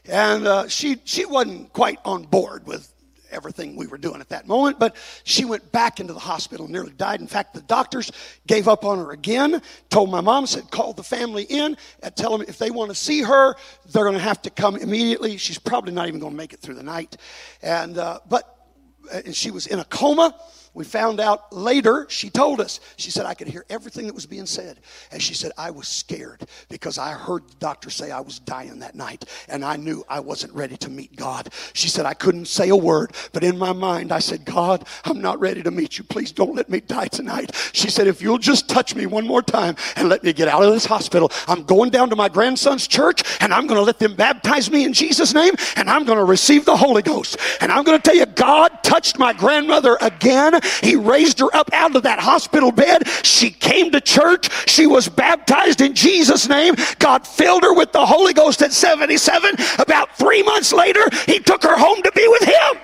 And 0.06 0.48
uh, 0.48 0.68
she 0.68 1.00
she 1.04 1.26
wasn't 1.26 1.72
quite 1.74 2.00
on 2.06 2.24
board 2.24 2.66
with 2.66 2.92
everything 3.32 3.76
we 3.76 3.88
were 3.88 3.98
doing 3.98 4.22
at 4.22 4.30
that 4.30 4.48
moment. 4.48 4.80
But 4.80 4.96
she 5.24 5.46
went 5.46 5.72
back 5.72 6.00
into 6.00 6.14
the 6.14 6.20
hospital 6.20 6.66
and 6.66 6.74
nearly 6.74 6.92
died. 6.94 7.22
In 7.22 7.28
fact, 7.28 7.54
the 7.54 7.62
doctors 7.62 8.12
gave 8.48 8.68
up 8.68 8.86
on 8.86 8.98
her 8.98 9.12
again, 9.12 9.62
told 9.90 10.12
my 10.12 10.22
mom, 10.22 10.48
said, 10.48 10.70
call 10.72 10.94
the 10.94 11.04
family 11.04 11.44
in 11.44 11.78
and 12.02 12.16
tell 12.16 12.38
them 12.38 12.46
if 12.48 12.58
they 12.58 12.72
want 12.72 12.90
to 12.90 12.96
see 12.96 13.22
her, 13.22 13.56
they're 13.92 14.04
going 14.04 14.16
to 14.16 14.20
have 14.20 14.42
to 14.44 14.50
come 14.50 14.76
immediately. 14.76 15.38
She's 15.38 15.60
probably 15.60 15.94
not 15.94 16.08
even 16.08 16.20
going 16.20 16.34
to 16.34 16.38
make 16.38 16.54
it 16.54 16.60
through 16.60 16.76
the 16.76 16.84
night. 16.84 17.18
And, 17.62 17.98
uh, 17.98 18.20
but, 18.30 18.52
and 19.14 19.30
uh, 19.30 19.34
she 19.34 19.52
was 19.52 19.68
in 19.68 19.80
a 19.80 19.86
coma. 19.86 20.36
We 20.76 20.84
found 20.84 21.22
out 21.22 21.54
later, 21.54 22.06
she 22.10 22.30
told 22.30 22.60
us, 22.60 22.82
she 22.98 23.10
said, 23.10 23.26
I 23.26 23.34
could 23.34 23.48
hear 23.48 23.66
everything 23.70 24.08
that 24.08 24.14
was 24.14 24.26
being 24.26 24.46
said. 24.46 24.82
And 25.10 25.22
she 25.22 25.34
said, 25.34 25.54
I 25.58 25.72
was 25.72 25.88
scared 25.88 26.46
because 26.68 26.98
I 26.98 27.14
heard 27.14 27.48
the 27.48 27.56
doctor 27.56 27.90
say 27.90 28.12
I 28.12 28.20
was 28.20 28.40
dying 28.40 28.80
that 28.80 28.94
night 28.94 29.24
and 29.48 29.64
I 29.64 29.78
knew 29.78 30.04
I 30.10 30.20
wasn't 30.20 30.54
ready 30.54 30.76
to 30.76 30.90
meet 30.90 31.16
God. 31.16 31.54
She 31.72 31.88
said, 31.88 32.06
I 32.06 32.14
couldn't 32.14 32.48
say 32.48 32.68
a 32.70 32.76
word, 32.76 33.14
but 33.32 33.42
in 33.42 33.58
my 33.58 33.72
mind, 33.72 34.12
I 34.12 34.20
said, 34.20 34.44
God, 34.44 34.86
I'm 35.06 35.22
not 35.22 35.40
ready 35.40 35.64
to 35.64 35.72
meet 35.72 35.98
you. 35.98 36.04
Please 36.04 36.34
don't 36.34 36.56
let 36.56 36.70
me 36.70 36.82
die 36.82 37.08
tonight. 37.08 37.56
She 37.72 37.90
said, 37.90 38.08
if 38.08 38.22
you'll 38.22 38.38
just 38.38 38.68
touch 38.68 38.96
me 38.96 39.06
one 39.06 39.26
more 39.26 39.42
time 39.42 39.78
and 39.96 40.10
let 40.10 40.26
me 40.26 40.34
get 40.34 40.50
out 40.50 40.62
of 40.62 40.74
this 40.74 40.86
hospital, 40.86 41.32
I'm 41.48 41.64
going 41.64 41.90
down 41.90 42.10
to 42.10 42.18
my 42.18 42.28
grandson's 42.28 42.86
church 42.86 43.24
and 43.40 43.54
I'm 43.54 43.66
going 43.66 43.80
to 43.80 43.86
let 43.86 44.00
them 44.00 44.14
baptize 44.14 44.70
me 44.70 44.84
in 44.84 44.92
Jesus' 44.92 45.34
name 45.34 45.54
and 45.78 45.90
I'm 45.90 46.04
going 46.04 46.18
to 46.18 46.26
receive 46.26 46.66
the 46.66 46.76
Holy 46.76 47.02
Ghost. 47.02 47.38
And 47.62 47.72
I'm 47.72 47.86
going 47.86 47.98
to 47.98 48.04
tell 48.04 48.18
you, 48.18 48.26
God 48.26 48.84
touched 48.84 49.18
my 49.18 49.32
grandmother 49.32 49.98
again 50.02 50.60
he 50.82 50.96
raised 50.96 51.40
her 51.40 51.56
up 51.56 51.70
out 51.74 51.96
of 51.96 52.04
that 52.04 52.20
hospital 52.20 52.72
bed. 52.72 53.08
She 53.24 53.50
came 53.50 53.92
to 53.92 54.02
church. 54.02 54.50
She 54.70 54.88
was 54.88 55.08
baptized 55.08 55.82
in 55.82 55.94
Jesus' 55.94 56.48
name. 56.48 56.76
God 57.00 57.28
filled 57.28 57.64
her 57.64 57.74
with 57.74 57.92
the 57.92 58.06
Holy 58.06 58.34
Ghost 58.34 58.62
at 58.62 58.72
77. 58.74 59.56
About 59.80 60.18
three 60.18 60.44
months 60.44 60.74
later, 60.74 61.04
He 61.26 61.40
took 61.40 61.64
her 61.64 61.78
home 61.78 62.02
to 62.02 62.12
be 62.14 62.28
with 62.28 62.44
Him. 62.44 62.82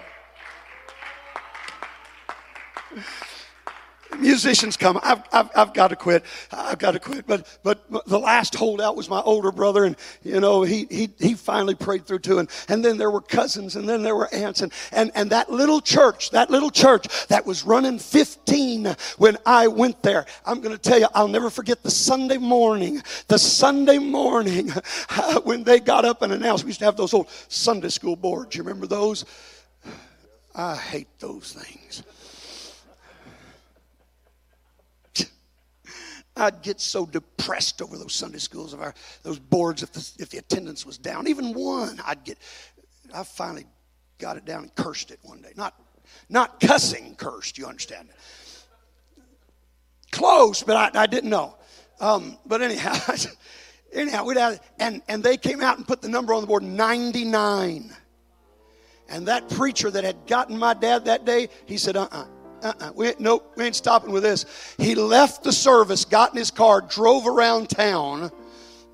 Musicians 4.21 4.77
come. 4.77 4.99
I've, 5.03 5.23
I've, 5.31 5.49
I've 5.55 5.73
got 5.73 5.89
to 5.89 5.95
quit. 5.95 6.23
I've 6.51 6.79
got 6.79 6.91
to 6.91 6.99
quit. 6.99 7.27
But, 7.27 7.47
but 7.63 8.07
the 8.07 8.19
last 8.19 8.55
holdout 8.55 8.95
was 8.95 9.09
my 9.09 9.21
older 9.21 9.51
brother, 9.51 9.85
and, 9.85 9.95
you 10.23 10.39
know, 10.39 10.63
he, 10.63 10.87
he, 10.89 11.09
he 11.19 11.33
finally 11.33 11.75
prayed 11.75 12.05
through 12.05 12.19
too. 12.19 12.39
And, 12.39 12.49
and 12.69 12.83
then 12.83 12.97
there 12.97 13.11
were 13.11 13.21
cousins, 13.21 13.75
and 13.75 13.87
then 13.87 14.03
there 14.03 14.15
were 14.15 14.33
aunts. 14.33 14.61
And, 14.61 14.71
and, 14.91 15.11
and 15.15 15.29
that 15.31 15.51
little 15.51 15.81
church, 15.81 16.31
that 16.31 16.49
little 16.49 16.71
church 16.71 17.07
that 17.27 17.45
was 17.45 17.63
running 17.63 17.99
15 17.99 18.95
when 19.17 19.37
I 19.45 19.67
went 19.67 20.01
there, 20.03 20.25
I'm 20.45 20.61
going 20.61 20.75
to 20.75 20.81
tell 20.81 20.99
you, 20.99 21.07
I'll 21.13 21.27
never 21.27 21.49
forget 21.49 21.83
the 21.83 21.91
Sunday 21.91 22.37
morning, 22.37 23.01
the 23.27 23.39
Sunday 23.39 23.97
morning 23.97 24.69
when 25.43 25.63
they 25.63 25.79
got 25.79 26.05
up 26.05 26.21
and 26.21 26.31
announced. 26.31 26.63
We 26.63 26.69
used 26.69 26.79
to 26.79 26.85
have 26.85 26.97
those 26.97 27.13
old 27.13 27.29
Sunday 27.49 27.89
school 27.89 28.15
boards. 28.15 28.55
You 28.55 28.63
remember 28.63 28.87
those? 28.87 29.25
I 30.53 30.75
hate 30.75 31.07
those 31.19 31.53
things. 31.53 32.03
I'd 36.35 36.61
get 36.61 36.79
so 36.79 37.05
depressed 37.05 37.81
over 37.81 37.97
those 37.97 38.13
Sunday 38.13 38.37
schools 38.37 38.73
of 38.73 38.81
our 38.81 38.93
those 39.23 39.39
boards 39.39 39.83
if 39.83 39.91
the, 39.91 40.11
if 40.19 40.29
the 40.29 40.37
attendance 40.37 40.85
was 40.85 40.97
down, 40.97 41.27
even 41.27 41.53
one, 41.53 41.99
I'd 42.05 42.23
get. 42.23 42.37
I 43.13 43.23
finally 43.23 43.65
got 44.17 44.37
it 44.37 44.45
down 44.45 44.63
and 44.63 44.75
cursed 44.75 45.11
it 45.11 45.19
one 45.23 45.41
day. 45.41 45.51
Not 45.57 45.75
not 46.29 46.59
cussing, 46.59 47.15
cursed. 47.15 47.57
You 47.57 47.65
understand? 47.65 48.09
Close, 50.11 50.63
but 50.63 50.95
I, 50.95 51.01
I 51.03 51.07
didn't 51.07 51.29
know. 51.29 51.57
Um, 51.99 52.37
but 52.45 52.61
anyhow, 52.61 52.95
anyhow, 53.93 54.25
we'd 54.25 54.37
have, 54.37 54.61
and 54.79 55.01
and 55.07 55.21
they 55.21 55.37
came 55.37 55.61
out 55.61 55.77
and 55.77 55.87
put 55.87 56.01
the 56.01 56.09
number 56.09 56.33
on 56.33 56.41
the 56.41 56.47
board, 56.47 56.63
ninety 56.63 57.25
nine. 57.25 57.93
And 59.09 59.27
that 59.27 59.49
preacher 59.49 59.91
that 59.91 60.05
had 60.05 60.25
gotten 60.25 60.57
my 60.57 60.73
dad 60.73 61.05
that 61.05 61.25
day, 61.25 61.49
he 61.65 61.77
said, 61.77 61.97
"Uh 61.97 62.07
uh-uh, 62.11 62.21
uh." 62.21 62.40
Uh-uh. 62.61 62.91
We 62.95 63.13
nope, 63.19 63.53
we 63.55 63.65
ain't 63.65 63.75
stopping 63.75 64.11
with 64.11 64.23
this. 64.23 64.45
He 64.77 64.95
left 64.95 65.43
the 65.43 65.51
service, 65.51 66.05
got 66.05 66.31
in 66.31 66.37
his 66.37 66.51
car, 66.51 66.81
drove 66.81 67.27
around 67.27 67.69
town 67.69 68.31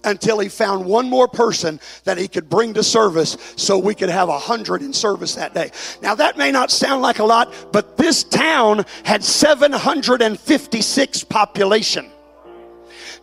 until 0.03 0.39
he 0.39 0.49
found 0.49 0.85
one 0.85 1.09
more 1.09 1.27
person 1.27 1.79
that 2.05 2.17
he 2.17 2.27
could 2.27 2.49
bring 2.49 2.73
to 2.73 2.83
service 2.83 3.37
so 3.57 3.77
we 3.77 3.93
could 3.93 4.09
have 4.09 4.29
a 4.29 4.39
hundred 4.39 4.81
in 4.81 4.93
service 4.93 5.35
that 5.35 5.53
day. 5.53 5.69
Now 6.01 6.15
that 6.15 6.37
may 6.37 6.51
not 6.51 6.71
sound 6.71 7.01
like 7.01 7.19
a 7.19 7.25
lot, 7.25 7.53
but 7.71 7.97
this 7.97 8.23
town 8.23 8.85
had 9.03 9.23
756 9.23 11.23
population. 11.25 12.09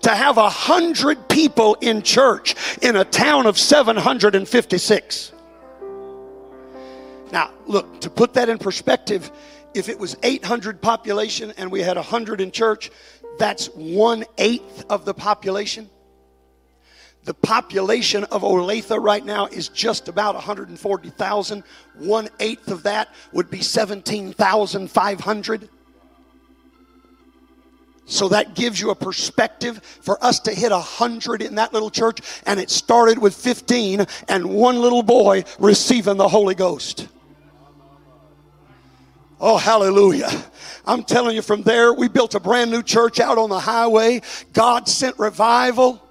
To 0.02 0.10
have 0.10 0.36
a 0.36 0.50
hundred 0.50 1.30
people 1.30 1.78
in 1.80 2.02
church 2.02 2.54
in 2.82 2.96
a 2.96 3.06
town 3.06 3.46
of 3.46 3.58
756. 3.58 5.32
Now, 7.32 7.50
look, 7.66 8.02
to 8.02 8.10
put 8.10 8.34
that 8.34 8.50
in 8.50 8.58
perspective, 8.58 9.32
if 9.74 9.88
it 9.88 9.98
was 9.98 10.16
800 10.22 10.80
population 10.80 11.52
and 11.56 11.70
we 11.70 11.80
had 11.80 11.96
100 11.96 12.40
in 12.40 12.50
church, 12.50 12.90
that's 13.38 13.66
one 13.66 14.24
eighth 14.38 14.84
of 14.88 15.04
the 15.04 15.14
population. 15.14 15.90
The 17.24 17.34
population 17.34 18.24
of 18.24 18.42
Olathe 18.42 19.02
right 19.02 19.24
now 19.24 19.46
is 19.46 19.68
just 19.68 20.08
about 20.08 20.34
140,000. 20.34 21.64
One 21.96 22.28
eighth 22.38 22.68
of 22.68 22.82
that 22.82 23.08
would 23.32 23.50
be 23.50 23.62
17,500. 23.62 25.68
So 28.06 28.28
that 28.28 28.54
gives 28.54 28.78
you 28.78 28.90
a 28.90 28.94
perspective 28.94 29.82
for 29.82 30.22
us 30.22 30.38
to 30.40 30.52
hit 30.52 30.72
a 30.72 30.78
hundred 30.78 31.40
in 31.40 31.54
that 31.54 31.72
little 31.72 31.88
church, 31.88 32.20
and 32.44 32.60
it 32.60 32.68
started 32.68 33.18
with 33.18 33.34
15 33.34 34.04
and 34.28 34.54
one 34.54 34.78
little 34.78 35.02
boy 35.02 35.44
receiving 35.58 36.18
the 36.18 36.28
Holy 36.28 36.54
Ghost. 36.54 37.08
Oh, 39.46 39.58
hallelujah. 39.58 40.30
I'm 40.86 41.02
telling 41.02 41.36
you, 41.36 41.42
from 41.42 41.60
there, 41.60 41.92
we 41.92 42.08
built 42.08 42.34
a 42.34 42.40
brand 42.40 42.70
new 42.70 42.82
church 42.82 43.20
out 43.20 43.36
on 43.36 43.50
the 43.50 43.60
highway. 43.60 44.22
God 44.54 44.88
sent 44.88 45.18
revival. 45.18 46.02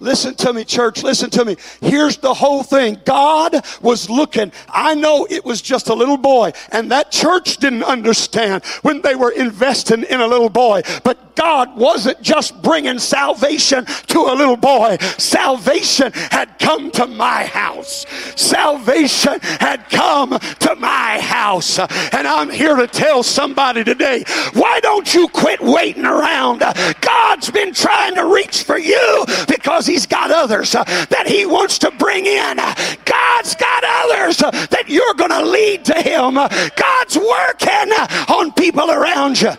Listen 0.00 0.34
to 0.36 0.52
me, 0.52 0.64
church. 0.64 1.02
Listen 1.02 1.30
to 1.30 1.44
me. 1.44 1.56
Here's 1.80 2.18
the 2.18 2.34
whole 2.34 2.62
thing. 2.62 3.00
God 3.04 3.54
was 3.80 4.10
looking. 4.10 4.52
I 4.68 4.94
know 4.94 5.26
it 5.30 5.44
was 5.44 5.62
just 5.62 5.88
a 5.88 5.94
little 5.94 6.18
boy, 6.18 6.52
and 6.70 6.90
that 6.90 7.10
church 7.10 7.56
didn't 7.58 7.84
understand 7.84 8.64
when 8.82 9.00
they 9.00 9.14
were 9.14 9.30
investing 9.30 10.02
in 10.04 10.20
a 10.20 10.26
little 10.26 10.50
boy. 10.50 10.82
But 11.02 11.26
God 11.36 11.76
wasn't 11.76 12.20
just 12.22 12.60
bringing 12.62 12.98
salvation 12.98 13.84
to 13.84 14.18
a 14.20 14.34
little 14.34 14.56
boy, 14.56 14.96
salvation 15.18 16.10
had 16.12 16.58
come 16.58 16.90
to 16.92 17.06
my 17.06 17.44
house. 17.44 18.06
Salvation 18.34 19.38
had 19.40 19.88
come 19.90 20.30
to 20.30 20.74
my 20.76 21.20
house. 21.20 21.78
And 21.78 22.26
I'm 22.26 22.50
here 22.50 22.74
to 22.76 22.86
tell 22.86 23.22
somebody 23.22 23.84
today 23.84 24.24
why 24.54 24.80
don't 24.80 25.12
you 25.14 25.28
quit 25.28 25.60
waiting 25.60 26.06
around? 26.06 26.60
God's 27.00 27.50
been 27.50 27.74
trying 27.74 28.14
to 28.14 28.26
reach 28.26 28.64
for 28.64 28.78
you 28.78 29.24
because 29.46 29.85
because 29.86 30.02
he's 30.02 30.06
got 30.06 30.30
others 30.30 30.74
uh, 30.74 30.84
that 30.84 31.26
he 31.26 31.46
wants 31.46 31.78
to 31.78 31.90
bring 31.92 32.26
in. 32.26 32.56
God's 33.04 33.54
got 33.54 33.84
others 33.84 34.42
uh, 34.42 34.50
that 34.50 34.84
you're 34.88 35.14
going 35.14 35.30
to 35.30 35.44
lead 35.44 35.84
to 35.86 35.94
him. 35.94 36.34
God's 36.34 37.16
working 37.16 37.92
on 38.28 38.52
people 38.52 38.90
around 38.90 39.40
you. 39.40 39.52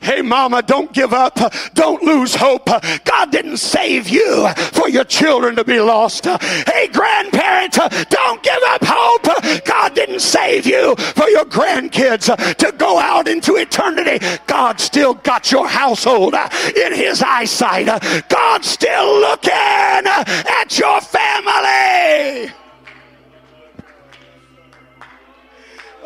Hey, 0.00 0.22
mama, 0.22 0.62
don't 0.62 0.92
give 0.92 1.12
up. 1.12 1.38
Don't 1.74 2.02
lose 2.02 2.34
hope. 2.34 2.66
God 3.04 3.30
didn't 3.30 3.58
save 3.58 4.08
you 4.08 4.48
for 4.72 4.88
your 4.88 5.04
children 5.04 5.56
to 5.56 5.64
be 5.64 5.80
lost. 5.80 6.24
Hey, 6.26 6.88
grandparent, 6.88 7.74
don't 8.08 8.42
give 8.42 8.62
up 8.68 8.82
hope. 8.84 9.64
God 9.64 9.94
didn't 9.94 10.20
save 10.20 10.66
you 10.66 10.94
for 10.96 11.28
your 11.28 11.44
grandkids 11.44 12.34
to 12.56 12.72
go 12.72 12.98
out 12.98 13.28
into 13.28 13.56
eternity. 13.56 14.24
God 14.46 14.80
still 14.80 15.14
got 15.14 15.50
your 15.50 15.68
household 15.68 16.34
in 16.76 16.94
his 16.94 17.22
eyesight. 17.22 17.86
God's 18.28 18.68
still 18.68 19.20
looking 19.20 19.52
at 19.52 20.78
your 20.78 21.00
family. 21.00 22.52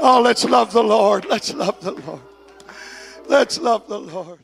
Oh, 0.04 0.20
let's 0.20 0.44
love 0.44 0.72
the 0.72 0.82
Lord. 0.82 1.26
Let's 1.26 1.54
love 1.54 1.80
the 1.80 1.92
Lord. 1.92 2.20
Let's 3.32 3.58
love 3.58 3.88
the 3.88 3.98
Lord. 3.98 4.41